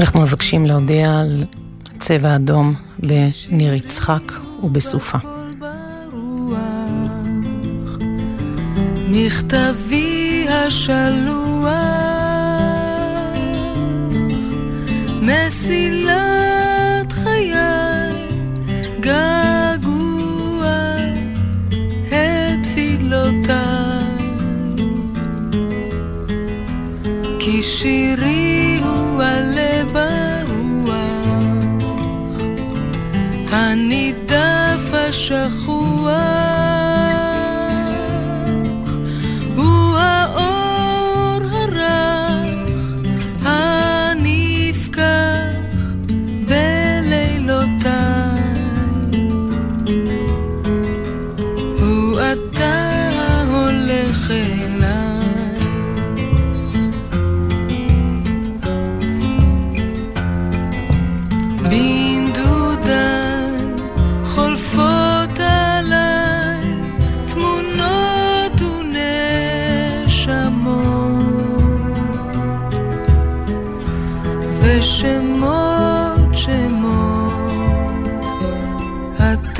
אנחנו 0.00 0.20
מבקשים 0.20 0.66
להודיע 0.66 1.18
על 1.20 1.44
צבע 1.98 2.36
אדום 2.36 2.74
בניר 2.98 3.74
יצחק 3.74 4.32
ובסופה. 4.62 5.18
מכתבי 9.08 10.46
השלוח, 10.48 11.70
מסילת 15.22 17.12
חיי, 17.12 17.54
געגוע 19.00 20.66
את 22.08 22.62
תפילותיי. 22.62 24.00
כי 27.38 27.62
שירי 27.62 28.80
הוא 28.82 29.22
עלה 29.22 29.79
הנידף 35.12 36.49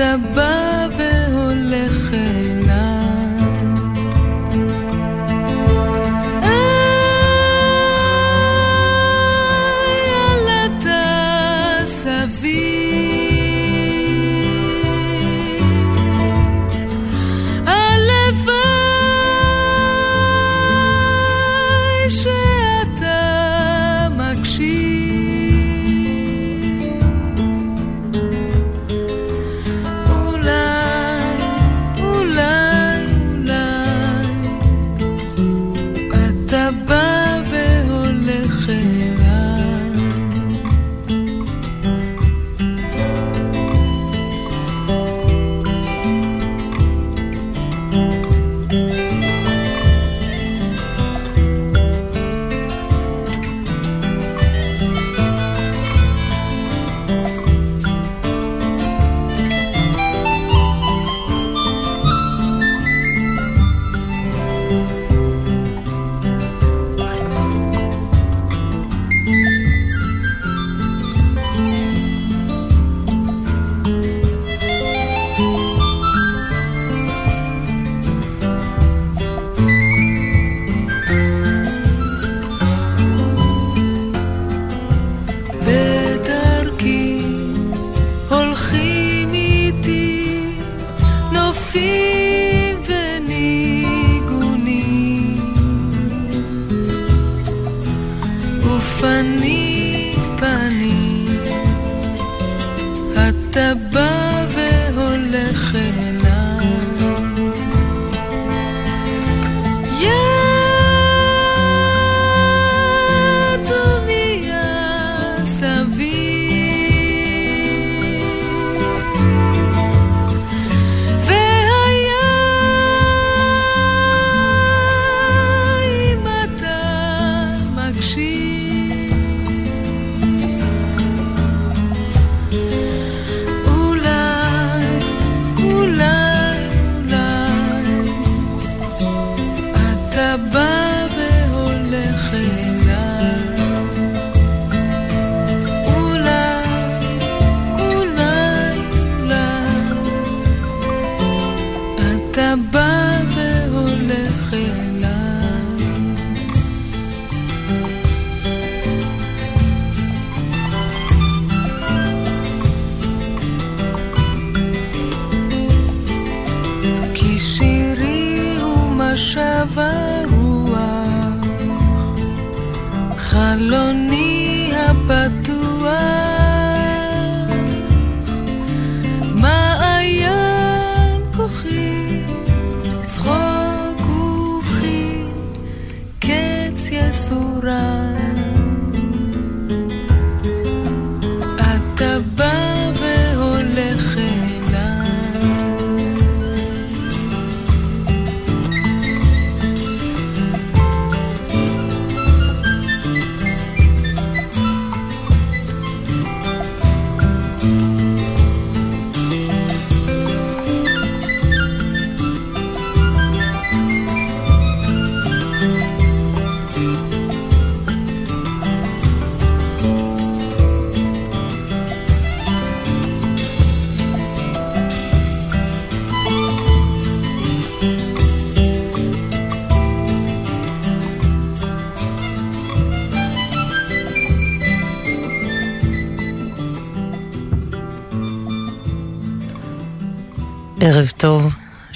The. 0.01 0.40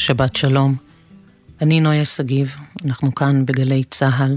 שבת 0.05 0.37
שלום. 0.37 0.77
אני 1.62 1.81
נויה 1.81 2.05
שגיב, 2.05 2.56
אנחנו 2.85 3.15
כאן 3.15 3.47
בגלי 3.47 3.85
צה"ל. 3.85 4.37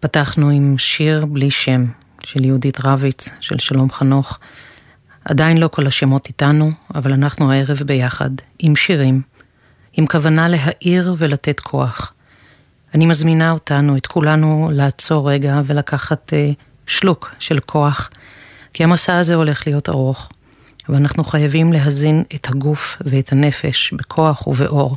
פתחנו 0.00 0.50
עם 0.50 0.78
שיר 0.78 1.24
בלי 1.24 1.50
שם 1.50 1.84
של 2.24 2.44
יהודית 2.44 2.78
רביץ, 2.84 3.28
של 3.40 3.58
שלום 3.58 3.90
חנוך. 3.90 4.38
עדיין 5.24 5.58
לא 5.58 5.68
כל 5.68 5.86
השמות 5.86 6.26
איתנו, 6.26 6.70
אבל 6.94 7.12
אנחנו 7.12 7.52
הערב 7.52 7.82
ביחד, 7.86 8.30
עם 8.58 8.76
שירים, 8.76 9.22
עם 9.92 10.06
כוונה 10.06 10.48
להאיר 10.48 11.14
ולתת 11.18 11.60
כוח. 11.60 12.12
אני 12.94 13.06
מזמינה 13.06 13.50
אותנו, 13.50 13.96
את 13.96 14.06
כולנו, 14.06 14.70
לעצור 14.72 15.30
רגע 15.30 15.60
ולקחת 15.64 16.32
אה, 16.34 16.50
שלוק 16.86 17.34
של 17.38 17.60
כוח, 17.60 18.10
כי 18.72 18.84
המסע 18.84 19.18
הזה 19.18 19.34
הולך 19.34 19.66
להיות 19.66 19.88
ארוך. 19.88 20.30
ואנחנו 20.88 21.24
חייבים 21.24 21.72
להזין 21.72 22.24
את 22.34 22.48
הגוף 22.48 22.96
ואת 23.00 23.32
הנפש 23.32 23.92
בכוח 23.92 24.46
ובאור. 24.46 24.96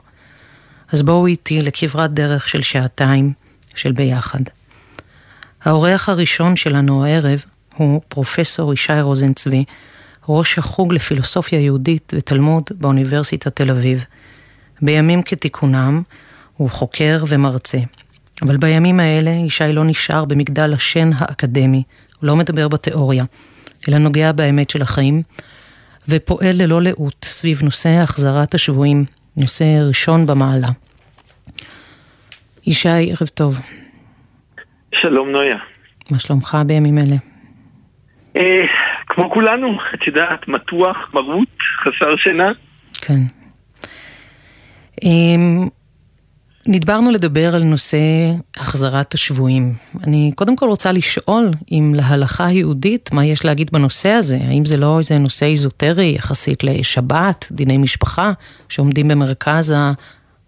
אז 0.92 1.02
בואו 1.02 1.28
איתי 1.28 1.62
לכברת 1.62 2.14
דרך 2.14 2.48
של 2.48 2.62
שעתיים 2.62 3.34
של 3.76 3.92
ביחד. 3.92 4.40
האורח 5.64 6.10
הראשון 6.10 6.56
שלנו 6.56 7.06
הערב 7.06 7.44
הוא 7.76 8.02
פרופסור 8.08 8.74
ישי 8.74 9.02
רוזנצבי, 9.02 9.64
ראש 10.30 10.58
החוג 10.58 10.94
לפילוסופיה 10.94 11.60
יהודית 11.60 12.14
ותלמוד 12.16 12.64
באוניברסיטת 12.72 13.56
תל 13.56 13.72
אביב. 13.72 14.06
בימים 14.82 15.24
כתיקונם 15.24 16.02
הוא 16.58 16.70
חוקר 16.70 17.24
ומרצה. 17.28 17.80
אבל 18.42 18.58
בימים 18.58 19.00
האלה 19.00 19.30
ישי 19.30 19.74
לא 19.74 19.84
נשאר 19.84 20.26
במגדל 20.26 20.74
השן 20.74 21.12
האקדמי, 21.16 21.84
הוא 22.20 22.28
לא 22.28 22.36
מדבר 22.36 22.68
בתיאוריה, 22.68 23.24
אלא 23.90 23.98
נוגע 23.98 24.32
באמת 24.32 24.70
של 24.70 24.82
החיים, 24.82 25.24
ופועל 26.10 26.54
ללא 26.54 26.82
לאות 26.82 27.26
סביב 27.26 27.64
נושא 27.64 27.90
החזרת 27.90 28.54
השבויים, 28.54 29.06
נושא 29.38 29.66
ראשון 29.88 30.26
במעלה. 30.26 30.68
ישי, 32.68 32.90
ערב 32.90 33.28
טוב. 33.34 33.60
שלום 34.96 35.30
נויה. 35.30 35.58
מה 36.12 36.20
שלומך 36.20 36.58
בימים 36.66 36.98
אלה? 36.98 37.16
אה, 38.36 38.64
כמו 39.08 39.32
כולנו, 39.32 39.78
את 39.94 40.08
יודעת, 40.08 40.48
מתוח, 40.48 40.98
מרוט, 41.14 41.50
חסר 41.80 42.16
שינה. 42.16 42.52
כן. 42.94 43.20
אה, 45.04 45.68
נדברנו 46.66 47.12
לדבר 47.12 47.56
על 47.56 47.64
נושא 47.64 47.98
החזרת 48.58 49.14
השבויים. 49.14 49.74
אני 50.04 50.32
קודם 50.36 50.56
כל 50.56 50.66
רוצה 50.70 50.92
לשאול 50.92 51.52
אם 51.72 51.94
להלכה 51.96 52.46
היהודית, 52.46 53.12
מה 53.14 53.26
יש 53.26 53.46
להגיד 53.46 53.70
בנושא 53.72 54.10
הזה? 54.10 54.38
האם 54.48 54.66
זה 54.66 54.78
לא 54.78 54.98
איזה 54.98 55.18
נושא 55.18 55.46
איזוטרי 55.46 56.14
יחסית 56.16 56.64
לשבת, 56.64 57.48
דיני 57.52 57.78
משפחה, 57.78 58.32
שעומדים 58.70 59.08
במרכז 59.08 59.74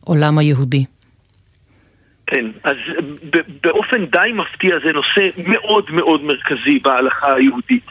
העולם 0.06 0.38
היהודי? 0.38 0.86
כן, 2.28 2.46
אז 2.64 2.76
באופן 3.64 4.06
די 4.06 4.32
מפתיע 4.34 4.76
זה 4.84 4.92
נושא 4.92 5.30
מאוד 5.48 5.86
מאוד 5.92 6.24
מרכזי 6.24 6.80
בהלכה 6.80 7.34
היהודית. 7.34 7.86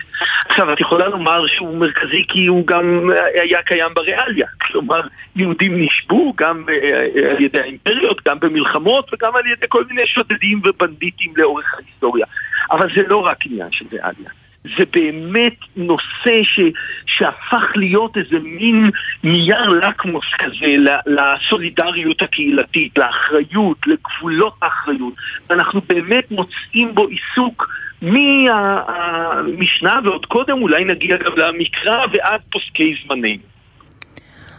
עכשיו, 0.49 0.73
את 0.73 0.81
יכולה 0.81 1.09
לומר 1.09 1.47
שהוא 1.47 1.77
מרכזי 1.77 2.25
כי 2.29 2.47
הוא 2.47 2.67
גם 2.67 3.11
היה 3.43 3.63
קיים 3.63 3.95
בריאליה. 3.95 4.47
כלומר, 4.63 5.01
יהודים 5.37 5.81
נשבו 5.81 6.33
גם 6.37 6.65
אה, 6.69 7.31
על 7.31 7.43
ידי 7.43 7.61
האימפריות, 7.61 8.21
גם 8.29 8.41
במלחמות 8.41 9.11
וגם 9.15 9.37
על 9.37 9.47
ידי 9.47 9.67
כל 9.69 9.85
מיני 9.85 10.07
שודדים 10.07 10.61
ובנדיטים 10.65 11.33
לאורך 11.37 11.75
ההיסטוריה. 11.75 12.27
אבל 12.71 12.89
זה 12.95 13.03
לא 13.09 13.27
רק 13.27 13.47
עניין 13.47 13.69
של 13.73 13.85
ריאליה. 13.93 14.42
זה 14.65 14.85
באמת 14.93 15.57
נושא 15.77 16.43
ש, 16.43 16.61
שהפך 17.07 17.73
להיות 17.77 18.17
איזה 18.17 18.39
מין 18.39 18.91
נייר 19.25 19.69
לקמוס 19.69 20.25
כזה 20.39 20.77
לסולידריות 21.07 22.23
הקהילתית, 22.23 22.99
לאחריות, 22.99 23.79
לגבולות 23.87 24.55
האחריות. 24.63 25.15
ואנחנו 25.51 25.81
באמת 25.89 26.31
מוצאים 26.31 26.95
בו 26.95 27.07
עיסוק 27.07 27.69
מהמשנה 28.03 30.01
ועוד 30.05 30.27
קודם, 30.27 30.63
אולי 30.63 30.85
נגיע 30.85 31.17
גם 31.17 31.33
למקרא 31.37 32.07
ועד 32.13 32.41
פוסקי 32.51 32.95
זמננו. 33.05 33.52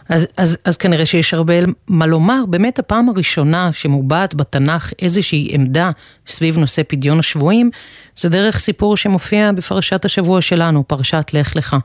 אז, 0.08 0.26
אז, 0.36 0.58
אז 0.64 0.76
כנראה 0.76 1.06
שיש 1.06 1.34
הרבה 1.34 1.54
מה 1.88 2.06
לומר. 2.06 2.44
באמת 2.48 2.78
הפעם 2.78 3.08
הראשונה 3.08 3.72
שמובעת 3.72 4.34
בתנ"ך 4.34 4.92
איזושהי 5.02 5.48
עמדה 5.50 5.90
סביב 6.26 6.58
נושא 6.58 6.82
פדיון 6.88 7.18
השבויים, 7.18 7.70
זה 8.16 8.28
דרך 8.28 8.58
סיפור 8.58 8.96
שמופיע 8.96 9.52
בפרשת 9.52 10.04
השבוע 10.04 10.40
שלנו, 10.40 10.88
פרשת 10.88 11.30
לך 11.32 11.56
לך. 11.56 11.76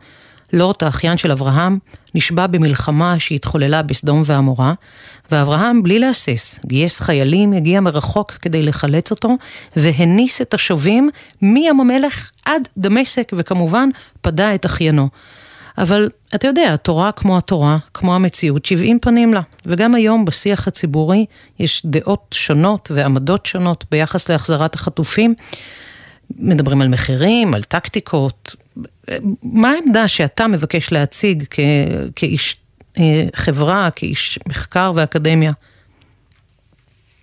לוט, 0.54 0.84
האחיין 0.84 1.18
של 1.18 1.32
אברהם, 1.32 1.78
נשבע 2.16 2.48
במלחמה 2.48 3.20
שהתחוללה 3.20 3.82
בסדום 3.82 4.22
ועמורה, 4.26 4.74
ואברהם, 5.32 5.84
בלי 5.84 6.00
להסס, 6.00 6.60
גייס 6.66 7.00
חיילים, 7.00 7.54
הגיע 7.54 7.80
מרחוק 7.80 8.32
כדי 8.32 8.64
לחלץ 8.64 9.12
אותו, 9.12 9.30
והניס 9.76 10.42
את 10.42 10.54
השבים 10.54 11.10
מים 11.42 11.80
המלך 11.80 12.30
עד 12.46 12.68
דמשק, 12.78 13.32
וכמובן 13.36 13.90
פדה 14.22 14.56
את 14.56 14.66
אחיינו. 14.66 15.10
אבל 15.80 16.10
אתה 16.36 16.48
יודע, 16.48 16.74
התורה 16.74 17.12
כמו 17.12 17.38
התורה, 17.38 17.78
כמו 17.94 18.16
המציאות, 18.16 18.66
70 18.66 19.00
פנים 19.00 19.34
לה. 19.34 19.42
וגם 19.66 19.96
היום 19.96 20.26
בשיח 20.26 20.68
הציבורי 20.68 21.26
יש 21.60 21.86
דעות 21.86 22.26
שונות 22.34 22.92
ועמדות 22.96 23.46
שונות 23.46 23.84
ביחס 23.92 24.30
להחזרת 24.30 24.76
החטופים. 24.76 25.36
מדברים 26.40 26.82
על 26.82 26.88
מחירים, 26.88 27.54
על 27.54 27.64
טקטיקות. 27.64 28.56
מה 29.44 29.72
העמדה 29.72 30.08
שאתה 30.08 30.48
מבקש 30.48 30.92
להציג 30.92 31.44
כ- 31.50 31.60
כאיש 32.16 32.56
אה, 33.00 33.24
חברה, 33.36 33.90
כאיש 33.96 34.40
מחקר 34.48 34.92
ואקדמיה? 34.96 35.52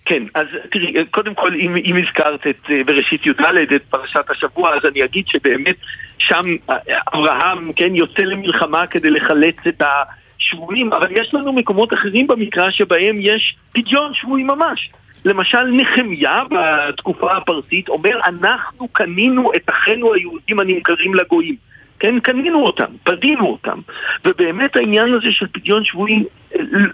כן, 0.04 0.22
אז 0.34 0.46
תראי, 0.72 1.06
קודם 1.10 1.34
כל, 1.34 1.54
אם, 1.54 1.76
אם 1.76 1.96
הזכרת 1.96 2.46
את 2.50 2.70
אה, 2.70 2.84
בראשית 2.84 3.26
י"ד, 3.26 3.72
את 3.76 3.82
פרשת 3.90 4.30
השבוע, 4.30 4.74
אז 4.76 4.80
אני 4.90 5.04
אגיד 5.04 5.24
שבאמת 5.28 5.76
שם 6.18 6.44
אה, 6.70 6.76
אברהם, 7.14 7.72
כן, 7.72 7.94
יוצא 7.94 8.22
למלחמה 8.22 8.86
כדי 8.86 9.10
לחלץ 9.10 9.56
את 9.68 9.82
השבויים, 9.82 10.92
אבל 10.92 11.08
יש 11.10 11.34
לנו 11.34 11.52
מקומות 11.52 11.94
אחרים 11.94 12.26
במקרא 12.26 12.70
שבהם 12.70 13.14
יש 13.18 13.56
פדיון 13.72 14.14
שבוי 14.14 14.42
ממש. 14.42 14.90
למשל 15.24 15.62
נחמיה 15.72 16.42
בתקופה 16.50 17.36
הפרסית 17.36 17.88
אומר, 17.88 18.20
אנחנו 18.24 18.88
קנינו 18.88 19.52
את 19.56 19.70
אחינו 19.70 20.14
היהודים 20.14 20.60
הנמכרים 20.60 21.14
לגויים. 21.14 21.56
כן, 21.98 22.20
קנינו 22.20 22.66
אותם, 22.66 22.84
פדינו 23.04 23.46
אותם. 23.46 23.80
ובאמת 24.24 24.76
העניין 24.76 25.14
הזה 25.14 25.30
של 25.30 25.46
פדיון 25.46 25.84
שבויים 25.84 26.24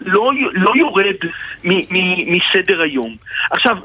לא, 0.00 0.33
לא 0.52 0.73
יורד 0.76 1.14
מסדר 2.26 2.83
היום. 2.83 3.17
עכשיו, 3.50 3.76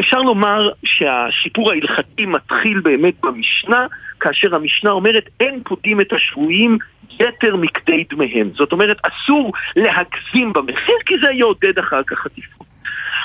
אפשר 0.00 0.18
לומר 0.18 0.70
שהשיפור 0.84 1.70
ההלכתי 1.70 2.26
מתחיל 2.26 2.80
באמת 2.80 3.14
במשנה, 3.22 3.86
כאשר 4.20 4.54
המשנה 4.54 4.90
אומרת 4.90 5.28
אין 5.40 5.62
פודים 5.64 6.00
את 6.00 6.12
השבויים 6.12 6.78
יתר 7.20 7.56
מכדי 7.56 8.04
דמיהם. 8.10 8.50
זאת 8.54 8.72
אומרת, 8.72 8.96
אסור 9.06 9.52
להגזים 9.76 10.52
במחיר, 10.52 10.96
כי 11.06 11.14
זה 11.22 11.32
יעודד 11.32 11.78
אחר 11.78 12.02
כך 12.06 12.18
חטיפות. 12.18 12.66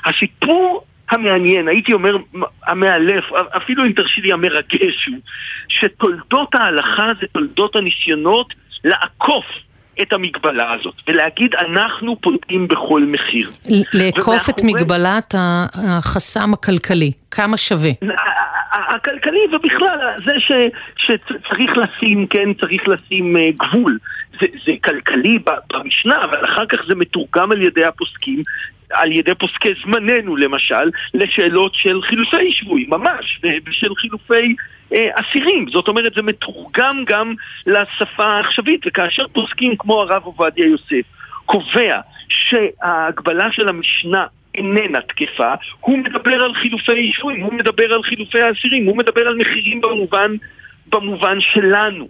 הסיפור 0.05 0.83
המעניין, 1.11 1.67
הייתי 1.67 1.93
אומר 1.93 2.15
המאלף, 2.67 3.23
אפילו 3.57 3.85
אם 3.85 3.91
תרשי 3.91 4.21
לי 4.21 4.33
המרגש 4.33 5.05
הוא, 5.07 5.17
שתולדות 5.67 6.55
ההלכה 6.55 7.07
זה 7.21 7.27
תולדות 7.31 7.75
הניסיונות 7.75 8.53
לעקוף 8.83 9.45
את 10.01 10.13
המגבלה 10.13 10.73
הזאת, 10.73 10.95
ולהגיד 11.07 11.55
אנחנו 11.55 12.21
פותעים 12.21 12.67
בכל 12.67 13.01
מחיר. 13.07 13.49
לאכוף 13.93 14.49
את 14.49 14.61
מגבלת 14.63 15.35
החסם 15.37 16.53
הכלכלי, 16.53 17.11
כמה 17.31 17.57
שווה. 17.57 17.91
הכלכלי 18.71 19.39
ובכלל 19.51 19.97
זה 20.25 20.39
ש, 20.39 20.51
שצריך 20.97 21.77
לשים, 21.77 22.27
כן, 22.27 22.53
צריך 22.53 22.87
לשים 22.87 23.35
uh, 23.35 23.39
גבול. 23.57 23.97
זה, 24.41 24.47
זה 24.65 24.71
כלכלי 24.83 25.39
במשנה, 25.73 26.23
אבל 26.23 26.45
אחר 26.45 26.65
כך 26.65 26.79
זה 26.87 26.95
מתורגם 26.95 27.51
על 27.51 27.61
ידי 27.61 27.85
הפוסקים 27.85 28.43
על 28.93 29.11
ידי 29.11 29.35
פוסקי 29.35 29.69
זמננו 29.83 30.35
למשל, 30.35 30.89
לשאלות 31.13 31.73
של 31.75 32.01
חילופי 32.01 32.51
שבויים, 32.51 32.89
ממש, 32.89 33.41
ושל 33.65 33.95
חילופי 33.95 34.55
אה, 34.93 35.07
אסירים. 35.13 35.65
זאת 35.69 35.87
אומרת, 35.87 36.13
זה 36.13 36.21
מתורגם 36.21 37.03
גם 37.07 37.33
לשפה 37.67 38.25
העכשווית, 38.25 38.81
וכאשר 38.87 39.27
פוסקים 39.27 39.75
כמו 39.77 40.01
הרב 40.01 40.23
עובדיה 40.23 40.67
יוסף 40.67 41.05
קובע 41.45 41.99
שההגבלה 42.29 43.51
של 43.51 43.67
המשנה 43.67 44.25
איננה 44.55 45.01
תקפה, 45.01 45.53
הוא 45.79 45.97
מדבר 45.97 46.43
על 46.43 46.53
חילופי 46.53 47.11
שבויים, 47.13 47.41
הוא 47.41 47.53
מדבר 47.53 47.93
על 47.93 48.03
חילופי 48.03 48.41
האסירים, 48.41 48.85
הוא 48.85 48.97
מדבר 48.97 49.27
על 49.27 49.35
מחירים 49.35 49.81
במובן, 49.81 50.35
במובן 50.87 51.37
שלנו. 51.39 52.07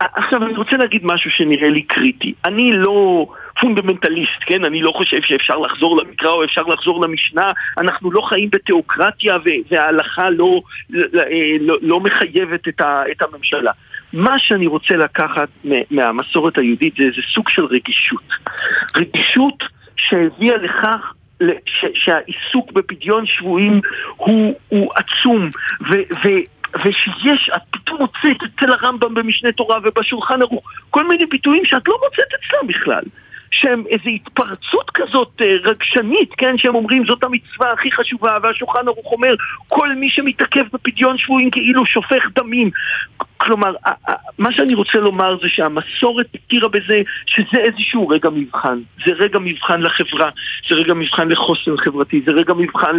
עכשיו 0.00 0.42
אני 0.44 0.54
רוצה 0.54 0.76
להגיד 0.76 1.00
משהו 1.04 1.30
שנראה 1.30 1.68
לי 1.68 1.82
קריטי. 1.82 2.34
אני 2.44 2.72
לא 2.72 3.26
פונדמנטליסט, 3.60 4.40
כן? 4.40 4.64
אני 4.64 4.82
לא 4.82 4.92
חושב 4.96 5.22
שאפשר 5.22 5.58
לחזור 5.58 6.02
למקרא 6.02 6.30
או 6.30 6.44
אפשר 6.44 6.62
לחזור 6.62 7.00
למשנה. 7.00 7.50
אנחנו 7.78 8.10
לא 8.10 8.20
חיים 8.20 8.50
בתיאוקרטיה 8.52 9.36
וההלכה 9.70 10.30
לא, 10.30 10.60
לא, 10.90 11.22
לא, 11.60 11.78
לא 11.82 12.00
מחייבת 12.00 12.68
את, 12.68 12.80
ה, 12.80 13.02
את 13.10 13.22
הממשלה. 13.22 13.72
מה 14.12 14.38
שאני 14.38 14.66
רוצה 14.66 14.96
לקחת 14.96 15.48
מהמסורת 15.90 16.58
היהודית 16.58 16.94
זה 16.98 17.04
איזה 17.04 17.22
סוג 17.34 17.48
של 17.48 17.64
רגישות. 17.64 18.28
רגישות 18.96 19.64
שהביאה 19.96 20.56
לכך 20.56 21.12
שהעיסוק 21.94 22.72
בפדיון 22.72 23.26
שבויים 23.26 23.80
הוא, 24.16 24.54
הוא 24.68 24.92
עצום, 24.94 25.50
ו, 25.90 25.94
ו, 25.94 26.28
ושיש, 26.84 27.50
את 27.56 27.62
פתאום 27.70 27.98
מוצאת 27.98 28.36
אצל 28.42 28.72
הרמב"ם 28.72 29.14
במשנה 29.14 29.52
תורה 29.52 29.78
ובשולחן 29.84 30.42
ערוך 30.42 30.64
כל 30.90 31.08
מיני 31.08 31.26
ביטויים 31.26 31.64
שאת 31.64 31.88
לא 31.88 31.98
מוצאת 32.04 32.28
אצלם 32.34 32.66
בכלל. 32.66 33.02
שהם 33.50 33.84
איזו 33.88 34.10
התפרצות 34.10 34.90
כזאת 34.94 35.42
אה, 35.42 35.56
רגשנית, 35.62 36.34
כן? 36.38 36.58
שהם 36.58 36.74
אומרים 36.74 37.04
זאת 37.06 37.24
המצווה 37.24 37.72
הכי 37.72 37.92
חשובה, 37.92 38.38
והשולחן 38.42 38.88
ערוך 38.88 39.12
אומר 39.12 39.34
כל 39.68 39.94
מי 39.94 40.10
שמתעכב 40.10 40.64
בפדיון 40.72 41.18
שבויים 41.18 41.50
כאילו 41.50 41.86
שופך 41.86 42.24
דמים. 42.34 42.70
כלומר, 43.36 43.74
מה 44.38 44.52
שאני 44.52 44.74
רוצה 44.74 44.98
לומר 44.98 45.38
זה 45.42 45.48
שהמסורת 45.48 46.26
הכירה 46.34 46.68
בזה 46.68 47.02
שזה 47.26 47.58
איזשהו 47.58 48.08
רגע 48.08 48.30
מבחן. 48.30 48.78
זה 49.06 49.12
רגע 49.12 49.38
מבחן 49.38 49.80
לחברה, 49.80 50.30
זה 50.68 50.74
רגע 50.74 50.94
מבחן 50.94 51.28
לחוסן 51.28 51.76
חברתי, 51.76 52.22
זה 52.26 52.32
רגע 52.32 52.54
מבחן 52.54 52.96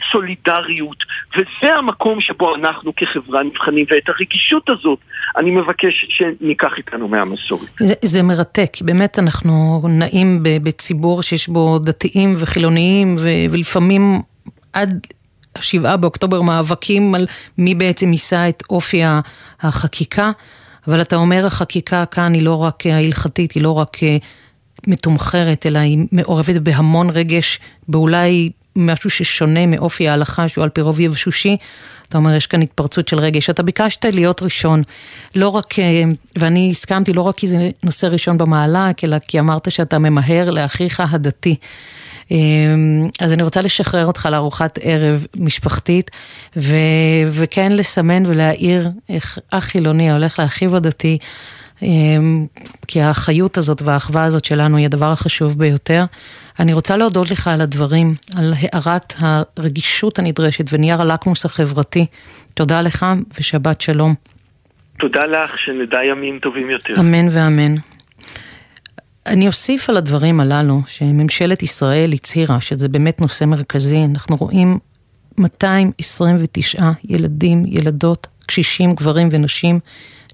לסולידריות, 0.00 0.96
וזה 1.36 1.74
המקום 1.74 2.20
שבו 2.20 2.54
אנחנו 2.54 2.92
כחברה 2.96 3.42
נבחנים, 3.42 3.86
ואת 3.90 4.08
הרגישות 4.08 4.70
הזאת 4.70 4.98
אני 5.36 5.50
מבקש 5.50 6.06
שניקח 6.08 6.72
איתנו 6.76 7.08
מהמסורת. 7.08 7.68
זה, 7.80 7.94
זה 8.02 8.22
מרתק, 8.22 8.72
באמת 8.80 9.18
אנחנו 9.18 9.82
נעים 9.88 10.40
בציבור 10.42 11.22
שיש 11.22 11.48
בו 11.48 11.78
דתיים 11.78 12.34
וחילוניים, 12.38 13.14
ו, 13.18 13.28
ולפעמים 13.50 14.22
עד 14.72 15.06
השבעה 15.56 15.96
באוקטובר 15.96 16.42
מאבקים 16.42 17.14
על 17.14 17.26
מי 17.58 17.74
בעצם 17.74 18.12
יישא 18.12 18.48
את 18.48 18.62
אופי 18.70 19.02
החקיקה, 19.62 20.30
אבל 20.88 21.02
אתה 21.02 21.16
אומר 21.16 21.46
החקיקה 21.46 22.06
כאן 22.06 22.34
היא 22.34 22.42
לא 22.42 22.62
רק 22.62 22.86
ההלכתית, 22.86 23.52
היא 23.52 23.62
לא 23.62 23.78
רק 23.78 24.02
אה, 24.02 24.16
מתומחרת, 24.86 25.66
אלא 25.66 25.78
היא 25.78 25.98
מעורבת 26.12 26.56
בהמון 26.56 27.10
רגש, 27.10 27.58
באולי 27.88 28.50
משהו 28.76 29.10
ששונה 29.10 29.66
מאופי 29.66 30.08
ההלכה 30.08 30.48
שהוא 30.48 30.64
על 30.64 30.70
פי 30.70 30.80
רוב 30.80 31.00
יבשושי. 31.00 31.56
אתה 32.08 32.18
אומר, 32.18 32.34
יש 32.34 32.46
כאן 32.46 32.62
התפרצות 32.62 33.08
של 33.08 33.18
רגש. 33.18 33.50
אתה 33.50 33.62
ביקשת 33.62 34.04
להיות 34.04 34.42
ראשון, 34.42 34.82
לא 35.34 35.48
רק, 35.48 35.78
אה, 35.78 36.02
ואני 36.36 36.70
הסכמתי 36.70 37.12
לא 37.12 37.22
רק 37.22 37.36
כי 37.36 37.46
זה 37.46 37.70
נושא 37.82 38.06
ראשון 38.06 38.38
במעלה, 38.38 38.90
אלא 39.04 39.18
כי 39.18 39.40
אמרת 39.40 39.70
שאתה 39.70 39.98
ממהר 39.98 40.50
לאחיך 40.50 41.00
הדתי. 41.00 41.56
אמ, 42.30 43.08
אז 43.20 43.32
אני 43.32 43.42
רוצה 43.42 43.62
לשחרר 43.62 44.06
אותך 44.06 44.28
לארוחת 44.32 44.78
ערב 44.82 45.26
משפחתית, 45.36 46.10
ו, 46.56 46.76
וכן 47.30 47.72
לסמן 47.72 48.26
ולהעיר 48.26 48.90
איך 49.08 49.38
אח 49.50 49.64
חילוני 49.64 50.12
הולך 50.12 50.38
לאחיו 50.38 50.76
הדתי. 50.76 51.18
אמ, 51.82 52.46
כי 52.86 53.00
האחריות 53.00 53.56
הזאת 53.56 53.82
והאחווה 53.82 54.24
הזאת 54.24 54.44
שלנו 54.44 54.76
היא 54.76 54.86
הדבר 54.86 55.12
החשוב 55.12 55.58
ביותר. 55.58 56.04
אני 56.60 56.72
רוצה 56.72 56.96
להודות 56.96 57.30
לך 57.30 57.48
על 57.48 57.60
הדברים, 57.60 58.14
על 58.36 58.54
הארת 58.56 59.14
הרגישות 59.18 60.18
הנדרשת 60.18 60.64
ונייר 60.72 61.00
הלקמוס 61.00 61.44
החברתי. 61.44 62.06
תודה 62.54 62.82
לך 62.82 63.06
ושבת 63.38 63.80
שלום. 63.80 64.14
תודה 64.98 65.26
לך, 65.26 65.58
שנדע 65.58 66.04
ימים 66.04 66.38
טובים 66.38 66.70
יותר. 66.70 66.94
אמן 67.00 67.26
ואמן. 67.30 67.74
אני 69.26 69.46
אוסיף 69.46 69.90
על 69.90 69.96
הדברים 69.96 70.40
הללו, 70.40 70.80
שממשלת 70.86 71.62
ישראל 71.62 72.12
הצהירה 72.12 72.60
שזה 72.60 72.88
באמת 72.88 73.20
נושא 73.20 73.44
מרכזי. 73.44 74.04
אנחנו 74.04 74.36
רואים 74.36 74.78
229 75.38 76.90
ילדים, 77.04 77.64
ילדות, 77.66 78.26
קשישים, 78.46 78.92
גברים 78.92 79.28
ונשים, 79.30 79.80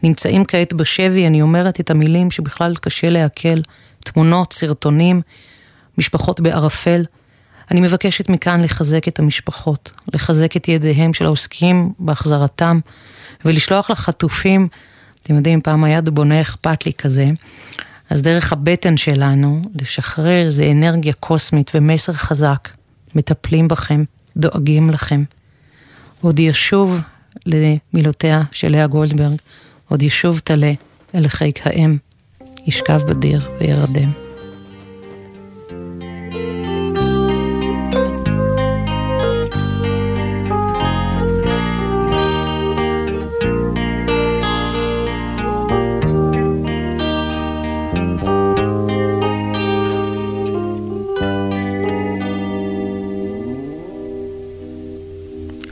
נמצאים 0.02 0.44
כעת 0.44 0.72
בשבי, 0.72 1.26
אני 1.26 1.42
אומרת 1.42 1.80
את 1.80 1.90
המילים 1.90 2.30
שבכלל 2.30 2.74
קשה 2.80 3.10
לעכל, 3.10 3.60
תמונות, 4.04 4.52
סרטונים, 4.52 5.22
משפחות 5.98 6.40
בערפל. 6.40 7.02
אני 7.70 7.80
מבקשת 7.80 8.28
מכאן 8.28 8.60
לחזק 8.60 9.08
את 9.08 9.18
המשפחות, 9.18 9.90
לחזק 10.14 10.56
את 10.56 10.68
ידיהם 10.68 11.12
של 11.12 11.24
העוסקים 11.24 11.92
בהחזרתם, 11.98 12.80
ולשלוח 13.44 13.90
לחטופים, 13.90 14.68
אתם 15.22 15.34
יודעים, 15.34 15.60
פעם 15.60 15.84
היה 15.84 16.00
דובונה 16.00 16.40
אכפת 16.40 16.86
לי 16.86 16.92
כזה, 16.92 17.26
אז 18.10 18.22
דרך 18.22 18.52
הבטן 18.52 18.96
שלנו, 18.96 19.62
לשחרר 19.80 20.44
איזה 20.44 20.70
אנרגיה 20.70 21.12
קוסמית 21.12 21.70
ומסר 21.74 22.12
חזק. 22.12 22.68
מטפלים 23.14 23.68
בכם, 23.68 24.04
דואגים 24.36 24.90
לכם. 24.90 25.24
עוד 26.20 26.38
ישוב 26.38 27.00
למילותיה 27.46 28.42
של 28.52 28.68
לאה 28.68 28.86
גולדברג, 28.86 29.36
עוד 29.90 30.02
ישוב 30.02 30.38
תלה 30.38 30.72
אל 31.14 31.28
חיק 31.28 31.66
האם, 31.66 31.96
ישכב 32.66 33.00
בדיר 33.08 33.50
וירדם. 33.60 34.10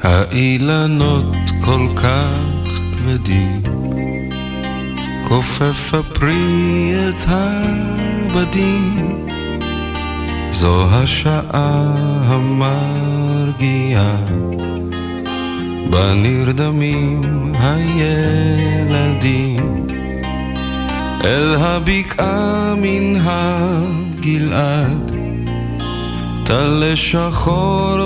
האילנות 0.03 1.25
כל 1.65 1.89
כך 1.97 2.39
כבדים, 2.93 3.63
כופף 5.29 5.95
הפרי 5.95 6.95
את 7.09 7.27
הבדים, 7.29 9.07
זו 10.53 10.87
השעה 10.91 11.95
המרגיעה, 12.25 14.17
בה 15.91 16.15
נרדמים 16.15 17.23
הילדים, 17.61 19.57
אל 21.25 21.55
הבקעה 21.59 22.75
מן 22.77 23.21
הגלעד, 23.21 25.13
טל 26.45 26.93
שחור 26.95 27.99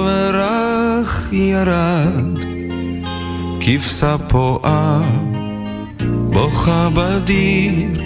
כך 1.02 1.32
ירד, 1.32 2.38
כבשה 3.60 4.18
פועה, 4.18 5.00
בוכה 6.32 6.88
בדיר, 6.94 8.02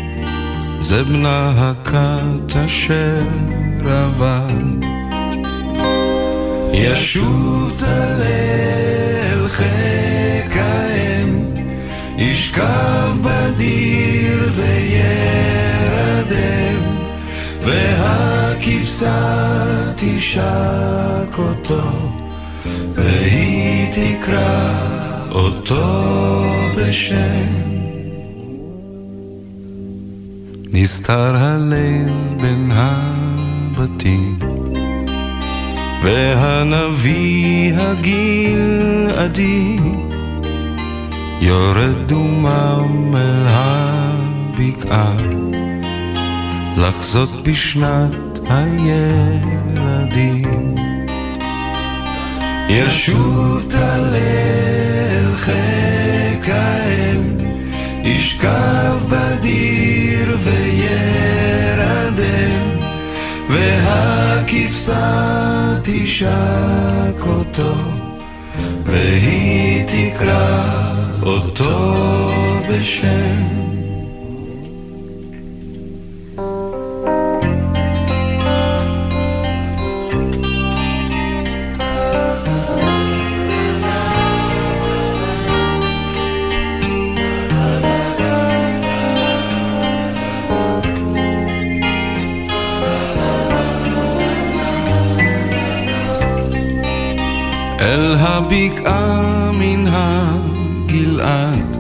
זה 0.80 1.02
בנה 1.02 1.52
הכת 1.56 2.56
אשר 2.66 3.23
עבד. 3.87 4.87
ישוב 6.73 7.73
תלל 7.78 9.49
חיק 9.49 10.56
האם, 10.56 11.45
ישכב 12.18 13.12
בדיר 13.23 14.50
וירדם, 14.56 15.97
והכבשה 17.64 19.37
תשק 19.97 21.38
אותו. 21.38 22.16
והיא 22.95 23.92
תקרא 23.92 24.73
אותו 25.30 25.85
בשם. 26.76 27.75
נסתר 30.78 31.37
הליל 31.37 32.09
בין 32.40 32.71
הבתים, 32.75 34.38
והנביא 36.02 37.73
הגלעדי 37.76 39.76
יורד 41.40 42.06
דומם 42.06 43.16
אל 43.16 43.47
הבקעה, 43.47 45.16
לחזות 46.78 47.42
בשנת 47.42 48.38
הילדים. 48.49 50.45
ישוב 52.68 53.64
תלל 53.68 55.35
חיק 55.37 56.49
האם, 56.49 57.23
ישכב 58.04 58.99
בדיר 60.26 60.38
וירדם, 60.45 62.16
והכבשה 63.50 65.04
תשק 65.83 67.26
אותו, 67.26 67.75
והיא 68.85 69.85
תקרא 69.87 70.62
אותו 71.23 71.92
בשם. 72.68 73.75
הבקעה 98.37 99.50
מן 99.52 99.85
הגלעד. 99.88 101.76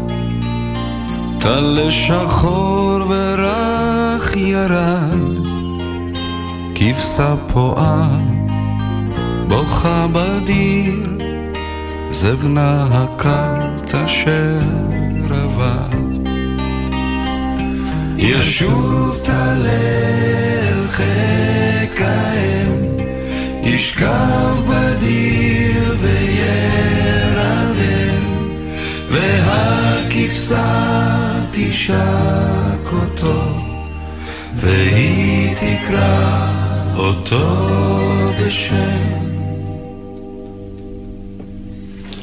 טל 1.40 1.78
שחור 1.90 3.00
ורך 3.08 4.36
ירד. 4.36 5.38
כבשה 6.74 7.34
פועה 7.52 8.18
בוכה 9.48 10.06
בדיר. 10.12 11.18
זה 12.10 12.32
בנה 12.32 12.86
הכת 12.90 13.94
אשר 13.94 14.58
עבד 15.30 16.26
ישוב 18.16 19.18
תלל 19.22 20.86
חיק 20.88 22.00
האם 22.00 22.70
ישכב 23.62 24.56
בדיר 24.68 25.65
וירדם 26.06 27.66
והכבשה 29.10 30.66
תשק 31.50 32.92
אותו, 32.92 33.42
והיא 34.54 35.54
תקרא 35.54 36.46
אותו 36.96 37.66
בשם. 38.40 39.16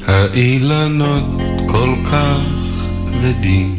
האילנות 0.06 1.42
כל 1.66 1.94
כך 2.04 2.48
כבדים, 3.06 3.78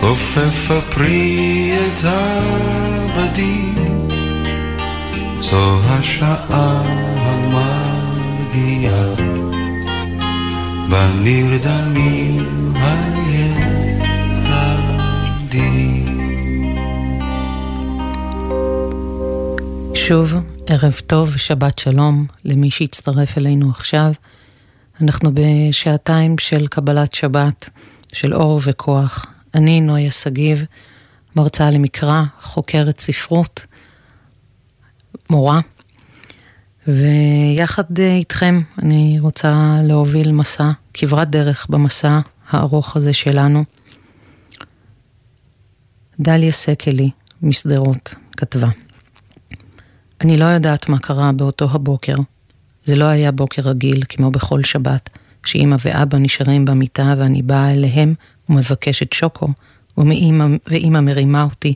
כופף 0.00 0.70
הפרי 0.70 1.72
את 1.76 2.00
הבדים, 2.04 3.74
זו 5.40 5.80
השעה 5.84 6.82
המרגיעה, 8.56 9.14
בנרדמים 10.90 12.72
הילדים. 12.74 13.66
שוב, 19.94 20.34
ערב 20.66 21.00
טוב 21.06 21.30
ושבת 21.34 21.78
שלום 21.78 22.26
למי 22.44 22.70
שהצטרף 22.70 23.38
אלינו 23.38 23.70
עכשיו. 23.70 24.12
אנחנו 25.00 25.30
בשעתיים 25.34 26.38
של 26.38 26.66
קבלת 26.66 27.12
שבת, 27.14 27.70
של 28.12 28.34
אור 28.34 28.60
וכוח. 28.64 29.26
אני 29.54 29.80
נויה 29.80 30.10
שגיב, 30.10 30.64
מרצה 31.36 31.70
למקרא, 31.70 32.22
חוקרת 32.40 33.00
ספרות, 33.00 33.66
מורה, 35.30 35.60
ויחד 36.88 37.98
איתכם 37.98 38.60
אני 38.78 39.16
רוצה 39.20 39.78
להוביל 39.82 40.32
מסע, 40.32 40.70
כברת 40.94 41.30
דרך 41.30 41.66
במסע 41.70 42.20
הארוך 42.50 42.96
הזה 42.96 43.12
שלנו. 43.12 43.64
דליה 46.20 46.52
סקלי 46.52 47.10
משדרות 47.42 48.14
כתבה 48.36 48.68
אני 50.20 50.36
לא 50.36 50.44
יודעת 50.44 50.88
מה 50.88 50.98
קרה 50.98 51.32
באותו 51.32 51.68
הבוקר. 51.70 52.14
זה 52.84 52.96
לא 52.96 53.04
היה 53.04 53.32
בוקר 53.32 53.62
רגיל, 53.62 54.02
כמו 54.08 54.30
בכל 54.30 54.62
שבת, 54.62 55.10
שאימא 55.44 55.76
ואבא 55.84 56.18
נשארים 56.18 56.64
במיטה 56.64 57.14
ואני 57.18 57.42
באה 57.42 57.72
אליהם 57.72 58.14
ומבקשת 58.48 59.12
שוקו, 59.12 59.48
ומאמא, 59.98 60.56
ואימא 60.66 61.00
מרימה 61.00 61.42
אותי 61.42 61.74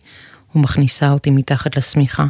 ומכניסה 0.55 1.11
אותי 1.11 1.31
מתחת 1.31 1.77
לשמיכה. 1.77 2.27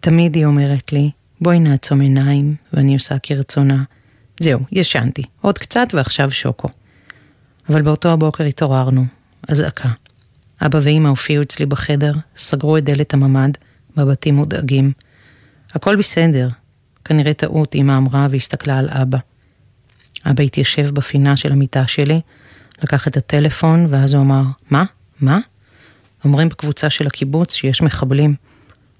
תמיד 0.00 0.34
היא 0.34 0.44
אומרת 0.44 0.92
לי, 0.92 1.10
בואי 1.40 1.60
נעצום 1.60 2.00
עיניים, 2.00 2.54
ואני 2.72 2.94
עושה 2.94 3.18
כרצונה. 3.18 3.82
זהו, 4.40 4.60
ישנתי, 4.72 5.22
עוד 5.40 5.58
קצת 5.58 5.88
ועכשיו 5.94 6.30
שוקו. 6.30 6.68
אבל 7.68 7.82
באותו 7.82 8.10
הבוקר 8.10 8.44
התעוררנו, 8.44 9.04
אזעקה. 9.48 9.88
אבא 10.66 10.78
ואימא 10.82 11.08
הופיעו 11.08 11.42
אצלי 11.42 11.66
בחדר, 11.66 12.12
סגרו 12.36 12.76
את 12.76 12.84
דלת 12.84 13.14
הממ"ד, 13.14 13.50
מבטים 13.96 14.34
מודאגים. 14.36 14.92
הכל 15.72 15.96
בסדר. 15.96 16.48
כנראה 17.04 17.34
טעות, 17.34 17.74
אמא 17.74 17.96
אמרה 17.96 18.26
והסתכלה 18.30 18.78
על 18.78 18.88
אבא. 18.90 19.18
אבא 20.26 20.42
התיישב 20.42 20.90
בפינה 20.90 21.36
של 21.36 21.52
המיטה 21.52 21.86
שלי, 21.86 22.20
לקח 22.82 23.08
את 23.08 23.16
הטלפון, 23.16 23.86
ואז 23.88 24.14
הוא 24.14 24.22
אמר, 24.22 24.42
מה? 24.70 24.84
מה? 25.20 25.38
אומרים 26.24 26.48
בקבוצה 26.48 26.90
של 26.90 27.06
הקיבוץ 27.06 27.54
שיש 27.54 27.82
מחבלים. 27.82 28.34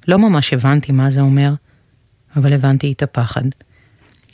לא 0.08 0.18
ממש 0.18 0.52
הבנתי 0.52 0.92
מה 0.92 1.10
זה 1.10 1.20
אומר, 1.20 1.54
אבל 2.38 2.52
הבנתי 2.52 2.92
את 2.92 3.02
הפחד. 3.02 3.42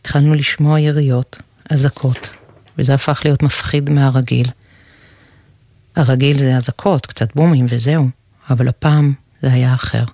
התחלנו 0.01 0.35
לשמוע 0.35 0.81
יריות, 0.81 1.37
אזעקות, 1.71 2.31
וזה 2.79 2.95
הפך 2.95 3.21
להיות 3.25 3.43
מפחיד 3.43 3.91
מהרגיל. 3.91 4.47
הרגיל 5.97 6.39
זה 6.39 6.57
אזעקות, 6.57 7.07
קצת 7.07 7.35
בומים 7.35 7.67
וזהו, 7.69 8.09
אבל 8.51 8.69
הפעם 8.69 9.13
זה 9.43 9.53
היה 9.53 9.75
אחר. 9.75 10.05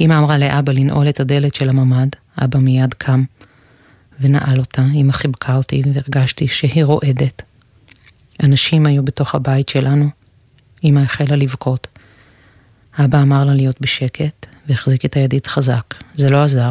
אמא 0.00 0.18
אמרה 0.18 0.38
לאבא 0.38 0.72
לנעול 0.72 1.08
את 1.08 1.20
הדלת 1.20 1.54
של 1.54 1.68
הממ"ד, 1.68 2.08
אבא 2.44 2.58
מיד 2.58 2.94
קם 2.94 3.24
ונעל 4.20 4.58
אותה, 4.58 4.82
אמא 4.94 5.12
חיבקה 5.12 5.56
אותי 5.56 5.82
והרגשתי 5.94 6.48
שהיא 6.48 6.84
רועדת. 6.84 7.42
אנשים 8.42 8.86
היו 8.86 9.04
בתוך 9.04 9.34
הבית 9.34 9.68
שלנו, 9.68 10.08
אמא 10.84 11.00
החלה 11.00 11.36
לבכות. 11.36 11.86
אבא 12.98 13.22
אמר 13.22 13.44
לה 13.44 13.54
להיות 13.54 13.80
בשקט 13.80 14.46
והחזיק 14.68 15.04
את 15.04 15.16
הידית 15.16 15.46
חזק. 15.46 15.94
זה 16.16 16.30
לא 16.30 16.42
עזר, 16.42 16.70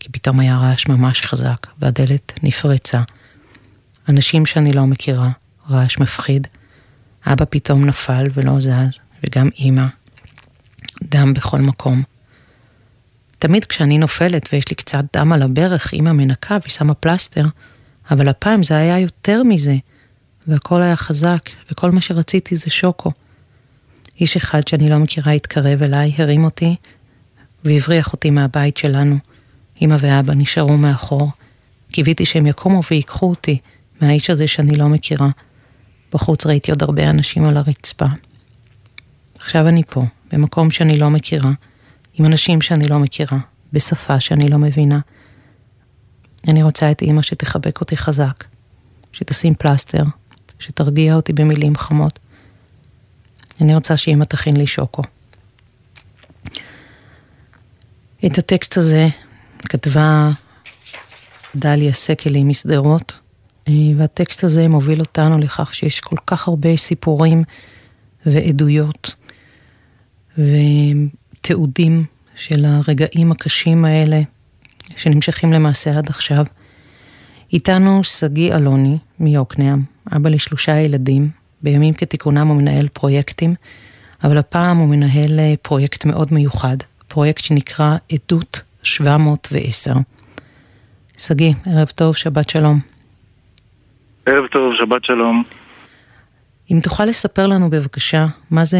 כי 0.00 0.08
פתאום 0.08 0.40
היה 0.40 0.56
רעש 0.56 0.86
ממש 0.86 1.22
חזק 1.22 1.66
והדלת 1.78 2.32
נפרצה. 2.42 3.02
אנשים 4.08 4.46
שאני 4.46 4.72
לא 4.72 4.86
מכירה, 4.86 5.28
רעש 5.70 5.98
מפחיד. 5.98 6.46
אבא 7.26 7.44
פתאום 7.50 7.84
נפל 7.84 8.26
ולא 8.34 8.60
זז, 8.60 8.98
וגם 9.24 9.48
אמא. 9.58 9.86
דם 11.02 11.34
בכל 11.34 11.58
מקום. 11.58 12.02
תמיד 13.38 13.64
כשאני 13.64 13.98
נופלת 13.98 14.48
ויש 14.52 14.68
לי 14.68 14.76
קצת 14.76 15.04
דם 15.16 15.32
על 15.32 15.42
הברך, 15.42 15.92
אימא 15.92 16.12
מנקה 16.12 16.58
והיא 16.62 16.72
שמה 16.72 16.94
פלסטר, 16.94 17.44
אבל 18.10 18.28
הפעם 18.28 18.62
זה 18.62 18.76
היה 18.76 18.98
יותר 18.98 19.42
מזה, 19.42 19.76
והכל 20.46 20.82
היה 20.82 20.96
חזק, 20.96 21.50
וכל 21.70 21.90
מה 21.90 22.00
שרציתי 22.00 22.56
זה 22.56 22.70
שוקו. 22.70 23.10
איש 24.20 24.36
אחד 24.36 24.68
שאני 24.68 24.88
לא 24.88 24.98
מכירה 24.98 25.32
התקרב 25.32 25.82
אליי, 25.82 26.12
הרים 26.18 26.44
אותי 26.44 26.76
והבריח 27.64 28.12
אותי 28.12 28.30
מהבית 28.30 28.76
שלנו. 28.76 29.16
אמא 29.82 29.96
ואבא 30.00 30.34
נשארו 30.36 30.76
מאחור. 30.76 31.30
קיוויתי 31.92 32.26
שהם 32.26 32.46
יקומו 32.46 32.80
ויקחו 32.90 33.30
אותי 33.30 33.58
מהאיש 34.00 34.30
הזה 34.30 34.46
שאני 34.46 34.76
לא 34.76 34.88
מכירה. 34.88 35.28
בחוץ 36.12 36.46
ראיתי 36.46 36.70
עוד 36.70 36.82
הרבה 36.82 37.10
אנשים 37.10 37.44
על 37.44 37.56
הרצפה. 37.56 38.06
עכשיו 39.34 39.68
אני 39.68 39.82
פה, 39.90 40.04
במקום 40.32 40.70
שאני 40.70 40.98
לא 40.98 41.10
מכירה. 41.10 41.50
עם 42.18 42.26
אנשים 42.26 42.60
שאני 42.60 42.88
לא 42.88 42.98
מכירה, 42.98 43.38
בשפה 43.72 44.20
שאני 44.20 44.48
לא 44.48 44.58
מבינה. 44.58 45.00
אני 46.48 46.62
רוצה 46.62 46.90
את 46.90 47.02
אימא 47.02 47.22
שתחבק 47.22 47.80
אותי 47.80 47.96
חזק, 47.96 48.44
שתשים 49.12 49.54
פלסטר, 49.54 50.04
שתרגיע 50.58 51.14
אותי 51.14 51.32
במילים 51.32 51.76
חמות. 51.76 52.18
אני 53.60 53.74
רוצה 53.74 53.96
שאימא 53.96 54.24
תכין 54.24 54.56
לי 54.56 54.66
שוקו. 54.66 55.02
את 58.26 58.38
הטקסט 58.38 58.76
הזה 58.76 59.08
כתבה 59.58 60.30
דליה 61.56 61.92
סקלי 61.92 62.44
משדרות, 62.44 63.18
אה, 63.68 63.72
והטקסט 63.96 64.44
הזה 64.44 64.68
מוביל 64.68 65.00
אותנו 65.00 65.38
לכך 65.38 65.74
שיש 65.74 66.00
כל 66.00 66.16
כך 66.26 66.48
הרבה 66.48 66.76
סיפורים 66.76 67.44
ועדויות. 68.26 69.14
ו... 70.38 70.46
תיעודים 71.46 72.04
של 72.36 72.64
הרגעים 72.64 73.32
הקשים 73.32 73.84
האלה, 73.84 74.20
שנמשכים 74.96 75.52
למעשה 75.52 75.98
עד 75.98 76.08
עכשיו. 76.08 76.44
איתנו 77.52 78.04
שגיא 78.04 78.54
אלוני 78.54 78.98
מיוקנעם, 79.20 79.82
אבא 80.16 80.30
לשלושה 80.30 80.76
ילדים, 80.76 81.30
בימים 81.62 81.94
כתיקונם 81.94 82.48
הוא 82.48 82.56
מנהל 82.56 82.88
פרויקטים, 82.88 83.54
אבל 84.24 84.38
הפעם 84.38 84.76
הוא 84.76 84.88
מנהל 84.88 85.40
אה, 85.40 85.54
פרויקט 85.62 86.04
מאוד 86.04 86.32
מיוחד, 86.32 86.76
פרויקט 87.14 87.44
שנקרא 87.44 87.96
עדות 88.12 88.60
710. 88.82 89.92
שגיא, 91.18 91.52
ערב 91.66 91.88
טוב, 91.88 92.16
שבת 92.16 92.50
שלום. 92.50 92.78
ערב 94.26 94.46
טוב, 94.46 94.74
שבת 94.74 95.04
שלום. 95.04 95.42
אם 96.72 96.76
תוכל 96.82 97.04
לספר 97.04 97.46
לנו 97.46 97.70
בבקשה, 97.70 98.24
מה 98.50 98.64
זה 98.64 98.78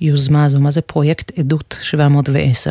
היוזמה 0.00 0.44
הזו, 0.44 0.60
מה 0.60 0.70
זה 0.70 0.80
פרויקט 0.80 1.38
עדות 1.38 1.78
710? 1.80 2.70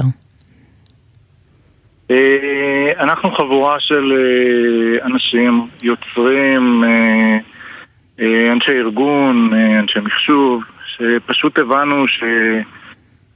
אה, 2.11 2.91
אנחנו 2.99 3.31
חבורה 3.31 3.79
של 3.79 4.13
אה, 4.13 5.05
אנשים, 5.05 5.67
יוצרים, 5.81 6.83
אה, 6.83 8.51
אנשי 8.51 8.71
ארגון, 8.71 9.53
אנשי 9.79 9.99
מחשוב, 9.99 10.63
שפשוט 10.85 11.59
הבנו 11.59 12.05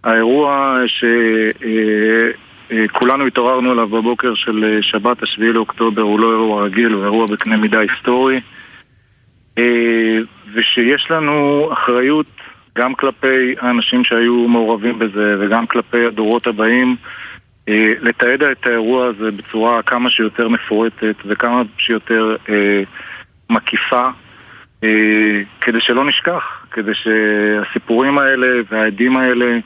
שהאירוע 0.04 0.78
שכולנו 2.88 3.26
התעוררנו 3.26 3.74
אליו 3.74 3.88
בבוקר 3.88 4.36
של 4.36 4.64
אה, 4.64 4.82
שבת 4.82 5.24
השביעי 5.24 5.54
לאוקטובר, 5.54 6.02
הוא 6.02 6.20
לא 6.20 6.32
אירוע 6.32 6.64
רגיל, 6.64 6.92
הוא 6.94 7.04
אירוע 7.04 7.28
בקנה 7.28 7.58
מידה 7.58 7.80
היסטורי. 7.80 8.42
אה, 9.58 10.18
ושיש 10.54 11.12
לנו 11.12 11.70
אחריות 11.74 12.26
גם 12.78 12.96
כלפי 12.96 13.56
האנשים 13.60 14.04
שהיו 14.04 14.48
מעורבים 14.48 15.00
בזה 15.00 15.36
וגם 15.40 15.68
כלפי 15.68 16.06
הדורות 16.06 16.48
הבאים 16.48 16.96
אה, 17.70 17.94
לתעד 18.02 18.44
את 18.44 18.68
האירוע 18.68 19.08
הזה 19.08 19.32
בצורה 19.32 19.82
כמה 19.82 20.10
שיותר 20.10 20.48
מפורטת 20.48 21.16
וכמה 21.26 21.62
שיותר 21.78 22.36
אה, 22.50 22.82
מקיפה 23.50 24.06
אה, 24.84 25.42
כדי 25.62 25.82
שלא 25.82 26.06
נשכח, 26.06 26.44
כדי 26.72 26.92
שהסיפורים 26.94 28.18
האלה 28.18 28.48
והעדים 28.72 29.18
האלה 29.18 29.60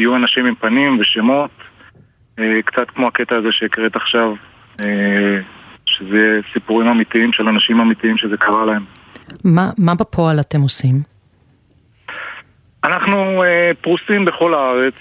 יהיו 0.00 0.16
אנשים 0.16 0.46
עם 0.46 0.54
פנים 0.54 0.98
ושמות 1.00 1.50
אה, 2.38 2.62
קצת 2.64 2.90
כמו 2.90 3.06
הקטע 3.06 3.36
הזה 3.36 3.48
שהקראת 3.52 3.96
עכשיו 3.96 4.34
אה, 4.80 5.38
שזה 5.86 6.40
סיפורים 6.52 6.88
אמיתיים 6.88 7.32
של 7.32 7.48
אנשים 7.48 7.80
אמיתיים 7.80 8.16
שזה 8.16 8.36
קרה 8.36 8.64
להם. 8.64 8.84
מה, 9.44 9.70
מה 9.78 9.94
בפועל 9.94 10.40
אתם 10.40 10.60
עושים? 10.60 11.02
אנחנו 12.84 13.44
אה, 13.44 13.70
פרוסים 13.80 14.24
בכל 14.24 14.54
הארץ. 14.54 14.94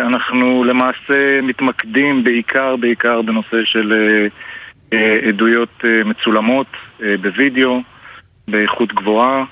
אנחנו 0.00 0.64
למעשה 0.64 1.40
מתמקדים 1.42 2.24
בעיקר, 2.24 2.76
בעיקר 2.76 3.22
בנושא 3.22 3.64
של 3.64 3.92
עדויות 5.28 5.84
מצולמות 6.04 6.66
בווידאו, 7.00 7.82
באיכות 8.48 8.92
גבוהה. 8.92 9.44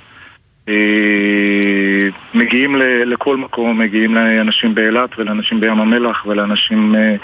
אה, 0.68 2.08
מגיעים 2.34 2.76
לכל 3.06 3.36
מקום, 3.36 3.78
מגיעים 3.78 4.14
לאנשים 4.14 4.74
באילת 4.74 5.10
ולאנשים 5.18 5.60
בים 5.60 5.80
המלח 5.80 6.26
ולאנשים 6.26 6.94
אה, 6.96 7.16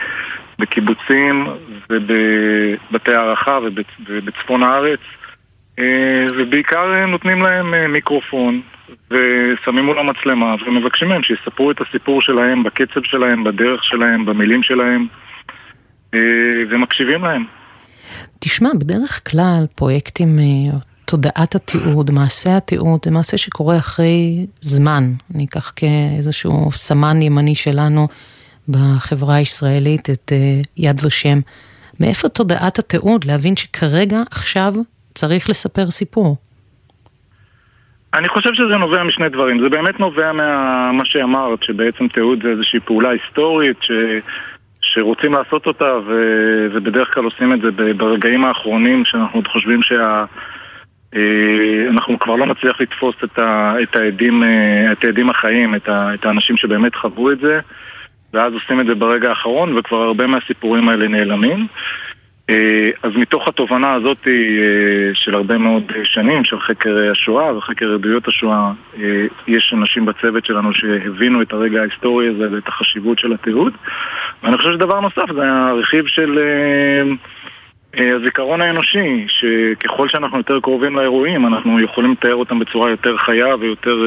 בקיבוצים 0.59 1.47
ובבתי 1.91 3.15
הערכה 3.15 3.59
ובצ, 3.63 3.87
ובצפון 4.07 4.63
הארץ. 4.63 5.01
אה, 5.79 6.27
ובעיקר 6.39 7.07
נותנים 7.07 7.43
להם 7.43 7.93
מיקרופון 7.93 8.61
ושמים 9.11 9.85
מול 9.85 9.99
המצלמה 9.99 10.55
ומבקשים 10.67 11.09
מהם 11.09 11.23
שיספרו 11.23 11.71
את 11.71 11.77
הסיפור 11.81 12.23
שלהם 12.23 12.63
בקצב 12.63 13.01
שלהם, 13.05 13.45
בדרך 13.45 13.85
שלהם, 13.85 14.25
במילים 14.25 14.63
שלהם 14.63 15.07
ומקשיבים 16.71 17.25
להם. 17.25 17.45
תשמע, 18.39 18.71
בדרך 18.81 19.31
כלל 19.31 19.65
פרויקטים, 19.75 20.39
תודעת 21.05 21.55
התיעוד, 21.55 22.11
מעשה 22.11 22.57
התיעוד, 22.57 23.01
זה 23.05 23.11
מעשה 23.11 23.37
שקורה 23.37 23.77
אחרי 23.77 24.47
זמן. 24.61 25.05
אני 25.35 25.45
אקח 25.45 25.73
כאיזשהו 25.77 26.73
סמן 26.73 27.23
ימני 27.23 27.55
שלנו 27.55 28.09
בחברה 28.69 29.35
הישראלית 29.35 30.11
את 30.11 30.33
יד 30.77 31.05
ושם. 31.05 31.41
מאיפה 32.01 32.29
תודעת 32.29 32.79
התיעוד 32.79 33.25
להבין 33.25 33.57
שכרגע, 33.57 34.23
עכשיו, 34.31 34.75
צריך 35.15 35.51
לספר 35.51 35.91
סיפור. 35.91 36.37
אני 38.15 38.29
חושב 38.29 38.55
שזה 38.55 38.77
נובע 38.77 39.05
משני 39.05 39.29
דברים. 39.29 39.61
זה 39.63 39.69
באמת 39.69 40.01
נובע 40.01 40.33
ממה 40.33 41.05
שאמרת, 41.05 41.63
שבעצם 41.63 42.09
תיעוד 42.09 42.43
זה 42.43 42.49
איזושהי 42.49 42.81
פעולה 42.81 43.11
היסטורית 43.11 43.77
ש... 43.81 43.91
שרוצים 44.83 45.33
לעשות 45.33 45.67
אותה, 45.67 45.99
ו... 46.07 46.13
ובדרך 46.73 47.15
כלל 47.15 47.25
עושים 47.25 47.53
את 47.53 47.61
זה 47.61 47.71
ברגעים 47.97 48.45
האחרונים, 48.45 49.05
שאנחנו 49.05 49.39
עוד 49.39 49.49
חושבים 49.49 49.83
שה... 49.83 50.25
אה, 51.17 51.89
אנחנו 51.91 52.19
כבר 52.19 52.37
לא 52.37 52.47
נצליח 52.47 52.81
לתפוס 52.81 53.15
את, 53.25 53.39
ה... 53.39 53.75
את, 53.83 53.97
העדים, 53.97 54.43
אה, 54.43 54.93
את 54.93 55.05
העדים 55.05 55.31
החיים, 55.31 55.75
את, 55.75 55.89
ה... 55.89 56.15
את 56.15 56.27
האנשים 56.27 56.57
שבאמת 56.57 56.95
חוו 56.95 57.31
את 57.31 57.39
זה, 57.39 57.61
ואז 58.35 58.53
עושים 58.53 58.81
את 58.81 58.87
זה 58.87 58.95
ברגע 58.95 59.29
האחרון, 59.29 59.79
וכבר 59.79 60.03
הרבה 60.03 60.27
מהסיפורים 60.27 60.89
האלה 60.89 61.09
נעלמים. 61.09 61.67
אה, 62.51 62.91
אז 63.03 63.13
מתוך 63.17 63.49
התובנה 63.49 63.93
הזאת 63.93 64.29
של 65.15 65.35
הרבה 65.35 65.59
מאוד 65.59 65.93
שנים 66.05 66.45
של 66.45 66.61
חקר 66.61 67.11
השואה 67.13 67.57
וחקר 67.57 67.95
עדויות 67.95 68.29
השואה, 68.29 68.73
אה, 69.01 69.27
יש 69.47 69.75
אנשים 69.77 70.07
בצוות 70.07 70.47
שלנו 70.47 70.75
שהבינו 70.75 71.43
את 71.43 71.53
הרגע 71.53 71.81
ההיסטורי 71.81 72.29
הזה 72.29 72.53
ואת 72.53 72.69
החשיבות 72.69 73.19
של 73.19 73.33
התיעוד. 73.33 73.73
ואני 74.43 74.57
חושב 74.57 74.73
שדבר 74.73 75.01
נוסף 75.01 75.33
זה 75.35 75.53
הרכיב 75.53 76.07
של 76.07 76.39
הזיכרון 77.95 78.61
האנושי, 78.61 79.27
שככל 79.29 80.09
שאנחנו 80.09 80.39
יותר 80.39 80.61
קרובים 80.61 80.97
לאירועים, 80.97 81.47
אנחנו 81.47 81.81
יכולים 81.81 82.13
לתאר 82.13 82.35
אותם 82.35 82.59
בצורה 82.59 82.91
יותר 82.91 83.17
חיה 83.17 83.55
ויותר 83.61 84.05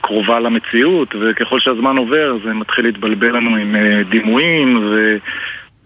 קרובה 0.00 0.40
למציאות, 0.40 1.14
וככל 1.20 1.60
שהזמן 1.60 1.96
עובר 1.96 2.38
זה 2.44 2.52
מתחיל 2.52 2.84
להתבלבל 2.84 3.36
לנו 3.36 3.56
עם 3.56 3.76
דימויים 4.10 4.78
ו... 4.90 5.16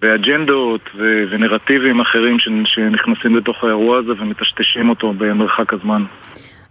ואג'נדות 0.05 0.81
ו- 0.99 1.25
ונרטיבים 1.31 2.01
אחרים 2.01 2.39
ש- 2.39 2.49
שנכנסים 2.65 3.37
לתוך 3.37 3.65
האירוע 3.65 3.99
הזה 3.99 4.13
ומטשטשים 4.19 4.89
אותו 4.91 5.13
במרחק 5.13 5.73
הזמן. 5.73 6.05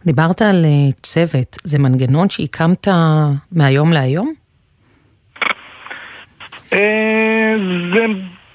דיברת 0.06 0.42
על 0.42 0.66
אה, 0.66 0.92
צוות, 1.02 1.58
זה 1.64 1.80
מנגנון 1.80 2.30
שהקמת 2.30 2.88
מהיום 3.52 3.94
להיום? 3.94 4.34
אה, 6.74 7.56
זה 7.94 8.06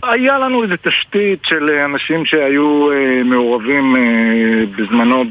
היה 0.03 0.39
לנו 0.39 0.63
איזו 0.63 0.75
תשתית 0.83 1.45
של 1.45 1.71
אנשים 1.71 2.25
שהיו 2.25 2.93
אה, 2.93 3.23
מעורבים 3.25 3.97
אה, 3.97 4.63
בזמנו 4.77 5.25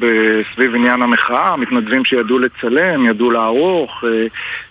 סביב 0.54 0.76
עניין 0.76 1.02
המחאה, 1.02 1.56
מתנדבים 1.56 2.06
שידעו 2.06 2.40
לצלם, 2.40 3.06
ידעו 3.06 3.32
לערוך, 3.32 4.04
אה, 4.04 4.28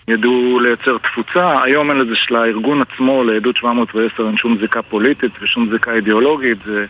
ידעו 0.07 0.59
לייצר 0.59 0.97
תפוצה. 0.97 1.63
היום 1.63 1.89
אין 1.89 1.99
לזה 1.99 2.15
של 2.15 2.35
הארגון 2.35 2.81
עצמו, 2.81 3.23
לעדות 3.23 3.55
710 3.57 4.27
אין 4.27 4.37
שום 4.37 4.57
זיקה 4.61 4.81
פוליטית 4.81 5.31
ושום 5.41 5.69
זיקה 5.71 5.93
אידיאולוגית. 5.93 6.57
זה 6.65 6.85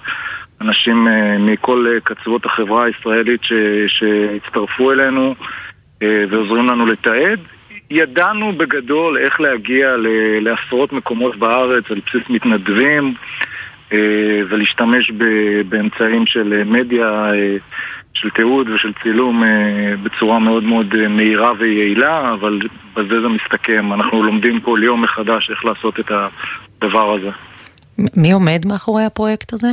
אנשים 0.61 1.07
אה, 1.07 1.37
מכל 1.37 1.87
אה, 1.93 1.99
קצוות 1.99 2.45
החברה 2.45 2.85
הישראלית 2.85 3.43
ש, 3.43 3.53
שהצטרפו 3.87 4.91
אלינו 4.91 5.35
אה, 6.03 6.25
ועוזרים 6.29 6.67
לנו 6.67 6.85
לתעד. 6.85 7.39
ידענו 7.89 8.53
בגדול 8.57 9.17
איך 9.17 9.41
להגיע 9.41 9.95
לעשרות 10.41 10.93
מקומות 10.93 11.35
בארץ 11.35 11.83
על 11.89 12.01
בסיס 12.07 12.29
מתנדבים 12.29 13.13
אה, 13.93 13.97
ולהשתמש 14.49 15.11
באמצעים 15.69 16.25
של 16.25 16.63
מדיה, 16.65 17.33
אה, 17.33 17.57
של 18.13 18.29
תיעוד 18.29 18.69
ושל 18.69 18.93
צילום 19.03 19.43
אה, 19.43 19.93
בצורה 20.03 20.39
מאוד 20.39 20.63
מאוד 20.63 21.07
מהירה 21.07 21.51
ויעילה, 21.59 22.33
אבל 22.33 22.59
בזה 22.95 23.21
זה 23.21 23.27
מסתכם. 23.27 23.93
אנחנו 23.93 24.23
לומדים 24.23 24.59
כל 24.59 24.79
יום 24.83 25.01
מחדש 25.01 25.49
איך 25.49 25.65
לעשות 25.65 25.99
את 25.99 26.11
הדבר 26.11 27.13
הזה. 27.13 27.29
מי 28.17 28.31
עומד 28.31 28.65
מאחורי 28.65 29.03
הפרויקט 29.03 29.53
הזה? 29.53 29.71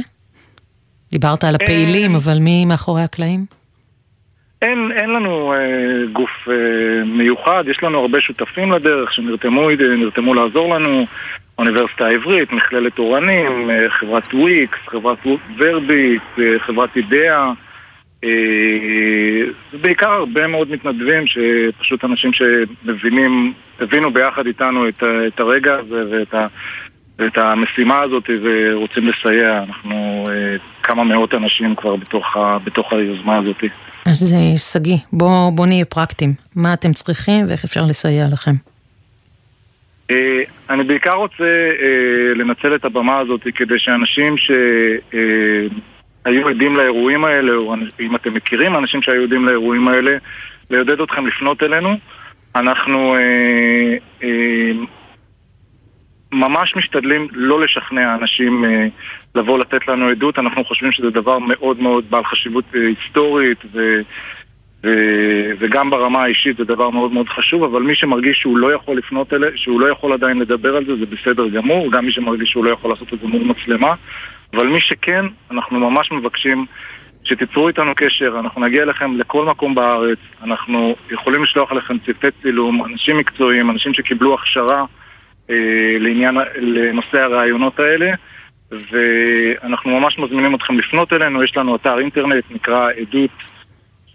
דיברת 1.13 1.45
על 1.45 1.55
הפעילים, 1.55 2.15
אבל 2.15 2.39
מי 2.39 2.65
מאחורי 2.65 3.03
הקלעים? 3.03 3.47
אין, 4.65 4.93
אין 4.93 5.11
לנו 5.11 5.53
אה, 5.53 6.07
גוף 6.13 6.49
אה, 6.49 7.05
מיוחד, 7.05 7.65
יש 7.67 7.83
לנו 7.83 7.99
הרבה 7.99 8.21
שותפים 8.21 8.73
לדרך 8.73 9.13
שנרתמו 9.13 9.69
נרתמו 9.99 10.35
לעזור 10.35 10.75
לנו, 10.75 11.07
האוניברסיטה 11.59 12.07
העברית, 12.07 12.53
מכללת 12.53 12.99
אורנים, 12.99 13.71
אה, 13.71 13.91
חברת 13.91 14.35
וויקס, 14.35 14.79
חברת 14.87 15.19
ורביט, 15.59 16.23
אה, 16.39 16.59
חברת 16.59 16.97
אידאה, 16.97 17.53
אה, 18.25 19.81
בעיקר 19.81 20.13
הרבה 20.13 20.47
מאוד 20.47 20.71
מתנדבים, 20.71 21.27
שפשוט 21.27 22.05
אנשים 22.05 22.31
שמבינים, 22.33 23.53
הבינו 23.81 24.11
ביחד 24.11 24.47
איתנו 24.47 24.89
את, 24.89 25.03
את 25.27 25.41
הרגע 25.41 25.75
הזה 25.75 26.05
ואת, 26.11 26.35
ה, 26.35 26.47
ואת 27.19 27.39
המשימה 27.39 28.01
הזאת 28.01 28.31
ורוצים 28.43 29.09
לסייע. 29.09 29.63
אנחנו 29.69 30.27
אה, 30.29 30.57
כמה 30.83 31.05
מאות 31.05 31.35
אנשים 31.35 31.75
כבר 31.75 31.97
בתוך, 31.97 32.37
ה, 32.37 32.59
בתוך 32.65 32.93
היוזמה 32.93 33.37
הזאת. 33.37 33.65
אז 34.07 34.35
אה, 34.35 34.57
שגיא, 34.57 34.97
בוא, 35.13 35.51
בוא 35.51 35.67
נהיה 35.67 35.85
פרקטיים. 35.85 36.33
מה 36.57 36.75
אתם 36.75 36.93
צריכים 36.93 37.47
ואיך 37.49 37.65
אפשר 37.65 37.81
לסייע 37.89 38.25
לכם? 38.33 38.55
אה, 40.11 40.43
אני 40.71 40.85
בעיקר 40.85 41.13
רוצה 41.13 41.45
אה, 41.83 42.35
לנצל 42.35 42.75
את 42.75 42.85
הבמה 42.85 43.19
הזאת 43.19 43.41
כדי 43.55 43.79
שאנשים 43.79 44.37
שהיו 44.39 45.69
עדים 46.49 46.77
לאירועים 46.77 47.25
האלה, 47.25 47.53
או 47.53 47.75
אם 48.01 48.17
אתם 48.17 48.35
מכירים 48.35 48.77
אנשים 48.77 49.03
שהיו 49.03 49.23
עדים 49.23 49.45
לאירועים 49.45 49.89
האלה, 49.89 50.17
לעודד 50.71 51.01
אתכם 51.01 51.27
לפנות 51.27 51.63
אלינו. 51.63 51.97
אנחנו 52.57 53.17
ממש 56.35 56.77
משתדלים 56.77 57.29
לא 57.33 57.61
לשכנע 57.61 58.15
אנשים 58.15 58.65
אה, 58.65 58.87
לבוא 59.35 59.59
לתת 59.59 59.89
לנו 59.89 60.09
עדות, 60.09 60.39
אנחנו 60.39 60.65
חושבים 60.65 60.93
שזה 60.93 61.11
דבר 61.11 61.39
מאוד 61.39 61.81
מאוד 61.81 62.05
בעל 62.11 62.25
חשיבות 62.25 62.65
אה, 62.75 62.81
היסטורית 62.81 63.59
ו... 63.73 64.01
ו... 64.85 64.89
וגם 65.59 65.91
ברמה 65.91 66.23
האישית 66.23 66.57
זה 66.57 66.65
דבר 66.65 66.91
מאוד 66.91 67.13
מאוד 67.13 67.29
חשוב, 67.29 67.63
אבל 67.63 67.83
מי 67.83 67.95
שמרגיש 67.95 68.39
שהוא 68.39 68.59
לא 68.59 68.73
יכול 68.73 68.97
לפנות 68.97 69.33
אלה, 69.33 69.47
שהוא 69.57 69.81
לא 69.81 69.87
יכול 69.87 70.13
עדיין 70.13 70.39
לדבר 70.39 70.77
על 70.77 70.85
זה, 70.85 70.97
זה 70.97 71.07
בסדר 71.07 71.49
גמור, 71.49 71.93
גם 71.93 72.05
מי 72.05 72.13
שמרגיש 72.13 72.51
שהוא 72.51 72.65
לא 72.65 72.71
יכול 72.71 72.91
לעשות 72.91 73.15
את 73.15 73.21
זה 73.21 73.27
מול 73.27 73.43
מצלמה, 73.43 73.95
אבל 74.55 74.67
מי 74.67 74.81
שכן, 74.81 75.25
אנחנו 75.51 75.91
ממש 75.91 76.13
מבקשים 76.13 76.67
שתיצרו 77.25 77.69
איתנו 77.69 77.93
קשר, 77.97 78.37
אנחנו 78.41 78.61
נגיע 78.61 78.83
אליכם 78.83 79.17
לכל 79.17 79.45
מקום 79.45 79.75
בארץ, 79.75 80.19
אנחנו 80.43 80.97
יכולים 81.11 81.43
לשלוח 81.43 81.73
לכם 81.73 81.99
צוותי 81.99 82.27
צילום, 82.43 82.85
אנשים 82.85 83.17
מקצועיים, 83.17 83.71
אנשים 83.71 83.95
שקיבלו 83.95 84.35
הכשרה 84.35 84.85
לעניין, 86.01 86.37
לנושא 86.57 87.23
הרעיונות 87.23 87.81
האלה. 87.81 88.11
ואנחנו 88.71 90.01
ממש 90.01 90.19
מזמינים 90.19 90.55
אתכם 90.55 90.79
לפנות 90.79 91.13
אלינו, 91.13 91.45
יש 91.45 91.57
לנו 91.57 91.77
אתר 91.77 91.99
אינטרנט, 91.99 92.45
נקרא 92.51 92.91
עדות 92.91 93.31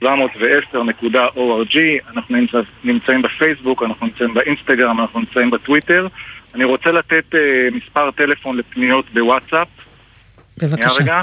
710.org, 0.04 1.78
אנחנו 2.14 2.38
נמצאים 2.84 3.22
בפייסבוק, 3.22 3.84
אנחנו 3.84 4.08
נמצאים 4.08 4.34
באינסטגרם, 4.34 5.00
אנחנו 5.00 5.20
נמצאים 5.20 5.52
בטוויטר. 5.52 6.08
אני 6.56 6.64
רוצה 6.64 6.92
לתת 6.92 7.24
uh, 7.32 7.76
מספר 7.76 8.12
טלפון 8.12 8.58
לפניות 8.58 9.06
בוואטסאפ. 9.14 9.68
בבקשה. 10.58 11.04
רגע. 11.04 11.22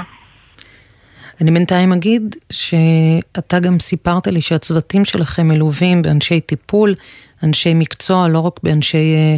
אני 1.41 1.51
בינתיים 1.51 1.93
אגיד 1.93 2.35
שאתה 2.51 3.59
גם 3.59 3.79
סיפרת 3.79 4.27
לי 4.27 4.41
שהצוותים 4.41 5.05
שלכם 5.05 5.47
מלווים 5.47 6.01
באנשי 6.01 6.41
טיפול, 6.41 6.93
אנשי 7.43 7.73
מקצוע, 7.73 8.27
לא 8.27 8.39
רק 8.39 8.53
באנשי 8.63 8.97
אה, 8.97 9.19
אה, 9.19 9.37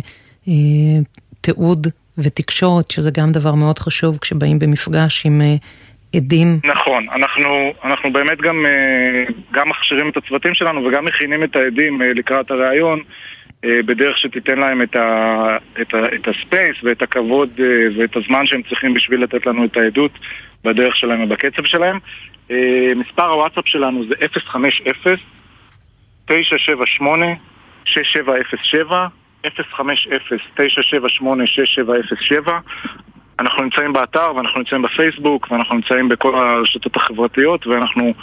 תיעוד 1.42 1.88
ותקשורת, 2.24 2.92
שזה 2.92 3.12
גם 3.12 3.32
דבר 3.32 3.56
מאוד 3.56 3.80
חשוב 3.80 4.18
כשבאים 4.18 4.60
במפגש 4.60 5.26
עם 5.26 5.42
אה, 5.42 5.56
עדים. 6.16 6.60
נכון, 6.64 7.08
אנחנו, 7.16 7.74
אנחנו 7.84 8.14
באמת 8.14 8.42
גם, 8.42 8.66
אה, 8.66 9.24
גם 9.52 9.70
מכשירים 9.70 10.10
את 10.10 10.18
הצוותים 10.18 10.54
שלנו 10.54 10.86
וגם 10.86 11.06
מכינים 11.06 11.44
את 11.44 11.56
העדים 11.56 12.02
אה, 12.02 12.14
לקראת 12.16 12.52
הראיון. 12.52 13.00
בדרך 13.86 14.18
שתיתן 14.18 14.60
להם 14.60 14.82
את, 14.82 14.96
ה, 14.96 15.58
את, 15.82 15.94
ה, 15.94 16.16
את 16.16 16.28
הספייס 16.28 16.78
ואת 16.84 17.02
הכבוד 17.02 17.50
ואת 17.98 18.16
הזמן 18.16 18.46
שהם 18.46 18.62
צריכים 18.70 18.94
בשביל 18.94 19.24
לתת 19.24 19.46
לנו 19.46 19.66
את 19.66 19.78
העדות 19.78 20.12
בדרך 20.64 20.96
שלהם 20.96 21.24
ובקצב 21.24 21.66
שלהם. 21.66 22.00
מספר 22.96 23.26
הוואטסאפ 23.26 23.68
שלנו 23.68 24.04
זה 24.08 24.16
050-978-6707 26.30 28.94
050-978-6707 29.46 29.50
אנחנו 33.40 33.64
נמצאים 33.64 33.94
באתר 33.94 34.32
ואנחנו 34.36 34.60
נמצאים 34.60 34.82
בפייסבוק 34.82 35.52
ואנחנו 35.52 35.76
נמצאים 35.76 36.10
בכל 36.10 36.40
הרשתות 36.40 36.96
החברתיות 36.96 37.68
ואנחנו 37.68 38.14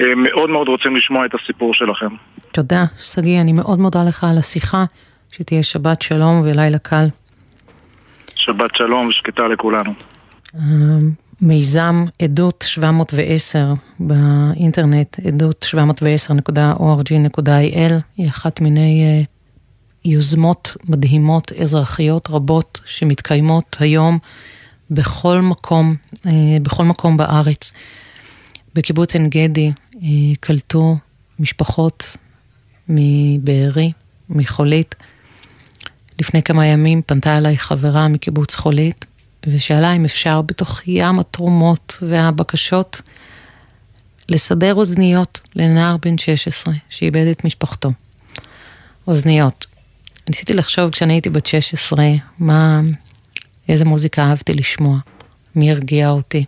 אה, 0.00 0.06
מאוד 0.16 0.50
מאוד 0.50 0.68
רוצים 0.68 0.96
לשמוע 0.96 1.26
את 1.26 1.30
הסיפור 1.34 1.74
שלכם. 1.74 2.08
תודה, 2.52 2.84
שגיא, 2.98 3.40
אני 3.40 3.52
מאוד 3.52 3.78
מודה 3.78 4.04
לך 4.04 4.24
על 4.24 4.38
השיחה, 4.38 4.84
שתהיה 5.32 5.62
שבת 5.62 6.02
שלום 6.02 6.42
ולילה 6.44 6.78
קל. 6.78 7.06
שבת 8.34 8.74
שלום 8.74 9.08
ושקטה 9.08 9.48
לכולנו. 9.48 9.92
מיזם 11.40 12.04
עדות 12.22 12.64
710 12.68 13.58
באינטרנט, 14.00 15.16
עדות 15.26 15.66
710.org.il, 15.74 17.92
היא 18.16 18.28
אחת 18.28 18.60
מיני 18.60 19.04
uh, 19.04 19.31
יוזמות 20.04 20.76
מדהימות 20.84 21.52
אזרחיות 21.52 22.28
רבות 22.30 22.80
שמתקיימות 22.86 23.76
היום 23.80 24.18
בכל 24.90 25.40
מקום, 25.40 25.96
אה, 26.26 26.30
בכל 26.62 26.84
מקום 26.84 27.16
בארץ. 27.16 27.72
בקיבוץ 28.74 29.14
עין 29.14 29.28
גדי 29.28 29.72
אה, 30.02 30.08
קלטו 30.40 30.96
משפחות 31.38 32.16
מבארי, 32.88 33.92
מחולית. 34.28 34.94
לפני 36.20 36.42
כמה 36.42 36.66
ימים 36.66 37.02
פנתה 37.06 37.38
אליי 37.38 37.58
חברה 37.58 38.08
מקיבוץ 38.08 38.54
חולית 38.54 39.04
ושאלה 39.46 39.92
אם 39.92 40.04
אפשר 40.04 40.42
בתוך 40.42 40.80
ים 40.86 41.18
התרומות 41.18 41.98
והבקשות 42.02 43.00
לסדר 44.28 44.74
אוזניות 44.74 45.40
לנער 45.56 45.96
בן 45.96 46.18
16 46.18 46.74
שאיבד 46.88 47.26
את 47.26 47.44
משפחתו. 47.44 47.90
אוזניות. 49.06 49.66
ניסיתי 50.28 50.54
לחשוב 50.54 50.90
כשאני 50.90 51.12
הייתי 51.12 51.30
בת 51.30 51.46
16, 51.46 52.04
מה, 52.38 52.80
איזה 53.68 53.84
מוזיקה 53.84 54.22
אהבתי 54.22 54.54
לשמוע, 54.54 54.98
מי 55.54 55.70
הרגיע 55.70 56.10
אותי. 56.10 56.44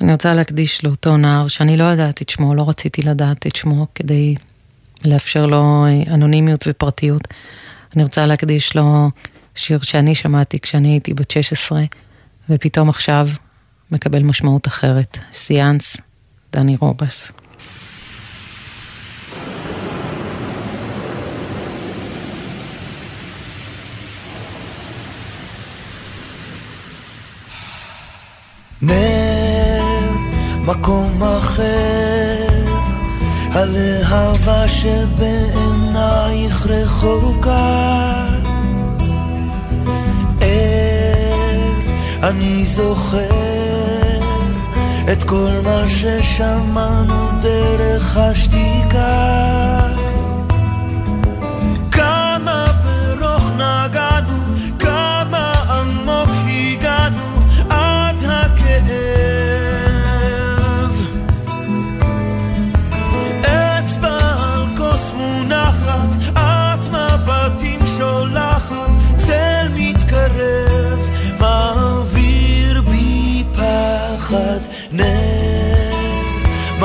אני 0.00 0.12
רוצה 0.12 0.34
להקדיש 0.34 0.84
לאותו 0.84 1.16
נער 1.16 1.48
שאני 1.48 1.76
לא 1.76 1.84
יודעת 1.84 2.22
את 2.22 2.28
שמו, 2.28 2.54
לא 2.54 2.68
רציתי 2.68 3.02
לדעת 3.02 3.46
את 3.46 3.56
שמו 3.56 3.86
כדי 3.94 4.34
לאפשר 5.06 5.46
לו 5.46 5.84
אה, 5.86 6.14
אנונימיות 6.14 6.64
ופרטיות. 6.68 7.28
אני 7.96 8.02
רוצה 8.02 8.26
להקדיש 8.26 8.76
לו 8.76 9.10
שיר 9.54 9.80
שאני 9.82 10.14
שמעתי 10.14 10.60
כשאני 10.60 10.88
הייתי 10.88 11.14
בת 11.14 11.30
16, 11.30 11.82
ופתאום 12.50 12.88
עכשיו 12.88 13.28
מקבל 13.90 14.22
משמעות 14.22 14.66
אחרת. 14.66 15.18
סיאנס, 15.32 15.96
דני 16.52 16.76
רובס. 16.80 17.32
נר, 28.86 29.84
מקום 30.64 31.22
אחר, 31.22 32.64
הלהבה 33.52 34.68
שבעינייך 34.68 36.66
רחוקה. 36.66 38.28
ער, 40.40 41.72
אני 42.22 42.64
זוכר 42.64 43.44
את 45.12 45.24
כל 45.24 45.50
מה 45.64 45.82
ששמענו 45.88 47.28
דרך 47.42 48.16
השתיקה. 48.16 49.44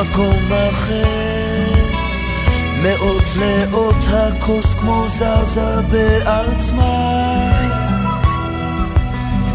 מקום 0.02 0.44
אחר. 0.70 1.74
מאות 2.82 3.24
לאות 3.40 4.06
הכוס 4.14 4.74
כמו 4.74 5.06
זזה 5.08 5.82
בעצמה 5.82 7.52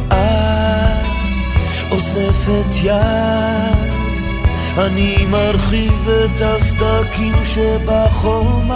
את 0.09 1.51
אוספת 1.93 2.77
יד. 2.83 3.93
אני 4.79 5.27
מרחיב 5.31 6.09
את 6.09 6.41
הסדקים 6.43 7.35
שבחומה 7.45 8.75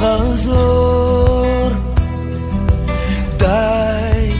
לחזור. 0.00 1.68
די, 3.36 4.32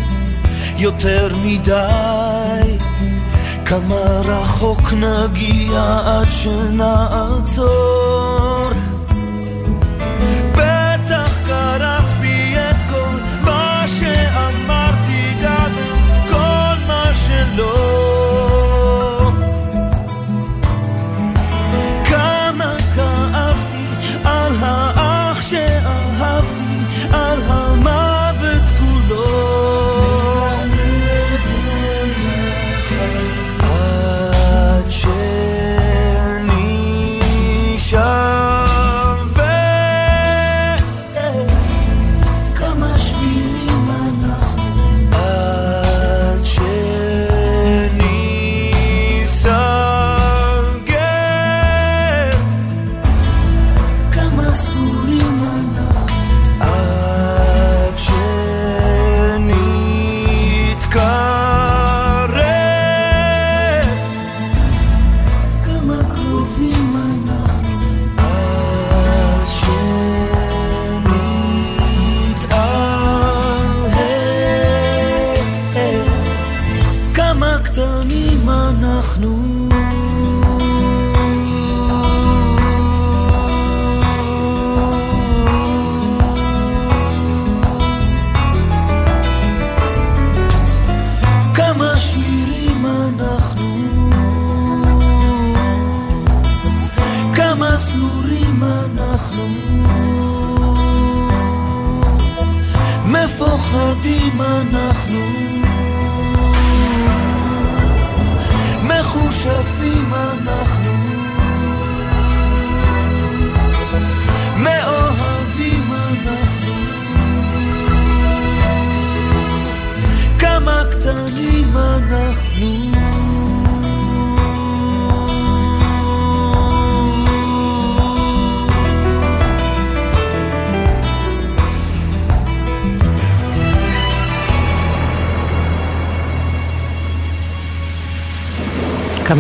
יותר 0.79 1.29
מדי, 1.45 2.79
כמה 3.65 4.21
רחוק 4.25 4.93
נגיע 4.93 6.01
עד 6.05 6.31
שנעצור. 6.31 8.00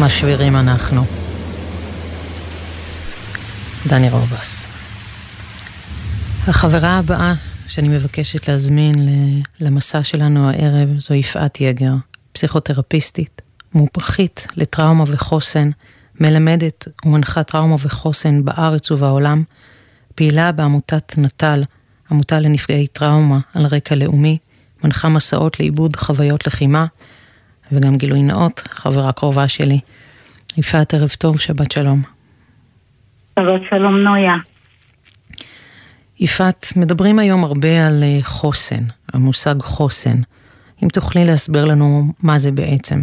כמה 0.01 0.11
שבירים 0.11 0.57
אנחנו. 0.57 1.05
דני 3.87 4.11
רובס. 4.11 4.65
החברה 6.49 6.99
הבאה 6.99 7.35
שאני 7.69 7.89
מבקשת 7.89 8.49
להזמין 8.49 8.95
למסע 9.61 10.05
שלנו 10.05 10.49
הערב 10.49 10.89
זו 10.99 11.15
יפעת 11.15 11.61
יגר, 11.61 11.93
פסיכותרפיסטית, 12.33 13.43
מומחית 13.75 14.47
לטראומה 14.57 15.05
וחוסן, 15.07 15.71
מלמדת 16.21 16.89
ומנחה 17.05 17.43
טראומה 17.43 17.77
וחוסן 17.79 18.45
בארץ 18.45 18.91
ובעולם, 18.91 19.43
פעילה 20.15 20.53
בעמותת 20.53 21.15
נט"ל, 21.19 21.63
עמותה 22.11 22.41
לנפגעי 22.41 22.87
טראומה 22.87 23.39
על 23.55 23.67
רקע 23.67 23.95
לאומי, 23.95 24.39
מנחה 24.85 25.09
מסעות 25.09 25.61
לעיבוד 25.61 25.97
חוויות 25.97 26.47
לחימה, 26.47 26.87
וגם 27.73 27.97
גילוי 27.97 28.23
נאות, 28.23 28.61
חברה 28.69 29.13
קרובה 29.13 29.49
שלי. 29.49 29.81
יפעת, 30.57 30.95
ערב 30.95 31.09
טוב, 31.09 31.41
שבת 31.41 31.71
שלום. 31.71 32.03
שבת 33.39 33.61
שלום 33.71 33.97
נויה. 33.97 34.35
יפעת, 36.21 36.73
מדברים 36.77 37.19
היום 37.19 37.45
הרבה 37.45 37.87
על 37.87 38.03
אה, 38.03 38.19
חוסן, 38.23 38.85
המושג 39.15 39.63
חוסן. 39.63 40.17
אם 40.83 40.89
תוכלי 40.89 41.25
להסביר 41.25 41.65
לנו 41.65 42.13
מה 42.23 42.39
זה 42.39 42.53
בעצם. 42.53 43.03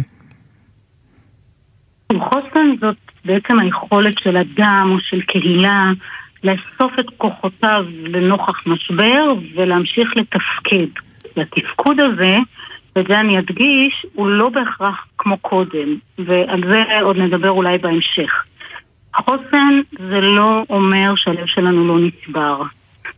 חוסן 2.12 2.66
זאת 2.80 2.96
בעצם 3.24 3.58
היכולת 3.58 4.18
של 4.18 4.36
אדם 4.36 4.88
או 4.90 5.00
של 5.00 5.20
קהילה 5.20 5.92
לאסוף 6.44 6.92
את 7.00 7.06
כוחותיו 7.16 7.84
לנוכח 7.90 8.66
משבר 8.66 9.32
ולהמשיך 9.56 10.16
לתפקד. 10.16 10.86
לתפקוד 11.36 12.00
הזה 12.00 12.38
ואת 12.98 13.06
זה 13.08 13.20
אני 13.20 13.38
אדגיש, 13.38 14.06
הוא 14.14 14.28
לא 14.28 14.48
בהכרח 14.48 15.06
כמו 15.18 15.38
קודם, 15.38 15.98
ועל 16.18 16.62
זה 16.70 16.82
עוד 17.02 17.16
נדבר 17.16 17.50
אולי 17.50 17.78
בהמשך. 17.78 18.44
חוסן 19.16 19.80
זה 19.98 20.20
לא 20.20 20.64
אומר 20.70 21.12
שהלב 21.16 21.46
שלנו 21.46 21.86
לא 21.86 21.98
נצבר. 22.06 22.62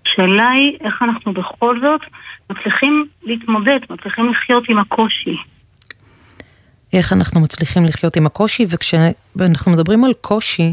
השאלה 0.07 0.49
היא 0.49 0.79
איך 0.81 1.03
אנחנו 1.03 1.33
בכל 1.33 1.81
זאת 1.81 2.01
מצליחים 2.51 3.07
להתמודד, 3.23 3.79
מצליחים 3.91 4.31
לחיות 4.31 4.69
עם 4.69 4.79
הקושי. 4.79 5.37
איך 6.93 7.13
אנחנו 7.13 7.41
מצליחים 7.41 7.85
לחיות 7.85 8.17
עם 8.17 8.27
הקושי, 8.27 8.67
וכשאנחנו 8.71 9.73
מדברים 9.73 10.05
על 10.05 10.13
קושי, 10.21 10.73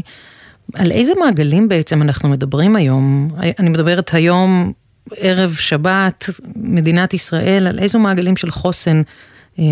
על 0.74 0.90
איזה 0.90 1.12
מעגלים 1.20 1.68
בעצם 1.68 2.02
אנחנו 2.02 2.28
מדברים 2.28 2.76
היום? 2.76 3.28
אני 3.58 3.70
מדברת 3.70 4.14
היום 4.14 4.72
ערב 5.16 5.50
שבת, 5.50 6.24
מדינת 6.56 7.14
ישראל, 7.14 7.66
על 7.66 7.78
איזו 7.78 7.98
מעגלים 7.98 8.36
של 8.36 8.50
חוסן, 8.50 9.02
אה, 9.58 9.64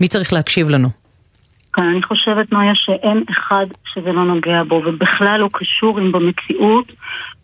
מי 0.00 0.08
צריך 0.08 0.32
להקשיב 0.32 0.68
לנו? 0.68 0.88
כן, 1.72 1.82
אני 1.82 2.02
חושבת, 2.02 2.52
נויה, 2.52 2.74
שאין 2.74 3.24
אחד 3.30 3.66
שזה 3.94 4.12
לא 4.12 4.24
נוגע 4.24 4.62
בו, 4.68 4.82
ובכלל 4.86 5.40
לא 5.40 5.48
קשור 5.52 6.00
אם 6.00 6.12
במציאות, 6.12 6.92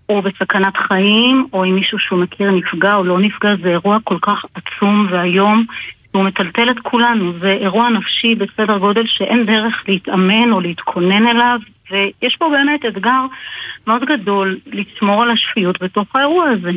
או 0.08 0.22
בסכנת 0.22 0.76
חיים, 0.76 1.46
או 1.52 1.64
אם 1.64 1.74
מישהו 1.74 1.98
שהוא 1.98 2.18
מכיר 2.18 2.50
נפגע 2.50 2.94
או 2.94 3.04
לא 3.04 3.18
נפגע, 3.18 3.54
זה 3.62 3.68
אירוע 3.68 3.98
כל 4.04 4.18
כך 4.22 4.44
עצום 4.54 5.06
ואיום. 5.10 5.64
הוא 6.12 6.24
מטלטל 6.24 6.70
את 6.70 6.78
כולנו, 6.82 7.32
זה 7.40 7.52
אירוע 7.52 7.88
נפשי 7.88 8.34
בסדר 8.34 8.78
גודל 8.78 9.06
שאין 9.06 9.46
דרך 9.46 9.84
להתאמן 9.88 10.52
או 10.52 10.60
להתכונן 10.60 11.26
אליו, 11.26 11.58
ויש 11.90 12.36
פה 12.36 12.50
באמת 12.50 12.80
אתגר 12.88 13.26
מאוד 13.86 14.04
גדול 14.04 14.58
לשמור 14.66 15.22
על 15.22 15.30
השפיות 15.30 15.82
בתוך 15.82 16.06
האירוע 16.14 16.48
הזה. 16.48 16.70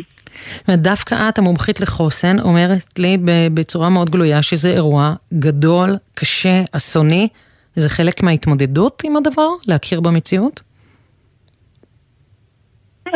דווקא 0.70 1.30
את, 1.30 1.38
המומחית 1.38 1.82
לחוסן, 1.82 2.40
אומרת 2.40 3.00
לי 3.00 3.18
בצורה 3.54 3.90
מאוד 3.90 4.10
גלויה 4.10 4.42
שזה 4.42 4.70
אירוע 4.70 5.14
גדול, 5.34 5.96
קשה, 6.16 6.64
אסוני. 6.72 7.28
זה 7.76 7.90
חלק 7.90 8.24
מההתמודדות 8.24 9.02
עם 9.06 9.18
הדבר? 9.18 9.48
להכיר 9.68 10.02
במציאות? 10.02 10.62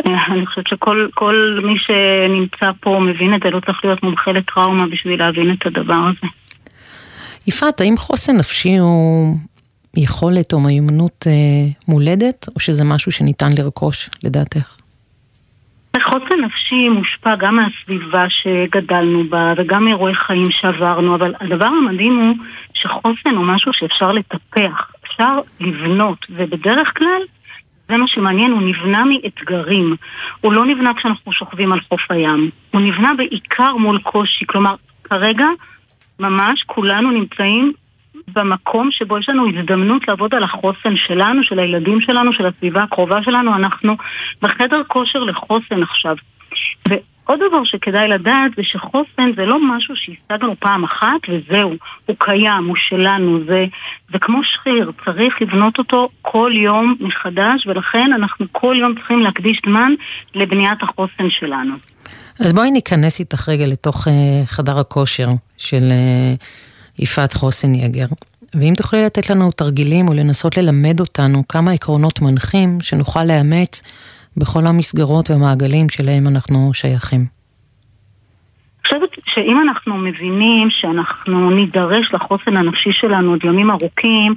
אני 0.06 0.46
חושבת 0.46 0.66
שכל 0.66 1.60
מי 1.64 1.74
שנמצא 1.78 2.70
פה 2.80 3.00
מבין 3.00 3.34
את 3.34 3.40
זה, 3.44 3.50
לא 3.50 3.60
צריך 3.66 3.84
להיות 3.84 4.02
מומחה 4.02 4.32
לטראומה 4.32 4.86
בשביל 4.86 5.18
להבין 5.18 5.52
את 5.52 5.66
הדבר 5.66 5.94
הזה. 5.94 6.32
יפעת, 7.46 7.80
האם 7.80 7.96
חוסן 7.96 8.36
נפשי 8.36 8.76
הוא 8.76 9.36
יכולת 9.96 10.52
או 10.52 10.60
מיומנות 10.60 11.26
אה, 11.26 11.32
מולדת, 11.88 12.48
או 12.54 12.60
שזה 12.60 12.84
משהו 12.84 13.12
שניתן 13.12 13.52
לרכוש, 13.58 14.10
לדעתך? 14.24 14.79
חוסן 15.98 16.40
נפשי 16.44 16.88
מושפע 16.88 17.34
גם 17.34 17.56
מהסביבה 17.56 18.26
שגדלנו 18.28 19.24
בה 19.24 19.52
וגם 19.56 19.84
מאירועי 19.84 20.14
חיים 20.14 20.50
שעברנו, 20.50 21.14
אבל 21.14 21.34
הדבר 21.40 21.64
המדהים 21.64 22.16
הוא 22.16 22.34
שחוסן 22.74 23.36
הוא 23.36 23.44
משהו 23.44 23.72
שאפשר 23.72 24.12
לטפח, 24.12 24.92
אפשר 25.04 25.40
לבנות, 25.60 26.26
ובדרך 26.30 26.98
כלל 26.98 27.22
זה 27.88 27.96
מה 27.96 28.08
שמעניין, 28.08 28.52
הוא 28.52 28.62
נבנה 28.62 29.04
מאתגרים. 29.04 29.96
הוא 30.40 30.52
לא 30.52 30.66
נבנה 30.66 30.94
כשאנחנו 30.94 31.32
שוכבים 31.32 31.72
על 31.72 31.80
חוף 31.88 32.10
הים. 32.10 32.50
הוא 32.70 32.80
נבנה 32.80 33.14
בעיקר 33.16 33.76
מול 33.76 33.98
קושי. 33.98 34.46
כלומר, 34.46 34.74
כרגע 35.04 35.46
ממש 36.20 36.62
כולנו 36.66 37.10
נמצאים 37.10 37.72
במקום 38.34 38.88
שבו 38.90 39.18
יש 39.18 39.28
לנו 39.28 39.48
הזדמנות 39.48 40.08
לעבוד 40.08 40.34
על 40.34 40.44
החוסן 40.44 40.96
שלנו, 40.96 41.42
של 41.42 41.58
הילדים 41.58 42.00
שלנו, 42.00 42.32
של 42.32 42.46
הסביבה 42.46 42.82
הקרובה 42.82 43.22
שלנו. 43.22 43.54
אנחנו 43.54 43.96
בחדר 44.42 44.82
כושר 44.88 45.18
לחוסן 45.18 45.82
עכשיו. 45.82 46.16
עוד 47.30 47.40
דבר 47.48 47.64
שכדאי 47.64 48.08
לדעת 48.08 48.50
זה 48.56 48.62
שחוסן 48.62 49.30
זה 49.36 49.46
לא 49.46 49.58
משהו 49.76 49.94
שהשגנו 49.96 50.54
פעם 50.58 50.84
אחת 50.84 51.20
וזהו, 51.28 51.74
הוא 52.06 52.16
קיים, 52.18 52.66
הוא 52.66 52.76
שלנו, 52.88 53.38
זה, 53.46 53.64
זה 54.12 54.18
כמו 54.18 54.40
שריר, 54.44 54.92
צריך 55.04 55.42
לבנות 55.42 55.78
אותו 55.78 56.08
כל 56.22 56.52
יום 56.54 56.94
מחדש 57.00 57.66
ולכן 57.66 58.12
אנחנו 58.12 58.46
כל 58.52 58.76
יום 58.78 58.94
צריכים 58.94 59.20
להקדיש 59.20 59.60
זמן 59.66 59.92
לבניית 60.34 60.82
החוסן 60.82 61.30
שלנו. 61.30 61.74
אז 62.40 62.52
בואי 62.52 62.70
ניכנס 62.70 63.20
איתך 63.20 63.48
רגע 63.48 63.66
לתוך 63.66 64.06
uh, 64.06 64.10
חדר 64.46 64.78
הכושר 64.78 65.28
של 65.56 65.88
uh, 65.88 66.44
יפעת 67.00 67.32
חוסן 67.32 67.74
יגר. 67.74 68.06
ואם 68.54 68.72
תוכלי 68.76 69.04
לתת 69.04 69.30
לנו 69.30 69.50
תרגילים 69.50 70.08
או 70.08 70.14
לנסות 70.14 70.56
ללמד 70.56 71.00
אותנו 71.00 71.48
כמה 71.48 71.72
עקרונות 71.72 72.22
מנחים 72.22 72.78
שנוכל 72.80 73.24
לאמץ 73.24 73.82
בכל 74.36 74.66
המסגרות 74.66 75.30
והמעגלים 75.30 75.88
שלהם 75.88 76.26
אנחנו 76.26 76.70
שייכים. 76.74 77.20
אני 77.20 78.84
חושבת 78.88 79.24
שאם 79.26 79.60
אנחנו 79.60 79.96
מבינים 79.96 80.70
שאנחנו 80.70 81.50
נידרש 81.50 82.12
לחוסן 82.12 82.56
הנפשי 82.56 82.92
שלנו 82.92 83.30
עוד 83.30 83.44
ימים 83.44 83.70
ארוכים, 83.70 84.34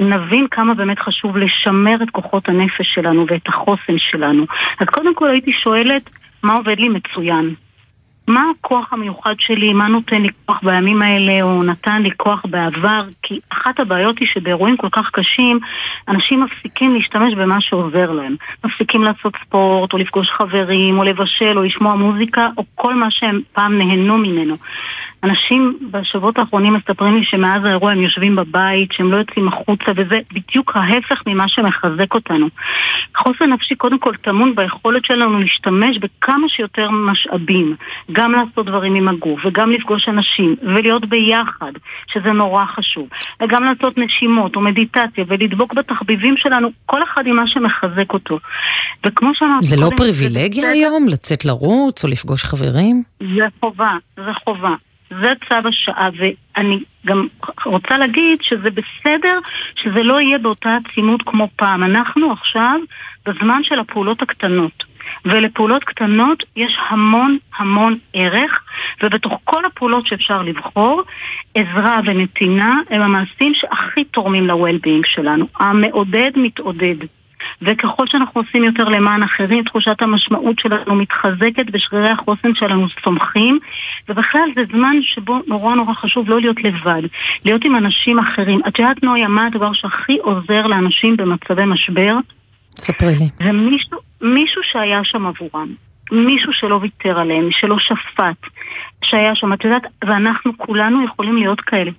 נבין 0.00 0.46
כמה 0.50 0.74
באמת 0.74 0.98
חשוב 0.98 1.36
לשמר 1.36 1.96
את 2.02 2.10
כוחות 2.10 2.48
הנפש 2.48 2.94
שלנו 2.94 3.26
ואת 3.28 3.48
החוסן 3.48 3.98
שלנו. 3.98 4.46
אז 4.80 4.86
קודם 4.86 5.14
כל 5.14 5.30
הייתי 5.30 5.52
שואלת, 5.52 6.10
מה 6.42 6.54
עובד 6.54 6.78
לי 6.78 6.88
מצוין? 6.88 7.54
מה 8.28 8.44
הכוח 8.50 8.92
המיוחד 8.92 9.34
שלי, 9.38 9.72
מה 9.72 9.88
נותן 9.88 10.22
לי 10.22 10.28
כוח 10.46 10.60
בימים 10.62 11.02
האלה, 11.02 11.42
או 11.42 11.62
נתן 11.62 12.02
לי 12.02 12.10
כוח 12.16 12.42
בעבר, 12.50 13.02
כי 13.22 13.38
אחת 13.52 13.80
הבעיות 13.80 14.18
היא 14.18 14.28
שבאירועים 14.28 14.76
כל 14.76 14.88
כך 14.92 15.10
קשים, 15.10 15.58
אנשים 16.08 16.44
מפסיקים 16.44 16.94
להשתמש 16.94 17.34
במה 17.34 17.60
שעוזר 17.60 18.10
להם. 18.10 18.36
מפסיקים 18.64 19.02
לעשות 19.02 19.32
ספורט, 19.44 19.92
או 19.92 19.98
לפגוש 19.98 20.30
חברים, 20.30 20.98
או 20.98 21.04
לבשל, 21.04 21.58
או 21.58 21.62
לשמוע 21.62 21.94
מוזיקה, 21.94 22.48
או 22.56 22.64
כל 22.74 22.94
מה 22.94 23.10
שהם 23.10 23.40
פעם 23.52 23.78
נהנו 23.78 24.18
ממנו. 24.18 24.56
אנשים 25.24 25.78
בשבועות 25.90 26.38
האחרונים 26.38 26.74
מספרים 26.74 27.16
לי 27.16 27.24
שמאז 27.24 27.64
האירוע 27.64 27.92
הם 27.92 28.00
יושבים 28.00 28.36
בבית, 28.36 28.92
שהם 28.92 29.12
לא 29.12 29.16
יוצאים 29.16 29.48
החוצה, 29.48 29.92
וזה 29.96 30.18
בדיוק 30.32 30.76
ההפך 30.76 31.22
ממה 31.26 31.48
שמחזק 31.48 32.14
אותנו. 32.14 32.46
חוסן 33.16 33.52
נפשי 33.52 33.74
קודם 33.74 33.98
כל 33.98 34.16
טמון 34.16 34.54
ביכולת 34.54 35.04
שלנו 35.04 35.38
להשתמש 35.38 35.98
בכמה 35.98 36.48
שיותר 36.48 36.90
משאבים, 36.90 37.76
גם 38.12 38.32
לעשות 38.32 38.66
דברים 38.66 38.94
עם 38.94 39.08
הגוף, 39.08 39.40
וגם 39.44 39.70
לפגוש 39.72 40.08
אנשים, 40.08 40.56
ולהיות 40.62 41.06
ביחד, 41.06 41.72
שזה 42.12 42.32
נורא 42.32 42.64
חשוב, 42.64 43.08
וגם 43.42 43.64
לעשות 43.64 43.98
נשימות 43.98 44.56
או 44.56 44.60
מדיטציה, 44.60 45.24
ולדבוק 45.28 45.74
בתחביבים 45.74 46.36
שלנו, 46.36 46.68
כל 46.86 47.02
אחד 47.02 47.26
עם 47.26 47.36
מה 47.36 47.46
שמחזק 47.46 48.12
אותו. 48.12 48.38
וכמו 49.06 49.34
שאמרתי... 49.34 49.66
זה 49.66 49.76
לא 49.76 49.90
פריבילגיה 49.96 50.62
זה 50.62 50.70
היום 50.70 51.06
לצאת 51.08 51.44
לרוץ 51.44 52.04
או 52.04 52.08
לפגוש 52.08 52.44
חברים? 52.44 53.02
זה 53.20 53.46
חובה, 53.60 53.96
זה 54.16 54.32
חובה. 54.44 54.74
זה 55.10 55.32
צו 55.48 55.68
השעה, 55.68 56.08
ואני 56.18 56.78
גם 57.06 57.26
רוצה 57.66 57.98
להגיד 57.98 58.38
שזה 58.42 58.68
בסדר 58.70 59.38
שזה 59.76 60.02
לא 60.02 60.20
יהיה 60.20 60.38
באותה 60.38 60.76
עצימות 60.76 61.22
כמו 61.22 61.48
פעם. 61.56 61.82
אנחנו 61.82 62.32
עכשיו 62.32 62.80
בזמן 63.26 63.60
של 63.62 63.78
הפעולות 63.78 64.22
הקטנות. 64.22 64.89
ולפעולות 65.24 65.84
קטנות 65.84 66.42
יש 66.56 66.78
המון 66.88 67.36
המון 67.58 67.98
ערך, 68.14 68.60
ובתוך 69.02 69.40
כל 69.44 69.64
הפעולות 69.64 70.06
שאפשר 70.06 70.42
לבחור, 70.42 71.02
עזרה 71.54 71.96
ונתינה 72.04 72.80
הם 72.90 73.02
המעשים 73.02 73.52
שהכי 73.54 74.04
תורמים 74.04 74.46
ל-well-being 74.46 75.06
שלנו. 75.06 75.46
המעודד 75.60 76.30
מתעודד. 76.36 76.96
וככל 77.62 78.06
שאנחנו 78.06 78.40
עושים 78.40 78.64
יותר 78.64 78.88
למען 78.88 79.22
אחרים, 79.22 79.64
תחושת 79.64 80.02
המשמעות 80.02 80.58
שלנו 80.58 80.94
מתחזקת 80.94 81.64
ושרירי 81.72 82.08
החוסן 82.08 82.54
שלנו 82.54 82.86
צומחים, 83.04 83.58
ובכלל 84.08 84.48
זה 84.54 84.62
זמן 84.72 84.96
שבו 85.02 85.40
נורא 85.46 85.74
נורא 85.74 85.94
חשוב 85.94 86.30
לא 86.30 86.40
להיות 86.40 86.64
לבד, 86.64 87.02
להיות 87.44 87.64
עם 87.64 87.76
אנשים 87.76 88.18
אחרים. 88.18 88.60
את 88.68 88.78
יודעת 88.78 89.02
נויה, 89.02 89.28
מה 89.28 89.46
הדבר 89.46 89.72
שהכי 89.72 90.18
עוזר 90.18 90.66
לאנשים 90.66 91.16
במצבי 91.16 91.64
משבר? 91.64 92.16
ספרי 92.76 93.14
לי. 93.18 93.28
זה 93.44 93.52
מישהו, 93.52 93.98
מישהו 94.20 94.62
שהיה 94.62 95.04
שם 95.04 95.26
עבורם. 95.26 95.74
מישהו 96.12 96.52
שלא 96.52 96.78
ויתר 96.82 97.18
עליהם, 97.18 97.48
שלא 97.50 97.78
שפט, 97.78 98.50
שהיה 99.04 99.34
שם, 99.34 99.52
את 99.52 99.64
יודעת, 99.64 99.82
ואנחנו 100.04 100.58
כולנו 100.58 101.04
יכולים 101.04 101.36
להיות 101.36 101.60
כאלה. 101.60 101.90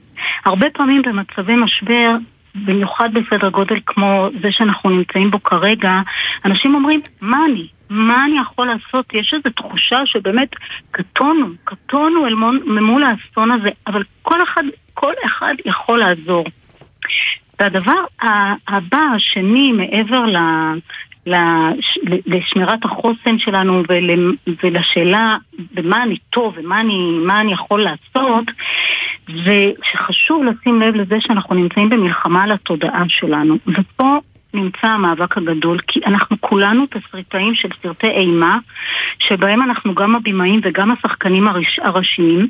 הרבה 0.46 0.68
פעמים 0.74 1.02
במצבי 1.02 1.56
משבר 1.56 2.16
במיוחד 2.56 3.10
בסדר 3.14 3.50
גודל 3.50 3.80
כמו 3.86 4.30
זה 4.42 4.52
שאנחנו 4.52 4.90
נמצאים 4.90 5.32
בו 5.32 5.44
כרגע, 5.44 6.00
אנשים 6.46 6.76
אומרים, 6.76 7.02
מה 7.22 7.46
אני? 7.46 7.68
מה 7.90 8.26
אני 8.26 8.40
יכול 8.40 8.68
לעשות? 8.68 9.14
יש 9.14 9.34
איזו 9.34 9.50
תחושה 9.56 10.02
שבאמת 10.06 10.50
קטונו, 10.92 11.48
קטונו 11.64 12.28
אל 12.28 12.34
מול 12.82 13.04
האסון 13.04 13.52
הזה, 13.52 13.70
אבל 13.88 14.04
כל 14.22 14.44
אחד, 14.44 14.64
כל 14.94 15.14
אחד 15.26 15.54
יכול 15.66 16.00
לעזור. 16.00 16.46
והדבר 17.60 18.04
הבא, 18.68 19.02
השני, 19.16 19.72
מעבר. 19.72 20.26
לשמירת 22.26 22.86
החוסן 22.86 23.40
שלנו 23.40 23.84
ולשאלה 24.64 25.38
במה 25.74 26.04
אני 26.04 26.18
טוב 26.30 26.54
ומה 26.58 26.82
אני, 26.82 27.18
אני 27.30 27.54
יכול 27.54 27.84
לעשות, 27.84 28.46
ושחשוב 29.30 30.44
לשים 30.44 30.82
לב 30.82 30.96
לזה 30.96 31.16
שאנחנו 31.20 31.56
נמצאים 31.56 31.90
במלחמה 31.90 32.44
על 32.44 32.52
התודעה 32.52 33.04
שלנו. 33.08 33.58
ופה 33.68 34.18
נמצא 34.54 34.88
המאבק 34.88 35.38
הגדול, 35.38 35.80
כי 35.88 36.00
אנחנו 36.06 36.38
כולנו 36.40 36.86
תסריטאים 36.86 37.56
של 37.56 37.70
סרטי 37.84 38.08
אימה, 38.08 38.58
שבהם 39.20 39.62
אנחנו 39.62 39.96
גם 39.96 40.16
הבמאים 40.16 40.60
וגם 40.64 40.92
השחקנים 40.92 41.48
הראש, 41.48 41.80
הראשיים, 41.84 42.48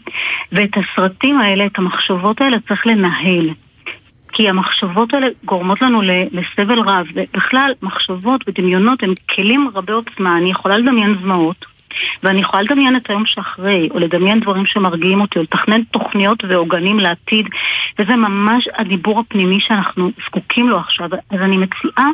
ואת 0.51 0.69
הסרטים 0.77 1.39
האלה, 1.39 1.65
את 1.65 1.77
המחשבות 1.77 2.41
האלה 2.41 2.57
צריך 2.67 2.87
לנהל. 2.87 3.49
כי 4.31 4.49
המחשבות 4.49 5.13
האלה 5.13 5.27
גורמות 5.45 5.81
לנו 5.81 6.01
לסבל 6.31 6.79
רב, 6.79 7.05
ובכלל, 7.13 7.71
מחשבות 7.81 8.41
ודמיונות 8.47 9.03
הם 9.03 9.13
כלים 9.35 9.69
רבי 9.75 9.91
עוצמה. 9.91 10.37
אני 10.37 10.51
יכולה 10.51 10.77
לדמיין 10.77 11.15
זמאות, 11.21 11.65
ואני 12.23 12.41
יכולה 12.41 12.63
לדמיין 12.63 12.95
את 12.95 13.09
היום 13.09 13.25
שאחרי, 13.25 13.89
או 13.91 13.99
לדמיין 13.99 14.39
דברים 14.39 14.65
שמרגיעים 14.65 15.21
אותי, 15.21 15.39
או 15.39 15.43
לתכנן 15.43 15.83
תוכניות 15.83 16.43
ועוגנים 16.43 16.99
לעתיד, 16.99 17.45
וזה 17.99 18.15
ממש 18.15 18.67
הדיבור 18.77 19.19
הפנימי 19.19 19.59
שאנחנו 19.59 20.11
זקוקים 20.25 20.69
לו 20.69 20.77
עכשיו. 20.77 21.09
אז 21.13 21.39
אני 21.41 21.57
מציעה 21.57 22.09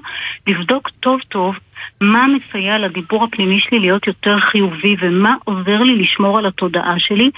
לבדוק 0.47 0.89
טוב 0.99 1.19
טוב 1.29 1.55
מה 2.01 2.25
מסייע 2.27 2.77
לדיבור 2.77 3.23
הפנימי 3.23 3.59
שלי 3.59 3.79
להיות 3.79 4.07
יותר 4.07 4.39
חיובי, 4.39 4.95
ומה 4.99 5.35
עוזר 5.43 5.83
לי 5.83 5.95
לשמור 5.95 6.37
על 6.37 6.45
התודעה 6.45 6.99
שלי, 6.99 7.29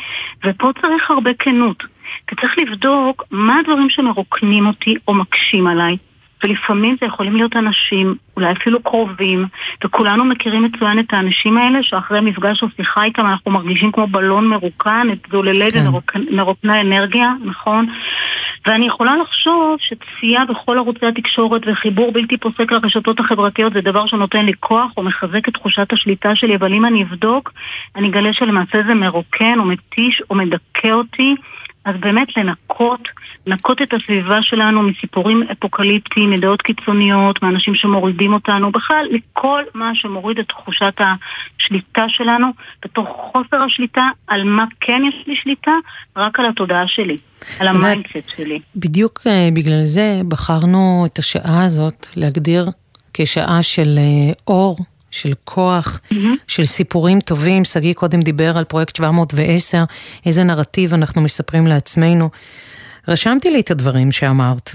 ופה 0.46 0.72
צריך 0.82 1.12
הרבה 1.12 1.32
כנות. 1.40 1.84
כי 2.28 2.36
צריך 2.36 2.58
לבדוק 2.58 3.24
מה 3.32 3.60
הדברים 3.60 3.90
שמרוקנים 3.90 4.68
אותי 4.68 4.96
או 5.08 5.14
מקשים 5.14 5.68
עליי. 5.68 5.98
ולפעמים 6.44 6.96
זה 7.00 7.06
יכולים 7.06 7.36
להיות 7.36 7.56
אנשים, 7.56 8.16
אולי 8.38 8.52
אפילו 8.52 8.84
קרובים, 8.84 9.46
וכולנו 9.84 10.26
מכירים 10.26 10.64
מצוין 10.64 11.00
את 11.00 11.14
האנשים 11.14 11.58
האלה, 11.58 11.84
שאחרי 11.84 12.22
מפגש 12.22 12.64
או 12.64 12.68
שיחה 12.76 13.04
איתם 13.04 13.26
אנחנו 13.26 13.52
מרגישים 13.52 13.92
כמו 13.92 14.08
בלון 14.08 14.48
מרוקן, 14.48 15.08
את 15.14 15.18
זוללי 15.32 15.72
כן. 15.72 15.86
ומרוקני 16.32 16.82
אנרגיה, 16.82 17.34
נכון? 17.46 17.86
ואני 18.66 18.88
יכולה 18.88 19.18
לחשוב 19.18 19.78
שצפייה 19.80 20.46
בכל 20.46 20.78
ערוצי 20.78 21.06
התקשורת 21.06 21.62
וחיבור 21.66 22.12
בלתי 22.12 22.38
פוסק 22.38 22.72
לרשתות 22.72 23.20
החברתיות 23.20 23.74
זה 23.74 23.82
דבר 23.82 24.08
שנותן 24.08 24.46
לי 24.46 24.54
כוח 24.60 24.92
או 24.98 25.04
מחזק 25.04 25.48
את 25.48 25.54
תחושת 25.54 25.94
השליטה 25.94 26.36
שלי, 26.36 26.56
אבל 26.56 26.74
אם 26.74 26.86
אני 26.86 27.04
אבדוק, 27.04 27.54
אני 27.96 28.10
אגלה 28.10 28.34
שלמעשה 28.34 28.78
זה 28.88 28.94
מרוקן 28.94 29.60
או 29.60 29.66
מתיש 29.66 30.22
או 30.30 30.36
מדכא 30.36 30.92
אותי. 30.92 31.36
אז 31.86 31.96
באמת 32.00 32.38
לנקות, 32.38 33.08
לנקות 33.48 33.82
את 33.82 33.94
הסביבה 33.94 34.42
שלנו 34.42 34.84
מסיפורים 34.84 35.44
אפוקליפטיים, 35.52 36.32
מדעות 36.32 36.62
קיצוניות, 36.62 37.44
מאנשים 37.44 37.76
שמורידים 37.76 38.34
אותנו, 38.34 38.72
בכלל 38.72 39.08
מכל 39.12 39.64
מה 39.74 39.92
שמוריד 39.94 40.40
את 40.40 40.48
תחושת 40.48 40.94
השליטה 41.00 42.06
שלנו, 42.08 42.48
בתוך 42.86 43.08
חוסר 43.32 43.64
השליטה, 43.64 44.08
על 44.28 44.44
מה 44.44 44.66
כן 44.82 45.02
יש 45.10 45.28
לי 45.28 45.36
שליטה, 45.36 45.72
רק 46.16 46.40
על 46.40 46.46
התודעה 46.46 46.88
שלי. 46.88 47.18
על 47.60 47.68
ה 47.68 47.75
mindset 47.75 48.30
שלי. 48.38 48.60
בדיוק 48.76 49.22
אה, 49.28 49.50
בגלל 49.54 49.84
זה 49.84 50.22
בחרנו 50.28 51.06
את 51.06 51.20
השעה 51.20 51.64
הזאת 51.66 52.08
להגדיר 52.16 52.70
כשעה 53.14 53.64
של 53.64 53.96
אה, 53.98 54.34
אור 54.48 54.78
של 55.12 55.34
כוח, 55.44 56.00
mm-hmm. 56.04 56.16
של 56.48 56.66
סיפורים 56.66 57.20
טובים. 57.20 57.66
שגיא 57.66 57.94
קודם 57.94 58.22
דיבר 58.22 58.58
על 58.58 58.64
פרויקט 58.64 58.96
710, 58.96 59.84
איזה 60.26 60.44
נרטיב 60.44 60.94
אנחנו 60.94 61.22
מספרים 61.22 61.68
לעצמנו. 61.68 62.30
רשמתי 63.08 63.52
לי 63.52 63.60
את 63.60 63.72
הדברים 63.72 64.12
שאמרת, 64.12 64.72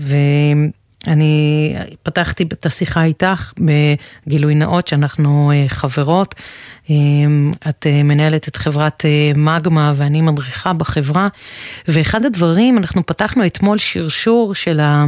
אני 1.06 1.76
פתחתי 2.02 2.44
את 2.52 2.66
השיחה 2.66 3.04
איתך 3.04 3.52
בגילוי 4.26 4.54
נאות 4.54 4.86
שאנחנו 4.86 5.52
אה, 5.54 5.64
חברות. 5.68 6.34
אה, 6.90 6.94
את 7.68 7.86
אה, 7.86 8.02
מנהלת 8.02 8.48
את 8.48 8.56
חברת 8.56 9.04
מגמה 9.36 9.92
ואני 9.96 10.20
מדריכה 10.20 10.72
בחברה. 10.72 11.28
ואחד 11.88 12.24
הדברים, 12.24 12.78
אנחנו 12.78 13.06
פתחנו 13.06 13.46
אתמול 13.46 13.78
שרשור 13.78 14.54
של, 14.54 14.80
ה, 14.80 15.04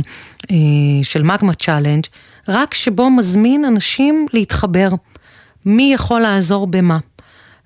של 1.03 1.23
מגמה 1.23 1.55
challenge, 1.55 2.05
רק 2.49 2.75
שבו 2.75 3.11
מזמין 3.11 3.65
אנשים 3.65 4.27
להתחבר. 4.33 4.89
מי 5.67 5.91
יכול 5.95 6.21
לעזור 6.21 6.67
במה. 6.67 6.99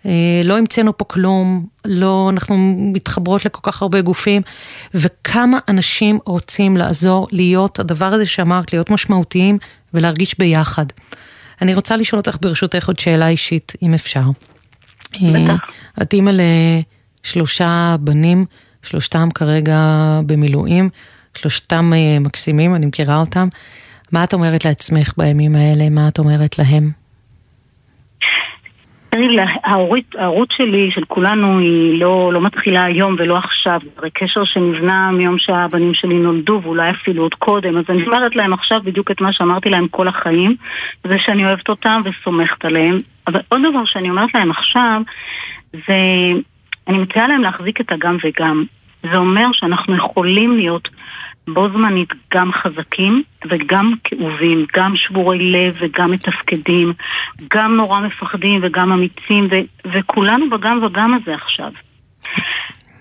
אה, 0.07 0.41
לא 0.45 0.59
המצאנו 0.59 0.99
פה 0.99 1.05
כלום, 1.05 1.67
לא, 1.85 2.31
אנחנו 2.33 2.57
מתחברות 2.77 3.45
לכל 3.45 3.61
כך 3.63 3.83
הרבה 3.83 4.01
גופים, 4.01 4.43
וכמה 4.95 5.59
אנשים 5.69 6.19
רוצים 6.27 6.77
לעזור 6.77 7.29
להיות, 7.33 7.79
הדבר 7.79 8.07
הזה 8.07 8.27
שאמרת, 8.27 8.73
להיות 8.73 8.91
משמעותיים 8.91 9.59
ולהרגיש 9.95 10.39
ביחד. 10.39 10.87
אני 11.63 11.75
רוצה 11.75 11.97
לשאול 11.97 12.19
אותך 12.19 12.37
ברשותך 12.41 12.89
עוד 12.89 12.99
שאלה 12.99 13.29
אישית, 13.29 13.73
אם 13.83 13.95
אפשר. 13.95 14.25
בטח. 15.15 15.23
אה, 15.23 15.57
את 16.03 16.13
אימא 16.13 16.33
לשלושה 17.25 17.97
בנים, 18.01 18.45
שלושתם 18.83 19.29
כרגע 19.35 19.79
במילואים, 20.27 20.91
שלושתם 21.35 21.93
אה, 21.95 22.19
מקסימים, 22.19 22.75
אני 22.75 22.87
מכירה 22.87 23.17
אותם. 23.17 23.49
מה 24.13 24.25
את 24.25 24.35
אומרת 24.35 24.65
לעצמך 24.65 25.13
בימים 25.17 25.57
האלה? 25.57 25.89
מה 25.89 26.09
את 26.09 26.19
אומרת 26.19 26.59
להם? 26.59 27.00
תראי, 29.21 29.37
ההורות 30.15 30.51
שלי, 30.53 30.91
של 30.91 31.05
כולנו, 31.05 31.59
היא 31.59 32.01
לא, 32.01 32.31
לא 32.33 32.41
מתחילה 32.41 32.85
היום 32.85 33.17
ולא 33.19 33.37
עכשיו. 33.37 33.81
זה 34.01 34.11
קשר 34.15 34.45
שנבנה 34.45 35.11
מיום 35.11 35.39
שהבנים 35.39 35.95
שלי 35.95 36.15
נולדו, 36.15 36.61
ואולי 36.63 36.91
אפילו 36.91 37.23
עוד 37.23 37.35
קודם. 37.35 37.77
אז 37.77 37.85
אני 37.89 38.07
אומרת 38.07 38.37
להם 38.37 38.53
עכשיו 38.53 38.81
בדיוק 38.85 39.11
את 39.11 39.21
מה 39.21 39.33
שאמרתי 39.33 39.71
להם 39.71 39.89
כל 39.89 40.09
החיים, 40.09 40.57
זה 41.05 41.17
שאני 41.19 41.45
אוהבת 41.45 41.69
אותם 41.69 42.03
וסומכת 42.05 42.65
עליהם. 42.65 43.01
אבל 43.27 43.41
עוד 43.49 43.61
דבר 43.71 43.85
שאני 43.85 44.11
אומרת 44.11 44.35
להם 44.35 44.51
עכשיו, 44.51 45.03
זה... 45.73 46.31
אני 46.89 46.99
מציעה 46.99 47.29
להם 47.29 47.43
להחזיק 47.43 47.81
את 47.81 47.93
הגם 47.93 48.17
וגם. 48.25 48.65
זה 49.03 49.17
אומר 49.17 49.47
שאנחנו 49.53 49.97
יכולים 49.97 50.57
להיות 50.57 50.89
בו 51.49 51.69
זמנית 51.69 52.09
גם 52.35 52.53
חזקים 52.53 53.23
וגם 53.51 53.93
כאובים, 54.05 54.67
גם 54.77 54.97
שבורי 54.97 55.39
לב 55.39 55.77
וגם 55.81 56.11
מתפקדים, 56.11 56.93
גם 57.55 57.77
נורא 57.77 58.01
מפחדים 58.01 58.61
וגם 58.63 58.93
אמיצים, 58.93 59.49
ו- 59.51 59.91
וכולנו 59.93 60.51
בגם 60.51 60.83
וגם 60.83 61.15
הזה 61.15 61.35
עכשיו. 61.35 61.73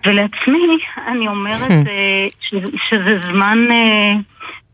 ולעצמי 0.05 0.77
אני 1.07 1.27
אומרת. 1.27 1.71
אה, 1.87 2.27
ש- 2.41 2.89
שזה 2.89 3.19
זמן... 3.31 3.67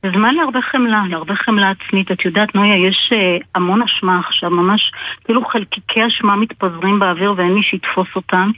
אה, 0.05 0.09
זמן 0.11 0.35
להרבה 0.35 0.61
חמלה, 0.61 1.01
להרבה 1.09 1.35
חמלה 1.35 1.69
עצמית. 1.69 2.11
את 2.11 2.25
יודעת, 2.25 2.55
נויה, 2.55 2.87
יש 2.87 3.13
uh, 3.13 3.45
המון 3.55 3.81
אשמה 3.81 4.19
עכשיו, 4.19 4.49
ממש 4.49 4.91
כאילו 5.25 5.45
חלקיקי 5.45 6.07
אשמה 6.07 6.35
מתפזרים 6.35 6.99
באוויר 6.99 7.33
ואין 7.37 7.53
מי 7.53 7.63
שיתפוס 7.63 8.07
אותם. 8.15 8.51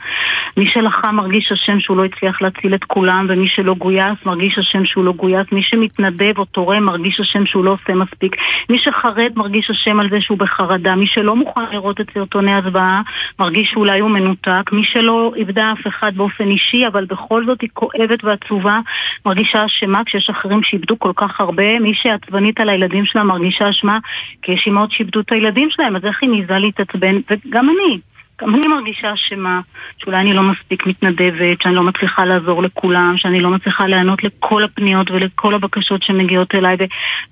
מי 0.58 0.68
שלחם 0.68 1.16
מרגיש 1.16 1.52
אשם 1.52 1.80
שהוא 1.80 1.98
לא 1.98 2.06
הצליח 2.06 2.42
להציל 2.42 2.76
את 2.76 2.84
כולם, 2.84 3.26
ומי 3.30 3.48
שלא 3.48 3.74
גויס 3.74 4.18
מרגיש 4.26 4.60
אשם 4.60 4.86
שהוא 4.86 5.06
לא 5.06 5.12
גויס. 5.12 5.48
מי 5.52 5.64
שמתנדב 5.64 6.38
או 6.38 6.46
תורם 6.46 6.84
מרגיש 6.84 7.20
אשם 7.20 7.46
שהוא 7.46 7.66
לא 7.66 7.72
עושה 7.72 7.94
מספיק. 7.94 8.36
מי 8.70 8.78
שחרד 8.80 9.32
מרגיש 9.36 9.70
אשם 9.70 10.00
על 10.00 10.10
זה 10.10 10.22
שהוא 10.22 10.38
בחרדה. 10.38 10.96
מי 10.96 11.08
שלא 11.08 11.36
מוכן 11.36 11.66
לראות 11.72 12.02
את 12.02 12.08
סרטוני 12.14 12.54
הזוועה 12.54 13.02
מרגיש 13.40 13.70
שאולי 13.70 14.00
הוא 14.00 14.10
מנותק. 14.10 14.72
מי 14.72 14.84
שלא 14.84 15.34
איבדה 15.36 15.72
אף 15.72 15.88
אחד 15.88 16.16
באופן 16.16 16.48
אישי, 16.48 16.88
אבל 16.88 17.06
בכל 17.06 17.46
זאת 17.46 17.62
היא 17.62 17.70
כואבת 17.74 18.24
ועצובה, 18.24 18.80
מרגישה 19.26 19.66
אשמה 19.66 20.04
כשיש 20.06 20.30
אחרים 20.30 20.64
שאיבדו 20.64 21.00
כל 21.00 21.12
כך 21.16 21.37
הרבה, 21.40 21.80
מי 21.80 21.94
שעצבנית 21.94 22.60
על 22.60 22.70
הילדים 22.70 23.06
שלה 23.06 23.24
מרגישה 23.24 23.70
אשמה, 23.70 24.00
כי 24.42 24.52
יש 24.52 24.64
אימהות 24.66 24.92
שאיבדו 24.92 25.20
את 25.20 25.32
הילדים 25.32 25.70
שלהם, 25.72 25.96
אז 25.96 26.06
איך 26.06 26.18
היא 26.22 26.30
מעיזה 26.30 26.58
להתעצבן? 26.58 27.16
וגם 27.30 27.70
אני. 27.70 28.00
גם 28.42 28.56
אני 28.56 28.68
מרגישה 28.68 29.14
אשמה, 29.14 29.62
שאולי 29.98 30.18
אני 30.18 30.34
לא 30.34 30.42
מספיק 30.42 30.86
מתנדבת, 30.86 31.62
שאני 31.62 31.76
לא 31.76 31.84
מצליחה 31.84 32.26
לעזור 32.26 32.64
לכולם, 32.64 33.14
שאני 33.18 33.40
לא 33.40 33.50
מצליחה 33.50 33.88
לענות 33.88 34.24
לכל 34.24 34.64
הפניות 34.64 35.12
ולכל 35.12 35.56
הבקשות 35.56 36.04
שמגיעות 36.04 36.56
אליי, 36.56 36.78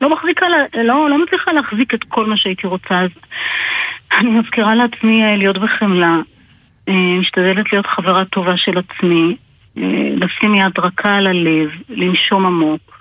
ולא 0.01 0.09
מחזיקה, 0.09 0.45
לא, 0.83 1.09
לא 1.09 1.23
מצליחה 1.23 1.51
להחזיק 1.51 1.93
את 1.93 2.03
כל 2.03 2.25
מה 2.25 2.37
שהייתי 2.37 2.67
רוצה. 2.67 3.01
אז 3.01 3.09
אני 4.19 4.29
מזכירה 4.29 4.75
לעצמי 4.75 5.23
אה, 5.23 5.35
להיות 5.35 5.57
בחמלה, 5.57 6.19
אה, 6.89 7.17
משתדלת 7.19 7.71
להיות 7.71 7.85
חברה 7.85 8.25
טובה 8.25 8.57
של 8.57 8.77
עצמי, 8.77 9.35
אה, 9.77 10.09
לשים 10.15 10.55
יד 10.55 10.79
רכה 10.79 11.13
על 11.13 11.27
הלב, 11.27 11.69
לנשום 11.89 12.45
עמוק. 12.45 12.94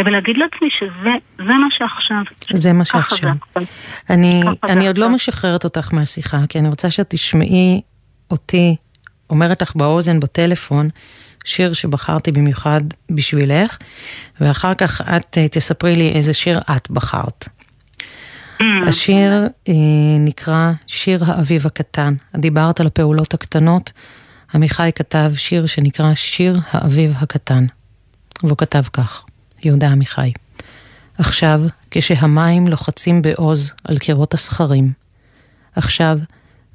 ולהגיד 0.00 0.36
לעצמי 0.36 0.68
שזה 0.78 1.54
מה 1.58 1.66
שעכשיו. 1.70 2.22
זה 2.52 2.72
מה 2.72 2.84
שעכשיו. 2.84 3.34
אני, 4.10 4.42
אני 4.64 4.86
עוד 4.86 4.98
לא 4.98 5.08
משחררת 5.08 5.64
אותך 5.64 5.92
מהשיחה, 5.92 6.38
כי 6.48 6.58
אני 6.58 6.68
רוצה 6.68 6.90
שאת 6.90 7.06
תשמעי 7.08 7.80
אותי 8.30 8.76
אומרת 9.30 9.62
לך 9.62 9.76
באוזן, 9.76 10.20
בטלפון, 10.20 10.88
שיר 11.44 11.72
שבחרתי 11.72 12.32
במיוחד 12.32 12.80
בשבילך, 13.10 13.78
ואחר 14.40 14.74
כך 14.74 15.00
את 15.00 15.38
אה, 15.38 15.48
תספרי 15.48 15.94
לי 15.96 16.08
איזה 16.08 16.32
שיר 16.32 16.58
את 16.76 16.90
בחרת. 16.90 17.48
Mm. 18.60 18.64
השיר 18.88 19.32
אה, 19.68 19.74
נקרא 20.18 20.72
שיר 20.86 21.24
האביב 21.26 21.66
הקטן. 21.66 22.14
את 22.34 22.40
דיברת 22.40 22.80
על 22.80 22.86
הפעולות 22.86 23.34
הקטנות. 23.34 23.92
עמיחי 24.54 24.90
כתב 24.94 25.32
שיר 25.36 25.66
שנקרא 25.66 26.14
שיר 26.14 26.60
האביב 26.70 27.14
הקטן. 27.18 27.66
והוא 28.42 28.58
כתב 28.58 28.82
כך: 28.92 29.24
יהודה 29.64 29.88
עמיחי. 29.88 30.32
עכשיו, 31.18 31.60
כשהמים 31.90 32.68
לוחצים 32.68 33.22
בעוז 33.22 33.72
על 33.84 33.98
קירות 33.98 34.34
הסכרים. 34.34 34.92
עכשיו, 35.76 36.18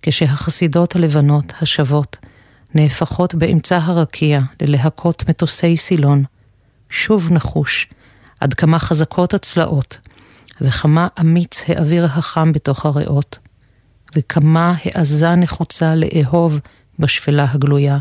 כשהחסידות 0.01 0.95
הלבנות 0.95 1.53
השוות 1.61 2.17
נהפכות 2.75 3.35
באמצע 3.35 3.77
הרקיע 3.77 4.39
ללהקות 4.61 5.29
מטוסי 5.29 5.77
סילון, 5.77 6.23
שוב 6.89 7.31
נחוש 7.31 7.87
עד 8.39 8.53
כמה 8.53 8.79
חזקות 8.79 9.33
הצלעות, 9.33 9.97
וכמה 10.61 11.07
אמיץ 11.19 11.63
האוויר 11.67 12.05
החם 12.05 12.51
בתוך 12.51 12.85
הריאות, 12.85 13.39
וכמה 14.15 14.73
העזה 14.85 15.35
נחוצה 15.35 15.95
לאהוב 15.95 16.59
בשפלה 16.99 17.45
הגלויה, 17.51 17.97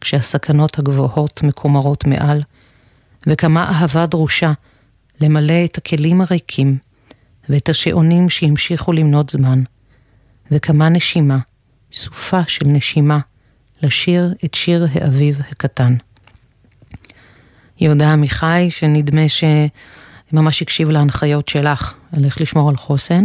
כשהסכנות 0.00 0.78
הגבוהות 0.78 1.42
מקומרות 1.42 2.06
מעל, 2.06 2.38
וכמה 3.28 3.64
אהבה 3.64 4.06
דרושה 4.06 4.52
למלא 5.20 5.64
את 5.64 5.78
הכלים 5.78 6.20
הריקים 6.20 6.78
ואת 7.48 7.68
השעונים 7.68 8.28
שהמשיכו 8.28 8.92
למנות 8.92 9.28
זמן, 9.28 9.62
וכמה 10.50 10.88
נשימה, 10.88 11.38
סופה 11.92 12.40
של 12.46 12.66
נשימה, 12.66 13.18
לשיר 13.82 14.34
את 14.44 14.54
שיר 14.54 14.86
האביב 14.92 15.40
הקטן. 15.50 15.94
יהודה 17.80 18.12
עמיחי, 18.12 18.66
שנדמה 18.70 19.22
שממש 19.28 20.62
הקשיב 20.62 20.90
להנחיות 20.90 21.48
שלך 21.48 21.94
על 22.16 22.24
איך 22.24 22.40
לשמור 22.40 22.70
על 22.70 22.76
חוסן. 22.76 23.24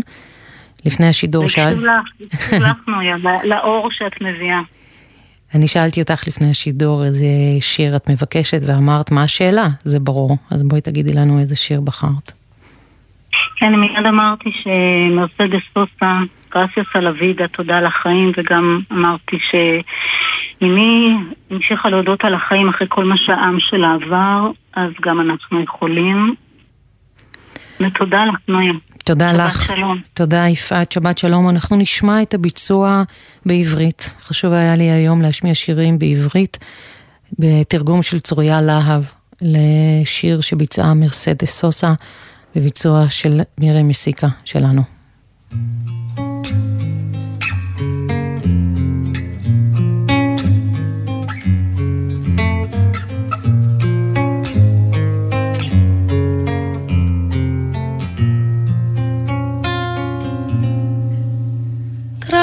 לפני 0.86 1.08
השידור 1.08 1.50
שאל... 1.50 1.64
הקשיב 1.64 1.84
לך, 1.84 2.34
הקשיב 2.34 2.62
לך, 2.62 2.78
נויה, 2.88 3.16
לאור 3.44 3.92
שאת 3.92 4.22
מביאה. 4.22 4.62
אני 5.56 5.68
שאלתי 5.68 6.02
אותך 6.02 6.28
לפני 6.28 6.50
השידור 6.50 7.04
איזה 7.04 7.26
שיר 7.60 7.96
את 7.96 8.10
מבקשת, 8.10 8.60
ואמרת 8.68 9.12
מה 9.12 9.24
השאלה, 9.24 9.68
זה 9.84 10.00
ברור. 10.00 10.38
אז 10.52 10.64
בואי 10.64 10.82
תגידי 10.82 11.14
לנו 11.14 11.40
איזה 11.40 11.56
שיר 11.56 11.82
בחרת. 11.82 12.32
כן, 13.58 13.76
מיד 13.76 14.06
אמרתי 14.08 14.52
שמרסדס 14.52 15.62
סוסה, 15.74 16.20
גרסיוס 16.54 16.88
הלווידה, 16.94 17.48
תודה 17.48 17.78
על 17.78 17.86
החיים, 17.86 18.32
וגם 18.38 18.80
אמרתי 18.92 19.38
שאם 19.52 20.76
היא 20.76 21.16
המשיכה 21.52 21.90
להודות 21.90 22.26
על 22.26 22.34
החיים 22.34 22.70
אחרי 22.70 22.88
כל 22.90 23.04
מה 23.04 23.18
שהעם 23.18 23.60
שלה 23.60 23.94
עבר, 23.94 24.52
אז 24.74 24.92
גם 25.02 25.22
אנחנו 25.22 25.64
יכולים. 25.64 26.36
ותודה 27.80 28.26
לך, 28.26 28.36
נויה. 28.48 28.74
תודה 29.04 29.34
לך. 29.34 29.64
שבת 29.66 29.76
שלום. 29.76 30.02
תודה 30.14 30.48
יפעת, 30.48 30.92
שבת 30.92 31.18
שלום. 31.18 31.50
אנחנו 31.50 31.76
נשמע 31.76 32.22
את 32.22 32.34
הביצוע 32.34 33.04
בעברית. 33.46 34.14
חשוב 34.22 34.54
היה 34.54 34.76
לי 34.76 34.92
היום 34.92 35.22
להשמיע 35.22 35.56
שירים 35.56 36.00
בעברית, 36.00 36.58
בתרגום 37.40 38.02
של 38.02 38.20
צוריה 38.20 38.62
להב, 38.62 39.04
לשיר 39.42 40.42
שביצעה 40.42 40.94
מרסדס 40.94 41.60
סוסה, 41.60 41.94
בביצוע 42.56 43.10
של 43.10 43.42
מירי 43.58 43.84
מסיקה 43.84 44.28
שלנו. 44.44 44.84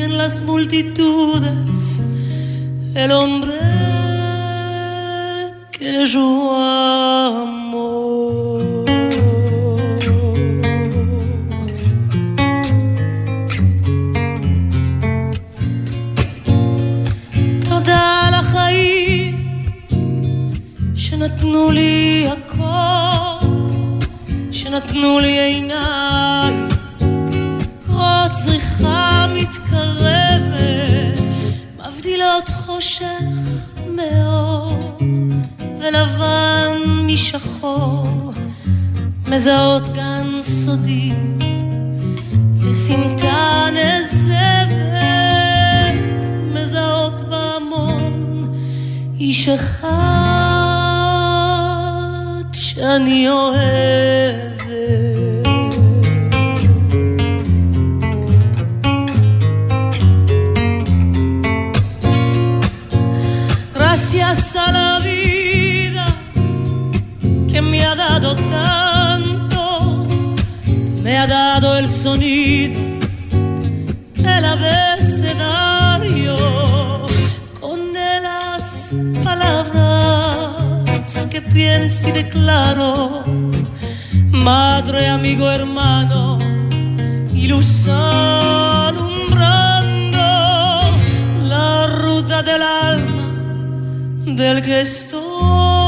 y 0.00 0.02
en 0.02 0.16
las 0.16 0.34
multitudes 0.42 1.82
el 2.94 3.10
hombre 3.12 3.58
que 5.76 6.06
yo 6.12 6.28
amo. 7.36 7.90
תודה 17.64 18.04
על 18.26 18.34
החיים 18.34 19.34
שנתנו 20.94 21.70
לי 21.70 22.26
הכל, 22.32 23.46
שנתנו 24.52 25.20
לי 25.20 25.38
עיניים, 25.40 26.69
עוד 28.40 28.48
זריחה 28.48 29.26
מתקרבת, 29.34 31.20
מבדילות 31.76 32.48
חושך 32.48 33.04
מאור. 33.86 34.98
ולבן 35.78 36.76
משחור, 37.06 38.32
מזהות 39.26 39.88
גן 39.88 40.40
סודי 40.42 41.12
בסמטה 42.64 43.66
נזבת, 43.72 44.70
מזהות 46.54 47.20
בהמון 47.20 48.52
איש 49.18 49.48
אחד 49.48 49.70
שאני 52.52 53.28
אוהבת. 53.28 54.59
Tanto, 68.36 70.06
me 71.02 71.18
ha 71.18 71.26
dado 71.26 71.76
el 71.76 71.88
sonido, 71.88 72.80
el 74.16 74.44
abecedario, 74.44 76.36
con 77.60 77.92
las 77.92 78.92
palabras 79.24 81.26
que 81.30 81.42
pienso 81.42 82.08
y 82.08 82.12
declaro, 82.12 83.24
madre, 84.30 85.08
amigo, 85.08 85.50
hermano, 85.50 86.38
y 87.32 87.48
alumbrando 88.90 90.18
la 91.44 91.86
ruta 91.86 92.42
del 92.42 92.62
alma 92.62 93.26
del 94.26 94.62
que 94.62 94.80
estoy. 94.80 95.79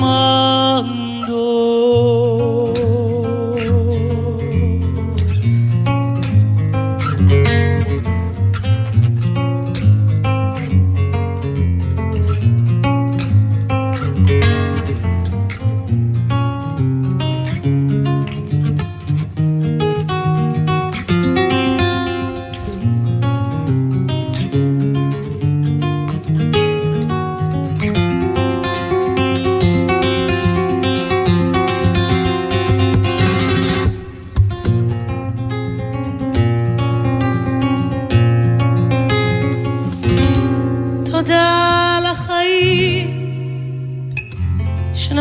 Mơ 0.00 0.59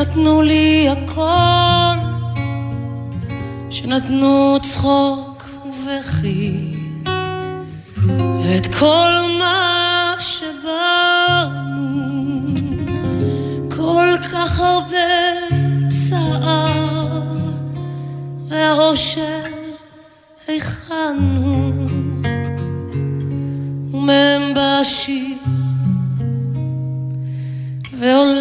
שנתנו 0.10 0.42
לי 0.42 0.90
הכל, 0.90 1.98
שנתנו 3.70 4.58
צחוק 4.62 5.44
ובכי, 5.66 6.76
ואת 8.44 8.68
כל 8.80 9.12
מה 9.40 10.14
שבאנו, 10.20 11.80
כל 13.76 14.08
כך 14.34 14.60
הרבה 14.60 14.98
צער, 15.90 17.22
והאושר 18.48 19.44
היכנו, 20.48 21.74
ומהם 23.94 24.54
בשיר, 24.56 25.38
והולך 28.00 28.39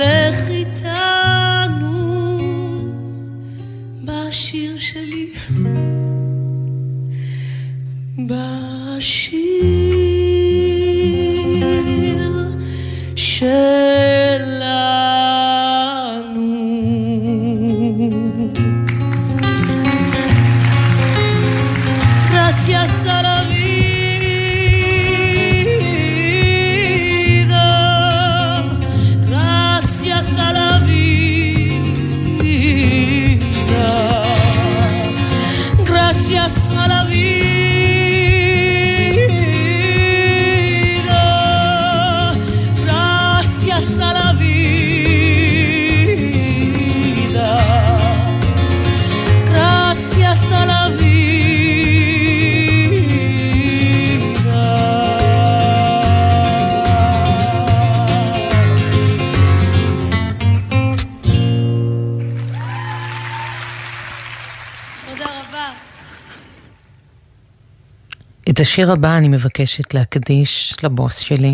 את 68.58 68.62
השיר 68.62 68.92
הבא 68.92 69.16
אני 69.16 69.28
מבקשת 69.28 69.94
להקדיש 69.94 70.76
לבוס 70.82 71.18
שלי 71.18 71.52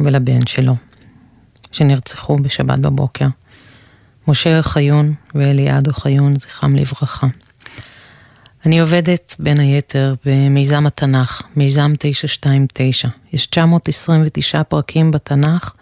ולבן 0.00 0.46
שלו, 0.46 0.76
שנרצחו 1.72 2.36
בשבת 2.36 2.78
בבוקר. 2.78 3.26
משה 4.28 4.62
חיון 4.62 5.14
ואליעד 5.34 5.88
אוחיון, 5.88 6.38
זכרם 6.38 6.76
לברכה. 6.76 7.26
אני 8.66 8.80
עובדת 8.80 9.36
בין 9.38 9.60
היתר 9.60 10.14
במיזם 10.24 10.86
התנ"ך, 10.86 11.42
מיזם 11.56 11.92
929. 11.98 13.08
יש 13.32 13.46
929 13.46 14.62
פרקים 14.62 15.10
בתנ"ך, 15.10 15.72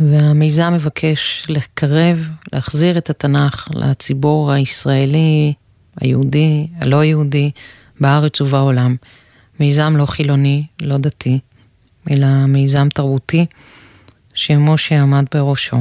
והמיזם 0.00 0.72
מבקש 0.74 1.46
לקרב, 1.48 2.28
להחזיר 2.52 2.98
את 2.98 3.10
התנ"ך 3.10 3.68
לציבור 3.74 4.52
הישראלי, 4.52 5.52
היהודי, 6.00 6.66
הלא 6.80 7.04
יהודי, 7.04 7.50
בארץ 8.00 8.40
ובעולם. 8.40 8.96
מיזם 9.60 9.96
לא 9.96 10.06
חילוני, 10.06 10.66
לא 10.80 10.98
דתי, 10.98 11.38
אלא 12.10 12.46
מיזם 12.46 12.88
תרבותי, 12.88 13.46
שמשה 14.34 15.02
עמד 15.02 15.24
בראשו. 15.34 15.76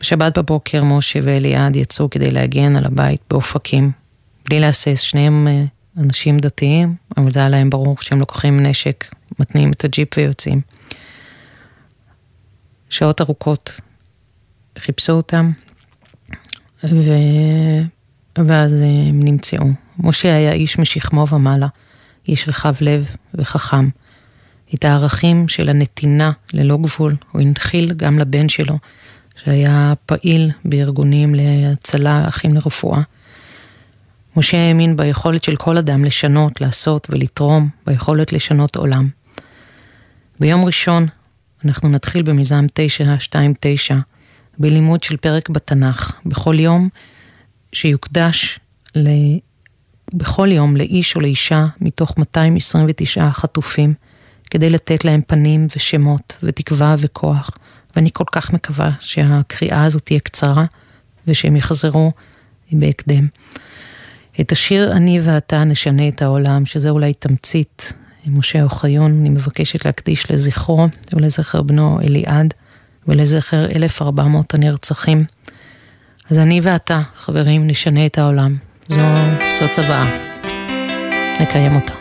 בשבת 0.00 0.38
בבוקר 0.38 0.84
משה 0.84 1.18
ואליעד 1.22 1.76
יצאו 1.76 2.10
כדי 2.10 2.30
להגן 2.30 2.76
על 2.76 2.84
הבית 2.84 3.20
באופקים. 3.30 3.90
בלי 4.48 4.60
להסס, 4.60 5.00
שניהם 5.00 5.48
אה, 5.48 5.64
אנשים 6.02 6.38
דתיים, 6.38 6.94
אבל 7.16 7.30
זה 7.30 7.40
היה 7.40 7.48
להם 7.48 7.70
ברור 7.70 7.96
שהם 8.00 8.20
לוקחים 8.20 8.60
נשק, 8.60 9.14
מתניעים 9.38 9.70
את 9.70 9.84
הג'יפ 9.84 10.08
ויוצאים. 10.16 10.60
שעות 12.90 13.20
ארוכות 13.20 13.80
חיפשו 14.78 15.12
אותם, 15.12 15.50
ו... 16.84 17.12
ואז 18.38 18.72
הם 18.82 19.22
נמצאו. 19.22 19.66
משה 19.98 20.36
היה 20.36 20.52
איש 20.52 20.78
משכמו 20.78 21.26
ומעלה, 21.28 21.66
איש 22.28 22.48
רחב 22.48 22.74
לב 22.80 23.16
וחכם. 23.34 23.88
את 24.74 24.84
הערכים 24.84 25.48
של 25.48 25.68
הנתינה 25.68 26.32
ללא 26.52 26.76
גבול 26.76 27.16
הוא 27.32 27.42
הנחיל 27.42 27.92
גם 27.92 28.18
לבן 28.18 28.48
שלו, 28.48 28.78
שהיה 29.36 29.94
פעיל 30.06 30.50
בארגונים 30.64 31.34
להצלה, 31.34 32.28
אחים 32.28 32.54
לרפואה. 32.54 33.02
משה 34.36 34.56
האמין 34.56 34.96
ביכולת 34.96 35.44
של 35.44 35.56
כל 35.56 35.76
אדם 35.76 36.04
לשנות, 36.04 36.60
לעשות 36.60 37.06
ולתרום, 37.10 37.68
ביכולת 37.86 38.32
לשנות 38.32 38.76
עולם. 38.76 39.08
ביום 40.40 40.64
ראשון 40.64 41.06
אנחנו 41.64 41.88
נתחיל 41.88 42.22
במיזם 42.22 42.66
929, 42.74 43.96
בלימוד 44.58 45.02
של 45.02 45.16
פרק 45.16 45.48
בתנ"ך, 45.48 46.12
בכל 46.26 46.58
יום 46.58 46.88
שיוקדש 47.72 48.58
ל... 48.96 49.08
בכל 50.14 50.48
יום 50.50 50.76
לאיש 50.76 51.16
או 51.16 51.20
לאישה 51.20 51.66
מתוך 51.80 52.18
229 52.18 53.30
חטופים, 53.30 53.94
כדי 54.50 54.70
לתת 54.70 55.04
להם 55.04 55.20
פנים 55.26 55.66
ושמות 55.76 56.36
ותקווה 56.42 56.94
וכוח. 56.98 57.50
ואני 57.96 58.10
כל 58.12 58.24
כך 58.32 58.52
מקווה 58.52 58.90
שהקריאה 59.00 59.84
הזאת 59.84 60.02
תהיה 60.04 60.20
קצרה 60.20 60.64
ושהם 61.26 61.56
יחזרו 61.56 62.12
בהקדם. 62.72 63.26
את 64.40 64.52
השיר 64.52 64.92
"אני 64.92 65.20
ואתה 65.22 65.64
נשנה 65.64 66.08
את 66.08 66.22
העולם", 66.22 66.66
שזה 66.66 66.90
אולי 66.90 67.14
תמצית 67.14 67.92
משה 68.26 68.62
אוחיון, 68.62 69.20
אני 69.20 69.30
מבקשת 69.30 69.84
להקדיש 69.84 70.30
לזכרו 70.30 70.88
ולזכר 71.14 71.62
בנו 71.62 72.00
אליעד 72.00 72.54
ולזכר 73.08 73.64
1,400 73.70 74.54
הנרצחים. 74.54 75.24
אז 76.30 76.38
אני 76.38 76.60
ואתה, 76.62 77.02
חברים, 77.14 77.66
נשנה 77.66 78.06
את 78.06 78.18
העולם. 78.18 78.56
זו, 78.88 79.00
זו 79.58 79.66
צוואה. 79.72 80.04
נקיים 81.40 81.74
אותה. 81.74 81.92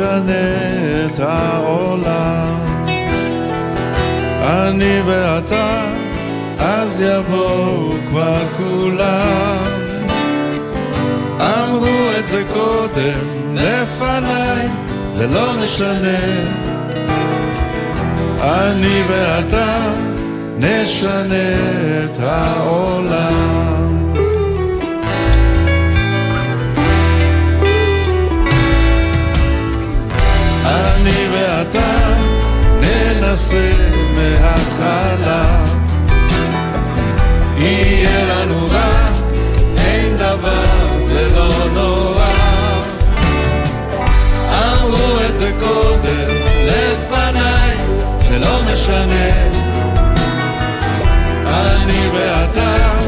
נשנה 0.00 1.06
את 1.06 1.20
העולם. 1.20 2.86
אני 4.42 5.00
ואתה, 5.06 5.84
אז 6.58 7.00
יבואו 7.00 7.92
כבר 8.08 8.38
כולם. 8.56 9.56
אמרו 11.40 12.10
את 12.18 12.26
זה 12.28 12.42
קודם, 12.52 13.54
לפניי, 13.54 14.68
זה 15.10 15.26
לא 15.26 15.52
משנה. 15.62 16.18
אני 18.42 19.02
ואתה 19.08 19.92
נשנה 20.58 21.54
את 22.04 22.20
העולם. 22.22 23.49
ואתה 31.60 32.16
ננסה 32.80 33.72
מההתחלה. 34.14 35.64
יהיה 37.56 38.24
לנו 38.24 38.68
רע, 38.70 39.08
אין 39.76 40.16
דבר, 40.16 40.98
זה 40.98 41.28
לא 41.36 41.52
נורא. 41.74 42.34
אמרו 44.48 45.16
את 45.28 45.36
זה 45.36 45.52
קודם, 45.60 46.34
לפניי, 46.66 47.76
זה 48.16 48.38
לא 48.38 48.60
משנה. 48.72 49.30
אני 51.46 52.08
ואתה 52.14 52.99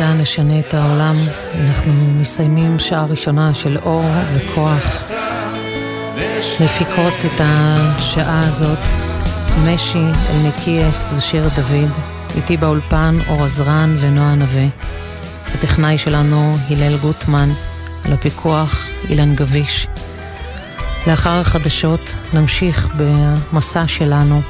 אתה 0.00 0.12
נשנה 0.12 0.60
את 0.60 0.74
העולם. 0.74 1.16
אנחנו 1.54 1.92
מסיימים 2.20 2.78
שעה 2.78 3.04
ראשונה 3.04 3.54
של 3.54 3.78
אור 3.82 4.04
וכוח. 4.34 5.02
מפיקות 6.60 7.12
את 7.26 7.40
השעה 7.40 8.48
הזאת 8.48 8.78
משי 9.66 10.04
אלנקיאס 10.30 11.10
ושיר 11.16 11.48
דוד. 11.56 11.90
איתי 12.36 12.56
באולפן 12.56 13.16
אור 13.28 13.44
עזרן 13.44 13.96
ונועה 13.98 14.34
נווה. 14.34 14.66
הטכנאי 15.54 15.98
שלנו 15.98 16.56
הלל 16.70 16.96
גוטמן, 16.96 17.50
על 18.04 18.12
הפיקוח 18.12 18.86
אילן 19.08 19.34
גביש. 19.34 19.86
לאחר 21.06 21.40
החדשות 21.40 22.14
נמשיך 22.32 22.88
במסע 22.96 23.88
שלנו 23.88 24.42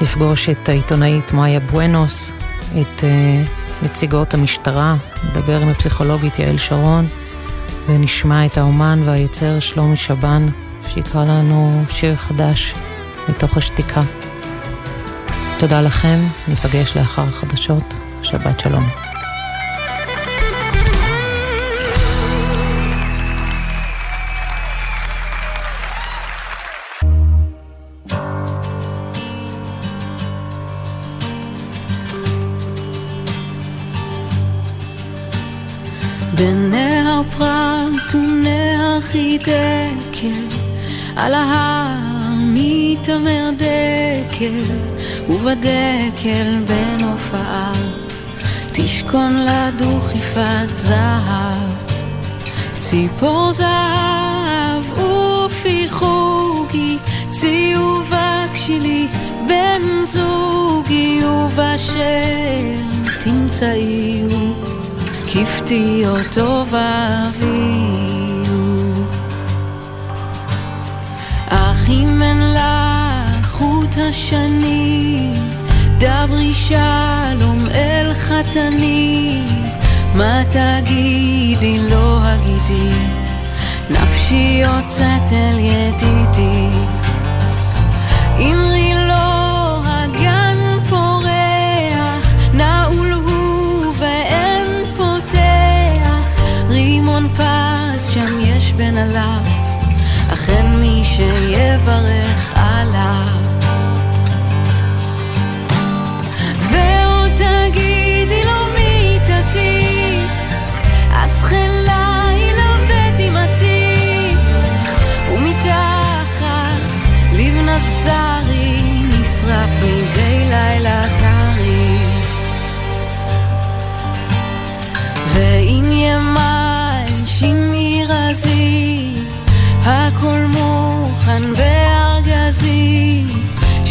לפגוש 0.00 0.48
את 0.48 0.68
העיתונאית 0.68 1.32
מאיה 1.32 1.60
בואנוס, 1.60 2.32
את 2.80 3.00
uh, 3.00 3.84
נציגות 3.84 4.34
המשטרה, 4.34 4.96
נדבר 5.24 5.60
עם 5.60 5.68
הפסיכולוגית 5.68 6.38
יעל 6.38 6.58
שרון, 6.58 7.04
ונשמע 7.86 8.46
את 8.46 8.58
האומן 8.58 8.98
והיוצר 9.04 9.60
שלומי 9.60 9.96
שבן, 9.96 10.48
שיקרא 10.88 11.24
לנו 11.24 11.82
שיר 11.88 12.16
חדש 12.16 12.74
מתוך 13.28 13.56
השתיקה. 13.56 14.00
תודה 15.58 15.80
לכם, 15.80 16.18
ניפגש 16.48 16.96
לאחר 16.96 17.22
החדשות, 17.22 17.94
שבת 18.22 18.60
שלום. 18.60 19.03
בנהר 36.36 37.22
פרת 37.38 38.14
ונהר 38.14 39.00
חידקל, 39.00 40.56
על 41.16 41.34
ההר 41.34 42.34
מתעמר 42.38 43.50
דקל, 43.56 44.74
ובדקל 45.28 46.58
בין 46.66 47.08
הופעיו 47.10 47.74
תשכון 48.72 49.32
לה 49.32 49.70
דוכיפת 49.78 50.68
זהב, 50.76 51.72
ציפור 52.78 53.52
זהב 53.52 54.98
ופי 54.98 55.86
חוגי, 55.90 56.98
ציובה 57.30 58.44
כשלי 58.54 59.06
בן 59.48 59.82
זוגי 60.04 61.20
ובאשר 61.24 62.02
תמצאיהו, 63.20 64.73
כפתי 65.34 66.04
אותו 66.06 66.64
ואביהו. 66.70 68.14
אך 71.48 71.88
אם 71.88 72.22
אין 72.22 72.54
לך 72.54 73.46
חוט 73.50 73.96
השנים, 74.08 75.32
דברי 75.98 76.54
שלום 76.54 77.58
אל 77.74 78.14
חתני, 78.14 79.42
מה 80.14 80.42
תגידי 80.50 81.78
לא 81.90 82.18
הגידי, 82.22 82.90
נפשי 83.90 84.62
יוצאת 84.62 85.32
אל 85.32 85.58
ידידי. 85.58 86.68
אמרי 88.38 88.73
פס 97.36 98.08
שם 98.08 98.40
יש 98.40 98.72
בנעליו, 98.72 99.40
אך 100.32 100.50
אין 100.50 100.80
מי 100.80 101.02
שיברך 101.04 102.52
עליו. 102.56 103.28
ועוד 106.70 107.30
תגידי 107.36 108.44
לו 108.44 108.66
מיתתי, 108.74 110.26
אז 111.12 111.42
חלה 111.42 111.93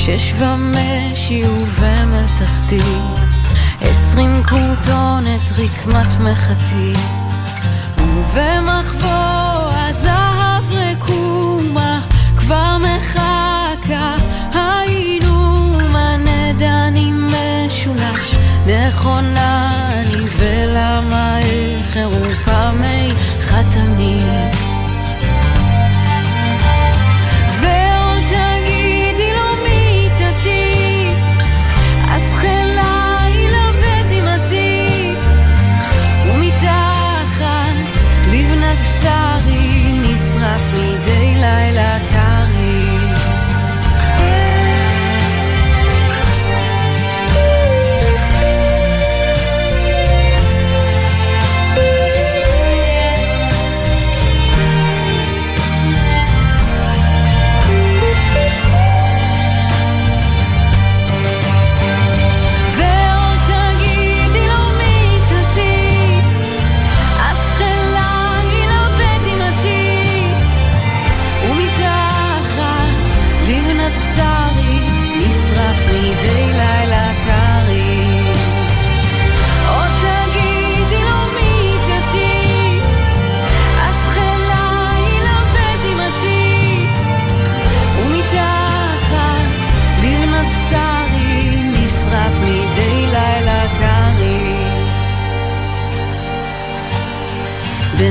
שש 0.06 0.34
ומשי 0.40 1.44
ובמלתחתי, 1.48 2.80
עשרים 3.82 4.44
כותונת 4.44 5.52
רקמת 5.58 6.14
מחתי, 6.20 6.94
ובמחבוא 7.98 9.72
הזהב 9.72 10.64
רקומה, 10.72 12.02
כבר 12.38 12.78
מחכה. 12.78 14.16
היינו 14.54 15.78
מנדני 15.94 17.12
משולש, 17.12 18.36
נכונה 18.68 19.90
אני 19.92 20.24
ולמה 20.38 21.40
איחרו 21.40 22.24
פעמי 22.46 23.14
חתני. 23.40 24.20
ועוד 24.26 24.53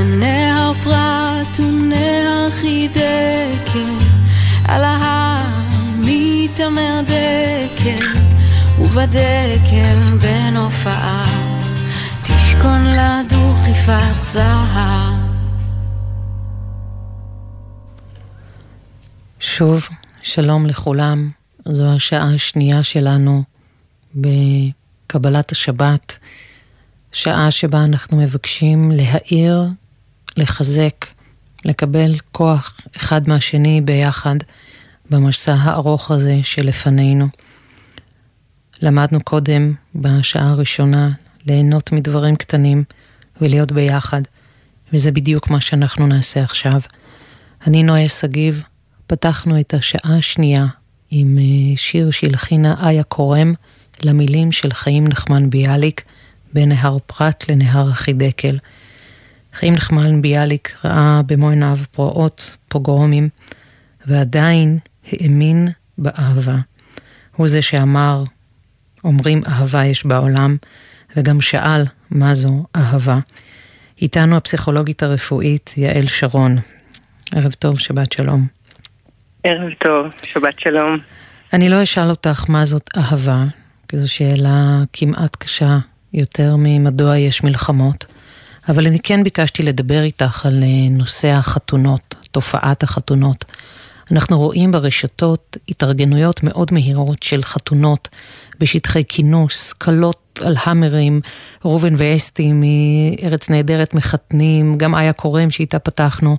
בנהר 0.02 0.72
פרת 0.84 1.60
ונהר 1.60 2.50
חידקל, 2.50 3.98
על 4.64 4.84
ההר 4.84 5.46
מתעמר 5.98 7.00
דקל, 7.02 8.06
ובדקל 8.78 10.16
בין 10.20 10.56
הופעיו, 10.56 11.26
תשכון 12.22 12.84
לה 12.84 13.20
דוכיפת 13.28 14.26
זהב. 14.26 15.14
שוב, 19.40 19.88
שלום 20.22 20.66
לכולם. 20.66 21.30
זו 21.68 21.84
השעה 21.84 22.34
השנייה 22.34 22.82
שלנו 22.82 23.42
בקבלת 24.14 25.52
השבת, 25.52 26.18
שעה 27.12 27.50
שבה 27.50 27.82
אנחנו 27.84 28.16
מבקשים 28.16 28.90
להאיר, 28.90 29.68
לחזק, 30.36 31.06
לקבל 31.64 32.14
כוח 32.32 32.80
אחד 32.96 33.28
מהשני 33.28 33.80
ביחד 33.80 34.36
במסע 35.10 35.54
הארוך 35.54 36.10
הזה 36.10 36.40
שלפנינו. 36.42 37.28
למדנו 38.82 39.20
קודם, 39.24 39.72
בשעה 39.94 40.50
הראשונה, 40.50 41.10
ליהנות 41.46 41.92
מדברים 41.92 42.36
קטנים 42.36 42.84
ולהיות 43.40 43.72
ביחד, 43.72 44.22
וזה 44.92 45.12
בדיוק 45.12 45.50
מה 45.50 45.60
שאנחנו 45.60 46.06
נעשה 46.06 46.42
עכשיו. 46.42 46.80
אני 47.66 47.82
נויה 47.82 48.08
שגיב, 48.08 48.62
פתחנו 49.06 49.60
את 49.60 49.74
השעה 49.74 50.18
השנייה 50.18 50.66
עם 51.10 51.38
אה, 51.38 51.76
שיר 51.76 52.10
שהלחינה 52.10 52.88
איה 52.88 53.02
קורם 53.02 53.54
למילים 54.04 54.52
של 54.52 54.72
חיים 54.72 55.08
נחמן 55.08 55.50
ביאליק 55.50 56.02
בין 56.52 56.68
נהר 56.68 56.98
פרת 57.06 57.50
לנהר 57.50 57.88
החידקל. 57.88 58.58
חיים 59.52 59.74
נחמן 59.74 60.22
ביאליק 60.22 60.76
ראה 60.84 61.20
במו 61.26 61.50
עיניו 61.50 61.78
פרעות, 61.90 62.56
פוגרומים, 62.68 63.28
ועדיין 64.06 64.78
האמין 65.12 65.68
באהבה. 65.98 66.56
הוא 67.36 67.48
זה 67.48 67.62
שאמר, 67.62 68.24
אומרים 69.04 69.42
אהבה 69.48 69.84
יש 69.84 70.06
בעולם, 70.06 70.56
וגם 71.16 71.40
שאל 71.40 71.84
מה 72.10 72.34
זו 72.34 72.64
אהבה. 72.76 73.18
איתנו 74.02 74.36
הפסיכולוגית 74.36 75.02
הרפואית 75.02 75.74
יעל 75.76 76.06
שרון. 76.06 76.58
ערב 77.34 77.52
טוב, 77.52 77.78
שבת 77.78 78.12
שלום. 78.12 78.46
ערב 79.44 79.72
טוב, 79.78 80.06
שבת 80.24 80.60
שלום. 80.60 80.98
אני 81.52 81.68
לא 81.68 81.82
אשאל 81.82 82.10
אותך 82.10 82.44
מה 82.48 82.64
זאת 82.64 82.90
אהבה, 82.96 83.44
כי 83.88 83.96
זו 83.96 84.12
שאלה 84.12 84.80
כמעט 84.92 85.36
קשה 85.36 85.78
יותר 86.14 86.54
ממדוע 86.58 87.18
יש 87.18 87.44
מלחמות, 87.44 88.04
אבל 88.68 88.86
אני 88.86 88.98
כן 89.02 89.24
ביקשתי 89.24 89.62
לדבר 89.62 90.02
איתך 90.02 90.46
על 90.46 90.62
אה, 90.62 90.88
נושא 90.90 91.28
החתונות, 91.28 92.14
תופעת 92.30 92.82
החתונות. 92.82 93.44
אנחנו 94.12 94.38
רואים 94.38 94.70
ברשתות 94.70 95.56
התארגנויות 95.68 96.42
מאוד 96.42 96.68
מהירות 96.72 97.22
של 97.22 97.42
חתונות 97.42 98.08
בשטחי 98.60 99.02
כינוס, 99.08 99.72
קלות 99.72 100.40
על 100.44 100.56
המרים, 100.64 101.20
ראובן 101.64 101.94
ואסתי 101.96 102.52
מארץ 102.52 103.50
נהדרת 103.50 103.94
מחתנים, 103.94 104.78
גם 104.78 104.94
איה 104.94 105.12
קורם 105.12 105.50
שאיתה 105.50 105.78
פתחנו, 105.78 106.36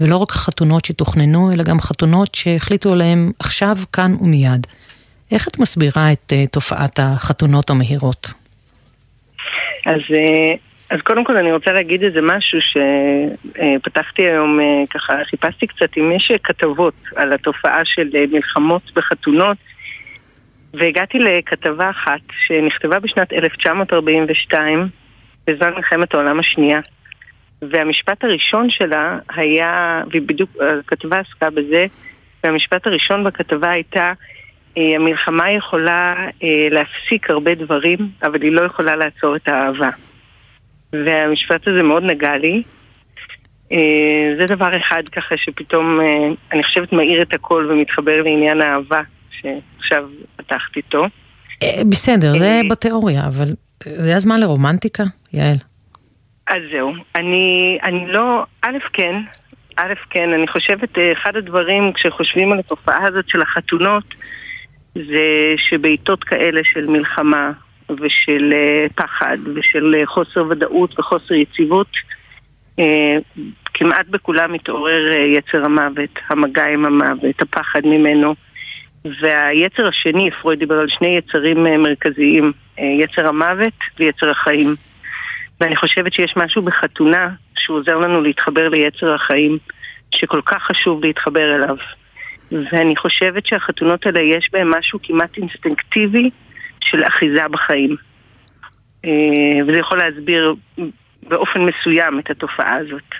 ולא 0.00 0.16
רק 0.16 0.32
חתונות 0.32 0.84
שתוכננו, 0.84 1.52
אלא 1.52 1.62
גם 1.62 1.80
חתונות 1.80 2.34
שהחליטו 2.34 2.92
עליהן 2.92 3.32
עכשיו, 3.38 3.78
כאן 3.92 4.16
ומיד. 4.20 4.66
איך 5.30 5.48
את 5.48 5.58
מסבירה 5.58 6.12
את 6.12 6.32
uh, 6.32 6.48
תופעת 6.50 7.00
החתונות 7.02 7.70
המהירות? 7.70 8.32
אז, 9.86 10.00
אה, 10.10 10.54
אז 10.90 11.00
קודם 11.00 11.24
כל 11.24 11.36
אני 11.36 11.52
רוצה 11.52 11.72
להגיד 11.72 12.02
איזה 12.02 12.20
משהו 12.22 12.58
שפתחתי 12.60 14.22
היום, 14.22 14.60
אה, 14.60 14.64
ככה 14.90 15.24
חיפשתי 15.24 15.66
קצת 15.66 15.88
אם 15.98 16.12
יש 16.12 16.32
כתבות 16.44 16.94
על 17.16 17.32
התופעה 17.32 17.84
של 17.84 18.10
מלחמות 18.32 18.82
בחתונות 18.94 19.56
והגעתי 20.74 21.18
לכתבה 21.18 21.90
אחת 21.90 22.20
שנכתבה 22.46 23.00
בשנת 23.00 23.32
1942 23.32 24.88
בזמן 25.46 25.74
מלחמת 25.74 26.14
העולם 26.14 26.40
השנייה 26.40 26.80
והמשפט 27.62 28.24
הראשון 28.24 28.70
שלה 28.70 29.18
היה, 29.36 30.02
ובדיוק 30.12 30.50
הכתבה 30.80 31.18
עסקה 31.18 31.50
בזה, 31.50 31.86
והמשפט 32.44 32.86
הראשון 32.86 33.24
בכתבה 33.24 33.70
הייתה 33.70 34.12
אה, 34.78 34.82
המלחמה 34.96 35.50
יכולה 35.50 36.14
אה, 36.42 36.66
להפסיק 36.70 37.30
הרבה 37.30 37.54
דברים, 37.54 37.98
אבל 38.22 38.42
היא 38.42 38.52
לא 38.52 38.62
יכולה 38.62 38.96
לעצור 38.96 39.36
את 39.36 39.48
האהבה. 39.48 39.90
והמשפט 41.06 41.68
הזה 41.68 41.82
מאוד 41.82 42.02
נגע 42.02 42.36
לי. 42.36 42.62
אה, 43.72 43.78
זה 44.38 44.54
דבר 44.54 44.76
אחד 44.76 45.02
ככה 45.12 45.36
שפתאום, 45.36 46.00
אני 46.52 46.64
חושבת, 46.64 46.92
מאיר 46.92 47.22
את 47.22 47.34
הכל 47.34 47.68
ומתחבר 47.70 48.22
לעניין 48.22 48.60
האהבה, 48.60 49.02
שעכשיו 49.30 50.08
פתחת 50.36 50.76
איתו. 50.76 51.06
בסדר, 51.88 52.38
זה 52.38 52.60
בתיאוריה, 52.70 53.26
אבל 53.26 53.48
זה 53.84 54.16
הזמן 54.16 54.40
לרומנטיקה, 54.40 55.04
יעל. 55.32 55.56
אז 56.48 56.62
זהו, 56.72 56.92
אני, 57.16 57.78
אני 57.82 58.12
לא, 58.12 58.44
א' 58.62 58.78
כן, 58.92 59.14
א' 59.76 59.92
כן, 60.10 60.32
אני 60.32 60.48
חושבת, 60.48 60.98
אחד 61.12 61.36
הדברים 61.36 61.92
כשחושבים 61.92 62.52
על 62.52 62.58
התופעה 62.58 63.06
הזאת 63.08 63.28
של 63.28 63.42
החתונות, 63.42 64.14
זה 64.94 65.54
שבעיתות 65.56 66.24
כאלה 66.24 66.60
של 66.64 66.86
מלחמה 66.86 67.52
ושל 67.90 68.52
אה, 68.52 68.86
פחד 68.94 69.36
ושל 69.54 69.94
אה, 69.96 70.06
חוסר 70.06 70.44
ודאות 70.50 70.98
וחוסר 70.98 71.34
יציבות, 71.34 71.90
אה, 72.78 73.16
כמעט 73.74 74.06
בכולם 74.10 74.52
מתעורר 74.52 75.12
יצר 75.12 75.64
המוות, 75.64 76.18
המגע 76.30 76.64
עם 76.64 76.84
המוות, 76.84 77.42
הפחד 77.42 77.80
ממנו. 77.84 78.34
והיצר 79.20 79.88
השני, 79.88 80.30
פרויד 80.30 80.58
דיבר 80.58 80.78
על 80.78 80.88
שני 80.88 81.16
יצרים 81.16 81.62
מרכזיים, 81.62 82.52
יצר 82.78 83.28
המוות 83.28 83.72
ויצר 83.98 84.30
החיים. 84.30 84.76
ואני 85.60 85.76
חושבת 85.76 86.12
שיש 86.12 86.34
משהו 86.36 86.62
בחתונה 86.62 87.28
שהוא 87.56 87.78
עוזר 87.78 87.98
לנו 87.98 88.20
להתחבר 88.20 88.68
ליצר 88.68 89.14
החיים, 89.14 89.58
שכל 90.14 90.40
כך 90.46 90.62
חשוב 90.62 91.04
להתחבר 91.04 91.54
אליו. 91.54 91.76
ואני 92.52 92.96
חושבת 92.96 93.46
שהחתונות 93.46 94.06
האלה 94.06 94.20
יש 94.20 94.48
בהן 94.52 94.68
משהו 94.78 94.98
כמעט 95.02 95.36
אינסטינקטיבי 95.36 96.30
של 96.84 97.04
אחיזה 97.06 97.48
בחיים. 97.50 97.96
אה, 99.04 99.64
וזה 99.66 99.78
יכול 99.78 99.98
להסביר 99.98 100.54
באופן 101.28 101.60
מסוים 101.60 102.18
את 102.18 102.30
התופעה 102.30 102.76
הזאת. 102.76 103.10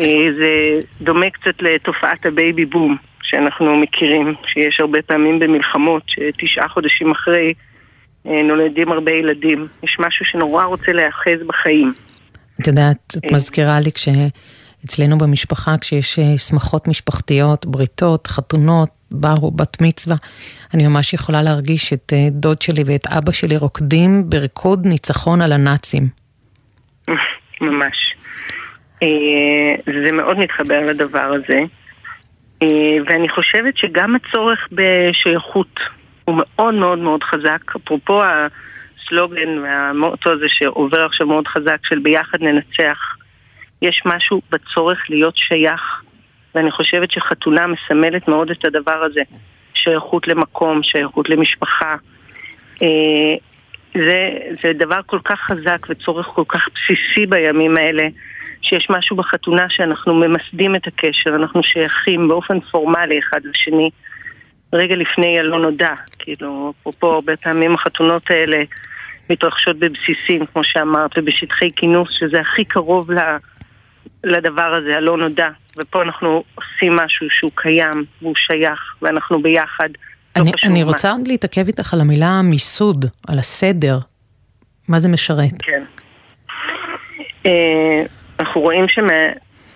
אה, 0.00 0.26
זה 0.38 0.80
דומה 1.00 1.30
קצת 1.30 1.62
לתופעת 1.62 2.26
הבייבי 2.26 2.64
בום 2.64 2.96
שאנחנו 3.22 3.76
מכירים, 3.76 4.34
שיש 4.46 4.80
הרבה 4.80 5.02
פעמים 5.02 5.38
במלחמות, 5.38 6.02
שתשעה 6.06 6.68
חודשים 6.68 7.10
אחרי 7.10 7.54
אה, 8.26 8.42
נולדים 8.42 8.92
הרבה 8.92 9.12
ילדים. 9.12 9.66
יש 9.82 9.96
משהו 9.98 10.24
שנורא 10.24 10.64
רוצה 10.64 10.92
להיאחז 10.92 11.46
בחיים. 11.46 11.92
את 12.60 12.66
יודעת, 12.66 13.14
את 13.16 13.32
מזכירה 13.32 13.80
לי 13.80 13.92
כש... 13.92 14.08
אצלנו 14.84 15.18
במשפחה, 15.18 15.74
כשיש 15.80 16.18
שמחות 16.48 16.88
משפחתיות, 16.88 17.66
בריתות, 17.66 18.26
חתונות, 18.26 18.88
בר 19.10 19.50
בת 19.56 19.82
מצווה, 19.82 20.16
אני 20.74 20.86
ממש 20.86 21.14
יכולה 21.14 21.42
להרגיש 21.42 21.92
את 21.92 22.12
אה, 22.12 22.28
דוד 22.30 22.62
שלי 22.62 22.82
ואת 22.86 23.06
אבא 23.06 23.32
שלי 23.32 23.56
רוקדים 23.56 24.30
בריקוד 24.30 24.86
ניצחון 24.86 25.40
על 25.40 25.52
הנאצים. 25.52 26.08
ממש. 27.60 28.14
אה, 29.02 29.92
זה 30.04 30.12
מאוד 30.12 30.38
מתחבר 30.38 30.86
לדבר 30.86 31.32
הזה. 31.34 31.58
ואני 33.06 33.28
חושבת 33.28 33.76
שגם 33.76 34.14
הצורך 34.14 34.68
בשייכות 34.72 35.80
הוא 36.24 36.36
מאוד 36.38 36.74
מאוד 36.74 36.98
מאוד 36.98 37.22
חזק. 37.22 37.76
אפרופו 37.76 38.22
הסלוגן 38.24 39.58
והמוטו 39.58 40.32
הזה 40.32 40.46
שעובר 40.48 41.04
עכשיו 41.06 41.26
מאוד 41.26 41.48
חזק 41.48 41.78
של 41.84 41.98
ביחד 41.98 42.38
ננצח. 42.40 42.98
יש 43.82 44.02
משהו 44.06 44.42
בצורך 44.50 44.98
להיות 45.08 45.36
שייך, 45.36 46.02
ואני 46.58 46.70
חושבת 46.70 47.10
שחתונה 47.10 47.66
מסמלת 47.66 48.28
מאוד 48.28 48.50
את 48.50 48.64
הדבר 48.64 49.02
הזה. 49.04 49.20
שייכות 49.74 50.28
למקום, 50.28 50.82
שייכות 50.82 51.28
למשפחה. 51.28 51.96
אה, 52.82 53.34
זה, 53.94 54.30
זה 54.62 54.72
דבר 54.72 55.00
כל 55.06 55.18
כך 55.24 55.40
חזק 55.40 55.86
וצורך 55.90 56.26
כל 56.26 56.44
כך 56.48 56.68
בסיסי 56.74 57.26
בימים 57.26 57.76
האלה, 57.76 58.08
שיש 58.62 58.86
משהו 58.90 59.16
בחתונה 59.16 59.66
שאנחנו 59.68 60.14
ממסדים 60.14 60.76
את 60.76 60.86
הקשר, 60.86 61.30
אנחנו 61.34 61.62
שייכים 61.62 62.28
באופן 62.28 62.60
פורמלי 62.60 63.18
אחד 63.18 63.40
לשני, 63.44 63.90
רגע 64.72 64.96
לפני 64.96 65.38
הלא 65.38 65.60
נודע. 65.60 65.94
כאילו, 66.18 66.72
אפרופו, 66.80 67.06
הרבה 67.06 67.36
פעמים 67.36 67.74
החתונות 67.74 68.30
האלה 68.30 68.62
מתרחשות 69.30 69.78
בבסיסים, 69.78 70.46
כמו 70.46 70.64
שאמרת, 70.64 71.10
ובשטחי 71.16 71.70
כינוס, 71.76 72.08
שזה 72.18 72.40
הכי 72.40 72.64
קרוב. 72.64 73.10
לדבר 74.24 74.74
הזה, 74.74 74.96
הלא 74.96 75.16
נודע. 75.16 75.48
ופה 75.78 76.02
אנחנו 76.02 76.44
עושים 76.54 76.96
משהו 76.96 77.26
שהוא 77.30 77.50
קיים, 77.54 78.04
והוא 78.22 78.34
שייך, 78.36 78.80
ואנחנו 79.02 79.42
ביחד. 79.42 79.88
לא 80.36 80.42
אני, 80.42 80.52
אני 80.64 80.82
רוצה 80.82 81.10
עוד 81.10 81.28
להתעכב 81.28 81.66
איתך 81.66 81.94
על 81.94 82.00
המילה 82.00 82.42
מיסוד, 82.42 83.04
על 83.28 83.38
הסדר. 83.38 83.98
מה 84.88 84.98
זה 84.98 85.08
משרת? 85.08 85.62
כן. 85.62 85.82
Uh, 87.44 87.48
אנחנו 88.40 88.60
רואים 88.60 88.88
שמ... 88.88 89.06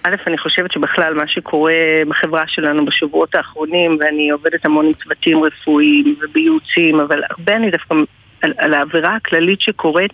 א', 0.02 0.14
אני 0.26 0.38
חושבת 0.38 0.72
שבכלל 0.72 1.14
מה 1.14 1.26
שקורה 1.26 1.74
בחברה 2.08 2.44
שלנו 2.46 2.84
בשבועות 2.84 3.34
האחרונים, 3.34 3.98
ואני 4.00 4.30
עובדת 4.30 4.64
המון 4.64 4.86
עם 4.86 4.92
צוותים 4.92 5.44
רפואיים 5.44 6.16
ובייעוצים, 6.22 7.00
אבל 7.00 7.22
הרבה 7.30 7.56
אני 7.56 7.70
דווקא 7.70 7.94
על, 8.42 8.52
על 8.58 8.74
האווירה 8.74 9.16
הכללית 9.16 9.60
שקורית, 9.60 10.12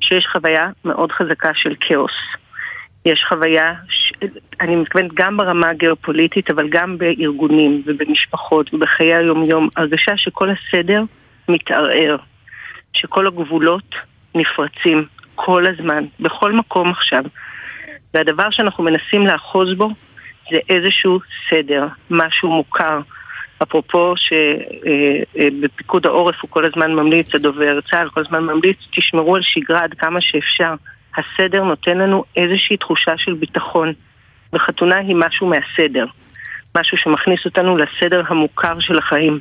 שיש 0.00 0.26
חוויה 0.32 0.68
מאוד 0.84 1.12
חזקה 1.12 1.50
של 1.54 1.74
כאוס. 1.80 2.12
יש 3.06 3.24
חוויה, 3.28 3.74
ש... 3.88 4.12
אני 4.60 4.76
מתכוונת 4.76 5.14
גם 5.14 5.36
ברמה 5.36 5.70
הגיאופוליטית, 5.70 6.50
אבל 6.50 6.68
גם 6.68 6.98
בארגונים 6.98 7.82
ובמשפחות 7.86 8.74
ובחיי 8.74 9.14
היום-יום, 9.14 9.68
הרגשה 9.76 10.16
שכל 10.16 10.48
הסדר 10.50 11.02
מתערער, 11.48 12.16
שכל 12.92 13.26
הגבולות 13.26 13.94
נפרצים 14.34 15.04
כל 15.34 15.66
הזמן, 15.66 16.04
בכל 16.20 16.52
מקום 16.52 16.90
עכשיו. 16.90 17.24
והדבר 18.14 18.50
שאנחנו 18.50 18.84
מנסים 18.84 19.26
לאחוז 19.26 19.74
בו 19.74 19.90
זה 20.50 20.58
איזשהו 20.68 21.18
סדר, 21.50 21.86
משהו 22.10 22.48
מוכר. 22.48 23.00
אפרופו 23.62 24.14
שבפיקוד 25.36 26.06
העורף 26.06 26.36
הוא 26.42 26.50
כל 26.50 26.64
הזמן 26.64 26.92
ממליץ, 26.92 27.34
הדובר 27.34 27.80
צה"ל 27.80 28.10
כל 28.10 28.20
הזמן 28.20 28.44
ממליץ, 28.44 28.78
תשמרו 28.96 29.36
על 29.36 29.42
שגרה 29.42 29.84
עד 29.84 29.94
כמה 29.94 30.20
שאפשר. 30.20 30.74
הסדר 31.16 31.64
נותן 31.64 31.98
לנו 31.98 32.24
איזושהי 32.36 32.76
תחושה 32.76 33.12
של 33.16 33.34
ביטחון. 33.34 33.92
וחתונה 34.52 34.96
היא 34.96 35.16
משהו 35.16 35.46
מהסדר. 35.46 36.06
משהו 36.78 36.98
שמכניס 36.98 37.44
אותנו 37.44 37.76
לסדר 37.76 38.22
המוכר 38.28 38.80
של 38.80 38.98
החיים. 38.98 39.38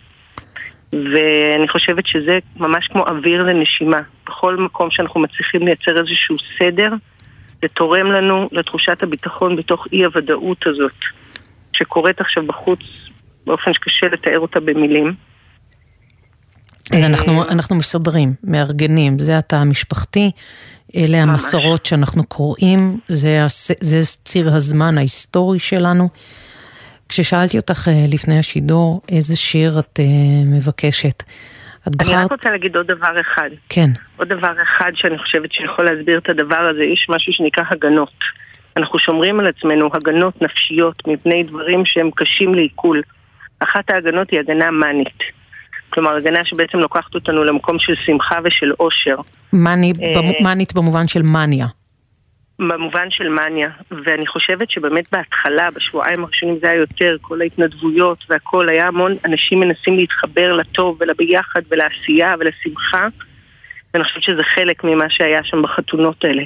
ואני 0.93 1.67
חושבת 1.67 2.07
שזה 2.07 2.39
ממש 2.55 2.87
כמו 2.87 3.07
אוויר 3.07 3.43
לנשימה. 3.43 4.01
בכל 4.25 4.57
מקום 4.57 4.91
שאנחנו 4.91 5.19
מצליחים 5.19 5.65
לייצר 5.65 5.99
איזשהו 5.99 6.35
סדר, 6.59 6.93
זה 7.61 7.67
תורם 7.67 8.11
לנו 8.11 8.49
לתחושת 8.51 9.03
הביטחון 9.03 9.55
בתוך 9.55 9.87
אי 9.93 10.05
הוודאות 10.05 10.67
הזאת, 10.67 10.99
שקורית 11.73 12.21
עכשיו 12.21 12.47
בחוץ 12.47 12.79
באופן 13.45 13.73
שקשה 13.73 14.07
לתאר 14.07 14.39
אותה 14.39 14.59
במילים. 14.59 15.13
אז 16.93 17.03
אנחנו, 17.03 17.43
אנחנו 17.49 17.75
מסדרים, 17.75 18.33
מארגנים, 18.43 19.19
זה 19.19 19.37
התא 19.37 19.55
המשפחתי, 19.55 20.31
אלה 20.95 21.23
המסורות 21.23 21.85
שאנחנו 21.85 22.23
קוראים, 22.23 22.99
זה, 23.07 23.45
זה 23.81 23.99
ציר 24.23 24.47
הזמן 24.47 24.97
ההיסטורי 24.97 25.59
שלנו. 25.59 26.09
כששאלתי 27.09 27.57
אותך 27.57 27.87
אה, 27.87 28.05
לפני 28.13 28.39
השידור, 28.39 29.01
איזה 29.09 29.35
שיר 29.37 29.79
את 29.79 29.99
uh, 29.99 30.01
מבקשת? 30.45 31.23
את 31.87 31.95
בחרת... 31.95 32.13
אני 32.13 32.23
רק 32.23 32.31
רוצה 32.31 32.51
להגיד 32.51 32.75
עוד 32.75 32.87
דבר 32.87 33.21
אחד. 33.21 33.49
כן. 33.69 33.89
עוד 34.17 34.27
דבר 34.27 34.53
אחד 34.63 34.91
שאני 34.95 35.17
חושבת 35.17 35.51
שיכול 35.51 35.85
להסביר 35.85 36.17
את 36.17 36.29
הדבר 36.29 36.69
הזה, 36.71 36.83
יש 36.83 37.07
משהו 37.09 37.33
שנקרא 37.33 37.63
הגנות. 37.69 38.13
אנחנו 38.77 38.99
שומרים 38.99 39.39
על 39.39 39.47
עצמנו 39.47 39.89
הגנות 39.93 40.41
נפשיות 40.41 41.07
מפני 41.07 41.43
דברים 41.43 41.85
שהם 41.85 42.09
קשים 42.15 42.55
לעיכול. 42.55 43.01
אחת 43.59 43.89
ההגנות 43.89 44.29
היא 44.31 44.39
הגנה 44.39 44.71
מאנית. 44.71 45.19
כלומר, 45.95 46.15
הגנה 46.15 46.45
שבעצם 46.45 46.77
לוקחת 46.77 47.15
אותנו 47.15 47.43
למקום 47.43 47.79
של 47.79 47.93
שמחה 48.05 48.39
ושל 48.43 48.71
אושר. 48.79 49.15
אה, 50.01 50.43
מאנית 50.43 50.73
במובן 50.73 51.07
של 51.07 51.21
מניה. 51.21 51.67
במובן 52.59 53.11
של 53.11 53.29
מניה, 53.29 53.69
ואני 54.05 54.27
חושבת 54.27 54.71
שבאמת 54.71 55.05
בהתחלה, 55.11 55.71
בשבועיים 55.71 56.23
הראשונים 56.23 56.57
זה 56.61 56.69
היה 56.69 56.79
יותר, 56.79 57.15
כל 57.21 57.41
ההתנדבויות 57.41 58.25
והכל, 58.29 58.69
היה 58.69 58.87
המון 58.87 59.15
אנשים 59.25 59.59
מנסים 59.59 59.97
להתחבר 59.97 60.51
לטוב 60.51 60.97
ולביחד 60.99 61.61
ולעשייה 61.71 62.35
ולשמחה, 62.39 63.07
ואני 63.93 64.03
חושבת 64.03 64.23
שזה 64.23 64.43
חלק 64.55 64.83
ממה 64.83 65.09
שהיה 65.09 65.43
שם 65.43 65.61
בחתונות 65.61 66.23
האלה. 66.23 66.43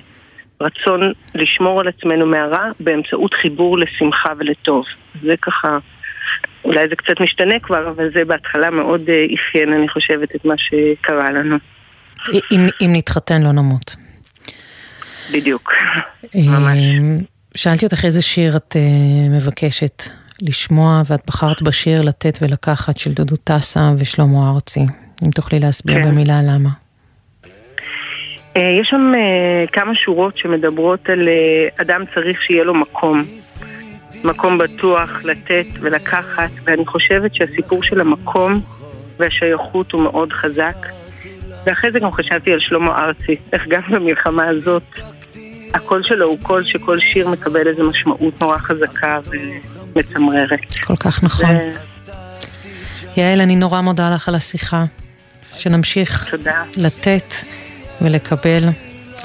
רצון 0.61 1.13
לשמור 1.35 1.79
על 1.79 1.87
עצמנו 1.87 2.25
מהרע 2.25 2.71
באמצעות 2.79 3.33
חיבור 3.33 3.77
לשמחה 3.77 4.33
ולטוב. 4.37 4.85
זה 5.21 5.37
ככה, 5.41 5.77
אולי 6.65 6.87
זה 6.89 6.95
קצת 6.95 7.21
משתנה 7.21 7.59
כבר, 7.59 7.89
אבל 7.89 8.09
זה 8.13 8.25
בהתחלה 8.25 8.69
מאוד 8.69 9.01
אה, 9.09 9.25
אפיין, 9.25 9.73
אני 9.73 9.89
חושבת, 9.89 10.35
את 10.35 10.45
מה 10.45 10.53
שקרה 10.57 11.31
לנו. 11.31 11.57
אם, 12.51 12.59
אם 12.81 12.89
נתחתן 12.93 13.41
לא 13.41 13.51
נמות. 13.51 13.95
בדיוק, 15.33 15.73
אה, 16.35 16.41
ממש. 16.59 16.77
שאלתי 17.55 17.85
אותך 17.85 18.05
איזה 18.05 18.21
שיר 18.21 18.57
את 18.57 18.75
אה, 18.75 19.29
מבקשת 19.37 20.03
לשמוע, 20.41 21.01
ואת 21.09 21.21
בחרת 21.27 21.61
בשיר 21.61 22.01
לתת 22.01 22.37
ולקחת 22.41 22.97
של 22.97 23.11
דודו 23.11 23.35
טסה 23.35 23.91
ושלמה 23.97 24.51
ארצי. 24.53 24.85
אם 25.25 25.31
תוכלי 25.31 25.59
להסביר 25.59 26.03
כן. 26.03 26.09
במילה 26.09 26.41
למה. 26.41 26.69
יש 28.55 28.87
שם 28.89 29.11
אה, 29.15 29.67
כמה 29.67 29.95
שורות 29.95 30.37
שמדברות 30.37 31.09
על 31.09 31.27
אה, 31.27 31.67
אדם 31.81 32.03
צריך 32.15 32.41
שיהיה 32.41 32.63
לו 32.63 32.73
מקום. 32.73 33.23
מקום 34.23 34.57
בטוח 34.57 35.09
לתת 35.23 35.65
ולקחת, 35.81 36.49
ואני 36.63 36.85
חושבת 36.85 37.35
שהסיפור 37.35 37.83
של 37.83 38.01
המקום 38.01 38.61
והשייכות 39.19 39.91
הוא 39.91 40.01
מאוד 40.01 40.33
חזק. 40.33 40.75
ואחרי 41.65 41.91
זה 41.91 41.99
גם 41.99 42.11
חשבתי 42.11 42.51
על 42.51 42.59
שלמה 42.59 42.97
ארצי, 42.99 43.35
איך 43.53 43.63
גם 43.67 43.81
במלחמה 43.91 44.47
הזאת 44.47 44.99
הקול 45.73 46.03
שלו 46.03 46.27
הוא 46.27 46.37
קול 46.41 46.63
שכל 46.63 46.99
שיר 46.99 47.29
מקבל 47.29 47.67
איזו 47.67 47.89
משמעות 47.89 48.41
נורא 48.41 48.57
חזקה 48.57 49.19
ומצמררת. 49.95 50.75
כל 50.83 50.95
כך 50.95 51.23
נכון. 51.23 51.55
ו- 51.55 53.19
יעל, 53.19 53.41
אני 53.41 53.55
נורא 53.55 53.81
מודה 53.81 54.09
לך 54.09 54.29
על 54.29 54.35
השיחה. 54.35 54.85
שנמשיך 55.53 56.27
תודה. 56.31 56.63
לתת 56.77 57.33
ולקבל 58.01 58.63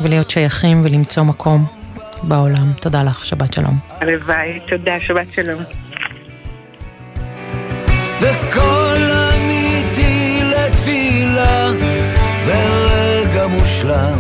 ולהיות 0.03 0.31
שייכים 0.31 0.85
ולמצוא 0.85 1.23
מקום 1.23 1.67
בעולם. 2.25 2.73
תודה 2.81 3.03
לך, 3.03 3.25
שבת 3.25 3.53
שלום. 3.55 3.79
הלוואי, 4.01 4.61
תודה, 4.69 5.01
שבת 5.01 5.33
שלום. 5.33 5.63
וקול 8.21 9.11
אמיתי 9.13 10.41
לתפילה 10.45 11.71
ורגע 12.47 13.47
מושלם 13.47 14.19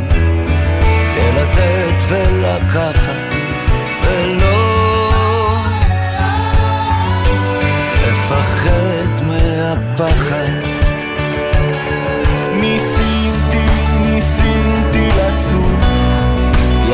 ללתת 1.16 2.02
ולקחת 2.08 3.34
ולא 4.04 4.74
לפחד 7.92 9.24
מהפחד 9.26 10.63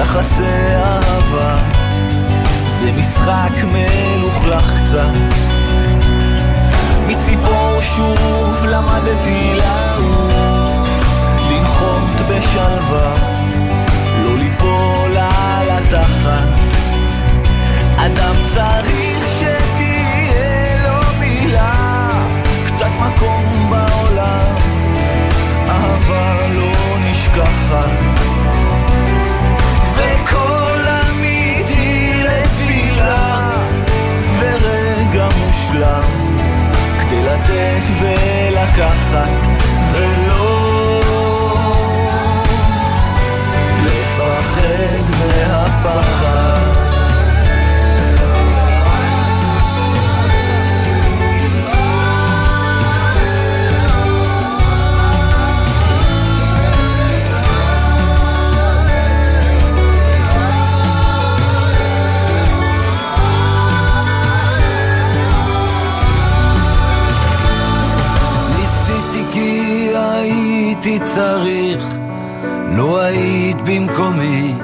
יחסי 0.00 0.76
אהבה 0.76 1.56
זה 2.66 2.92
משחק 2.92 3.52
מלוכלך 3.64 4.74
קצת 4.82 5.12
מציפור 7.06 7.80
שוב 7.80 8.64
למדתי 8.64 9.52
לעוף, 9.54 10.88
לנחות 11.50 12.20
בשלווה, 12.28 13.14
לא 14.24 14.38
ליפול 14.38 15.16
על 15.16 15.68
התחת. 15.70 16.48
אדם 17.96 18.34
צריך 18.54 19.26
שתהיה 19.38 20.82
לו 20.84 21.00
מילה, 21.20 22.08
קצת 22.66 22.90
מקום 23.00 23.70
בעולם, 23.70 24.56
אהבה 25.68 26.46
לא 26.54 26.72
נשכחת. 27.00 28.09
ולקחת 38.80 39.28
ולא 39.92 41.00
לפחד 43.84 45.10
מהפחד 45.18 46.29
צריך, 71.02 71.84
לו 72.76 73.00
היית 73.00 73.56
במקומי, 73.64 74.54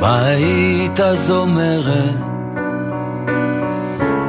מה 0.00 0.24
היית 0.26 1.00
אז 1.00 1.30
אומרת? 1.30 2.14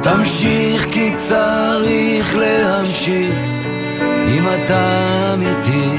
תמשיך 0.02 0.86
כי 0.90 1.14
צריך 1.16 2.36
להמשיך, 2.36 3.34
אם 4.28 4.44
אתה 4.54 4.84
אמיתי, 5.34 5.96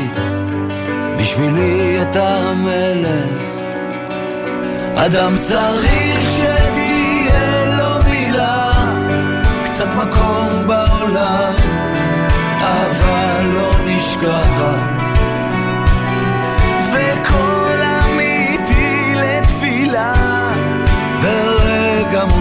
בשבילי 1.20 2.02
אתה 2.02 2.38
המלך. 2.38 3.50
אדם 4.96 5.38
צריך 5.38 6.20
שתהיה 6.38 7.78
לו 7.78 8.12
מילה, 8.12 8.72
קצת 9.66 9.88
מקום 9.96 10.68
בעולם. 10.68 11.54
אהבה 12.62 13.42
לא 13.44 13.72
נשכחת 13.86 14.93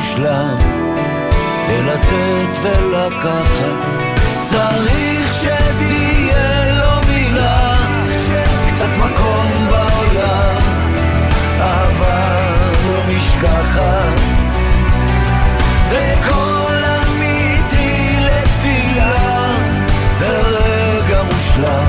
מושלם 0.03 0.57
ללתת 1.69 2.59
ולקחת. 2.63 3.87
צריך 4.41 5.35
שתהיה 5.35 6.75
לו 6.75 7.13
מילה 7.13 7.77
קצת 8.69 8.89
מקום 8.99 9.47
בעולם 9.71 10.57
אהבה 11.61 12.51
לא 12.87 13.03
נשכחת. 13.09 14.21
וקול 15.91 16.85
אמיתי 16.85 18.17
לתפילה 18.21 19.53
ברגע 20.21 21.23
מושלם 21.23 21.85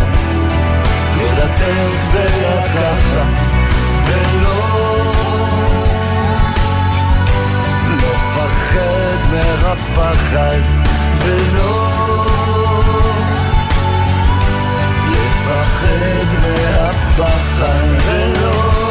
ללתת 1.18 2.04
ולקחת 2.14 3.33
מהפחד 9.74 10.60
ולא 11.26 11.88
לפחד 15.12 16.36
מהפחד 16.42 17.98
ולא 18.06 18.84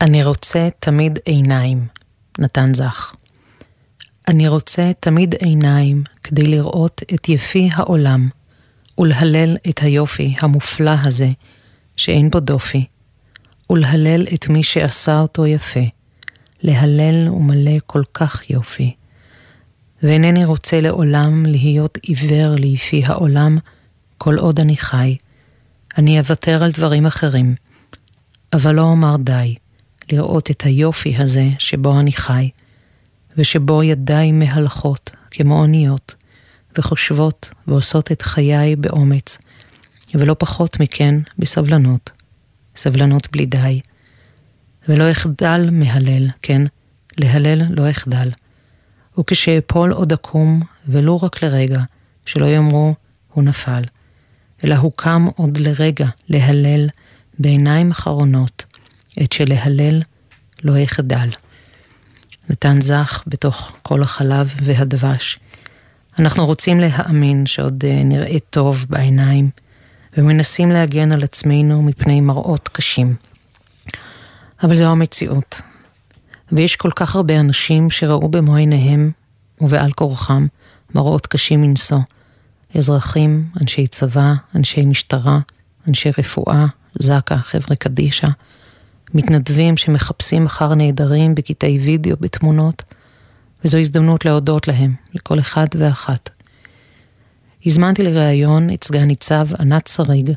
אני 0.00 0.24
רוצה 0.24 0.68
תמיד 0.80 1.18
עיניים, 1.24 1.86
נתן 2.38 2.74
זך. 2.74 3.14
אני 4.28 4.48
רוצה 4.48 4.90
תמיד 5.00 5.34
עיניים 5.34 6.02
כדי 6.22 6.46
לראות 6.46 7.02
את 7.14 7.28
יפי 7.28 7.68
העולם 7.72 8.28
ולהלל 8.98 9.56
את 9.68 9.82
היופי 9.82 10.34
המופלא 10.40 10.94
הזה, 11.04 11.28
שאין 11.96 12.30
בו 12.30 12.40
דופי, 12.40 12.86
ולהלל 13.70 14.26
את 14.34 14.48
מי 14.48 14.62
שעשה 14.62 15.20
אותו 15.20 15.46
יפה, 15.46 15.80
להלל 16.62 17.28
ומלא 17.28 17.78
כל 17.86 18.02
כך 18.14 18.50
יופי. 18.50 18.94
ואינני 20.02 20.44
רוצה 20.44 20.80
לעולם 20.80 21.46
להיות 21.46 21.98
עיוור 22.02 22.54
ליפי 22.54 23.02
העולם, 23.06 23.58
כל 24.18 24.38
עוד 24.38 24.60
אני 24.60 24.76
חי. 24.76 25.16
אני 25.98 26.18
אוותר 26.18 26.62
על 26.64 26.70
דברים 26.70 27.06
אחרים, 27.06 27.54
אבל 28.52 28.74
לא 28.74 28.82
אומר 28.82 29.16
די, 29.16 29.54
לראות 30.12 30.50
את 30.50 30.62
היופי 30.62 31.16
הזה 31.16 31.48
שבו 31.58 32.00
אני 32.00 32.12
חי, 32.12 32.50
ושבו 33.38 33.82
ידיי 33.82 34.32
מהלכות 34.32 35.10
כמו 35.30 35.60
אוניות, 35.60 36.14
וחושבות 36.78 37.50
ועושות 37.66 38.12
את 38.12 38.22
חיי 38.22 38.76
באומץ, 38.76 39.38
ולא 40.14 40.36
פחות 40.38 40.80
מכן 40.80 41.14
בסבלנות. 41.38 42.10
סבלנות 42.76 43.28
בלי 43.32 43.46
די. 43.46 43.80
ולא 44.88 45.10
אחדל 45.10 45.68
מהלל, 45.72 46.28
כן, 46.42 46.62
להלל 47.18 47.62
לא 47.70 47.90
אחדל. 47.90 48.30
וכשאפול 49.18 49.92
עוד 49.92 50.12
אקום, 50.12 50.62
ולו 50.88 51.22
רק 51.22 51.44
לרגע, 51.44 51.80
שלא 52.26 52.46
יאמרו, 52.46 52.94
הוא 53.32 53.44
נפל. 53.44 53.82
אלא 54.64 54.74
הוא 54.74 54.92
קם 54.96 55.26
עוד 55.36 55.58
לרגע 55.58 56.06
להלל 56.28 56.86
בעיניים 57.38 57.90
אחרונות, 57.90 58.64
את 59.22 59.32
שלהלל 59.32 60.02
לא 60.64 60.78
יחדל. 60.78 61.28
נתן 62.50 62.80
זך 62.80 63.22
בתוך 63.26 63.72
כל 63.82 64.02
החלב 64.02 64.54
והדבש. 64.62 65.38
אנחנו 66.18 66.46
רוצים 66.46 66.80
להאמין 66.80 67.46
שעוד 67.46 67.84
אה, 67.86 68.02
נראה 68.04 68.38
טוב 68.50 68.86
בעיניים, 68.90 69.50
ומנסים 70.16 70.70
להגן 70.70 71.12
על 71.12 71.22
עצמנו 71.22 71.82
מפני 71.82 72.20
מראות 72.20 72.68
קשים. 72.68 73.14
אבל 74.62 74.76
זו 74.76 74.84
המציאות. 74.84 75.60
ויש 76.52 76.76
כל 76.76 76.90
כך 76.96 77.14
הרבה 77.16 77.40
אנשים 77.40 77.90
שראו 77.90 78.28
במו 78.28 78.56
עיניהם 78.56 79.10
ובעל 79.60 79.92
כורחם 79.92 80.46
מראות 80.94 81.26
קשים 81.26 81.62
מנשוא. 81.62 81.98
אזרחים, 82.74 83.48
אנשי 83.60 83.86
צבא, 83.86 84.34
אנשי 84.54 84.84
משטרה, 84.84 85.38
אנשי 85.88 86.10
רפואה, 86.18 86.66
זק"א, 86.98 87.36
חבר'ה 87.36 87.76
קדישא, 87.76 88.28
מתנדבים 89.14 89.76
שמחפשים 89.76 90.46
אחר 90.46 90.74
נעדרים 90.74 91.34
בקטעי 91.34 91.78
וידאו, 91.78 92.16
בתמונות, 92.20 92.82
וזו 93.64 93.78
הזדמנות 93.78 94.24
להודות 94.24 94.68
להם, 94.68 94.94
לכל 95.14 95.38
אחד 95.38 95.66
ואחת. 95.76 96.30
הזמנתי 97.66 98.02
לראיון 98.02 98.70
את 98.74 98.84
סגן 98.84 99.04
ניצב 99.04 99.46
ענת 99.60 99.86
שריג, 99.86 100.30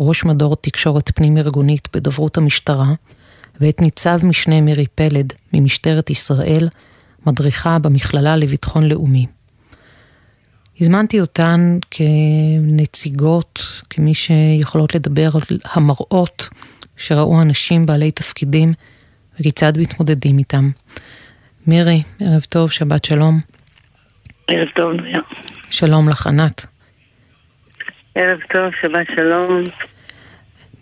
ראש 0.00 0.24
מדור 0.24 0.56
תקשורת 0.56 1.10
פנים-ארגונית 1.14 1.88
בדוברות 1.96 2.36
המשטרה, 2.36 2.92
ואת 3.60 3.80
ניצב 3.80 4.20
משנה 4.22 4.60
מירי 4.60 4.86
פלד 4.94 5.32
ממשטרת 5.52 6.10
ישראל, 6.10 6.68
מדריכה 7.26 7.78
במכללה 7.78 8.36
לביטחון 8.36 8.88
לאומי. 8.88 9.26
הזמנתי 10.80 11.20
אותן 11.20 11.78
כנציגות, 11.90 13.62
כמי 13.90 14.14
שיכולות 14.14 14.94
לדבר 14.94 15.30
על 15.34 15.58
המראות 15.64 16.48
שראו 16.98 17.42
אנשים 17.42 17.86
בעלי 17.86 18.10
תפקידים 18.10 18.72
וכיצד 19.40 19.78
מתמודדים 19.78 20.38
איתם. 20.38 20.70
מירי, 21.66 22.02
ערב 22.20 22.42
טוב, 22.48 22.70
שבת 22.70 23.04
שלום. 23.04 23.40
ערב 24.48 24.68
טוב, 24.76 24.92
נויה. 24.92 25.20
שלום 25.70 26.08
לך, 26.08 26.26
ענת. 26.26 26.66
ערב 28.14 28.38
טוב, 28.52 28.72
שבת 28.82 29.06
שלום. 29.16 29.64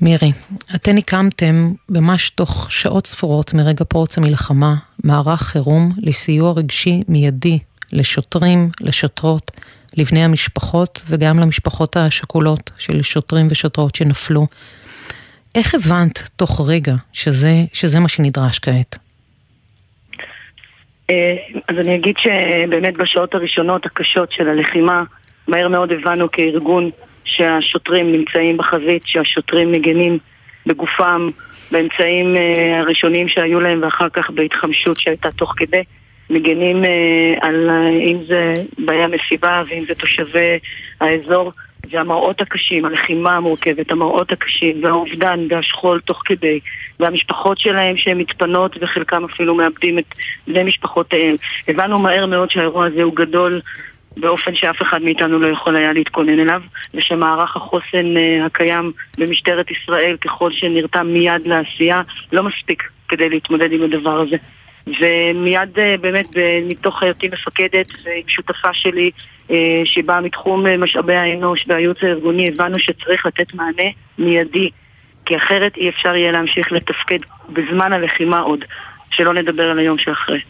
מירי, 0.00 0.32
אתן 0.74 0.98
הקמתם 0.98 1.72
ממש 1.88 2.30
תוך 2.30 2.72
שעות 2.72 3.06
ספורות 3.06 3.54
מרגע 3.54 3.84
פרוץ 3.84 4.18
המלחמה 4.18 4.74
מערך 5.04 5.42
חירום 5.42 5.92
לסיוע 5.98 6.52
רגשי 6.52 7.02
מיידי 7.08 7.58
לשוטרים, 7.92 8.68
לשוטרות, 8.80 9.50
לבני 9.96 10.24
המשפחות 10.24 11.02
וגם 11.06 11.38
למשפחות 11.38 11.96
השכולות 11.96 12.70
של 12.78 13.02
שוטרים 13.02 13.46
ושוטרות 13.50 13.94
שנפלו. 13.94 14.46
איך 15.56 15.74
הבנת 15.74 16.28
תוך 16.36 16.60
רגע 16.68 16.94
שזה, 17.12 17.52
שזה 17.72 18.00
מה 18.00 18.08
שנדרש 18.08 18.58
כעת? 18.58 18.96
אה, 21.10 21.36
אז 21.68 21.76
אני 21.78 21.94
אגיד 21.94 22.14
שבאמת 22.18 22.96
בשעות 22.96 23.34
הראשונות 23.34 23.86
הקשות 23.86 24.32
של 24.32 24.48
הלחימה, 24.48 25.02
מהר 25.48 25.68
מאוד 25.68 25.92
הבנו 25.92 26.30
כארגון 26.30 26.90
שהשוטרים 27.24 28.12
נמצאים 28.12 28.56
בחזית, 28.56 29.02
שהשוטרים 29.06 29.72
מגנים 29.72 30.18
בגופם, 30.66 31.30
באמצעים 31.72 32.36
אה, 32.36 32.80
הראשונים 32.80 33.28
שהיו 33.28 33.60
להם 33.60 33.82
ואחר 33.82 34.08
כך 34.08 34.30
בהתחמשות 34.30 34.96
שהייתה 34.96 35.30
תוך 35.30 35.54
כדי. 35.56 35.82
מגנים 36.30 36.84
אה, 36.84 37.34
על 37.40 37.70
אם 38.10 38.18
זה 38.26 38.54
באי 38.78 39.02
המסיבה 39.02 39.62
ואם 39.68 39.84
זה 39.88 39.94
תושבי 39.94 40.58
האזור 41.00 41.52
והמראות 41.90 42.40
הקשים, 42.40 42.84
הלחימה 42.84 43.36
המורכבת, 43.36 43.90
המראות 43.90 44.32
הקשים 44.32 44.84
והאובדן 44.84 45.46
והשכול 45.50 46.00
תוך 46.00 46.22
כדי 46.24 46.60
והמשפחות 47.00 47.58
שלהם 47.58 47.96
שהן 47.96 48.18
מתפנות 48.18 48.76
וחלקם 48.80 49.24
אפילו 49.24 49.54
מאבדים 49.54 49.98
את 49.98 50.14
בני 50.46 50.64
משפחותיהם. 50.64 51.36
הבנו 51.68 51.98
מהר 51.98 52.26
מאוד 52.26 52.50
שהאירוע 52.50 52.86
הזה 52.86 53.02
הוא 53.02 53.16
גדול 53.16 53.60
באופן 54.16 54.54
שאף 54.54 54.82
אחד 54.82 55.02
מאיתנו 55.02 55.38
לא 55.38 55.46
יכול 55.46 55.76
היה 55.76 55.92
להתכונן 55.92 56.40
אליו, 56.40 56.62
ושמערך 56.94 57.56
החוסן 57.56 58.16
uh, 58.16 58.46
הקיים 58.46 58.92
במשטרת 59.18 59.66
ישראל, 59.70 60.16
ככל 60.16 60.52
שנרתם 60.52 61.06
מיד 61.06 61.42
לעשייה, 61.44 62.02
לא 62.32 62.42
מספיק 62.42 62.82
כדי 63.08 63.28
להתמודד 63.28 63.72
עם 63.72 63.82
הדבר 63.82 64.20
הזה. 64.20 64.36
ומיד 64.86 65.78
uh, 65.78 66.00
באמת 66.00 66.26
מתוך 66.68 67.02
היותי 67.02 67.28
מפקדת 67.28 67.86
ועם 68.04 68.28
שותפה 68.28 68.68
שלי 68.72 69.10
שבאה 69.84 70.20
מתחום 70.20 70.66
uh, 70.66 70.68
משאבי 70.78 71.14
האנוש 71.14 71.64
והייעוץ 71.68 71.98
הארגוני, 72.02 72.48
הבנו 72.48 72.78
שצריך 72.78 73.26
לתת 73.26 73.54
מענה 73.54 73.90
מיידי, 74.18 74.70
כי 75.26 75.36
אחרת 75.36 75.76
אי 75.76 75.88
אפשר 75.88 76.16
יהיה 76.16 76.32
להמשיך 76.32 76.72
לתפקד 76.72 77.18
בזמן 77.48 77.92
הלחימה 77.92 78.38
עוד, 78.38 78.64
שלא 79.10 79.34
נדבר 79.34 79.70
על 79.70 79.78
היום 79.78 79.98
שאחרי. 79.98 80.40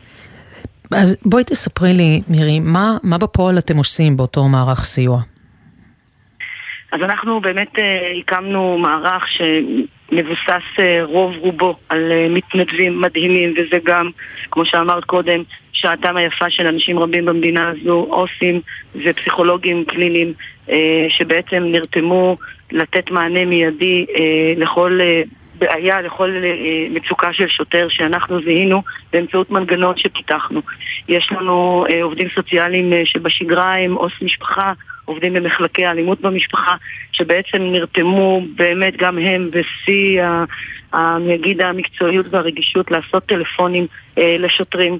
אז 0.92 1.18
בואי 1.24 1.44
תספרי 1.44 1.92
לי, 1.92 2.20
מירי, 2.28 2.60
מה, 2.60 2.96
מה 3.02 3.18
בפועל 3.18 3.58
אתם 3.58 3.76
עושים 3.76 4.16
באותו 4.16 4.48
מערך 4.48 4.84
סיוע? 4.84 5.20
אז 6.92 7.00
אנחנו 7.02 7.40
באמת 7.40 7.74
uh, 7.74 7.80
הקמנו 8.20 8.78
מערך 8.78 9.24
שמבוסס 10.10 10.64
uh, 10.76 10.80
רוב 11.04 11.34
רובו 11.36 11.76
על 11.88 12.12
uh, 12.12 12.32
מתנדבים 12.32 13.00
מדהימים, 13.00 13.54
וזה 13.56 13.78
גם, 13.84 14.10
כמו 14.50 14.64
שאמרת 14.66 15.04
קודם, 15.04 15.42
שעתם 15.72 16.16
היפה 16.16 16.50
של 16.50 16.66
אנשים 16.66 16.98
רבים 16.98 17.24
במדינה 17.24 17.68
הזו, 17.68 18.06
עו"סים 18.10 18.60
ופסיכולוגים 18.94 19.84
קליניים, 19.84 20.32
uh, 20.68 20.72
שבעצם 21.08 21.62
נרתמו 21.66 22.36
לתת 22.72 23.10
מענה 23.10 23.44
מיידי 23.44 24.06
לכל... 24.56 25.00
בעיה 25.58 26.02
לכל 26.02 26.30
אה, 26.44 26.86
מצוקה 26.90 27.32
של 27.32 27.48
שוטר 27.48 27.86
שאנחנו 27.88 28.42
זיהינו 28.42 28.82
באמצעות 29.12 29.50
מנגנות 29.50 29.98
שפיתחנו. 29.98 30.60
יש 31.08 31.32
לנו 31.32 31.86
אה, 31.90 32.02
עובדים 32.02 32.28
סוציאליים 32.34 32.92
אה, 32.92 33.02
שבשגרה 33.04 33.74
הם 33.78 33.94
עו"ס 33.94 34.12
משפחה, 34.22 34.72
עובדים 35.06 35.32
במחלקי 35.32 35.86
האלימות 35.86 36.20
במשפחה, 36.20 36.76
שבעצם 37.12 37.58
נרתמו 37.58 38.42
באמת 38.56 38.96
גם 38.96 39.18
הם 39.18 39.50
בשיא, 39.50 40.22
אני 40.94 41.34
אגיד, 41.34 41.60
המקצועיות 41.62 42.26
והרגישות 42.30 42.90
לעשות 42.90 43.26
טלפונים 43.26 43.86
לשוטרים. 44.16 44.98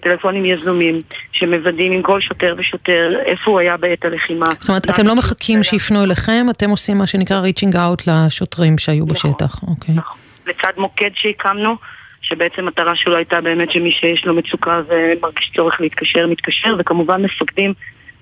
טלפונים 0.00 0.44
יזומים 0.44 1.00
שמוודאים 1.32 1.92
עם 1.92 2.02
כל 2.02 2.20
שוטר 2.20 2.54
ושוטר 2.58 3.12
איפה 3.26 3.50
הוא 3.50 3.60
היה 3.60 3.76
בעת 3.76 4.04
הלחימה. 4.04 4.46
זאת 4.58 4.68
אומרת, 4.68 4.90
אתם 4.90 5.06
לא 5.06 5.16
מחכים 5.16 5.62
שיפנו 5.62 6.04
אליכם, 6.04 6.46
אתם 6.50 6.70
עושים 6.70 6.98
מה 6.98 7.06
שנקרא 7.06 7.42
reaching 7.42 7.74
out 7.74 8.04
לשוטרים 8.06 8.78
שהיו 8.78 9.04
נכון, 9.04 9.30
בשטח, 9.32 9.62
אוקיי. 9.62 9.94
נכון. 9.94 10.18
לצד 10.46 10.72
מוקד 10.76 11.10
שהקמנו, 11.14 11.76
שבעצם 12.22 12.62
המטרה 12.62 12.96
שלו 12.96 13.16
הייתה 13.16 13.40
באמת 13.40 13.70
שמי 13.70 13.90
שיש 13.90 14.24
לו 14.24 14.34
מצוקה 14.34 14.80
ומרגיש 14.88 15.50
צורך 15.56 15.80
להתקשר, 15.80 16.26
מתקשר, 16.26 16.74
וכמובן 16.78 17.22
מפקדים 17.22 17.74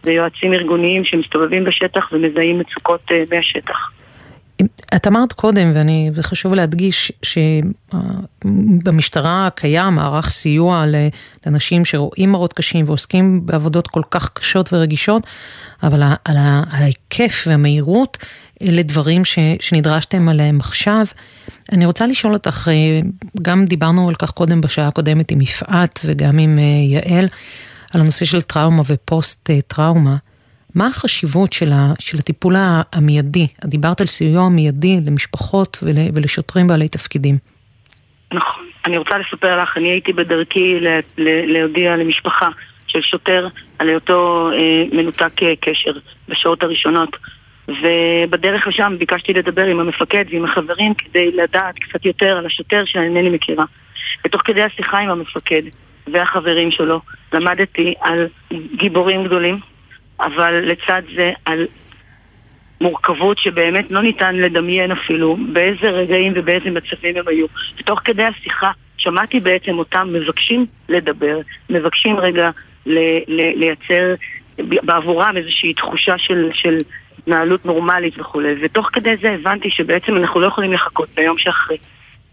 ויועצים 0.05 0.53
ארגוניים 0.53 1.05
שמסתובבים 1.05 1.65
בשטח 1.65 2.13
ומזהים 2.13 2.59
מצוקות 2.59 3.01
uh, 3.11 3.35
מהשטח. 3.35 3.91
את 4.97 5.07
אמרת 5.07 5.33
קודם, 5.33 5.71
ואני, 5.75 6.11
וחשוב 6.15 6.55
להדגיש, 6.55 7.13
שבמשטרה 8.45 9.49
קיים 9.55 9.95
מערך 9.95 10.31
סיוע 10.31 10.85
לאנשים 11.47 11.85
שרואים 11.85 12.33
מראות 12.33 12.53
קשים 12.53 12.85
ועוסקים 12.89 13.47
בעבודות 13.47 13.89
כל 13.89 14.03
כך 14.11 14.31
קשות 14.33 14.73
ורגישות, 14.73 15.23
אבל 15.83 16.03
על 16.03 16.37
ההיקף 16.37 17.45
והמהירות, 17.47 18.19
אלה 18.63 18.83
דברים 18.83 19.23
שנדרשתם 19.61 20.29
עליהם 20.29 20.61
עכשיו. 20.61 21.05
אני 21.73 21.87
רוצה 21.87 22.07
לשאול 22.07 22.33
אותך, 22.33 22.69
גם 23.43 23.65
דיברנו 23.65 24.09
על 24.09 24.15
כך 24.15 24.31
קודם 24.31 24.61
בשעה 24.61 24.89
הקודמת 24.89 25.31
עם 25.31 25.41
יפעת 25.41 26.01
וגם 26.05 26.39
עם 26.39 26.59
אה, 26.59 26.63
יעל, 26.99 27.27
על 27.95 28.01
הנושא 28.01 28.25
של 28.25 28.41
טראומה 28.43 28.83
ופוסט 28.89 29.51
טראומה. 29.67 30.17
מה 30.75 30.87
החשיבות 30.87 31.53
של, 31.53 31.73
ה, 31.73 31.93
של 31.99 32.19
הטיפול 32.19 32.55
המיידי? 32.93 33.47
את 33.65 33.67
דיברת 33.67 34.01
על 34.01 34.07
סיוע 34.07 34.49
מיידי 34.49 35.01
למשפחות 35.07 35.79
ול, 35.83 35.95
ולשוטרים 36.15 36.67
בעלי 36.67 36.89
תפקידים. 36.89 37.39
נכון. 38.33 38.65
אני 38.87 38.97
רוצה 38.99 39.19
לספר 39.19 39.63
לך, 39.63 39.77
אני 39.77 39.89
הייתי 39.89 40.13
בדרכי 40.13 40.81
ל, 40.81 40.89
ל, 41.19 41.53
להודיע 41.53 41.97
למשפחה 41.97 42.49
של 42.87 43.01
שוטר 43.03 43.49
על 43.79 43.89
היותו 43.89 44.51
אה, 44.53 44.85
מנותק 44.93 45.43
אה, 45.43 45.53
קשר 45.61 45.93
בשעות 46.29 46.63
הראשונות. 46.63 47.17
ובדרך 47.69 48.67
לשם 48.67 48.97
ביקשתי 48.99 49.33
לדבר 49.33 49.65
עם 49.65 49.81
המפקד 49.81 50.25
ועם 50.31 50.45
החברים 50.45 50.95
כדי 50.95 51.31
לדעת 51.33 51.75
קצת 51.75 52.07
יותר 52.07 52.37
על 52.37 52.47
השוטר 52.47 52.85
שאינני 52.85 53.31
מכירה. 53.31 53.65
ותוך 54.25 54.43
כדי 54.45 54.63
השיחה 54.63 54.99
עם 54.99 55.11
המפקד 55.11 55.63
והחברים 56.13 56.71
שלו 56.71 57.01
למדתי 57.33 57.95
על 58.01 58.29
גיבורים 58.77 59.25
גדולים, 59.25 59.59
אבל 60.21 60.55
לצד 60.55 61.03
זה 61.17 61.33
על 61.45 61.67
מורכבות 62.81 63.39
שבאמת 63.39 63.91
לא 63.91 64.03
ניתן 64.03 64.37
לדמיין 64.37 64.93
אפילו 64.93 65.37
באיזה 65.53 65.91
רגעים 65.91 66.33
ובאיזה 66.37 66.71
מצבים 66.71 67.17
הם 67.17 67.29
היו. 67.29 67.47
ותוך 67.79 68.01
כדי 68.05 68.25
השיחה 68.25 68.71
שמעתי 68.97 69.41
בעצם 69.41 69.79
אותם 69.79 70.09
מבקשים 70.13 70.67
לדבר, 70.89 71.39
מבקשים 71.71 72.17
רגע 72.19 72.51
ל- 72.87 73.19
ל- 73.29 73.59
לייצר 73.59 74.15
בעבורם 74.59 75.37
איזושהי 75.37 75.75
תחושה 75.75 76.19
של, 76.19 76.51
של 76.53 76.79
התנהלות 77.19 77.67
נורמלית 77.67 78.21
וכולי, 78.21 78.55
ותוך 78.63 78.91
כדי 78.93 79.17
זה 79.17 79.31
הבנתי 79.31 79.71
שבעצם 79.71 80.17
אנחנו 80.17 80.41
לא 80.41 80.47
יכולים 80.47 80.73
לחכות 80.73 81.09
ליום 81.19 81.39
שאחרי. 81.39 81.77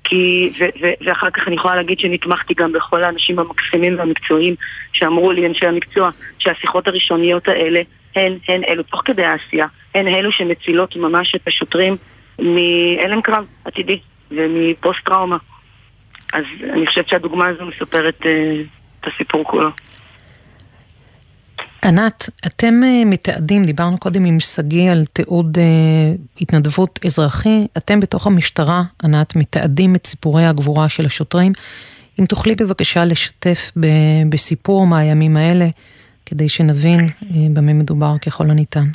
כי, 0.04 0.52
ו, 0.60 0.64
ו, 0.82 0.88
ואחר 1.02 1.30
כך 1.30 1.48
אני 1.48 1.56
יכולה 1.56 1.76
להגיד 1.76 2.00
שנתמכתי 2.00 2.54
גם 2.54 2.72
בכל 2.72 3.04
האנשים 3.04 3.40
המקסימים 3.40 3.98
והמקצועיים 3.98 4.56
שאמרו 4.94 5.32
לי, 5.32 5.48
אנשי 5.48 5.68
המקצוע, 5.68 6.10
שהשיחות 6.40 6.88
הראשוניות 6.88 7.48
האלה 7.48 7.82
הן, 8.16 8.38
הן 8.48 8.62
אלו, 8.68 8.84
תוך 8.84 9.02
כדי 9.06 9.26
העשייה, 9.26 9.66
הן 9.96 10.08
אלו 10.08 10.32
שמצילות 10.32 10.96
ממש 10.96 11.36
את 11.36 11.48
השוטרים 11.48 11.98
מהלם 12.40 13.22
קרב 13.22 13.46
עתידי 13.66 14.00
ומפוסט 14.32 15.06
טראומה. 15.06 15.38
אז 16.34 16.44
אני 16.74 16.88
חושבת 16.88 17.10
שהדוגמה 17.10 17.48
הזו 17.48 17.66
מספרת 17.66 18.22
uh, 18.22 18.26
את 19.00 19.08
הסיפור 19.14 19.44
כולו. 19.44 19.70
ענת, 21.86 22.30
אתם 22.48 22.74
אה, 22.84 23.06
מתעדים, 23.06 23.64
דיברנו 23.64 23.98
קודם 23.98 24.26
עם 24.26 24.40
שגיא 24.40 24.92
על 24.92 25.06
תיעוד 25.14 25.58
uh, 25.58 26.42
התנדבות 26.42 27.00
אזרחי, 27.06 27.68
אתם 27.78 28.00
בתוך 28.00 28.28
המשטרה, 28.28 28.82
ענת, 29.04 29.36
מתעדים 29.36 29.96
את 29.96 30.08
סיפורי 30.08 30.46
הגבורה 30.46 30.90
של 30.90 31.06
השוטרים. 31.06 31.52
אם 32.20 32.26
תוכלי 32.26 32.56
בבקשה 32.60 33.06
לשתף 33.06 33.72
ב- 33.80 34.30
בסיפור 34.30 34.88
מהימים 34.88 35.38
האלה, 35.38 35.66
כדי 36.26 36.50
שנבין 36.50 37.00
uh, 37.00 37.26
במה 37.54 37.74
מדובר 37.74 38.18
ככל 38.26 38.50
הניתן. 38.50 38.86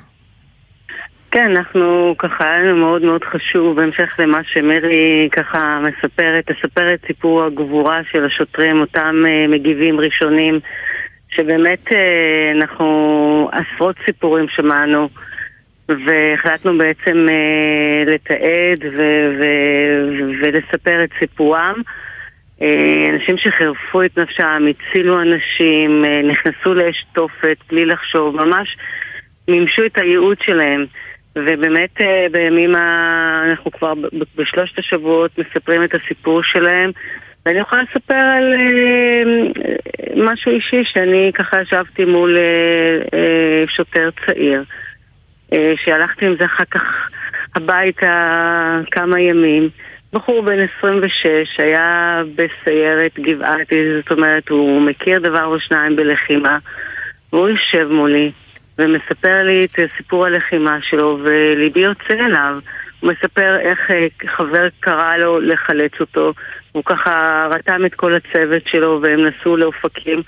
כן, 1.31 1.57
אנחנו 1.57 2.15
ככה, 2.19 2.45
היה 2.45 2.59
לנו 2.59 2.77
מאוד 2.77 3.03
מאוד 3.03 3.25
חשוב, 3.25 3.77
בהמשך 3.77 4.15
למה 4.19 4.39
שמירי 4.45 5.29
ככה 5.33 5.79
מספרת, 5.83 6.51
תספר 6.51 6.95
את 6.95 7.01
סיפור 7.07 7.45
הגבורה 7.45 8.01
של 8.13 8.25
השוטרים, 8.25 8.81
אותם 8.81 9.15
uh, 9.25 9.51
מגיבים 9.51 10.01
ראשונים. 10.01 10.61
שבאמת 11.37 11.93
אה, 11.93 12.53
אנחנו 12.55 13.51
עשרות 13.53 13.97
סיפורים 14.07 14.47
שמענו 14.49 15.09
והחלטנו 15.89 16.79
בעצם 16.79 17.27
אה, 17.29 18.13
לתעד 18.13 18.85
ו- 18.97 19.31
ו- 19.39 20.31
ולספר 20.43 21.05
את 21.05 21.11
סיפורם. 21.19 21.75
אה, 22.63 23.05
אנשים 23.15 23.39
שחירפו 23.39 24.03
את 24.03 24.19
נפשם, 24.19 24.65
הצילו 24.71 25.23
אנשים, 25.23 26.05
נכנסו 26.31 26.75
לאש 26.75 27.07
תופת 27.13 27.57
בלי 27.69 27.85
לחשוב, 27.85 28.37
ממש 28.37 28.77
מימשו 29.49 29.87
את 29.87 29.99
הייעוד 29.99 30.37
שלהם. 30.43 30.87
ובאמת 31.37 32.01
בימים 32.33 32.75
ה... 32.75 33.43
אנחנו 33.51 33.71
כבר 33.71 33.93
בשלושת 34.37 34.79
השבועות 34.79 35.39
מספרים 35.39 35.85
את 35.85 35.95
הסיפור 35.95 36.43
שלהם 36.43 36.91
ואני 37.47 37.59
יכולה 37.59 37.83
לספר 37.83 38.15
על 38.15 38.55
אה, 38.55 39.23
משהו 40.17 40.53
אישי, 40.53 40.85
שאני 40.85 41.31
ככה 41.35 41.63
ישבתי 41.63 42.05
מול 42.05 42.37
אה, 42.37 43.19
אה, 43.19 43.65
שוטר 43.69 44.11
צעיר, 44.27 44.65
שהלכתי 45.77 46.27
עם 46.27 46.35
זה 46.39 46.45
אחר 46.45 46.65
כך 46.71 47.11
הביתה 47.55 48.81
כמה 48.91 49.21
ימים. 49.21 49.69
בחור 50.13 50.43
בן 50.43 50.59
26, 50.79 51.61
היה 51.61 52.23
בסיירת 52.35 53.19
גבעתי, 53.19 53.77
זאת 53.97 54.13
אומרת, 54.13 54.49
הוא 54.49 54.83
מכיר 54.83 55.19
דבר 55.19 55.45
או 55.45 55.61
שניים 55.61 55.97
בלחימה, 55.97 56.59
והוא 57.33 57.49
יושב 57.49 57.89
מולי 57.91 58.31
ומספר 58.79 59.43
לי 59.43 59.65
את 59.65 59.79
סיפור 59.97 60.27
הלחימה 60.27 60.79
שלו, 60.83 61.19
וליבי 61.23 61.81
יוצא 61.81 62.27
אליו. 62.27 62.59
הוא 63.01 63.13
מספר 63.13 63.57
איך 63.61 63.91
חבר 64.27 64.67
קרא 64.81 65.17
לו 65.17 65.41
לחלץ 65.41 65.93
אותו, 66.01 66.33
הוא 66.77 66.85
ככה 66.85 67.47
רתם 67.51 67.85
את 67.87 67.95
כל 67.95 68.15
הצוות 68.15 68.63
שלו 68.67 69.01
והם 69.03 69.21
נסעו 69.27 69.57
לאופקים 69.57 70.23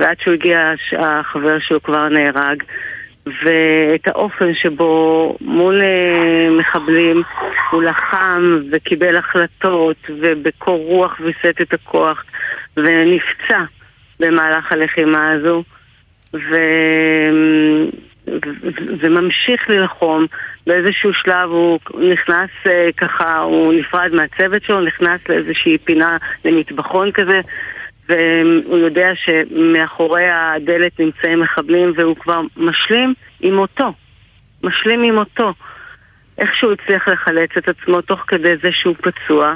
ועד 0.00 0.16
שהוא 0.20 0.34
הגיע 0.34 0.72
החבר 0.98 1.58
שלו 1.58 1.82
כבר 1.82 2.08
נהרג. 2.08 2.62
ואת 3.26 4.08
האופן 4.08 4.54
שבו 4.54 5.36
מול 5.40 5.80
אה, 5.80 6.50
מחבלים 6.50 7.22
הוא 7.70 7.82
לחם 7.82 8.60
וקיבל 8.72 9.16
החלטות 9.16 9.96
ובקור 10.08 10.78
רוח 10.78 11.20
ויסת 11.20 11.60
את 11.60 11.74
הכוח 11.74 12.24
ונפצע 12.76 13.62
במהלך 14.20 14.72
הלחימה 14.72 15.32
הזו. 15.32 15.62
ו... 16.34 16.56
וממשיך 19.00 19.70
ללחום. 19.70 20.26
באיזשהו 20.66 21.14
שלב 21.14 21.50
הוא 21.50 21.78
נכנס 22.12 22.50
אה, 22.66 22.88
ככה, 22.96 23.38
הוא 23.38 23.74
נפרד 23.74 24.10
מהצוות 24.12 24.62
שלו, 24.62 24.80
נכנס 24.80 25.20
לאיזושהי 25.28 25.78
פינה 25.78 26.16
למטבחון 26.44 27.12
כזה, 27.12 27.40
והוא 28.08 28.78
יודע 28.78 29.08
שמאחורי 29.14 30.26
הדלת 30.30 31.00
נמצאים 31.00 31.40
מחבלים 31.40 31.92
והוא 31.96 32.16
כבר 32.16 32.40
משלים 32.56 33.14
עם 33.40 33.54
מותו. 33.54 33.92
משלים 34.62 35.02
עם 35.02 35.14
מותו. 35.14 35.52
איכשהו 36.38 36.72
הצליח 36.72 37.08
לחלץ 37.08 37.50
את 37.58 37.68
עצמו 37.68 38.00
תוך 38.00 38.20
כדי 38.28 38.56
זה 38.62 38.68
שהוא 38.72 38.94
פצוע, 39.00 39.54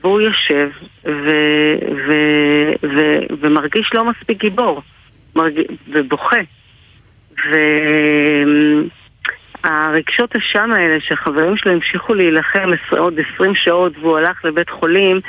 והוא 0.00 0.20
יושב 0.20 0.68
ו- 1.04 1.76
ו- 2.06 2.72
ו- 2.82 3.34
ומרגיש 3.40 3.90
לא 3.94 4.04
מספיק 4.04 4.40
גיבור, 4.40 4.82
מרג... 5.36 5.60
ובוכה. 5.88 6.40
והרגשות 9.64 10.36
אשם 10.36 10.72
האלה 10.72 11.00
שחברים 11.00 11.56
שלו 11.56 11.72
המשיכו 11.72 12.14
להילחם 12.14 12.70
עוד 12.90 13.14
20 13.34 13.54
שעות 13.54 13.92
והוא 14.00 14.18
הלך 14.18 14.44
לבית 14.44 14.70
חולים 14.70 15.20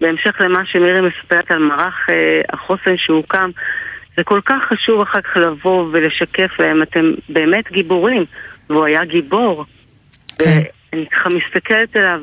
בהמשך 0.00 0.40
למה 0.40 0.66
שמירי 0.66 1.00
מספרת 1.00 1.50
על 1.50 1.58
מערך 1.58 2.10
אה, 2.10 2.40
החוסן 2.52 2.96
שהוקם 2.96 3.50
זה 4.16 4.24
כל 4.24 4.40
כך 4.44 4.64
חשוב 4.64 5.00
אחר 5.00 5.20
כך 5.20 5.36
לבוא 5.36 5.88
ולשקף 5.92 6.50
להם, 6.58 6.82
אתם 6.82 7.12
באמת 7.28 7.72
גיבורים 7.72 8.24
והוא 8.70 8.84
היה 8.84 9.04
גיבור 9.04 9.64
כן. 10.38 10.62
אני 10.92 11.06
ככה 11.06 11.28
מסתכלת 11.28 11.96
עליו, 11.96 12.22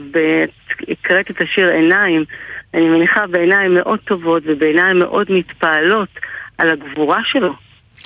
הקראתי 0.90 1.34
את 1.34 1.42
השיר 1.42 1.70
עיניים 1.70 2.26
אני 2.74 2.90
מניחה 2.90 3.28
בעיניים 3.28 3.74
מאוד 3.74 4.00
טובות 4.00 4.44
ובעיניים 4.46 5.00
מאוד 5.00 5.28
מתפעלות 5.32 6.10
על 6.58 6.70
הגבורה 6.70 7.20
שלו 7.26 7.54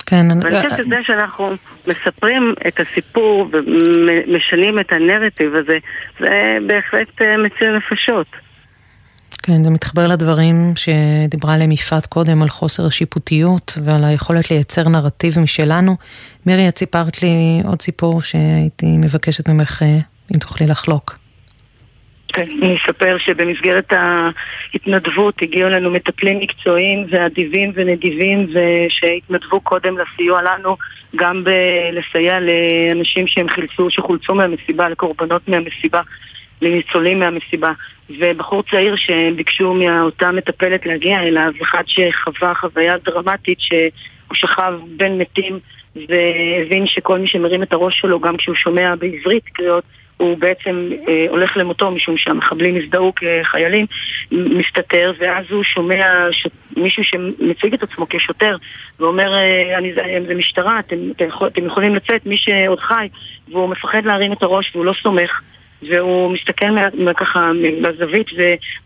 כן. 0.06 0.26
ואני 0.42 0.56
חושבת 0.56 0.84
שזה 0.84 0.96
שאנחנו 1.02 1.50
מספרים 1.86 2.54
את 2.68 2.80
הסיפור 2.80 3.48
ומשנים 3.52 4.78
את 4.78 4.92
הנרטיב 4.92 5.54
הזה, 5.54 5.78
זה 6.20 6.58
בהחלט 6.66 7.22
אה, 7.22 7.36
מציל 7.36 7.76
נפשות. 7.76 8.26
כן, 9.42 9.64
זה 9.64 9.70
מתחבר 9.70 10.06
לדברים 10.06 10.72
שדיברה 10.76 11.54
עליהם 11.54 11.72
יפעת 11.72 12.06
קודם, 12.06 12.42
על 12.42 12.48
חוסר 12.48 12.86
השיפוטיות 12.86 13.78
ועל 13.84 14.04
היכולת 14.04 14.50
לייצר 14.50 14.88
נרטיב 14.88 15.38
משלנו. 15.38 15.96
מירי, 16.46 16.68
את 16.68 16.78
סיפרת 16.78 17.22
לי 17.22 17.62
עוד 17.64 17.82
סיפור 17.82 18.22
שהייתי 18.22 18.96
מבקשת 18.96 19.48
ממך, 19.48 19.82
אה, 19.82 19.98
אם 20.34 20.38
תוכלי 20.38 20.66
לחלוק. 20.66 21.23
אני 22.38 22.76
אספר 22.76 23.16
שבמסגרת 23.18 23.92
ההתנדבות 23.92 25.42
הגיעו 25.42 25.68
לנו 25.70 25.90
מטפלים 25.90 26.38
מקצועיים 26.38 27.06
ואדיבים 27.10 27.72
ונדיבים 27.74 28.46
ושהתנדבו 28.52 29.60
קודם 29.60 29.94
לסיוע 29.98 30.42
לנו 30.42 30.76
גם 31.16 31.44
בלסייע 31.44 32.38
לאנשים 32.40 33.26
שהם 33.26 33.48
חילצו, 33.48 33.90
שחולצו 33.90 34.34
מהמסיבה, 34.34 34.88
לקורבנות 34.88 35.48
מהמסיבה, 35.48 36.00
לניצולים 36.62 37.18
מהמסיבה. 37.18 37.72
ובחור 38.18 38.62
צעיר 38.70 38.96
שביקשו 38.96 39.74
מאותה 39.74 40.32
מטפלת 40.32 40.86
להגיע 40.86 41.22
אליו, 41.22 41.52
אחד 41.62 41.82
שחווה 41.86 42.54
חוויה 42.54 42.94
דרמטית 43.04 43.60
שהוא 43.60 44.34
שכב 44.34 44.72
בין 44.96 45.18
מתים 45.18 45.58
והבין 45.96 46.86
שכל 46.86 47.18
מי 47.18 47.28
שמרים 47.28 47.62
את 47.62 47.72
הראש 47.72 48.00
שלו 48.00 48.20
גם 48.20 48.36
כשהוא 48.36 48.54
שומע 48.54 48.94
בעברית 48.94 49.44
קריאות 49.44 49.84
הוא 50.16 50.38
בעצם 50.38 50.90
אה, 51.08 51.26
הולך 51.28 51.56
למותו 51.56 51.90
משום 51.90 52.16
שהמחבלים 52.16 52.76
הזדהו 52.76 53.12
כחיילים, 53.14 53.86
מסתתר, 54.32 55.12
ואז 55.18 55.44
הוא 55.50 55.62
שומע 55.62 56.26
ש... 56.30 56.46
מישהו 56.76 57.04
שמציג 57.04 57.74
את 57.74 57.82
עצמו 57.82 58.06
כשוטר 58.10 58.56
ואומר, 59.00 59.34
אה, 59.34 59.78
אני, 59.78 59.92
זה 60.26 60.34
משטרה, 60.34 60.78
אתם, 60.78 60.96
אתם, 61.16 61.24
יכול, 61.24 61.48
אתם 61.48 61.66
יכולים 61.66 61.94
לצאת, 61.94 62.26
מי 62.26 62.36
שעוד 62.36 62.80
חי, 62.80 63.08
והוא 63.48 63.68
מפחד 63.68 64.04
להרים 64.04 64.32
את 64.32 64.42
הראש 64.42 64.70
והוא 64.74 64.84
לא 64.84 64.92
סומך. 65.02 65.40
והוא 65.90 66.32
מסתכל 66.32 66.70
מה, 66.94 67.14
ככה 67.14 67.50
בזווית 67.82 68.26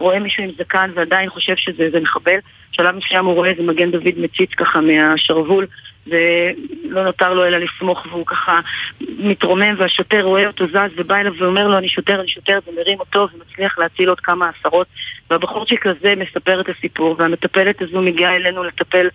ורואה 0.01 0.19
מישהו 0.19 0.45
עם 0.45 0.51
זקן 0.59 0.91
ועדיין 0.95 1.31
חושב 1.31 1.57
שזה 1.57 2.01
מחבל. 2.01 2.39
בשלב 2.73 2.97
מסוים 2.97 3.25
הוא 3.25 3.35
רואה 3.35 3.51
איזה 3.51 3.63
מגן 3.63 3.91
דוד 3.91 4.15
מציץ 4.17 4.51
ככה 4.51 4.81
מהשרוול 4.81 5.67
ולא 6.07 7.05
נותר 7.05 7.35
לו 7.35 7.47
אלא 7.47 7.59
לסמוך 7.59 8.07
והוא 8.11 8.27
ככה 8.27 8.61
מתרומם 9.01 9.75
והשוטר 9.77 10.23
רואה 10.23 10.47
אותו 10.47 10.67
זז 10.67 10.91
ובא 10.97 11.17
אליו 11.17 11.33
ואומר 11.39 11.69
לו 11.69 11.79
אני 11.79 11.89
שוטר, 11.89 12.21
אני 12.21 12.29
שוטר 12.29 12.59
ומרים 12.67 13.01
אותו 13.01 13.29
ומצליח 13.35 13.79
להציל 13.79 14.09
עוד 14.09 14.21
כמה 14.21 14.51
עשרות 14.59 14.87
והבחורצ'יק 15.31 15.87
הזה 15.87 16.15
מספר 16.17 16.61
את 16.61 16.69
הסיפור 16.69 17.17
והמטפלת 17.19 17.83
הזו 17.83 18.03
מגיעה 18.03 18.37
אלינו 18.37 18.65
לטפל 18.65 19.09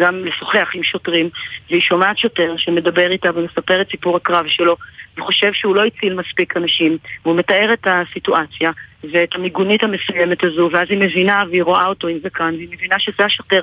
גם 0.00 0.24
לשוחח 0.24 0.70
עם 0.74 0.82
שוטרים, 0.82 1.28
והיא 1.70 1.80
שומעת 1.80 2.18
שוטר 2.18 2.54
שמדבר 2.56 3.10
איתה 3.10 3.28
ומספר 3.34 3.80
את 3.80 3.90
סיפור 3.90 4.16
הקרב 4.16 4.46
שלו, 4.48 4.76
וחושב 5.18 5.52
שהוא 5.52 5.76
לא 5.76 5.84
הציל 5.84 6.14
מספיק 6.14 6.56
אנשים, 6.56 6.98
והוא 7.24 7.36
מתאר 7.36 7.72
את 7.72 7.86
הסיטואציה 7.86 8.70
ואת 9.12 9.34
המיגונית 9.34 9.82
המסוימת 9.82 10.44
הזו, 10.44 10.68
ואז 10.72 10.86
היא 10.90 10.98
מבינה 10.98 11.42
והיא 11.50 11.62
רואה 11.62 11.86
אותו 11.86 12.08
עם 12.08 12.18
זקן, 12.24 12.54
והיא 12.56 12.68
מבינה 12.72 12.98
שזה 12.98 13.24
השוטר. 13.24 13.60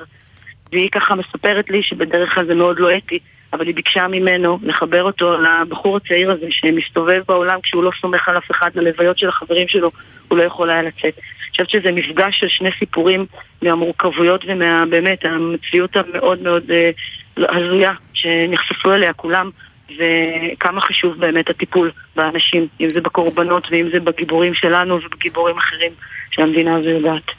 והיא 0.72 0.90
ככה 0.90 1.14
מספרת 1.14 1.70
לי 1.70 1.82
שבדרך 1.82 2.34
כלל 2.34 2.46
זה 2.46 2.54
מאוד 2.54 2.78
לא 2.78 2.96
אתי, 2.96 3.18
אבל 3.52 3.66
היא 3.66 3.74
ביקשה 3.74 4.08
ממנו 4.08 4.58
לחבר 4.62 5.02
אותו 5.02 5.36
לבחור 5.40 5.96
הצעיר 5.96 6.30
הזה 6.30 6.46
שמסתובב 6.50 7.22
בעולם 7.28 7.60
כשהוא 7.60 7.82
לא 7.82 7.90
סומך 8.00 8.28
על 8.28 8.38
אף 8.38 8.50
אחד, 8.50 8.70
ללוויות 8.74 9.18
של 9.18 9.28
החברים 9.28 9.68
שלו, 9.68 9.90
הוא 10.28 10.38
לא 10.38 10.42
יכול 10.42 10.70
היה 10.70 10.82
לצאת. 10.82 11.04
אני 11.04 11.50
חושבת 11.50 11.70
שזה 11.70 11.92
מפגש 11.92 12.40
של 12.40 12.48
שני 12.48 12.70
סיפורים 12.78 13.26
מהמורכבויות 13.62 14.44
ומהבאמת 14.48 15.24
המציאות 15.24 15.96
המאוד 15.96 16.42
מאוד 16.42 16.70
אה, 16.70 16.90
הזויה 17.36 17.92
שנחשפו 18.14 18.92
אליה 18.92 19.12
כולם. 19.12 19.50
וכמה 19.98 20.80
חשוב 20.80 21.18
באמת 21.18 21.50
הטיפול 21.50 21.90
באנשים, 22.16 22.66
אם 22.80 22.88
זה 22.94 23.00
בקורבנות 23.00 23.68
ואם 23.70 23.88
זה 23.92 24.00
בגיבורים 24.00 24.54
שלנו 24.54 24.98
ובגיבורים 25.04 25.58
אחרים 25.58 25.92
שהמדינה 26.30 26.76
הזו 26.76 26.88
יודעת. 26.88 27.30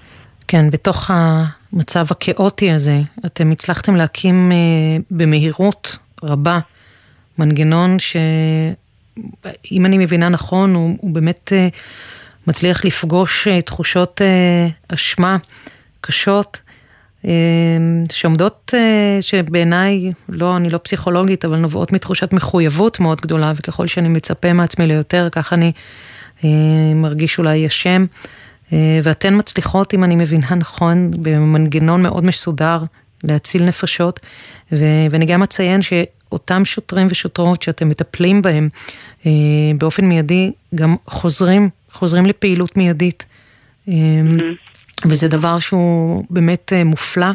כן, 0.52 0.70
בתוך 0.70 1.12
המצב 1.14 2.06
הכאוטי 2.12 2.72
הזה, 2.72 3.02
אתם 3.26 3.52
הצלחתם 3.52 3.96
להקים 3.96 4.52
אה, 4.52 4.58
במהירות 5.12 5.98
רבה 6.24 6.60
מנגנון 7.38 7.98
שאם 8.00 9.86
אני 9.86 9.98
מבינה 9.98 10.30
נכון, 10.30 10.76
הוא, 10.76 10.98
הוא 11.02 11.12
באמת 11.12 11.54
אה, 11.56 11.68
מצליח 12.48 12.86
לפגוש 12.86 13.48
אה, 13.48 13.62
תחושות 13.62 14.22
אשמה 14.88 15.38
קשות. 16.02 16.60
שעומדות, 18.12 18.74
שבעיניי, 19.22 20.12
לא, 20.30 20.58
אני 20.58 20.70
לא 20.70 20.78
פסיכולוגית, 20.78 21.46
אבל 21.46 21.58
נובעות 21.58 21.92
מתחושת 21.92 22.34
מחויבות 22.34 23.00
מאוד 23.00 23.22
גדולה, 23.22 23.52
וככל 23.56 23.88
שאני 23.88 24.08
מצפה 24.10 24.54
מעצמי 24.54 24.88
ליותר, 24.88 25.28
ככה 25.32 25.56
אני 25.56 25.72
מרגיש 26.96 27.38
אולי 27.38 27.68
אשם. 27.68 28.06
אה, 28.74 29.00
ואתן 29.04 29.38
מצליחות, 29.38 29.94
אם 29.94 30.04
אני 30.04 30.16
מבינה 30.16 30.56
נכון, 30.56 31.12
במנגנון 31.12 32.02
מאוד 32.02 32.26
מסודר, 32.26 32.84
להציל 33.24 33.66
נפשות. 33.66 34.20
ו- 34.72 35.06
ואני 35.12 35.26
גם 35.26 35.44
אציין 35.44 35.82
שאותם 35.82 36.66
שוטרים 36.66 37.08
ושוטרות 37.10 37.62
שאתם 37.62 37.90
מטפלים 37.90 38.42
בהם 38.42 38.70
אה, 39.26 39.32
באופן 39.78 40.06
מיידי, 40.06 40.52
גם 40.76 40.96
חוזרים, 41.08 41.70
חוזרים 41.92 42.26
לפעילות 42.26 42.78
מיידית. 42.78 43.26
Mm-hmm. 43.88 43.92
וזה 45.06 45.28
דבר 45.28 45.60
שהוא 45.60 46.26
באמת 46.30 46.74
מופלא. 46.86 47.28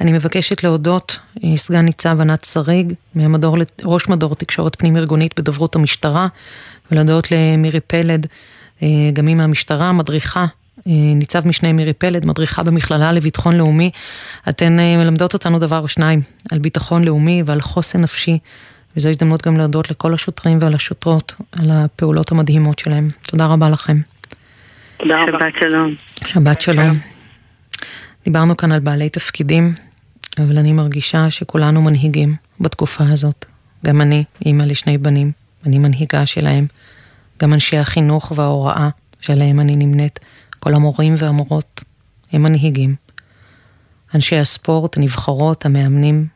אני 0.00 0.12
מבקשת 0.12 0.64
להודות, 0.64 1.18
סגן 1.56 1.84
ניצב 1.84 2.20
ענת 2.20 2.44
שריג, 2.44 2.92
מהמדור, 3.14 3.56
ראש 3.84 4.08
מדור 4.08 4.34
תקשורת 4.34 4.76
פנים 4.78 4.96
ארגונית 4.96 5.40
בדוברות 5.40 5.76
המשטרה, 5.76 6.26
ולהודות 6.90 7.28
למירי 7.30 7.80
פלד, 7.80 8.26
גם 9.12 9.26
היא 9.26 9.36
מהמשטרה, 9.36 9.92
מדריכה 9.92 10.40
אה, 10.40 10.63
ניצב 10.86 11.48
משנה 11.48 11.72
מירי 11.72 11.92
פלד, 11.92 12.26
מדריכה 12.26 12.62
במכללה 12.62 13.12
לביטחון 13.12 13.56
לאומי. 13.56 13.90
אתן 14.48 14.78
אה, 14.78 14.96
מלמדות 14.96 15.34
אותנו 15.34 15.58
דבר 15.58 15.78
או 15.78 15.88
שניים, 15.88 16.20
על 16.50 16.58
ביטחון 16.58 17.04
לאומי 17.04 17.42
ועל 17.46 17.60
חוסן 17.60 18.00
נפשי, 18.00 18.38
וזו 18.96 19.08
הזדמנות 19.08 19.46
גם 19.46 19.56
להודות 19.56 19.90
לכל 19.90 20.14
השוטרים 20.14 20.58
ועל 20.60 20.74
השוטרות, 20.74 21.34
על 21.52 21.70
הפעולות 21.70 22.32
המדהימות 22.32 22.78
שלהם. 22.78 23.10
תודה 23.22 23.46
רבה 23.46 23.68
לכם. 23.68 24.00
תודה 24.96 25.22
רבה. 25.22 25.38
שבת 25.38 25.54
שלום. 25.60 25.94
שבת 26.26 26.60
שלום. 26.60 26.98
דיברנו 28.24 28.56
כאן 28.56 28.72
על 28.72 28.80
בעלי 28.80 29.08
תפקידים, 29.08 29.72
אבל 30.38 30.58
אני 30.58 30.72
מרגישה 30.72 31.30
שכולנו 31.30 31.82
מנהיגים 31.82 32.34
בתקופה 32.60 33.04
הזאת. 33.08 33.44
גם 33.86 34.00
אני, 34.00 34.24
אימא 34.46 34.62
לשני 34.62 34.98
בנים, 34.98 35.32
אני 35.66 35.78
מנהיגה 35.78 36.26
שלהם. 36.26 36.66
גם 37.42 37.54
אנשי 37.54 37.76
החינוך 37.76 38.32
וההוראה 38.36 38.88
שעליהם 39.20 39.60
אני 39.60 39.72
נמנית. 39.76 40.20
כל 40.64 40.74
המורים 40.74 41.14
והמורות 41.18 41.84
הם 42.32 42.42
מנהיגים. 42.42 42.94
אנשי 44.14 44.36
הספורט, 44.36 44.96
הנבחרות, 44.96 45.66
המאמנים, 45.66 46.26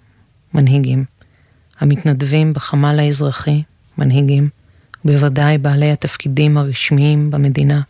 מנהיגים. 0.55 1.05
המתנדבים 1.81 2.53
בחמ"ל 2.53 2.99
האזרחי, 2.99 3.63
מנהיגים. 3.99 4.49
בוודאי 5.05 5.59
בעלי 5.59 5.93
התפקידים 5.93 6.59
הרשמיים 6.59 7.31
במדינה 7.31 7.81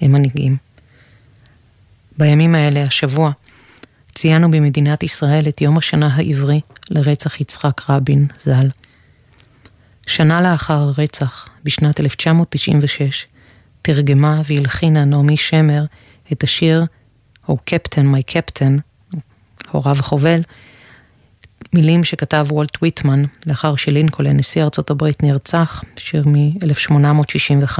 הם 0.00 0.12
מנהיגים. 0.12 0.56
בימים 2.18 2.54
האלה, 2.54 2.82
השבוע, 2.82 3.30
ציינו 4.14 4.50
במדינת 4.50 5.02
ישראל 5.02 5.48
את 5.48 5.60
יום 5.60 5.78
השנה 5.78 6.14
העברי 6.14 6.60
לרצח 6.90 7.40
יצחק 7.40 7.90
רבין 7.90 8.26
ז"ל. 8.40 8.68
שנה 10.06 10.40
לאחר 10.40 10.78
הרצח, 10.78 11.48
בשנת 11.64 12.00
1996, 12.00 13.26
תרגמה 13.86 14.40
והלחינה 14.44 15.04
נעמי 15.04 15.36
שמר 15.36 15.84
את 16.32 16.42
השיר 16.42 16.84
או 17.48 17.56
קפטן, 17.64 18.06
מי 18.06 18.22
קפטן, 18.22 18.76
הוריו 19.70 19.96
חובל, 20.00 20.40
מילים 21.74 22.04
שכתב 22.04 22.46
וולט 22.50 22.82
ויטמן 22.82 23.22
לאחר 23.46 23.76
שלינקולן, 23.76 24.36
נשיא 24.36 24.62
ארצות 24.62 24.90
הברית, 24.90 25.22
נרצח, 25.22 25.84
שיר 25.96 26.24
מ-1865. 26.28 27.78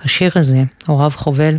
השיר 0.00 0.30
הזה, 0.34 0.62
הוריו 0.86 1.10
חובל, 1.10 1.58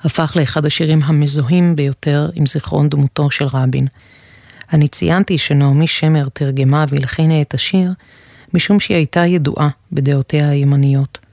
הפך 0.00 0.36
לאחד 0.40 0.66
השירים 0.66 1.02
המזוהים 1.02 1.76
ביותר 1.76 2.30
עם 2.34 2.46
זיכרון 2.46 2.88
דמותו 2.88 3.30
של 3.30 3.44
רבין. 3.52 3.86
אני 4.72 4.88
ציינתי 4.88 5.38
שנעמי 5.38 5.86
שמר 5.86 6.28
תרגמה 6.28 6.84
והלחינה 6.88 7.40
את 7.40 7.54
השיר 7.54 7.92
משום 8.54 8.80
שהיא 8.80 8.96
הייתה 8.96 9.26
ידועה 9.26 9.68
בדעותיה 9.92 10.48
הימניות. 10.48 11.27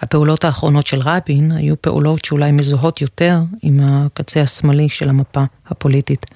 הפעולות 0.00 0.44
האחרונות 0.44 0.86
של 0.86 1.00
רבין 1.00 1.52
היו 1.52 1.82
פעולות 1.82 2.24
שאולי 2.24 2.52
מזוהות 2.52 3.00
יותר 3.00 3.40
עם 3.62 3.80
הקצה 3.82 4.42
השמאלי 4.42 4.88
של 4.88 5.08
המפה 5.08 5.44
הפוליטית. 5.66 6.26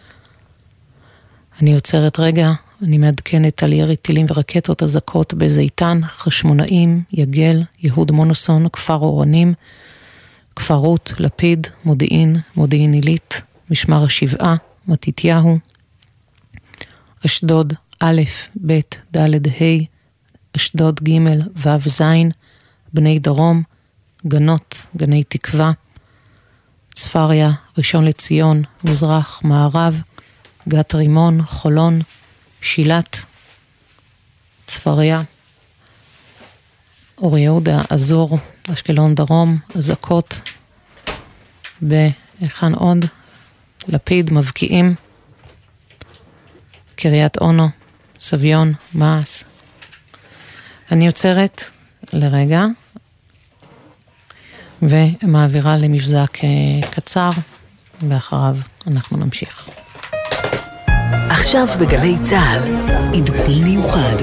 אני 1.63 1.75
עוצרת 1.75 2.19
רגע, 2.19 2.51
אני 2.83 2.99
מעדכנת 2.99 3.63
על 3.63 3.73
ירי 3.73 3.97
טילים 3.97 4.27
ורקטות 4.29 4.83
אזעקות 4.83 5.35
בזיתן, 5.35 6.01
חשמונאים, 6.07 7.03
יגל, 7.13 7.63
יהוד 7.83 8.11
מונוסון, 8.11 8.69
כפר 8.69 8.95
אורנים, 8.95 9.55
כפר 10.57 10.75
רות, 10.75 11.13
לפיד, 11.19 11.67
מודיעין, 11.85 12.37
מודיעין 12.57 12.93
עילית, 12.93 13.43
משמר 13.71 14.05
השבעה, 14.05 14.57
מתתיהו, 14.89 15.59
אשדוד, 17.27 17.73
א', 18.01 18.23
ב', 18.67 18.81
ד', 19.17 19.49
ה', 19.49 19.85
אשדוד 20.57 21.01
ג', 21.03 21.19
ו', 21.57 21.89
ז', 21.89 22.03
בני 22.95 23.19
דרום, 23.19 23.63
גנות, 24.27 24.87
גני 24.97 25.25
תקווה, 25.25 25.73
צפריה, 26.95 27.51
ראשון 27.79 28.05
לציון, 28.05 28.63
מזרח, 28.85 29.41
מערב, 29.45 30.01
גת 30.69 30.95
רימון, 30.95 31.43
חולון, 31.43 32.01
שילת, 32.61 33.25
צפריה, 34.65 35.23
אור 37.19 37.39
יהודה, 37.39 37.83
אזור, 37.91 38.39
אשקלון 38.73 39.15
דרום, 39.15 39.59
אזעקות, 39.75 40.41
בהיכן 41.81 42.75
עוד? 42.75 43.05
לפיד, 43.89 44.33
מבקיעים, 44.33 44.95
קריית 46.97 47.39
אונו, 47.39 47.69
סביון, 48.21 48.73
מעש. 48.93 49.45
אני 50.91 51.07
עוצרת 51.07 51.65
לרגע, 52.13 52.65
ומעבירה 54.83 55.77
למבזק 55.77 56.39
אה, 56.45 56.91
קצר, 56.91 57.31
ואחריו 58.09 58.57
אנחנו 58.87 59.17
נמשיך. 59.17 59.69
עכשיו 61.29 61.67
בגלי 61.81 62.17
צה"ל, 62.23 62.75
עדכון 63.17 63.65
מיוחד. 63.65 64.17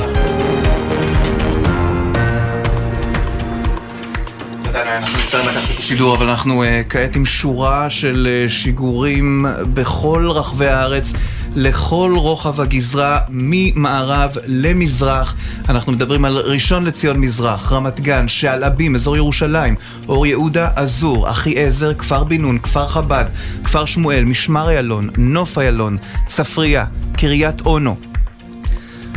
אנחנו 5.02 5.20
נצטרך 5.24 5.48
לקחת 5.48 5.72
את 5.74 5.80
השידור, 5.80 6.16
אבל 6.16 6.30
אנחנו 6.30 6.64
uh, 6.64 6.68
כעת 6.90 7.16
עם 7.16 7.26
שורה 7.26 7.90
של 7.90 8.28
uh, 8.48 8.52
שיגורים 8.52 9.46
בכל 9.74 10.30
רחבי 10.30 10.68
הארץ. 10.68 11.14
לכל 11.56 12.14
רוחב 12.16 12.62
הגזרה, 12.62 13.20
ממערב 13.30 14.36
למזרח. 14.48 15.36
אנחנו 15.70 15.92
מדברים 15.92 16.26
על 16.26 16.38
ראשון 16.38 16.84
לציון 16.84 17.18
מזרח, 17.18 17.72
רמת 17.72 18.00
גן, 18.00 18.28
שעלבים, 18.28 18.96
אזור 18.96 19.18
ירושלים, 19.18 19.76
אור 20.08 20.28
יהודה, 20.28 20.70
עזור, 20.76 21.30
אחיעזר, 21.30 21.94
כפר 21.94 22.24
בן 22.24 22.42
נון, 22.42 22.60
כפר 22.60 22.88
חב"ד, 22.88 23.26
כפר 23.64 23.86
שמואל, 23.86 24.24
משמר 24.24 24.70
איילון, 24.70 25.10
נוף 25.18 25.58
איילון, 25.58 25.98
צפריה, 26.28 26.86
קריית 27.14 27.62
אונו. 27.66 27.96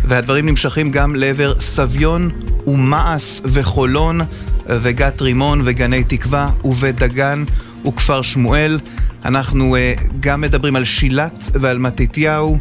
והדברים 0.04 0.46
נמשכים 0.48 0.90
גם 0.90 1.16
לעבר 1.16 1.60
סביון 1.60 2.30
ומעש 2.66 3.40
וחולון 3.44 4.20
וגת 4.66 5.22
רימון 5.22 5.62
וגני 5.64 6.04
תקווה 6.04 6.48
ובית 6.64 6.96
דגן 6.96 7.44
וכפר 7.86 8.22
שמואל. 8.22 8.78
אנחנו 9.24 9.76
uh, 9.76 10.02
גם 10.20 10.40
מדברים 10.40 10.76
על 10.76 10.84
שילת 10.84 11.50
ועל 11.54 11.78
מתתיהו, 11.78 12.58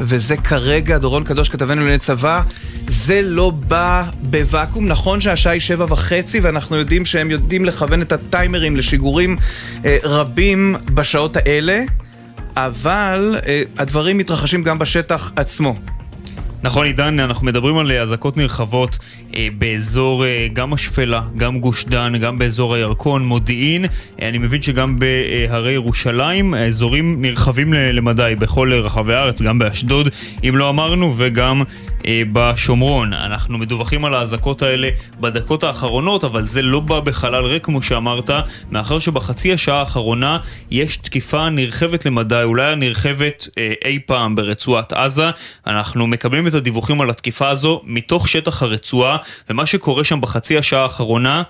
וזה 0.00 0.36
כרגע, 0.36 0.98
דורון 0.98 1.24
קדוש 1.24 1.48
כתבנו 1.48 1.80
לענייני 1.80 1.98
צבא, 1.98 2.42
זה 2.88 3.22
לא 3.22 3.50
בא 3.50 4.04
בוואקום. 4.22 4.86
נכון 4.86 5.20
שהשעה 5.20 5.52
היא 5.52 5.60
שבע 5.60 5.84
וחצי, 5.88 6.40
ואנחנו 6.40 6.76
יודעים 6.76 7.04
שהם 7.04 7.30
יודעים 7.30 7.64
לכוון 7.64 8.02
את 8.02 8.12
הטיימרים 8.12 8.76
לשיגורים 8.76 9.36
אה, 9.84 9.96
רבים 10.02 10.76
בשעות 10.94 11.36
האלה, 11.36 11.82
אבל 12.56 13.36
אה, 13.46 13.62
הדברים 13.78 14.18
מתרחשים 14.18 14.62
גם 14.62 14.78
בשטח 14.78 15.32
עצמו. 15.36 15.74
נכון, 16.64 16.86
עידן, 16.86 17.20
אנחנו 17.20 17.46
מדברים 17.46 17.78
על 17.78 17.92
אזעקות 17.92 18.36
נרחבות 18.36 18.98
אה, 19.36 19.48
באזור 19.58 20.24
אה, 20.24 20.48
גם 20.52 20.72
השפלה, 20.72 21.22
גם 21.36 21.60
גוש 21.60 21.84
דן, 21.84 22.12
גם 22.18 22.38
באזור 22.38 22.74
הירקון, 22.74 23.24
מודיעין. 23.26 23.84
אה, 23.84 24.28
אני 24.28 24.38
מבין 24.38 24.62
שגם 24.62 24.98
בהרי 24.98 25.72
ירושלים, 25.72 26.54
אזורים 26.54 27.22
נרחבים 27.22 27.72
למדי 27.72 28.34
בכל 28.38 28.72
רחבי 28.72 29.14
הארץ, 29.14 29.42
גם 29.42 29.58
באשדוד, 29.58 30.08
אם 30.48 30.56
לא 30.56 30.68
אמרנו, 30.68 31.14
וגם 31.16 31.62
אה, 32.06 32.22
בשומרון. 32.32 33.12
אנחנו 33.12 33.58
מדווחים 33.58 34.04
על 34.04 34.14
האזעקות 34.14 34.62
האלה 34.62 34.88
בדקות 35.20 35.64
האחרונות, 35.64 36.24
אבל 36.24 36.44
זה 36.44 36.62
לא 36.62 36.80
בא 36.80 37.00
בחלל 37.00 37.44
ריק 37.44 37.64
כמו 37.64 37.82
שאמרת, 37.82 38.30
מאחר 38.70 38.98
שבחצי 38.98 39.52
השעה 39.52 39.78
האחרונה 39.78 40.38
יש 40.70 40.96
תקיפה 40.96 41.48
נרחבת 41.48 42.06
למדי, 42.06 42.40
אולי 42.44 42.72
הנרחבת 42.72 43.48
אה, 43.58 43.72
אי 43.84 43.98
פעם 44.06 44.34
ברצועת 44.34 44.92
עזה. 44.92 45.30
אנחנו 45.66 46.06
מקבלים 46.06 46.46
את 46.46 46.53
הדיווחים 46.54 47.00
על 47.00 47.10
התקיפה 47.10 47.48
הזו 47.48 47.80
מתוך 47.84 48.28
שטח 48.28 48.62
הרצועה, 48.62 49.16
ומה 49.50 49.66
שקורה 49.66 50.04
שם 50.04 50.20
בחצי 50.20 50.58
השעה 50.58 50.82
האחרונה 50.82 51.42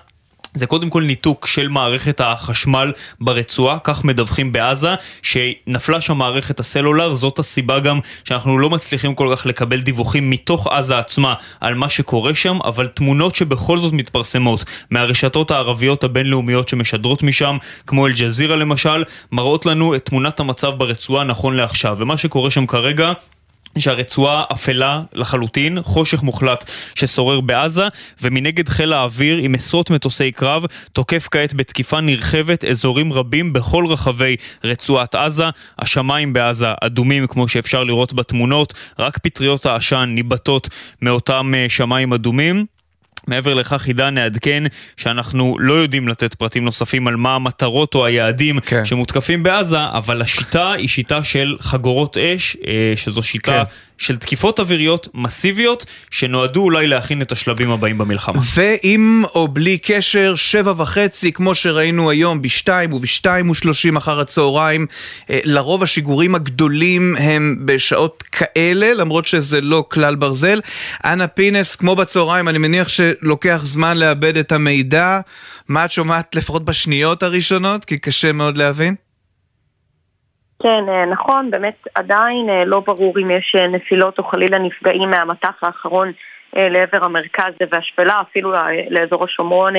זה 0.55 0.65
קודם 0.65 0.89
כל 0.89 1.03
ניתוק 1.03 1.47
של 1.47 1.67
מערכת 1.67 2.21
החשמל 2.21 2.91
ברצועה, 3.21 3.77
כך 3.83 4.03
מדווחים 4.03 4.51
בעזה, 4.51 4.95
שנפלה 5.21 6.01
שם 6.01 6.17
מערכת 6.17 6.59
הסלולר, 6.59 7.15
זאת 7.15 7.39
הסיבה 7.39 7.79
גם 7.79 7.99
שאנחנו 8.23 8.57
לא 8.57 8.69
מצליחים 8.69 9.15
כל 9.15 9.35
כך 9.35 9.45
לקבל 9.45 9.81
דיווחים 9.81 10.29
מתוך 10.29 10.67
עזה 10.67 10.99
עצמה 10.99 11.33
על 11.61 11.75
מה 11.75 11.89
שקורה 11.89 12.35
שם, 12.35 12.57
אבל 12.63 12.87
תמונות 12.87 13.35
שבכל 13.35 13.77
זאת 13.77 13.93
מתפרסמות 13.93 14.65
מהרשתות 14.91 15.51
הערביות 15.51 16.03
הבינלאומיות 16.03 16.69
שמשדרות 16.69 17.23
משם, 17.23 17.57
כמו 17.87 18.07
אל-ג'זירה 18.07 18.55
למשל, 18.55 19.03
מראות 19.31 19.65
לנו 19.65 19.95
את 19.95 20.05
תמונת 20.05 20.39
המצב 20.39 20.71
ברצועה 20.77 21.23
נכון 21.23 21.55
לעכשיו, 21.55 21.95
ומה 21.99 22.17
שקורה 22.17 22.51
שם 22.51 22.65
כרגע 22.65 23.11
שהרצועה 23.77 24.43
אפלה 24.53 25.01
לחלוטין, 25.13 25.81
חושך 25.81 26.23
מוחלט 26.23 26.71
ששורר 26.95 27.41
בעזה, 27.41 27.87
ומנגד 28.21 28.69
חיל 28.69 28.93
האוויר 28.93 29.37
עם 29.37 29.55
עשרות 29.55 29.89
מטוסי 29.89 30.31
קרב 30.31 30.65
תוקף 30.93 31.27
כעת 31.31 31.53
בתקיפה 31.53 32.01
נרחבת 32.01 32.65
אזורים 32.65 33.13
רבים 33.13 33.53
בכל 33.53 33.85
רחבי 33.87 34.35
רצועת 34.63 35.15
עזה. 35.15 35.45
השמיים 35.79 36.33
בעזה 36.33 36.67
אדומים 36.81 37.27
כמו 37.27 37.47
שאפשר 37.47 37.83
לראות 37.83 38.13
בתמונות, 38.13 38.73
רק 38.99 39.17
פטריות 39.17 39.65
העשן 39.65 40.11
ניבטות 40.15 40.69
מאותם 41.01 41.53
אה, 41.55 41.65
שמיים 41.69 42.13
אדומים. 42.13 42.65
מעבר 43.27 43.53
לכך, 43.53 43.87
עידן, 43.87 44.13
נעדכן 44.13 44.63
שאנחנו 44.97 45.57
לא 45.59 45.73
יודעים 45.73 46.07
לתת 46.07 46.33
פרטים 46.33 46.65
נוספים 46.65 47.07
על 47.07 47.15
מה 47.15 47.35
המטרות 47.35 47.95
או 47.95 48.05
היעדים 48.05 48.59
כן. 48.59 48.85
שמותקפים 48.85 49.43
בעזה, 49.43 49.83
אבל 49.83 50.21
השיטה 50.21 50.71
היא 50.71 50.87
שיטה 50.87 51.23
של 51.23 51.57
חגורות 51.59 52.17
אש, 52.17 52.57
אה, 52.67 52.93
שזו 52.95 53.21
שיטה 53.21 53.63
כן. 53.65 53.75
של 53.97 54.17
תקיפות 54.17 54.59
אוויריות 54.59 55.07
מסיביות, 55.13 55.85
שנועדו 56.11 56.61
אולי 56.61 56.87
להכין 56.87 57.21
את 57.21 57.31
השלבים 57.31 57.71
הבאים 57.71 57.97
במלחמה. 57.97 58.39
ועם 58.55 59.23
או 59.35 59.47
בלי 59.47 59.77
קשר, 59.77 60.35
שבע 60.35 60.73
וחצי, 60.77 61.31
כמו 61.31 61.55
שראינו 61.55 62.09
היום, 62.09 62.41
בשתיים 62.41 62.93
ובשתיים 62.93 63.49
ושלושים 63.49 63.95
אחר 63.95 64.19
הצהריים, 64.19 64.87
אה, 65.29 65.39
לרוב 65.43 65.83
השיגורים 65.83 66.35
הגדולים 66.35 67.15
הם 67.19 67.55
בשעות 67.65 68.23
כאלה, 68.31 68.93
למרות 68.93 69.25
שזה 69.25 69.61
לא 69.61 69.85
כלל 69.89 70.15
ברזל. 70.15 70.61
אנה 71.05 71.27
פינס, 71.27 71.75
כמו 71.75 71.95
בצהריים, 71.95 72.47
אני 72.47 72.57
מניח 72.57 72.87
שלוקח 72.87 73.61
זמן 73.63 73.97
לאבד 73.97 74.37
את 74.37 74.51
המידע. 74.51 75.19
מה 75.67 75.85
את 75.85 75.91
שומעת 75.91 76.35
לפחות 76.35 76.65
בשניות 76.65 77.23
הראשונות? 77.23 77.85
כי 77.85 77.97
קשה 77.97 78.31
מאוד 78.31 78.57
להבין. 78.57 79.04
כן, 80.63 80.89
אה, 80.89 81.05
נכון, 81.05 81.51
באמת 81.51 81.87
עדיין 81.95 82.49
אה, 82.49 82.65
לא 82.65 82.79
ברור 82.79 83.19
אם 83.19 83.31
יש 83.31 83.55
אה, 83.59 83.67
נפילות 83.67 84.17
או 84.17 84.23
חלילה 84.23 84.57
נפגעים 84.57 85.09
מהמטח 85.09 85.63
האחרון 85.63 86.11
לעבר 86.53 87.05
המרכז 87.05 87.53
והשפלה, 87.71 88.21
אפילו 88.21 88.53
לאזור 88.89 89.23
השומרון 89.23 89.73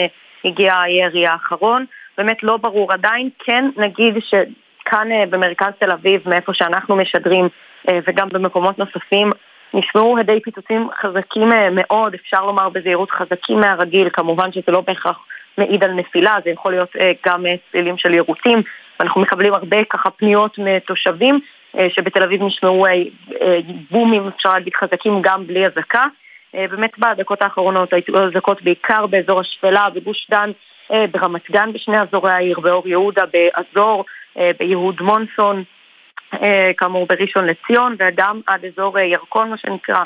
הגיע 0.44 0.80
הירי 0.80 1.26
האחרון. 1.26 1.84
באמת 2.18 2.42
לא 2.42 2.56
ברור 2.56 2.92
עדיין, 2.92 3.28
כן 3.44 3.64
נגיד 3.76 4.14
שכאן 4.20 5.08
במרכז 5.30 5.72
תל 5.78 5.90
אביב, 5.90 6.28
מאיפה 6.28 6.54
שאנחנו 6.54 6.96
משדרים, 6.96 7.48
וגם 7.90 8.28
במקומות 8.28 8.78
נוספים, 8.78 9.30
נשמעו 9.74 10.18
הדי 10.18 10.40
פיצוצים 10.40 10.88
חזקים 11.00 11.52
מאוד, 11.72 12.14
אפשר 12.14 12.46
לומר 12.46 12.68
בזהירות 12.68 13.10
חזקים 13.10 13.60
מהרגיל, 13.60 14.08
כמובן 14.12 14.52
שזה 14.52 14.72
לא 14.72 14.80
בהכרח 14.80 15.18
מעיד 15.58 15.84
על 15.84 15.92
נפילה, 15.92 16.36
זה 16.44 16.50
יכול 16.50 16.72
להיות 16.72 16.96
גם 17.26 17.44
צלילים 17.72 17.98
של 17.98 18.14
יירוטים. 18.14 18.62
ואנחנו 19.00 19.20
מקבלים 19.20 19.54
הרבה 19.54 19.84
ככה 19.84 20.10
פניות 20.10 20.58
מתושבים 20.58 21.40
אה, 21.78 21.86
שבתל 21.90 22.22
אביב 22.22 22.42
נשמעו 22.42 22.86
אה, 22.86 22.92
אה, 23.42 23.58
בומים, 23.90 24.28
אפשר 24.28 24.52
להגיד 24.52 24.74
חזקים 24.74 25.22
גם 25.22 25.46
בלי 25.46 25.66
אזעקה. 25.66 26.06
באמת 26.70 26.98
בדקות 26.98 27.42
האחרונות 27.42 27.92
היו 27.92 28.26
אזעקות 28.26 28.62
בעיקר 28.62 29.06
באזור 29.06 29.40
השפלה, 29.40 29.86
בגוש 29.94 30.26
דן, 30.30 30.50
ברמת 31.10 31.50
גן 31.50 31.72
בשני 31.72 32.00
אזורי 32.00 32.30
העיר, 32.30 32.60
באור 32.60 32.88
יהודה, 32.88 33.22
באזור, 33.32 34.04
ביהוד 34.58 35.02
מונסון, 35.02 35.62
כאמור 36.76 37.06
בראשון 37.06 37.46
לציון, 37.46 37.96
וגם 37.98 38.40
עד 38.46 38.64
אזור 38.64 38.98
ירקון, 38.98 39.50
מה 39.50 39.56
שנקרא, 39.56 40.02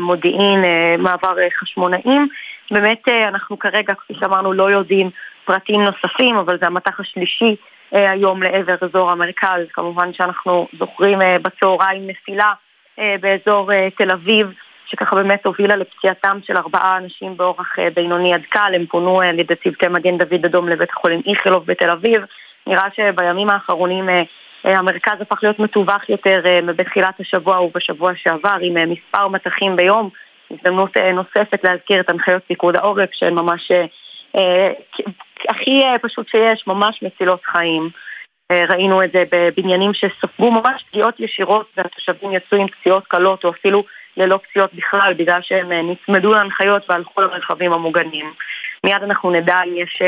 מודיעין, 0.00 0.64
מעבר 0.98 1.34
חשמונאים. 1.60 2.28
באמת 2.70 3.08
אנחנו 3.08 3.58
כרגע, 3.58 3.94
כפי 3.94 4.14
שאמרנו, 4.20 4.52
לא 4.52 4.70
יודעים 4.70 5.10
פרטים 5.44 5.82
נוספים, 5.82 6.36
אבל 6.36 6.58
זה 6.58 6.66
המטח 6.66 7.00
השלישי 7.00 7.56
היום 7.92 8.42
לעבר 8.42 8.74
אזור 8.80 9.10
המרכז. 9.10 9.60
כמובן 9.72 10.12
שאנחנו 10.12 10.68
זוכרים 10.78 11.22
אה, 11.22 11.36
בצהריים 11.38 12.06
נפילה 12.06 12.52
אה, 12.98 13.14
באזור 13.20 13.70
תל 13.96 14.10
אביב, 14.10 14.52
שככה 14.86 15.16
באמת 15.16 15.46
הובילה 15.46 15.76
לפציעתם 15.76 16.38
של 16.46 16.56
ארבעה 16.56 16.96
אנשים 16.96 17.36
באורח 17.36 17.76
בינוני 17.94 18.34
עד 18.34 18.42
קל, 18.48 18.72
הם 18.74 18.86
פונו 18.86 19.20
על 19.20 19.38
ידי 19.38 19.54
צוותי 19.64 19.88
מגן 19.88 20.18
דוד 20.18 20.44
אדום 20.44 20.68
לבית 20.68 20.90
החולים 20.90 21.22
איכילוב 21.26 21.66
בתל 21.66 21.90
אביב. 21.90 22.22
נראה 22.66 22.88
שבימים 22.96 23.50
האחרונים 23.50 24.08
המרכז 24.64 25.20
הפך 25.20 25.38
להיות 25.42 25.58
מתווך 25.58 26.08
יותר 26.08 26.40
בתחילת 26.66 27.20
השבוע 27.20 27.60
ובשבוע 27.60 28.12
שעבר, 28.16 28.56
עם 28.60 28.90
מספר 28.90 29.28
מטחים 29.28 29.76
ביום. 29.76 30.10
הזדמנות 30.50 30.96
נוספת 30.96 31.64
להזכיר 31.64 32.00
את 32.00 32.10
הנחיות 32.10 32.42
פיקוד 32.46 32.76
העורף 32.76 33.08
שהן 33.12 33.34
ממש 33.34 33.72
הכי 35.48 35.82
אה, 35.84 35.98
פשוט 35.98 36.28
שיש, 36.28 36.66
ממש 36.66 37.02
מצילות 37.02 37.40
חיים. 37.44 37.90
אה, 38.50 38.64
ראינו 38.68 39.04
את 39.04 39.12
זה 39.12 39.24
בבניינים 39.32 39.90
שספגו 39.94 40.50
ממש 40.50 40.84
פגיעות 40.90 41.20
ישירות 41.20 41.66
והתושבים 41.76 42.32
יצאו 42.32 42.58
עם 42.58 42.66
פציעות 42.68 43.06
קלות 43.06 43.44
או 43.44 43.50
אפילו 43.50 43.84
ללא 44.16 44.38
פציעות 44.48 44.74
בכלל 44.74 45.14
בגלל 45.14 45.40
שהם 45.42 45.72
אה, 45.72 45.82
נצמדו 45.82 46.34
להנחיות 46.34 46.90
והלכו 46.90 47.20
למרחבים 47.20 47.72
המוגנים. 47.72 48.32
מיד 48.84 49.02
אנחנו 49.02 49.30
נדע 49.30 49.58
אם 49.66 49.76
יש 49.76 50.02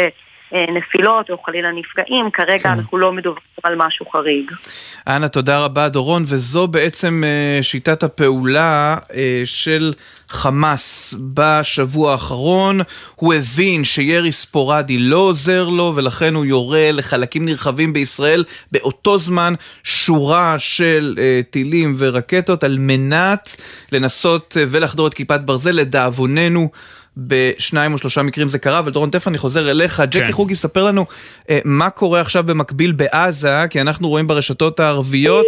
נפילות 0.53 1.31
או 1.31 1.39
חלילה 1.43 1.69
נפגעים, 1.73 2.31
כרגע 2.33 2.59
כן. 2.59 2.69
אנחנו 2.69 2.99
לא 2.99 3.13
מדווחים 3.13 3.43
על 3.63 3.75
משהו 3.77 4.07
חריג. 4.07 4.51
אנה, 5.09 5.29
תודה 5.29 5.65
רבה 5.65 5.89
דורון, 5.89 6.23
וזו 6.23 6.69
בעצם 6.69 7.23
שיטת 7.63 8.03
הפעולה 8.03 8.97
של 9.45 9.93
חמאס 10.29 11.15
בשבוע 11.35 12.13
האחרון. 12.13 12.81
הוא 13.15 13.35
הבין 13.35 13.85
שירי 13.85 14.33
ספורדי 14.33 14.99
לא 14.99 15.17
עוזר 15.17 15.69
לו, 15.69 15.93
ולכן 15.97 16.35
הוא 16.35 16.45
יורה 16.45 16.93
לחלקים 16.93 17.45
נרחבים 17.45 17.93
בישראל 17.93 18.45
באותו 18.73 19.19
זמן 19.19 19.55
שורה 19.85 20.59
של 20.59 21.15
uh, 21.17 21.51
טילים 21.51 21.95
ורקטות 21.99 22.65
על 22.65 22.77
מנת 22.79 23.57
לנסות 23.93 24.57
uh, 24.57 24.67
ולחדור 24.69 25.07
את 25.07 25.15
כיפת 25.15 25.41
ברזל. 25.41 25.79
לדאבוננו, 25.79 26.69
בשניים 27.19 27.93
או 27.93 27.99
שלושה 27.99 28.23
מקרים 28.23 28.49
זה 28.49 28.59
קרה, 28.59 28.79
אבל 28.79 28.93
דורון 28.93 29.11
תכף 29.11 29.29
אני 29.29 29.39
חוזר 29.39 29.71
אליך. 29.71 29.97
כן. 29.97 30.05
ג'קי 30.05 30.33
חוגי, 30.33 30.55
ספר 30.55 30.85
לנו 30.85 31.07
uh, 31.43 31.51
מה 31.65 31.91
קורה 31.91 32.21
עכשיו 32.21 32.43
במקביל 32.43 32.93
בעזה, 32.93 33.65
כי 33.71 33.81
אנחנו 33.81 34.09
רואים 34.09 34.27
ברשתות 34.27 34.81
הערביות... 34.81 35.47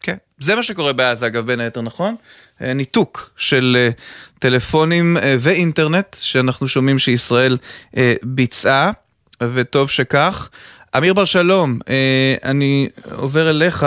כן, 0.00 0.16
זה 0.40 0.56
מה 0.56 0.62
שקורה 0.62 0.92
בעזה 0.92 1.26
אגב 1.26 1.46
בין 1.46 1.60
היתר, 1.60 1.80
נכון? 1.80 2.14
אה, 2.62 2.72
ניתוק 2.72 3.30
של 3.36 3.76
אה, 3.78 3.90
טלפונים 4.38 5.16
אה, 5.16 5.36
ואינטרנט 5.38 6.16
שאנחנו 6.20 6.68
שומעים 6.68 6.98
שישראל 6.98 7.56
ביצעה, 8.22 8.90
וטוב 9.42 9.90
שכך. 9.90 10.48
אמיר 10.96 11.14
בר 11.14 11.24
שלום, 11.24 11.78
אני 12.44 12.88
עובר 13.16 13.50
אליך. 13.50 13.86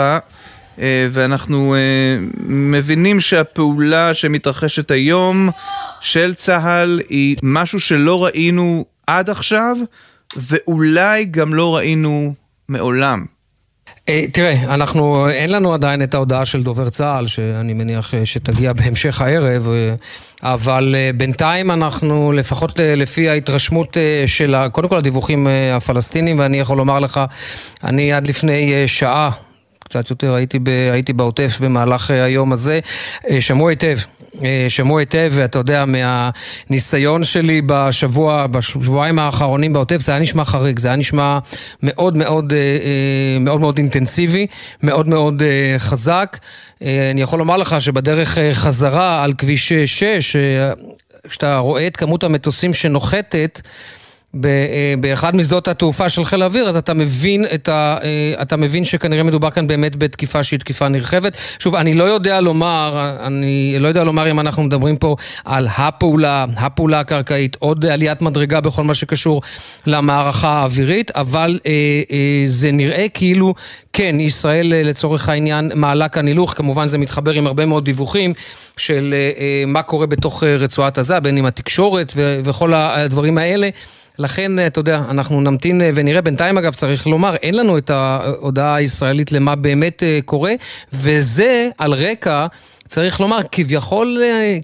ואנחנו 1.10 1.74
מבינים 2.46 3.20
שהפעולה 3.20 4.14
שמתרחשת 4.14 4.90
היום 4.90 5.50
של 6.00 6.34
צה"ל 6.34 7.00
היא 7.08 7.36
משהו 7.42 7.80
שלא 7.80 8.24
ראינו 8.24 8.84
עד 9.06 9.30
עכשיו, 9.30 9.76
ואולי 10.36 11.24
גם 11.24 11.54
לא 11.54 11.76
ראינו 11.76 12.34
מעולם. 12.68 13.24
אה, 14.08 14.24
תראה, 14.32 14.74
אנחנו, 14.74 15.28
אין 15.30 15.52
לנו 15.52 15.74
עדיין 15.74 16.02
את 16.02 16.14
ההודעה 16.14 16.44
של 16.44 16.62
דובר 16.62 16.88
צה"ל, 16.88 17.26
שאני 17.26 17.74
מניח 17.74 18.14
אה, 18.14 18.26
שתגיע 18.26 18.72
בהמשך 18.78 19.20
הערב, 19.20 19.68
אה, 19.68 19.94
אבל 20.54 20.94
בינתיים 21.16 21.70
אנחנו, 21.70 22.32
לפחות 22.32 22.78
לפי 22.82 23.28
ההתרשמות 23.28 23.96
של, 24.26 24.56
קודם 24.72 24.88
כל 24.88 24.96
הדיווחים 24.96 25.46
הפלסטינים, 25.72 26.38
ואני 26.38 26.60
יכול 26.60 26.76
לומר 26.76 26.98
לך, 26.98 27.20
אני 27.84 28.12
עד 28.12 28.28
לפני 28.28 28.72
שעה 28.86 29.30
קצת 29.92 30.10
יותר 30.10 30.34
הייתי, 30.34 30.58
ב, 30.58 30.68
הייתי 30.92 31.12
בעוטף 31.12 31.60
במהלך 31.60 32.10
היום 32.10 32.52
הזה, 32.52 32.80
שמעו 33.40 33.68
היטב 33.68 33.96
אה, 34.44 34.66
שמעו 34.68 34.98
היטב, 34.98 35.32
ואתה 35.34 35.58
יודע, 35.58 35.84
מהניסיון 35.84 37.24
שלי 37.24 37.62
בשבוע, 37.66 38.46
בשבועיים 38.46 39.18
האחרונים 39.18 39.72
בעוטף, 39.72 40.00
זה 40.00 40.12
היה 40.12 40.20
נשמע 40.20 40.44
חריג, 40.44 40.78
זה 40.78 40.88
היה 40.88 40.96
נשמע 40.96 41.38
מאוד 41.82 42.16
מאוד, 42.16 42.52
אה, 42.52 42.58
אה, 42.58 43.38
מאוד 43.40 43.60
מאוד 43.60 43.78
אינטנסיבי, 43.78 44.46
מאוד 44.82 45.08
מאוד 45.08 45.42
חזק. 45.78 46.38
אני 47.10 47.22
יכול 47.22 47.38
לומר 47.38 47.56
לך 47.56 47.76
שבדרך 47.80 48.38
חזרה 48.52 49.24
על 49.24 49.32
כביש 49.38 49.72
6, 49.72 50.36
כשאתה 51.28 51.56
רואה 51.56 51.86
את 51.86 51.96
כמות 51.96 52.24
המטוסים 52.24 52.74
שנוחתת, 52.74 53.60
אה, 53.64 53.70
באחד 55.00 55.36
משדות 55.36 55.68
התעופה 55.68 56.08
של 56.08 56.24
חיל 56.24 56.42
האוויר, 56.42 56.68
אז 56.68 56.76
אתה 56.76 56.94
מבין, 56.94 57.44
את 57.54 57.68
ה, 57.68 57.98
אה, 58.02 58.42
אתה 58.42 58.56
מבין 58.56 58.84
שכנראה 58.84 59.22
מדובר 59.22 59.50
כאן 59.50 59.66
באמת 59.66 59.96
בתקיפה 59.96 60.42
שהיא 60.42 60.60
תקיפה 60.60 60.88
נרחבת. 60.88 61.36
שוב, 61.58 61.74
אני 61.74 61.92
לא 61.92 62.04
יודע 62.04 62.40
לומר, 62.40 63.16
אני 63.26 63.76
לא 63.78 63.88
יודע 63.88 64.04
לומר 64.04 64.30
אם 64.30 64.40
אנחנו 64.40 64.62
מדברים 64.62 64.96
פה 64.96 65.16
על 65.44 65.68
הפעולה, 65.76 66.46
הפעולה 66.56 67.00
הקרקעית, 67.00 67.56
עוד 67.58 67.86
עליית 67.86 68.22
מדרגה 68.22 68.60
בכל 68.60 68.84
מה 68.84 68.94
שקשור 68.94 69.42
למערכה 69.86 70.48
האווירית, 70.48 71.10
אבל 71.10 71.60
אה, 71.66 71.72
אה, 72.10 72.42
זה 72.44 72.72
נראה 72.72 73.06
כאילו, 73.14 73.54
כן, 73.92 74.20
ישראל 74.20 74.72
אה, 74.72 74.82
לצורך 74.82 75.28
העניין 75.28 75.72
מעלה 75.74 76.08
כאן 76.08 76.26
הילוך, 76.26 76.54
כמובן 76.56 76.86
זה 76.86 76.98
מתחבר 76.98 77.32
עם 77.32 77.46
הרבה 77.46 77.66
מאוד 77.66 77.84
דיווחים 77.84 78.34
של 78.76 79.14
אה, 79.16 79.30
אה, 79.40 79.64
מה 79.66 79.82
קורה 79.82 80.06
בתוך 80.06 80.44
אה, 80.44 80.56
רצועת 80.56 80.98
עזה, 80.98 81.20
בין 81.20 81.36
עם 81.36 81.46
התקשורת 81.46 82.12
ו- 82.16 82.40
וכל 82.44 82.74
הדברים 82.74 83.38
האלה. 83.38 83.68
לכן, 84.18 84.66
אתה 84.66 84.80
יודע, 84.80 85.02
אנחנו 85.10 85.40
נמתין 85.40 85.80
ונראה. 85.94 86.22
בינתיים, 86.22 86.58
אגב, 86.58 86.74
צריך 86.74 87.06
לומר, 87.06 87.34
אין 87.36 87.54
לנו 87.54 87.78
את 87.78 87.90
ההודעה 87.90 88.74
הישראלית 88.74 89.32
למה 89.32 89.54
באמת 89.54 90.02
אה, 90.02 90.18
קורה, 90.24 90.54
וזה 90.92 91.68
על 91.78 91.92
רקע... 91.92 92.46
צריך 92.92 93.20
לומר, 93.20 93.38
כביכול 93.52 94.18
אה, 94.22 94.58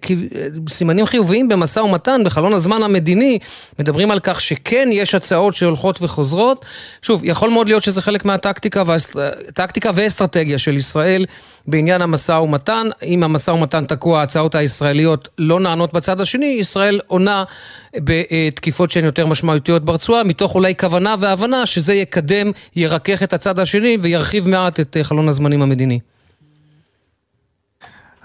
סימנים 0.69 1.07
חיוביים 1.07 1.49
במשא 1.49 1.81
ומתן, 1.81 2.21
בחלון 2.25 2.53
הזמן 2.53 2.83
המדיני, 2.83 3.39
מדברים 3.79 4.11
על 4.11 4.21
כך 4.21 4.41
שכן 4.41 4.89
יש 4.93 5.15
הצעות 5.15 5.55
שהולכות 5.55 6.03
וחוזרות. 6.03 6.65
שוב, 7.03 7.21
יכול 7.25 7.51
מאוד 7.51 7.69
להיות 7.69 7.83
שזה 7.83 8.03
חלק 8.03 8.25
מהטקטיקה 8.25 8.83
ואסטרטגיה 9.95 10.59
של 10.59 10.77
ישראל 10.77 11.27
בעניין 11.67 12.03
המשא 12.03 12.33
ומתן. 12.33 12.87
אם 13.03 13.23
המשא 13.23 13.51
ומתן 13.51 13.85
תקוע, 13.85 14.21
ההצעות 14.21 14.55
הישראליות 14.55 15.29
לא 15.39 15.61
נענות 15.61 15.93
בצד 15.93 16.21
השני, 16.21 16.57
ישראל 16.61 17.01
עונה 17.07 17.45
בתקיפות 17.97 18.91
שהן 18.91 19.05
יותר 19.05 19.27
משמעותיות 19.27 19.85
ברצועה, 19.85 20.25
מתוך 20.25 20.55
אולי 20.55 20.75
כוונה 20.77 21.15
והבנה 21.19 21.67
שזה 21.67 21.95
יקדם, 21.95 22.51
ירכך 22.77 23.23
את 23.23 23.33
הצד 23.33 23.59
השני 23.59 23.97
וירחיב 24.01 24.49
מעט 24.49 24.81
את 24.81 24.97
חלון 25.03 25.29
הזמנים 25.29 25.63
המדיני. 25.63 25.99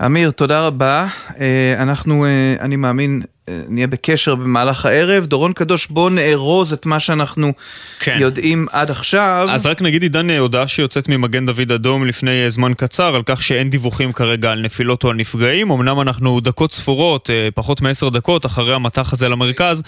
אמיר, 0.06 0.32
תודה 0.32 0.68
רבה. 0.68 1.08
אה, 1.40 1.76
אנחנו, 1.78 2.26
אה, 2.26 2.56
אני 2.60 2.76
מאמין, 2.76 3.22
אה, 3.50 3.62
נהיה 3.68 3.88
בקשר 3.88 4.36
במהלך 4.36 4.86
הערב. 4.86 5.26
דורון 5.26 5.54
קדוש, 5.54 5.88
בוא 5.88 6.10
נארוז 6.10 6.74
את 6.74 6.86
מה 6.86 7.00
שאנחנו 7.00 7.54
כן. 8.00 8.18
יודעים 8.20 8.68
עד 8.72 8.92
עכשיו. 8.92 9.48
אז 9.52 9.66
רק 9.66 9.82
נגיד, 9.82 10.02
עידן, 10.02 10.30
הודעה 10.30 10.68
שיוצאת 10.68 11.10
ממגן 11.10 11.46
דוד 11.46 11.72
אדום 11.72 12.06
לפני 12.06 12.52
זמן 12.52 12.74
קצר, 12.74 13.16
על 13.16 13.22
כך 13.26 13.44
שאין 13.44 13.70
דיווחים 13.70 14.14
כרגע 14.14 14.52
על 14.52 14.62
נפילות 14.62 15.04
או 15.04 15.10
על 15.10 15.16
נפגעים. 15.16 15.72
אמנם 15.72 16.02
אנחנו 16.02 16.40
דקות 16.40 16.74
ספורות, 16.74 17.30
פחות 17.56 17.82
מעשר 17.82 18.10
דקות, 18.10 18.46
אחרי 18.46 18.76
המטח 18.76 19.14
הזה 19.14 19.30
למרכז, 19.30 19.84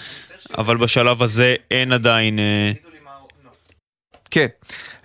אבל 0.58 0.76
בשלב 0.76 1.22
הזה 1.22 1.54
אין 1.70 1.92
עדיין... 1.92 2.38
כן, 4.30 4.46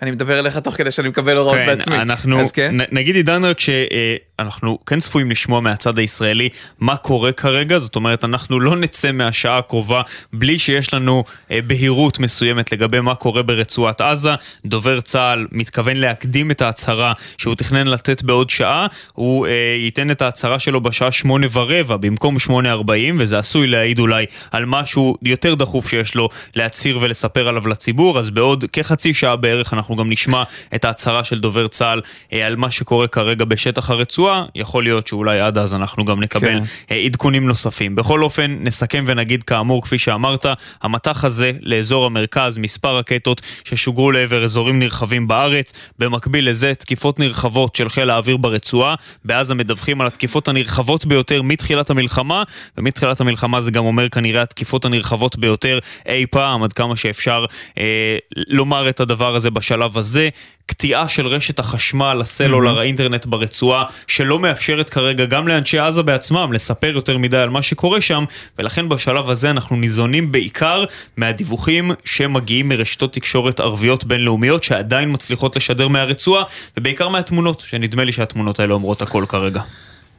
אני 0.02 0.10
מדבר 0.10 0.38
אליך 0.38 0.58
תוך 0.58 0.74
כדי 0.74 0.90
שאני 0.90 1.08
מקבל 1.08 1.36
הוראות 1.36 1.56
כן, 1.56 1.66
בעצמי. 1.66 1.96
אנחנו, 1.96 2.40
אז 2.40 2.52
כן. 2.52 2.80
נ, 2.80 2.84
נגיד 2.92 3.16
עידן 3.16 3.44
רק 3.44 3.60
שאנחנו 3.60 4.78
כן 4.86 5.00
צפויים 5.00 5.30
לשמוע 5.30 5.60
מהצד 5.60 5.98
הישראלי 5.98 6.48
מה 6.80 6.96
קורה 6.96 7.32
כרגע, 7.32 7.78
זאת 7.78 7.96
אומרת 7.96 8.24
אנחנו 8.24 8.60
לא 8.60 8.76
נצא 8.76 9.12
מהשעה 9.12 9.58
הקרובה 9.58 10.02
בלי 10.32 10.58
שיש 10.58 10.94
לנו 10.94 11.24
אה, 11.50 11.58
בהירות 11.66 12.18
מסוימת 12.18 12.72
לגבי 12.72 13.00
מה 13.00 13.14
קורה 13.14 13.42
ברצועת 13.42 14.00
עזה. 14.00 14.30
דובר 14.64 15.00
צה"ל 15.00 15.46
מתכוון 15.52 15.96
להקדים 15.96 16.50
את 16.50 16.62
ההצהרה 16.62 17.12
שהוא 17.38 17.54
תכנן 17.54 17.86
לתת 17.86 18.22
בעוד 18.22 18.50
שעה, 18.50 18.86
הוא 19.12 19.46
אה, 19.46 19.52
ייתן 19.78 20.10
את 20.10 20.22
ההצהרה 20.22 20.58
שלו 20.58 20.80
בשעה 20.80 21.12
שמונה 21.12 21.46
ורבע 21.52 21.96
במקום 21.96 22.38
שמונה 22.38 22.72
ארבעים, 22.72 23.16
וזה 23.20 23.38
עשוי 23.38 23.66
להעיד 23.66 23.98
אולי 23.98 24.26
על 24.50 24.64
משהו 24.64 25.16
יותר 25.22 25.54
דחוף 25.54 25.88
שיש 25.88 26.14
לו 26.14 26.28
להצהיר 26.54 26.98
ולספר 27.02 27.48
עליו 27.48 27.68
לציבור, 27.68 28.18
אז 28.18 28.30
בעוד 28.30 28.64
כחצי 28.72 29.14
שעה 29.14 29.36
בערך 29.36 29.74
אנחנו 29.74 29.91
גם 29.96 30.10
נשמע 30.10 30.42
את 30.74 30.84
ההצהרה 30.84 31.24
של 31.24 31.40
דובר 31.40 31.68
צה"ל 31.68 32.00
אה, 32.32 32.46
על 32.46 32.56
מה 32.56 32.70
שקורה 32.70 33.08
כרגע 33.08 33.44
בשטח 33.44 33.90
הרצועה, 33.90 34.44
יכול 34.54 34.82
להיות 34.84 35.06
שאולי 35.06 35.40
עד 35.40 35.58
אז 35.58 35.74
אנחנו 35.74 36.04
גם 36.04 36.20
נקבל 36.20 36.48
כן. 36.48 36.62
אה, 36.90 36.96
עדכונים 36.96 37.46
נוספים. 37.46 37.94
בכל 37.94 38.22
אופן, 38.22 38.56
נסכם 38.60 39.04
ונגיד 39.06 39.42
כאמור, 39.42 39.82
כפי 39.82 39.98
שאמרת, 39.98 40.46
המטח 40.82 41.24
הזה 41.24 41.52
לאזור 41.60 42.06
המרכז, 42.06 42.58
מספר 42.58 42.96
רקטות 42.96 43.40
ששוגרו 43.64 44.12
לעבר 44.12 44.44
אזורים 44.44 44.78
נרחבים 44.78 45.28
בארץ, 45.28 45.72
במקביל 45.98 46.48
לזה 46.48 46.74
תקיפות 46.74 47.18
נרחבות 47.18 47.76
של 47.76 47.88
חיל 47.88 48.10
האוויר 48.10 48.36
ברצועה, 48.36 48.94
בעזה 49.24 49.54
מדווחים 49.54 50.00
על 50.00 50.06
התקיפות 50.06 50.48
הנרחבות 50.48 51.06
ביותר 51.06 51.42
מתחילת 51.42 51.90
המלחמה, 51.90 52.42
ומתחילת 52.78 53.20
המלחמה 53.20 53.60
זה 53.60 53.70
גם 53.70 53.84
אומר 53.84 54.08
כנראה 54.08 54.42
התקיפות 54.42 54.84
הנרחבות 54.84 55.38
ביותר 55.38 55.78
אי 56.06 56.26
פעם, 56.30 56.62
עד 56.62 56.72
כמה 56.72 56.96
שאפשר 56.96 57.44
אה, 57.78 58.16
לומר 58.36 58.88
את 58.88 59.00
הדבר 59.00 59.36
הזה 59.36 59.50
בשלב 59.50 59.81
הזה. 59.94 60.28
קטיעה 60.66 61.08
של 61.08 61.26
רשת 61.26 61.58
החשמל, 61.58 62.18
הסלולר, 62.20 62.76
mm-hmm. 62.76 62.80
האינטרנט 62.80 63.26
ברצועה, 63.26 63.84
שלא 64.06 64.38
מאפשרת 64.38 64.90
כרגע 64.90 65.24
גם 65.24 65.48
לאנשי 65.48 65.78
עזה 65.78 66.02
בעצמם 66.02 66.52
לספר 66.52 66.86
יותר 66.86 67.18
מדי 67.18 67.36
על 67.36 67.50
מה 67.50 67.62
שקורה 67.62 68.00
שם, 68.00 68.24
ולכן 68.58 68.88
בשלב 68.88 69.30
הזה 69.30 69.50
אנחנו 69.50 69.76
ניזונים 69.76 70.32
בעיקר 70.32 70.84
מהדיווחים 71.16 71.90
שמגיעים 72.04 72.68
מרשתות 72.68 73.12
תקשורת 73.12 73.60
ערביות 73.60 74.04
בינלאומיות 74.04 74.64
שעדיין 74.64 75.12
מצליחות 75.12 75.56
לשדר 75.56 75.88
מהרצועה, 75.88 76.44
ובעיקר 76.76 77.08
מהתמונות, 77.08 77.62
שנדמה 77.66 78.04
לי 78.04 78.12
שהתמונות 78.12 78.60
האלה 78.60 78.74
אומרות 78.74 79.02
הכל 79.02 79.24
כרגע. 79.28 79.62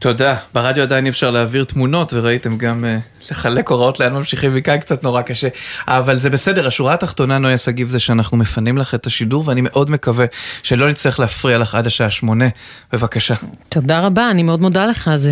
תודה. 0.03 0.35
ברדיו 0.53 0.83
עדיין 0.83 1.05
אי 1.05 1.09
אפשר 1.09 1.31
להעביר 1.31 1.63
תמונות, 1.63 2.13
וראיתם 2.13 2.57
גם 2.57 2.83
uh, 2.83 3.31
לחלק 3.31 3.69
הוראות 3.69 3.99
לאן 3.99 4.13
ממשיכים 4.13 4.55
מכאן 4.55 4.77
קצת 4.77 5.03
נורא 5.03 5.21
קשה. 5.21 5.47
אבל 5.87 6.15
זה 6.15 6.29
בסדר, 6.29 6.67
השורה 6.67 6.93
התחתונה, 6.93 7.37
נויה 7.37 7.57
שגיב, 7.57 7.89
זה 7.89 7.99
שאנחנו 7.99 8.37
מפנים 8.37 8.77
לך 8.77 8.95
את 8.95 9.05
השידור, 9.05 9.43
ואני 9.47 9.61
מאוד 9.63 9.89
מקווה 9.89 10.25
שלא 10.63 10.89
נצטרך 10.89 11.19
להפריע 11.19 11.57
לך 11.57 11.75
עד 11.75 11.87
השעה 11.87 12.09
שמונה. 12.09 12.45
בבקשה. 12.93 13.33
תודה 13.69 13.99
רבה, 13.99 14.31
אני 14.31 14.43
מאוד 14.43 14.61
מודה 14.61 14.85
לך. 14.85 15.07
אז 15.07 15.29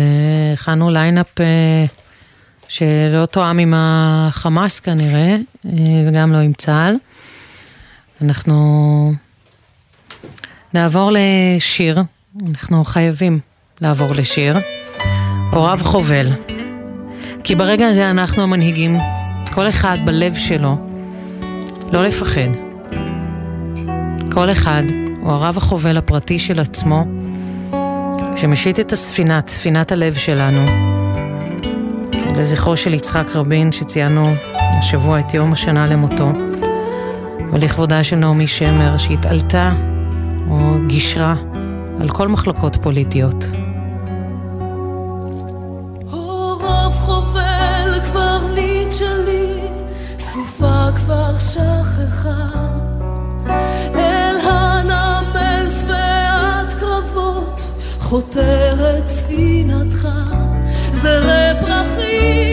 הכנו 0.52 0.90
lineup 0.90 1.38
uh, 1.38 1.42
שלא 2.68 3.26
תואם 3.30 3.58
עם 3.58 3.74
החמאס 3.76 4.80
כנראה, 4.80 5.36
וגם 6.08 6.32
לא 6.32 6.38
עם 6.38 6.52
צה"ל. 6.52 6.94
אנחנו 8.22 9.14
נעבור 10.74 11.12
לשיר, 11.14 12.02
אנחנו 12.48 12.84
חייבים. 12.84 13.51
לעבור 13.82 14.14
לשיר. 14.14 14.56
הו 15.52 15.65
רב 15.65 15.78
חובל. 15.82 16.26
כי 17.44 17.54
ברגע 17.54 17.88
הזה 17.88 18.10
אנחנו 18.10 18.42
המנהיגים, 18.42 18.98
כל 19.52 19.68
אחד 19.68 19.98
בלב 20.04 20.34
שלו, 20.34 20.76
לא 21.92 22.04
לפחד. 22.04 22.48
כל 24.32 24.50
אחד 24.50 24.82
הוא 25.20 25.32
הרב 25.32 25.56
החובל 25.56 25.96
הפרטי 25.96 26.38
של 26.38 26.60
עצמו, 26.60 27.04
שמשיט 28.36 28.80
את 28.80 28.92
הספינה, 28.92 29.40
ספינת 29.46 29.92
הלב 29.92 30.14
שלנו, 30.14 30.64
לזכרו 32.38 32.76
של 32.76 32.94
יצחק 32.94 33.36
רבין 33.36 33.72
שציינו 33.72 34.34
השבוע 34.54 35.20
את 35.20 35.34
יום 35.34 35.52
השנה 35.52 35.86
למותו, 35.86 36.32
ולכבודה 37.52 38.04
של 38.04 38.16
נעמי 38.16 38.46
שמר 38.46 38.96
שהתעלתה 38.96 39.72
או 40.50 40.58
גישרה 40.86 41.34
על 42.00 42.08
כל 42.08 42.28
מחלוקות 42.28 42.76
פוליטיות. 42.76 43.61
שכחה 51.50 52.48
אל 53.94 54.36
הנמל 54.42 55.66
שבעת 55.80 56.72
קרבות 56.80 57.60
חותרת 58.00 59.08
ספינתך 59.08 60.08
זרי 60.92 61.60
פרחים 61.60 62.51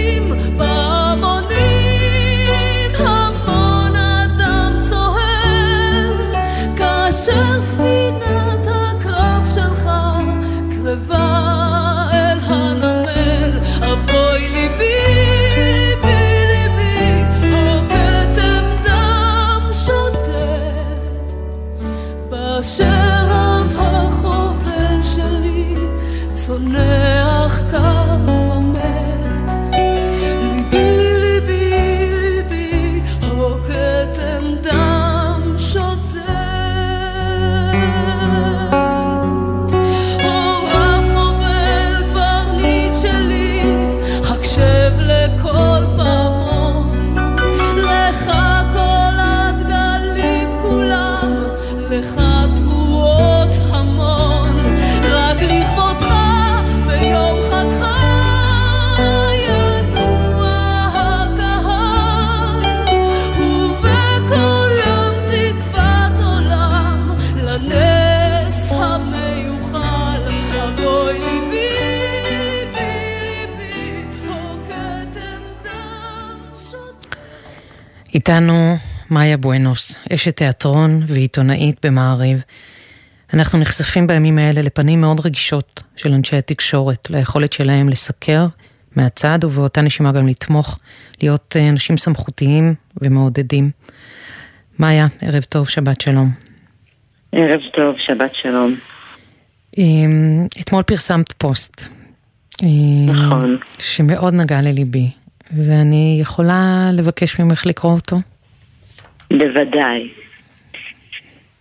איתנו 78.30 78.76
מאיה 79.10 79.38
בואנוס, 79.38 80.00
אשת 80.14 80.38
תיאטרון 80.38 81.02
ועיתונאית 81.08 81.86
במעריב. 81.86 82.44
אנחנו 83.34 83.60
נחשפים 83.60 84.08
בימים 84.08 84.38
האלה 84.38 84.62
לפנים 84.62 85.02
מאוד 85.02 85.26
רגישות 85.26 85.84
של 85.96 86.14
אנשי 86.14 86.36
התקשורת, 86.36 87.10
ליכולת 87.10 87.54
שלהם 87.54 87.90
לסקר 87.90 88.46
מהצד 88.96 89.40
ובאותה 89.44 89.82
נשימה 89.82 90.12
גם 90.12 90.28
לתמוך, 90.28 90.80
להיות 91.22 91.56
אה, 91.60 91.70
אנשים 91.70 91.98
סמכותיים 91.98 92.74
ומעודדים. 93.02 93.72
מאיה, 94.80 95.08
ערב 95.22 95.44
טוב, 95.44 95.70
שבת 95.70 96.02
שלום. 96.02 96.32
ערב 97.32 97.62
טוב, 97.74 97.96
שבת 97.98 98.36
שלום. 98.36 98.76
אמ, 99.78 100.48
אתמול 100.62 100.84
פרסמת 100.84 101.32
פוסט. 101.32 101.90
אמ, 102.64 103.10
נכון. 103.10 103.58
שמאוד 103.80 104.34
נגע 104.34 104.62
לליבי, 104.62 105.10
ואני 105.58 106.18
יכולה 106.22 106.90
לבקש 106.94 107.40
ממך 107.40 107.66
לקרוא 107.66 107.94
אותו? 107.94 108.16
בוודאי. 109.34 110.10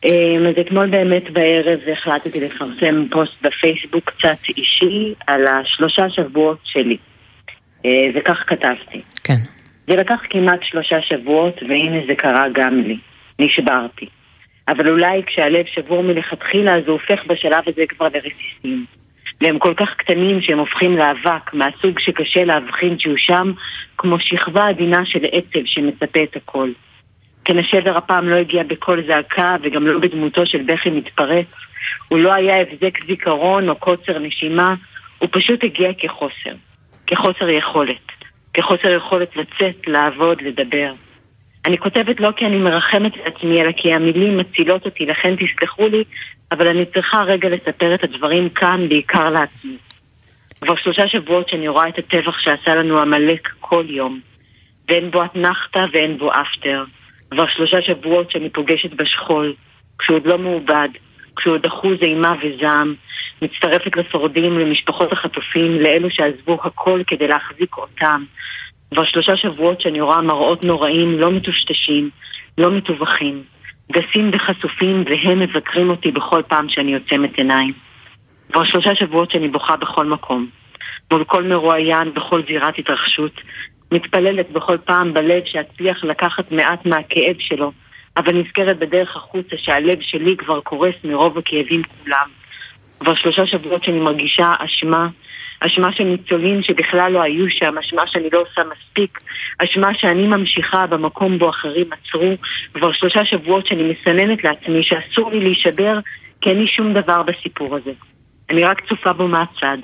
אמ, 0.05 0.47
אז 0.47 0.55
אתמול 0.61 0.87
באמת 0.87 1.31
בערב 1.31 1.79
החלטתי 1.93 2.41
לפרסם 2.41 3.05
פוסט 3.11 3.43
בפייסבוק 3.43 4.11
קצת 4.11 4.39
אישי 4.57 5.15
על 5.27 5.47
השלושה 5.47 6.11
שבועות 6.11 6.59
שלי. 6.65 6.97
אה, 7.85 7.91
וכך 8.15 8.45
כתבתי. 8.47 9.03
כן. 9.25 9.39
זה 9.87 9.97
לקח 9.97 10.21
כמעט 10.31 10.61
שלושה 10.63 11.03
שבועות, 11.03 11.63
והנה 11.69 11.99
זה 12.09 12.15
קרה 12.15 12.47
גם 12.55 12.81
לי. 12.81 12.99
נשברתי. 13.39 14.07
אבל 14.69 14.89
אולי 14.89 15.23
כשהלב 15.27 15.65
שבור 15.67 16.03
מלכתחילה, 16.03 16.75
הוא 16.75 16.85
הופך 16.87 17.27
בשלב 17.27 17.63
הזה 17.67 17.83
כבר 17.89 18.09
לרסיסים. 18.15 18.87
והם 19.41 19.59
כל 19.59 19.75
כך 19.77 19.95
קטנים 19.95 20.41
שהם 20.41 20.59
הופכים 20.59 20.97
לאבק, 20.97 21.55
מהסוג 21.55 21.99
שקשה 21.99 22.45
להבחין 22.45 22.99
שהוא 22.99 23.17
שם, 23.17 23.53
כמו 23.99 24.21
שכבה 24.21 24.69
עדינה 24.69 25.07
של 25.07 25.25
עצב 25.33 25.61
שמצפה 25.65 26.23
את 26.23 26.37
הכל. 26.37 26.71
כן, 27.45 27.59
השבר 27.59 27.97
הפעם 27.97 28.29
לא 28.29 28.35
הגיע 28.35 28.63
בקול 28.63 29.05
זעקה 29.07 29.57
וגם 29.63 29.87
לא 29.87 29.99
בדמותו 29.99 30.47
של 30.47 30.63
בכי 30.63 30.91
מתפרץ. 30.91 31.47
הוא 32.09 32.19
לא 32.19 32.35
היה 32.35 32.61
הבזק 32.61 33.07
זיכרון 33.07 33.69
או 33.69 33.77
קוצר 33.77 34.19
נשימה, 34.19 34.75
הוא 35.19 35.29
פשוט 35.33 35.65
הגיע 35.65 35.93
כחוסר. 35.99 36.55
כחוסר 37.07 37.49
יכולת. 37.49 38.13
כחוסר 38.55 38.89
יכולת 38.89 39.37
לצאת, 39.37 39.87
לעבוד, 39.87 40.43
לדבר. 40.43 40.93
אני 41.67 41.79
כותבת 41.79 42.21
לא 42.21 42.31
כי 42.37 42.47
אני 42.47 42.59
מרחמת 42.59 43.13
את 43.15 43.21
עצמי, 43.25 43.63
אלא 43.63 43.73
כי 43.73 43.93
המילים 43.93 44.37
מצילות 44.37 44.85
אותי, 44.85 45.07
לכן 45.07 45.35
תסלחו 45.37 45.89
לי, 45.89 46.05
אבל 46.53 46.67
אני 46.69 46.85
צריכה 46.87 47.23
רגע 47.23 47.49
לספר 47.49 47.95
את 47.95 48.05
הדברים 48.05 48.49
כאן, 48.49 48.89
בעיקר 48.89 49.31
לעצמי. 49.31 49.77
כבר 50.61 50.77
שלושה 50.77 51.09
שבועות 51.09 51.49
שאני 51.49 51.69
רואה 51.69 51.89
את 51.89 51.99
הטבח 51.99 52.39
שעשה 52.39 52.75
לנו 52.75 53.01
עמלק 53.01 53.49
כל 53.61 53.85
יום. 53.89 54.21
ואין 54.89 55.11
בו 55.11 55.25
אתנחתא 55.25 55.87
ואין 55.93 56.19
בו 56.19 56.31
אפטר. 56.33 56.85
כבר 57.31 57.47
שלושה 57.47 57.83
שבועות 57.83 58.31
שאני 58.31 58.51
פוגשת 58.51 58.93
בשכול, 58.93 59.55
כשהוא 59.99 60.17
עוד 60.17 60.27
לא 60.27 60.39
מעובד, 60.39 60.89
כשהוא 61.37 61.55
עוד 61.55 61.67
אחוז 61.67 61.97
אימה 62.03 62.33
וזעם, 62.43 62.95
מצטרפת 63.43 63.97
לשורדים, 63.97 64.59
למשפחות 64.59 65.13
החטופים, 65.13 65.81
לאלו 65.81 66.11
שעזבו 66.11 66.59
הכל 66.65 67.03
כדי 67.07 67.29
להחזיק 67.29 67.77
אותם. 67.77 68.25
כבר 68.91 69.05
שלושה 69.05 69.37
שבועות 69.37 69.81
שאני 69.81 70.01
רואה 70.01 70.23
מראות 70.23 70.65
נוראים, 70.65 71.19
לא 71.19 71.31
מטושטשים, 71.31 72.11
לא 72.59 72.71
מטווחים, 72.71 73.43
גסים 73.93 74.31
וחשופים, 74.33 75.05
והם 75.07 75.39
מבקרים 75.39 75.91
אותי 75.91 76.11
בכל 76.11 76.43
פעם 76.49 76.69
שאני 76.69 76.95
עוצמת 76.95 77.39
עיניים. 77.39 77.73
כבר 78.53 78.65
שלושה 78.65 78.95
שבועות 78.95 79.31
שאני 79.31 79.49
בוכה 79.49 79.77
בכל 79.77 80.07
מקום, 80.07 80.47
מול 81.11 81.25
כל 81.25 81.43
מרואיין, 81.43 82.15
בכל 82.15 82.43
זירת 82.47 82.79
התרחשות, 82.79 83.41
מתפללת 83.93 84.51
בכל 84.51 84.77
פעם 84.85 85.15
בלב 85.15 85.43
שאצליח 85.45 86.05
לקחת 86.05 86.53
מעט 86.53 86.87
מהכאב 86.87 87.37
שלו, 87.39 87.73
אבל 88.17 88.35
נזכרת 88.35 88.79
בדרך 88.79 89.17
החוצה 89.17 89.57
שהלב 89.57 90.01
שלי 90.01 90.37
כבר 90.37 90.61
קורס 90.61 90.95
מרוב 91.05 91.39
הכאבים 91.39 91.83
כולם. 91.83 92.29
כבר 93.01 93.15
שלושה 93.15 93.47
שבועות 93.47 93.85
שאני 93.85 94.01
מרגישה 94.01 94.55
אשמה, 94.59 95.09
אשמה 95.61 95.93
של 95.93 96.05
ניצולים 96.05 96.63
שבכלל 96.63 97.13
לא 97.13 97.23
היו 97.23 97.51
שם, 97.51 97.79
אשמה 97.79 98.03
שאני 98.07 98.29
לא 98.33 98.41
עושה 98.41 98.63
מספיק, 98.73 99.19
אשמה 99.59 99.95
שאני 99.95 100.27
ממשיכה 100.27 100.87
במקום 100.87 101.39
בו 101.39 101.51
אחרים 101.51 101.87
עצרו, 101.93 102.33
כבר 102.75 102.93
שלושה 102.93 103.25
שבועות 103.25 103.67
שאני 103.67 103.83
מסננת 103.83 104.45
לעצמי 104.45 104.83
שאסור 104.83 105.31
לי 105.31 105.41
להישבר 105.41 105.99
כי 106.41 106.51
אין 106.51 106.59
לי 106.59 106.67
שום 106.67 106.95
דבר 106.95 107.23
בסיפור 107.23 107.77
הזה. 107.77 107.93
אני 108.51 108.65
רק 108.65 108.89
צופה 108.89 109.13
בו 109.13 109.29
מהצד, 109.29 109.79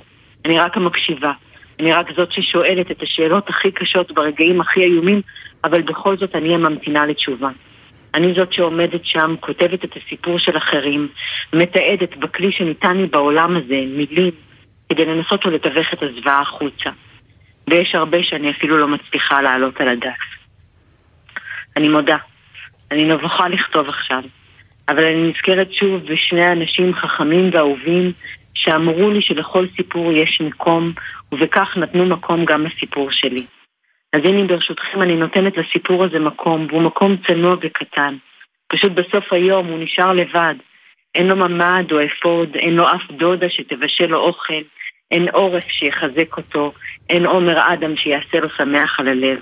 אני 0.45 0.59
רק 0.59 0.77
המקשיבה, 0.77 1.33
אני 1.81 1.93
רק 1.93 2.07
זאת 2.17 2.33
ששואלת 2.33 2.91
את 2.91 3.03
השאלות 3.03 3.49
הכי 3.49 3.71
קשות 3.71 4.13
ברגעים 4.13 4.61
הכי 4.61 4.81
איומים, 4.81 5.21
אבל 5.65 5.83
בכל 5.83 6.17
זאת 6.17 6.37
אני 6.37 6.55
הממתינה 6.55 7.07
לתשובה. 7.07 7.49
אני 8.15 8.35
זאת 8.35 8.53
שעומדת 8.53 9.01
שם, 9.05 9.35
כותבת 9.41 9.85
את 9.85 9.97
הסיפור 9.97 10.39
של 10.39 10.57
אחרים, 10.57 11.09
מתעדת 11.53 12.17
בכלי 12.17 12.53
שניתן 12.53 12.97
לי 12.97 13.07
בעולם 13.07 13.57
הזה, 13.57 13.85
מילים, 13.97 14.31
כדי 14.89 15.05
לנסות 15.05 15.47
ולתווך 15.47 15.93
את 15.93 16.03
הזוועה 16.03 16.41
החוצה. 16.41 16.91
ויש 17.71 17.95
הרבה 17.95 18.23
שאני 18.23 18.51
אפילו 18.51 18.79
לא 18.79 18.89
מצליחה 18.89 19.43
לעלות 19.43 19.81
על 19.81 19.89
הדף. 19.89 20.35
אני 21.77 21.89
מודה, 21.89 22.17
אני 22.91 23.05
נבוכה 23.05 23.49
לכתוב 23.49 23.89
עכשיו, 23.89 24.23
אבל 24.89 25.05
אני 25.05 25.31
נזכרת 25.31 25.73
שוב 25.73 26.03
בשני 26.07 26.53
אנשים 26.53 26.95
חכמים 26.95 27.51
ואהובים 27.53 28.13
שאמרו 28.55 29.11
לי 29.11 29.23
שלכל 29.23 29.67
סיפור 29.77 30.13
יש 30.13 30.41
מקום, 30.41 30.93
ובכך 31.33 31.77
נתנו 31.77 32.07
מקום 32.07 32.45
גם 32.45 32.67
לסיפור 32.67 33.11
שלי. 33.11 33.47
אז 34.13 34.21
הנה 34.25 34.45
ברשותכם 34.47 35.03
אני 35.03 35.17
נותנת 35.17 35.57
לסיפור 35.57 36.05
הזה 36.05 36.19
מקום, 36.19 36.67
והוא 36.71 36.83
מקום 36.83 37.17
צנוע 37.27 37.57
וקטן. 37.61 38.17
פשוט 38.69 38.93
בסוף 38.93 39.33
היום 39.33 39.67
הוא 39.67 39.79
נשאר 39.79 40.13
לבד. 40.13 40.55
אין 41.15 41.27
לו 41.27 41.37
ממ"ד 41.37 41.93
או 41.93 41.99
אפוד, 42.05 42.57
אין 42.57 42.77
לו 42.77 42.85
אף 42.89 43.11
דודה 43.11 43.51
שתבשל 43.51 44.07
לו 44.07 44.19
אוכל, 44.19 44.63
אין 45.15 45.29
עורף 45.29 45.65
שיחזק 45.69 46.37
אותו, 46.37 46.73
אין 47.11 47.27
עומר 47.27 47.73
אדם 47.73 47.97
שיעשה 47.97 48.41
לו 48.41 48.49
שמח 48.57 49.01
על 49.01 49.09
הלב. 49.09 49.39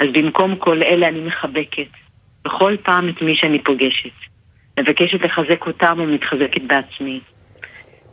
אז 0.00 0.08
במקום 0.12 0.56
כל 0.56 0.82
אלה 0.82 1.08
אני 1.08 1.20
מחבקת, 1.20 1.88
בכל 2.44 2.76
פעם 2.82 3.08
את 3.08 3.22
מי 3.22 3.36
שאני 3.36 3.62
פוגשת. 3.62 4.10
מבקשת 4.80 5.20
לחזק 5.20 5.66
אותם 5.66 5.94
ומתחזקת 5.98 6.62
בעצמי. 6.62 7.20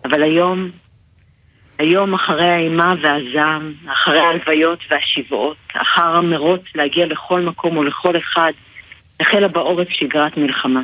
אבל 0.06 0.24
היום, 0.24 0.70
היום 1.80 2.14
אחרי 2.14 2.50
האימה 2.50 2.96
והזעם, 3.02 3.74
אחרי 3.88 4.20
ההלוויות 4.20 4.80
והשבעות, 4.90 5.58
אחר 5.74 6.16
המרוץ 6.16 6.62
להגיע 6.76 7.06
לכל 7.06 7.42
מקום 7.42 7.78
ולכל 7.78 8.18
אחד, 8.18 8.52
החלה 9.20 9.48
בעורף 9.48 9.90
שגרת 9.90 10.38
מלחמה. 10.38 10.82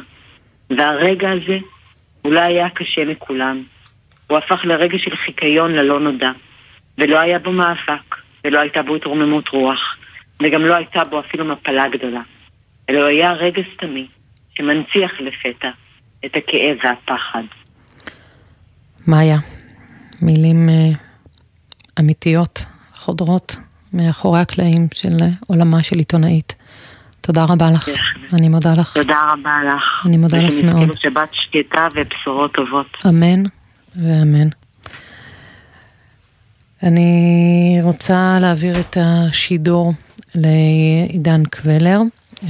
והרגע 0.69 1.31
הזה 1.31 1.57
אולי 2.25 2.45
היה 2.45 2.69
קשה 2.69 3.05
מכולם. 3.05 3.63
הוא 4.27 4.37
הפך 4.37 4.65
לרגע 4.65 4.97
של 4.97 5.15
חיקיון 5.15 5.71
ללא 5.71 5.99
נודע. 5.99 6.31
ולא 6.97 7.19
היה 7.19 7.39
בו 7.39 7.51
מאבק, 7.51 8.15
ולא 8.45 8.59
הייתה 8.59 8.81
בו 8.81 8.95
התרוממות 8.95 9.49
רוח, 9.49 9.95
וגם 10.43 10.65
לא 10.65 10.75
הייתה 10.75 11.03
בו 11.03 11.19
אפילו 11.19 11.45
מפלה 11.45 11.89
גדולה. 11.89 12.21
אלא 12.89 13.05
היה 13.05 13.31
רגע 13.31 13.61
סתמי, 13.73 14.07
שמנציח 14.57 15.11
לפתע 15.19 15.69
את 16.25 16.31
הכאב 16.35 16.77
והפחד. 16.83 17.43
מאיה, 19.07 19.37
מילים 20.21 20.69
uh, 20.69 20.97
אמיתיות, 21.99 22.65
חודרות, 22.93 23.55
מאחורי 23.93 24.39
הקלעים 24.39 24.87
של 24.93 25.13
עולמה 25.47 25.83
של 25.83 25.95
עיתונאית. 25.95 26.55
תודה 27.21 27.45
רבה 27.49 27.71
לך. 27.71 27.89
אני 28.33 28.49
מודה 28.49 28.73
לך. 28.79 28.93
תודה 28.93 29.19
רבה 29.33 29.55
לך. 29.67 30.05
אני 30.05 30.17
מודה 30.17 30.37
לך 30.37 30.63
מאוד. 30.63 30.89
לשבת 30.89 31.29
שקטה 31.31 31.87
ובשורות 31.95 32.53
טובות. 32.53 32.97
אמן 33.09 33.43
ואמן. 34.03 34.47
אני 36.83 37.79
רוצה 37.81 38.37
להעביר 38.41 38.79
את 38.79 38.97
השידור 39.01 39.93
לעידן 40.35 41.45
קבלר, 41.45 42.01
אה, 42.43 42.49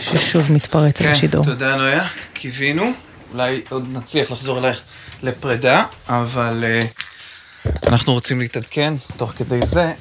ששוב 0.00 0.52
מתפרץ 0.52 0.98
כן, 1.02 1.08
השידור. 1.08 1.44
תודה 1.44 1.76
נויה, 1.76 2.06
קיווינו. 2.32 2.92
אולי 3.32 3.62
עוד 3.68 3.88
נצליח 3.92 4.30
לחזור 4.30 4.58
אלייך 4.58 4.82
לפרידה, 5.22 5.84
אבל 6.08 6.64
uh, 6.64 7.68
אנחנו 7.88 8.12
רוצים 8.12 8.40
להתעדכן 8.40 8.94
תוך 9.16 9.32
כדי 9.36 9.60
זה, 9.66 9.92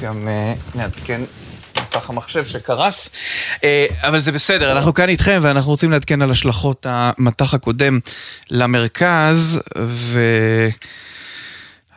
גם 0.00 0.28
uh, 0.28 0.76
נעדכן 0.76 1.20
מסך 1.82 2.10
המחשב 2.10 2.46
שקרס, 2.46 3.10
uh, 3.54 3.60
אבל 4.02 4.18
זה 4.18 4.32
בסדר, 4.32 4.72
אנחנו 4.72 4.94
כאן 4.94 5.08
איתכם 5.08 5.38
ואנחנו 5.42 5.70
רוצים 5.70 5.90
לעדכן 5.90 6.22
על 6.22 6.30
השלכות 6.30 6.86
המטח 6.88 7.54
הקודם 7.54 7.98
למרכז, 8.50 9.60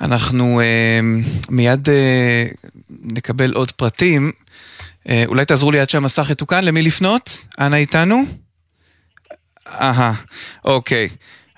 ואנחנו 0.01 0.61
uh, 0.61 0.64
מיד 1.49 1.89
uh, 1.89 1.91
נקבל 2.89 3.53
עוד 3.53 3.72
פרטים. 3.72 4.31
אולי 5.26 5.45
תעזרו 5.45 5.72
לי 5.72 5.80
עד 5.80 5.89
שהמסך 5.89 6.30
יתוקן, 6.30 6.64
למי 6.64 6.81
לפנות? 6.81 7.45
אנה 7.60 7.77
איתנו? 7.77 8.23
אהה, 9.68 10.14
אוקיי. 10.65 11.10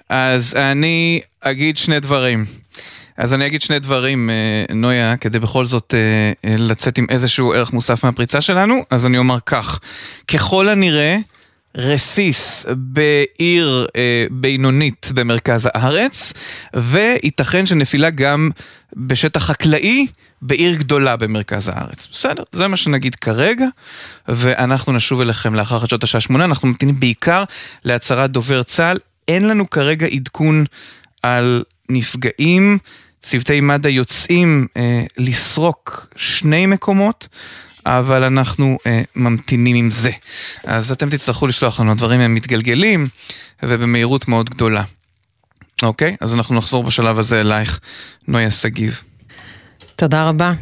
אז 0.10 0.56
אני 0.56 1.22
אגיד 1.42 1.78
שני 1.78 2.00
דברים. 2.00 2.46
אז 3.18 3.34
אני 3.34 3.48
אגיד 3.48 3.62
שני 3.62 3.80
דברים, 3.80 4.30
אה, 4.30 4.76
נויה, 4.76 5.18
כדי 5.18 5.40
בכל 5.40 5.66
זאת 5.66 5.94
אה, 5.94 6.50
אה, 6.50 6.58
לצאת 6.58 6.98
עם 6.98 7.06
איזשהו 7.10 7.54
ערך 7.54 7.74
מוסף 7.74 8.04
מהפריצה 8.04 8.42
שלנו, 8.42 8.86
אז 8.90 9.06
אני 9.06 9.18
אומר 9.18 9.38
כך, 9.46 9.80
ככל 10.28 10.70
הנראה, 10.70 11.18
רסיס 11.76 12.66
בעיר 12.76 13.88
בינונית 14.32 15.10
במרכז 15.14 15.70
הארץ, 15.74 16.34
וייתכן 16.74 17.66
שנפילה 17.66 18.10
גם 18.10 18.50
בשטח 18.96 19.44
חקלאי 19.44 20.08
בעיר 20.42 20.76
גדולה 20.76 21.16
במרכז 21.16 21.68
הארץ. 21.68 22.08
בסדר, 22.12 22.44
זה 22.52 22.68
מה 22.68 22.78
שנגיד 22.78 23.16
כרגע, 23.16 23.66
ואנחנו 24.28 24.94
נשוב 24.94 25.22
אליכם 25.22 25.56
לאחר 25.56 25.80
חדשות 25.80 26.04
השעה 26.04 26.22
שמונה, 26.22 26.44
אנחנו 26.44 26.68
ממתינים 26.68 27.00
בעיקר 27.00 27.44
להצהרת 27.84 28.32
דובר 28.32 28.64
צה"ל. 28.64 28.98
אין 29.28 29.48
לנו 29.48 29.70
כרגע 29.70 30.08
עדכון 30.08 30.66
על 31.24 31.64
נפגעים. 31.90 32.78
צוותי 33.26 33.62
מד"א 33.62 33.88
יוצאים 33.88 34.68
אה, 34.78 35.04
לסרוק 35.18 36.08
שני 36.16 36.66
מקומות, 36.66 37.28
אבל 37.86 38.24
אנחנו 38.24 38.78
אה, 38.86 39.02
ממתינים 39.16 39.76
עם 39.76 39.92
זה. 39.92 40.12
אז 40.64 40.92
אתם 40.92 41.10
תצטרכו 41.10 41.48
לשלוח 41.48 41.80
לנו, 41.80 41.92
הדברים 41.92 42.20
הם 42.20 42.36
מתגלגלים 42.36 43.08
ובמהירות 43.64 44.28
מאוד 44.28 44.50
גדולה. 44.50 44.84
אוקיי? 45.84 46.16
אז 46.22 46.36
אנחנו 46.36 46.56
נחזור 46.56 46.84
בשלב 46.84 47.20
הזה 47.20 47.42
אלייך, 47.42 47.80
נויה 48.28 48.52
שגיב. 48.52 49.02
תודה 49.96 50.30
רבה. 50.30 50.54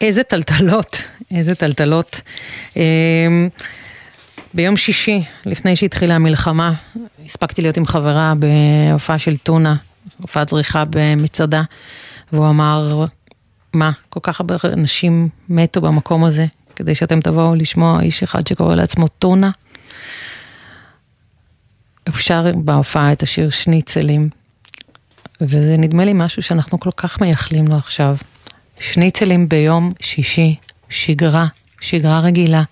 איזה 0.00 0.22
טלטלות, 0.22 1.02
איזה 1.30 1.54
טלטלות. 1.54 2.20
אמ, 2.76 3.48
ביום 4.54 4.76
שישי, 4.76 5.22
לפני 5.46 5.76
שהתחילה 5.76 6.14
המלחמה, 6.14 6.72
הספקתי 7.24 7.62
להיות 7.62 7.76
עם 7.76 7.86
חברה 7.86 8.32
בהופעה 8.38 9.18
של 9.18 9.36
טונה, 9.36 9.76
הופעת 10.22 10.48
זריחה 10.48 10.84
במצעדה, 10.90 11.62
והוא 12.32 12.48
אמר, 12.48 13.06
מה, 13.72 13.90
כל 14.08 14.20
כך 14.22 14.40
הרבה 14.40 14.56
אנשים 14.64 15.28
מתו 15.48 15.80
במקום 15.80 16.24
הזה, 16.24 16.46
כדי 16.76 16.94
שאתם 16.94 17.20
תבואו 17.20 17.54
לשמוע 17.54 18.00
איש 18.00 18.22
אחד 18.22 18.46
שקורא 18.46 18.74
לעצמו 18.74 19.08
טונה. 19.08 19.50
אפשר 22.08 22.46
בהופעה 22.56 23.12
את 23.12 23.22
השיר 23.22 23.50
שניצלים, 23.50 24.28
וזה 25.40 25.76
נדמה 25.76 26.04
לי 26.04 26.12
משהו 26.14 26.42
שאנחנו 26.42 26.80
כל 26.80 26.90
כך 26.96 27.20
מייחלים 27.20 27.68
לו 27.68 27.76
עכשיו. 27.76 28.16
שניצלים 28.80 29.48
ביום 29.48 29.92
שישי, 30.00 30.56
שגרה, 30.88 31.46
שגרה 31.80 32.20
רגילה. 32.20 32.62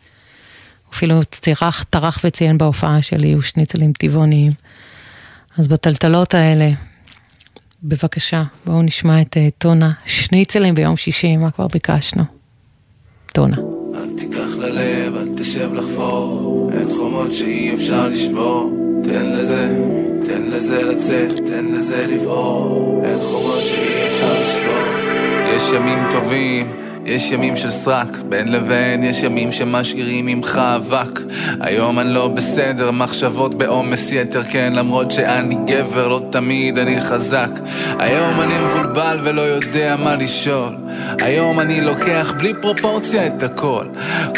אפילו 0.93 1.21
טרח, 1.23 1.85
טרח 1.91 2.21
וציין 2.25 2.59
בהופעה 2.59 3.03
שלי, 3.03 3.27
יהיו 3.27 3.43
שניצלים 3.43 3.93
טבעוניים. 3.93 4.53
אז 5.59 5.67
בטלטלות 5.67 6.35
האלה, 6.35 6.71
בבקשה, 7.83 8.43
בואו 8.67 8.83
נשמע 8.83 9.21
את 9.21 9.37
uh, 9.37 9.41
טונה. 9.59 9.93
שניצלים 10.07 10.75
ביום 10.75 10.97
שישי, 10.97 11.37
מה 11.37 11.51
כבר 11.51 11.67
ביקשנו? 11.73 12.23
טונה. 13.33 13.57
אל 13.95 14.15
תיקח 14.17 14.57
ללב, 14.59 15.17
אל 15.17 15.29
תשב 15.37 15.73
לחפור, 15.75 16.71
אין 16.73 16.89
חומות 16.97 17.33
שאי 17.33 17.75
אפשר 17.75 18.09
לשבור. 18.09 18.71
תן 19.05 19.31
לזה, 19.31 19.79
תן 20.25 20.43
לזה 20.43 20.83
לצאת, 20.83 21.47
תן 21.47 21.65
לזה 21.65 22.07
לבעור, 22.07 23.03
אין 23.05 23.19
חומות 23.21 23.63
שאי 23.63 24.07
אפשר 24.07 24.43
לשבור. 24.43 24.87
יש 25.57 25.63
ימים 25.73 25.99
טובים. 26.11 26.86
יש 27.07 27.31
ימים 27.31 27.57
של 27.57 27.71
סרק, 27.71 28.17
בין 28.29 28.53
לבין 28.53 29.03
יש 29.03 29.23
ימים 29.23 29.53
שמשאירים 29.53 30.27
ממך 30.27 30.61
אבק. 30.77 31.21
היום 31.61 31.99
אני 31.99 32.15
לא 32.15 32.29
בסדר, 32.29 32.91
מחשבות 32.91 33.55
בעומס 33.55 34.13
יתר 34.13 34.43
כן 34.43 34.73
למרות 34.77 35.11
שאני 35.11 35.57
גבר, 35.67 36.09
לא 36.09 36.21
תמיד 36.31 36.79
אני 36.79 37.01
חזק. 37.01 37.51
היום 37.99 38.41
אני 38.41 38.55
מבולבל 38.65 39.19
ולא 39.23 39.41
יודע 39.41 39.97
מה 39.99 40.17
לשאול. 40.17 40.75
היום 41.21 41.61
אני 41.61 41.81
לוקח 41.81 42.33
בלי 42.39 42.53
פרופורציה 42.63 43.27
את 43.27 43.43
הכל. 43.43 43.85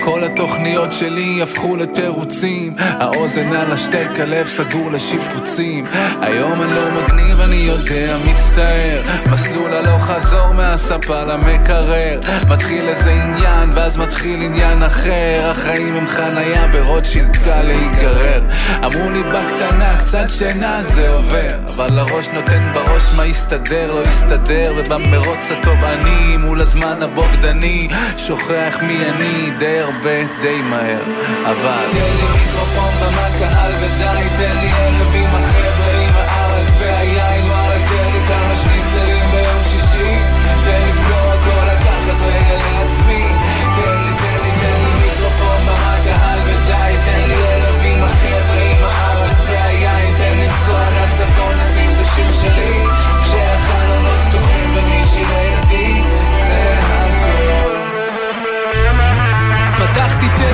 כל 0.01 0.25
התוכניות 0.25 0.93
שלי 0.93 1.43
הפכו 1.43 1.77
לתירוצים. 1.77 2.75
האוזן 2.79 3.53
על 3.53 3.73
השתק, 3.73 4.09
הלב 4.19 4.47
סגור 4.47 4.91
לשיפוצים. 4.93 5.85
היום 6.21 6.63
אני 6.63 6.75
לא 6.75 6.91
מגניב, 6.91 7.41
אני 7.41 7.57
יודע, 7.57 8.17
מצטער. 8.25 9.03
מסלול 9.33 9.75
הלוך 9.75 10.03
חזור 10.03 10.53
מהספה 10.53 11.23
למקרר 11.25 12.19
מתחיל 12.59 12.89
איזה 12.89 13.11
עניין, 13.11 13.71
ואז 13.75 13.97
מתחיל 13.97 14.43
עניין 14.43 14.83
אחר. 14.83 15.51
החיים 15.51 15.97
הם 15.97 16.07
חנייה 16.07 16.67
ברוטשילד 16.67 17.37
קל 17.37 17.63
להיגרר. 17.63 18.43
אמרו 18.85 19.11
לי 19.11 19.23
בקטנה, 19.23 19.97
קצת 19.99 20.25
שינה 20.29 20.83
זה 20.83 21.09
עובר. 21.09 21.47
אבל 21.77 21.99
הראש 21.99 22.29
נותן 22.29 22.73
בראש 22.75 23.03
מה 23.17 23.27
יסתדר, 23.27 23.93
לא 23.93 24.09
יסתדר. 24.09 24.75
ובמרוץ 24.77 25.51
הטוב 25.51 25.85
אני 25.85 26.37
מול 26.37 26.61
הזמן 26.61 27.03
הבוגדני 27.03 27.89
שוכח 28.17 28.79
מי 28.83 29.11
אני 29.11 29.51
די 29.59 29.81
הרבה, 29.81 30.41
די 30.43 30.63
מהר. 30.63 31.03
אבל 31.45 31.85
תן 31.91 31.97
לי 31.97 32.27
מיקרופון 32.33 32.95
במה 33.01 33.29
קהל 33.39 33.73
ודי 33.81 34.29
תן 34.37 34.57
לי 34.61 34.69
ערב 34.69 35.15
עם 35.15 35.31
החבר'ה 35.35 35.78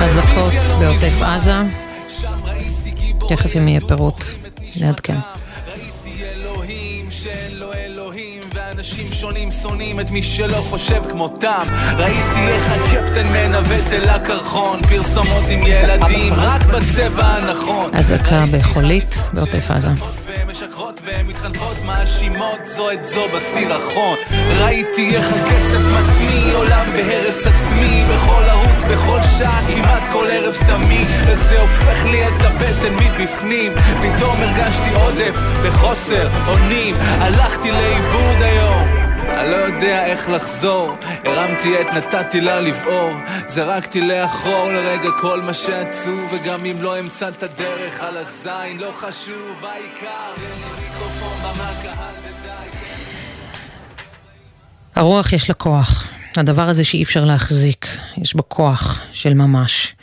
אזעקות 0.01 0.53
בעוטף 0.79 1.21
עזה. 1.21 1.55
תכף 3.29 3.57
אם 3.57 3.67
יהיה 3.67 3.79
פירוט, 3.79 4.23
נעדכן. 4.81 5.17
אנשים 8.71 9.11
שונים 9.11 9.51
שונאים 9.51 9.99
את 9.99 10.11
מי 10.11 10.21
שלא 10.21 10.57
חושב 10.57 11.01
כמותם 11.09 11.67
ראיתי 11.97 12.47
איך 12.47 12.71
הקפטן 12.71 13.27
מנווט 13.27 13.91
אל 13.91 14.09
הקרחון 14.09 14.81
פרסומות 14.81 15.43
עם 15.49 15.59
ילדים 15.65 16.33
רק 16.33 16.65
בצבע 16.65 17.25
הנכון 17.25 17.95
אזעקה 17.95 18.43
בחולית 18.51 19.23
בעוטף 19.33 19.71
עזה. 19.71 19.89
משקרות 20.55 21.01
והן 21.05 21.27
מתחנפות 21.27 21.77
מאשימות 21.85 22.59
זו 22.65 22.91
את 22.91 23.05
זו 23.05 23.21
בסירחון 23.35 24.17
ראיתי 24.59 25.15
איך 25.15 25.27
הכסף 25.29 25.79
מצמיא 25.79 26.55
עולם 26.55 26.85
בהרס 26.93 27.47
עצמי 27.47 28.03
בכל 28.09 28.43
ערוץ 28.43 28.83
בכל 28.91 29.19
שעה 29.37 29.61
כמעט 29.71 30.03
כל 30.11 30.25
ערב 30.31 30.53
סתמי. 30.53 31.05
וזה 31.27 31.61
הופך 31.61 32.05
לי 32.05 32.27
את 32.27 32.41
הבטן 32.41 32.93
מבפנים. 32.93 33.73
פתאום 33.75 34.35
הרגשתי 34.41 34.89
עודף 34.95 35.35
וחוסר 35.63 36.27
אונים. 36.47 36.95
הלכתי 37.21 37.71
לאיבוד 37.71 38.41
היום 38.41 39.04
אני 39.35 39.51
לא 39.51 39.55
יודע 39.55 40.05
איך 40.05 40.29
לחזור, 40.29 40.91
הרמתי 41.25 41.77
עת 41.77 41.87
נתתי 41.87 42.41
לה 42.41 42.59
לבעור, 42.59 43.11
זרקתי 43.47 44.01
לאחור 44.01 44.71
לרגע 44.71 45.09
כל 45.21 45.41
מה 45.41 45.53
שעצוב, 45.53 46.33
וגם 46.33 46.65
אם 46.65 46.81
לא 46.81 46.99
אמצא 46.99 47.29
את 47.29 47.43
הדרך 47.43 48.01
על 48.01 48.17
הזין, 48.17 48.77
לא 48.79 48.91
חשוב, 48.91 49.55
העיקר. 49.61 50.33
הרוח 54.95 55.33
יש 55.33 55.49
לה 55.49 55.55
כוח. 55.55 56.07
הדבר 56.37 56.69
הזה 56.69 56.83
שאי 56.83 57.03
אפשר 57.03 57.25
להחזיק, 57.25 57.87
יש 58.17 58.33
בו 58.33 58.49
כוח 58.49 58.99
של 59.11 59.33
ממש. 59.33 59.95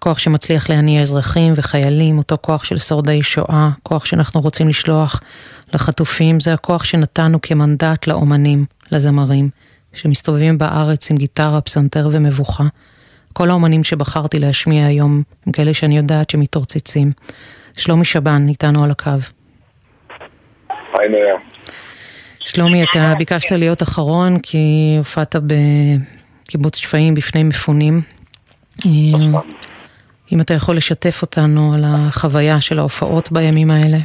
כוח 0.00 0.18
שמצליח 0.18 0.70
להניע 0.70 1.02
אזרחים 1.02 1.52
וחיילים, 1.56 2.18
אותו 2.18 2.36
כוח 2.40 2.64
של 2.64 2.78
שורדי 2.78 3.22
שואה, 3.22 3.70
כוח 3.82 4.04
שאנחנו 4.04 4.40
רוצים 4.40 4.68
לשלוח 4.68 5.20
לחטופים, 5.74 6.40
זה 6.40 6.54
הכוח 6.54 6.84
שנתנו 6.84 7.40
כמנדט 7.42 8.06
לאומנים, 8.06 8.64
לזמרים, 8.92 9.48
שמסתובבים 9.92 10.58
בארץ 10.58 11.10
עם 11.10 11.16
גיטרה, 11.16 11.60
פסנתר 11.60 12.08
ומבוכה. 12.12 12.64
כל 13.32 13.50
האומנים 13.50 13.84
שבחרתי 13.84 14.38
להשמיע 14.38 14.86
היום 14.86 15.22
הם 15.46 15.52
כאלה 15.52 15.74
שאני 15.74 15.96
יודעת 15.96 16.30
שמתרוצצים. 16.30 17.12
שלומי 17.76 18.04
שבן 18.04 18.48
איתנו 18.48 18.84
על 18.84 18.90
הקו. 18.90 19.10
היי 20.98 21.08
נויה. 21.08 21.34
שלומי, 22.40 22.84
אתה 22.84 23.14
ביקשת 23.18 23.52
להיות 23.52 23.82
אחרון 23.82 24.38
כי 24.38 24.94
הופעת 24.98 25.36
בקיבוץ 26.46 26.76
שפיים 26.76 27.14
בפני 27.14 27.42
מפונים. 27.42 28.02
אם 30.32 30.40
אתה 30.40 30.54
יכול 30.54 30.76
לשתף 30.76 31.22
אותנו 31.22 31.74
על 31.74 31.84
החוויה 31.86 32.60
של 32.60 32.78
ההופעות 32.78 33.32
בימים 33.32 33.70
האלה. 33.70 33.98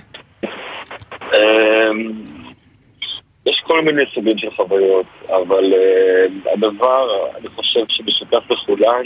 יש 3.45 3.61
כל 3.64 3.82
מיני 3.82 4.02
סוגים 4.14 4.38
של 4.38 4.52
חוויות, 4.52 5.06
אבל 5.30 5.74
uh, 5.74 6.49
הדבר, 6.53 7.30
אני 7.38 7.48
חושב 7.49 7.80
שמשותף 7.88 8.44
לכולן, 8.49 9.03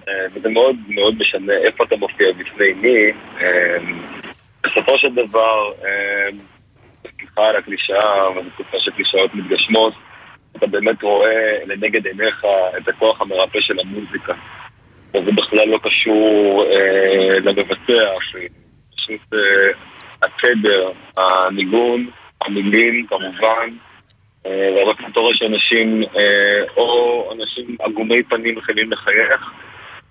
uh, 0.00 0.08
וזה 0.32 0.48
מאוד 0.48 0.76
מאוד 0.88 1.14
משנה 1.18 1.52
איפה 1.52 1.84
אתה 1.84 1.96
מופיע 1.96 2.32
בפני 2.32 2.72
מי, 2.72 3.10
uh, 3.38 3.42
בסופו 4.64 4.98
של 4.98 5.14
דבר, 5.14 5.72
סליחה 7.18 7.48
על 7.48 7.56
הקלישאה, 7.56 8.28
אבל 8.28 8.42
בתקופה 8.42 8.80
שקלישאות 8.80 9.34
מתגשמות, 9.34 9.94
אתה 10.56 10.66
באמת 10.66 11.02
רואה 11.02 11.58
לנגד 11.66 12.06
עיניך 12.06 12.46
את 12.78 12.88
הכוח 12.88 13.20
המרפא 13.20 13.60
של 13.60 13.80
המוזיקה. 13.80 14.34
וזה 15.14 15.32
בכלל 15.32 15.68
לא 15.68 15.78
קשור 15.82 16.64
אה, 16.70 17.38
למבצע 17.40 18.12
פשוט 18.96 19.34
אה, 19.34 19.72
התדר, 20.22 20.88
הניגון, 21.16 22.10
המילים 22.46 23.06
כמובן, 23.06 23.70
והרבה 24.44 24.94
פעמים 24.94 25.12
אתה 25.12 25.20
רואה 25.20 25.34
שאנשים, 25.34 26.02
אה, 26.16 26.62
או 26.76 27.28
אנשים 27.32 27.76
עגומי 27.80 28.22
פנים 28.22 28.54
מתחילים 28.54 28.92
לחייך, 28.92 29.50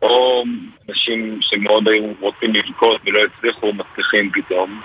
או 0.02 0.44
אנשים 0.90 1.40
שמאוד 1.42 1.88
היו 1.88 2.04
רוצים 2.20 2.54
לבכות 2.54 3.02
ולא 3.06 3.22
הצליחו, 3.24 3.74
מצליחים 3.74 4.32
פתאום. 4.34 4.82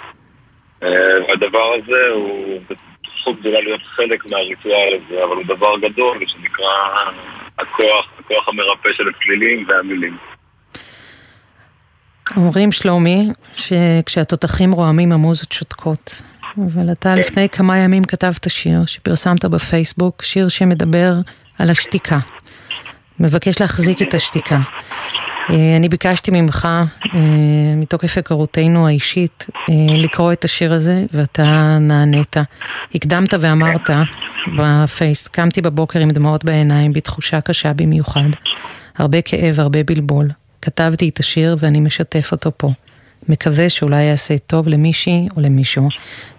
אה, 0.83 0.89
והדבר 1.29 1.75
הזה 1.75 2.09
הוא 2.15 2.61
זכות 3.21 3.41
גדולה 3.41 3.61
להיות 3.61 3.83
חלק 3.83 4.27
מהריטואל 4.27 4.93
הזה, 4.95 5.25
אבל 5.25 5.37
הוא 5.37 5.45
דבר 5.45 5.79
גדול 5.79 6.19
שנקרא 6.27 6.73
הכוח, 7.59 8.07
הכוח 8.19 8.49
המרפא 8.49 8.89
של 8.93 9.05
הצלילים 9.09 9.67
והמילים. 9.69 10.17
אומרים 12.37 12.73
שלומי, 12.73 13.19
שכשהתותחים 13.55 14.73
רועמים 14.73 15.13
המוזות 15.13 15.53
שותקות. 15.53 16.23
אבל 16.59 16.93
אתה 16.93 17.15
כן. 17.15 17.19
לפני 17.19 17.49
כמה 17.49 17.79
ימים 17.79 18.05
כתבת 18.05 18.51
שיר 18.51 18.87
שפרסמת 18.87 19.45
בפייסבוק, 19.45 20.23
שיר 20.23 20.49
שמדבר 20.49 21.15
על 21.59 21.71
השתיקה. 21.71 22.19
מבקש 23.21 23.61
להחזיק 23.61 24.03
את 24.03 24.15
השתיקה. 24.15 24.61
אה, 25.51 25.77
אני 25.77 25.89
ביקשתי 25.89 26.31
ממך, 26.35 26.69
אה, 27.15 27.21
מתוקף 27.77 28.17
היכרותנו 28.17 28.87
האישית, 28.87 29.47
אה, 29.71 29.75
לקרוא 29.97 30.33
את 30.33 30.45
השיר 30.45 30.73
הזה, 30.73 31.05
ואתה 31.13 31.79
נענית. 31.81 32.37
הקדמת 32.95 33.35
ואמרת 33.41 33.91
בפייס, 34.59 35.29
קמתי 35.29 35.63
בבוקר 35.63 35.99
עם 35.99 36.11
דמעות 36.11 36.45
בעיניים, 36.45 36.93
בתחושה 36.93 37.41
קשה 37.41 37.73
במיוחד. 37.73 38.29
הרבה 38.99 39.23
כאב, 39.23 39.61
הרבה 39.61 39.83
בלבול. 39.83 40.29
כתבתי 40.63 41.09
את 41.09 41.21
השיר 41.21 41.57
ואני 41.59 41.81
משתף 41.81 42.33
אותו 42.33 42.51
פה. 42.57 42.71
מקווה 43.29 43.71
שאולי 43.71 44.03
יעשה 44.03 44.39
טוב 44.39 44.69
למישהי 44.69 45.29
או 45.37 45.43
למישהו, 45.43 45.89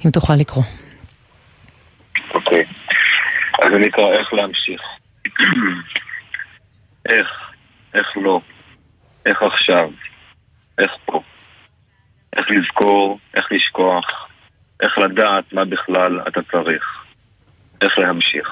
אם 0.05 0.11
תוכל 0.11 0.33
לקרוא. 0.33 0.63
אוקיי, 2.33 2.65
אז 3.63 3.73
אני 3.73 3.87
אקרא 3.87 4.11
איך 4.11 4.33
להמשיך. 4.33 4.81
איך, 7.11 7.27
איך 7.93 8.07
לא. 8.15 8.41
איך 9.25 9.41
עכשיו, 9.41 9.89
איך 10.77 10.91
פה, 11.05 11.21
איך 12.35 12.47
לזכור, 12.51 13.19
איך 13.33 13.51
לשכוח, 13.51 14.27
איך 14.81 14.97
לדעת 14.97 15.53
מה 15.53 15.65
בכלל 15.65 16.21
אתה 16.27 16.39
צריך, 16.51 17.03
איך 17.81 17.99
להמשיך. 17.99 18.49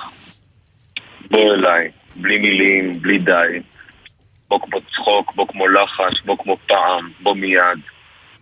בוא 1.32 1.54
אליי, 1.54 1.92
בלי 2.16 2.38
מילים, 2.38 3.02
בלי 3.02 3.18
די, 3.18 3.62
בוא 4.48 4.60
כמו 4.62 4.82
צחוק, 4.82 5.36
בוא 5.36 5.48
כמו 5.48 5.68
לחש, 5.68 6.22
בוא 6.26 6.38
כמו 6.38 6.58
פעם, 6.68 7.12
בוא 7.20 7.36
מיד. 7.36 7.80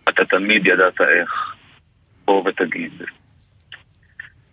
אתה 0.08 0.24
תמיד 0.24 0.66
ידעת 0.66 1.00
איך. 1.00 1.54
בוא 2.24 2.42
ותגיד. 2.48 3.02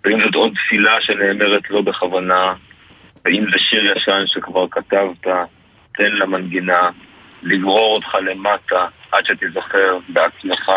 ואם 0.03 0.19
זאת 0.23 0.35
עוד 0.35 0.53
תפילה 0.53 1.01
שנאמרת 1.01 1.69
לא 1.69 1.81
בכוונה, 1.81 2.53
ואם 3.25 3.45
זה 3.51 3.59
שיר 3.59 3.97
ישן 3.97 4.23
שכבר 4.25 4.67
כתבת, 4.71 5.27
תן 5.93 6.11
למנגינה 6.11 6.89
לגרור 7.43 7.95
אותך 7.95 8.15
למטה 8.15 8.87
עד 9.11 9.25
שתיזכר 9.25 9.97
בעצמך, 10.09 10.71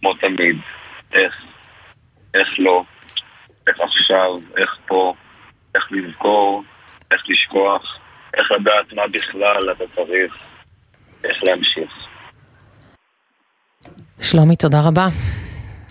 כמו 0.00 0.14
תמיד. 0.14 0.56
איך, 1.12 1.44
איך 2.34 2.48
לא, 2.58 2.84
איך 3.66 3.80
עכשיו, 3.80 4.30
איך 4.56 4.76
פה, 4.86 5.14
איך 5.74 5.88
לזכור, 5.90 6.64
איך 7.10 7.22
לשכוח, 7.28 7.98
איך 8.34 8.50
לדעת 8.50 8.92
מה 8.92 9.06
בכלל 9.06 9.72
אתה 9.72 9.84
צריך, 9.94 10.38
איך 11.24 11.44
להמשיך. 11.44 12.08
שלומי, 14.20 14.56
תודה 14.56 14.80
רבה. 14.80 15.08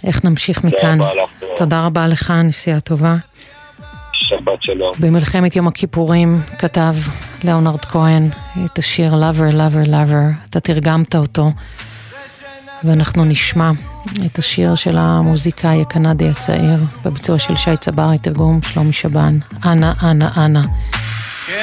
איך 0.04 0.26
נמשיך 0.26 0.64
מכאן? 0.64 1.00
תודה 1.56 1.86
רבה 1.86 2.08
לך, 2.08 2.34
נסיעה 2.44 2.80
טובה. 2.80 3.16
שבת 4.14 4.62
שלום. 4.62 4.94
במלחמת 5.00 5.56
יום 5.56 5.68
הכיפורים 5.68 6.42
כתב 6.58 6.96
ליאונרד 7.44 7.86
כהן 7.86 8.30
את 8.66 8.78
השיר 8.78 9.14
Lover, 9.14 9.54
Lover, 9.54 9.88
Lover, 9.88 10.50
אתה 10.50 10.60
תרגמת 10.60 11.16
אותו, 11.16 11.52
ואנחנו 12.84 13.26
נשמע 13.26 13.72
את 14.26 14.40
השיר 14.40 14.76
של 14.76 14.98
המוזיקאי 14.98 15.82
הקנדי 15.82 16.30
הצעיר, 16.30 16.80
בביצוע 17.06 17.40
של 17.40 17.56
שי 17.56 17.78
צברי, 17.78 18.18
תרגום 18.18 18.62
שלומי 18.62 18.94
שבן, 18.94 19.40
אנא, 19.66 19.92
אנא, 20.04 20.28
אנא. 20.38 20.62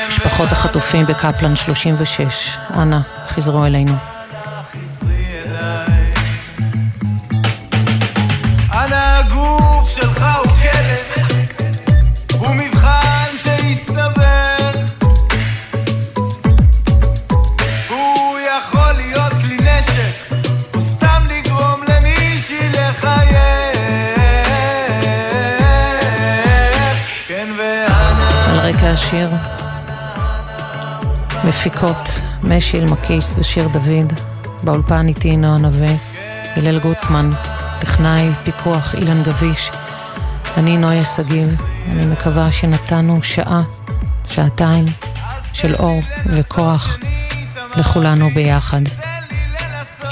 משפחות 0.09 0.53
החטופים 0.53 1.07
בקפלן 1.07 1.57
36, 1.57 2.57
אנא, 2.75 2.99
חזרו 3.29 3.65
אלינו. 3.65 4.14
השיר. 28.95 29.31
מפיקות 31.45 32.21
משי 32.45 32.79
אלמקיס 32.79 33.37
ושיר 33.39 33.69
דוד, 33.69 34.13
באולפן 34.63 35.09
איתי 35.09 35.37
נועה 35.37 35.59
נווה, 35.59 35.95
הלל 36.57 36.79
גוטמן, 36.79 37.31
טכנאי, 37.81 38.31
פיקוח 38.45 38.95
אילן 38.95 39.23
גביש, 39.23 39.71
אני 40.57 40.79
נויה 40.79 41.05
שגיב, 41.05 41.63
אני 41.87 42.07
מקווה 42.07 42.53
שנתנו 42.53 43.23
שעה, 43.23 43.63
שעתיים 44.27 44.85
של 45.53 45.75
אור 45.75 46.01
וכוח 46.27 46.99
לכולנו 47.77 48.31
ביחד. 48.31 48.81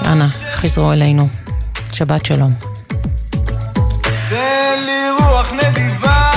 אנא, 0.04 0.26
חזרו 0.54 0.92
אלינו. 0.92 1.28
שבת 1.92 2.26
שלום. 2.26 2.52
תן 4.28 4.82
לי 4.86 5.10
רוח 5.18 5.52
נדיבה 5.52 6.31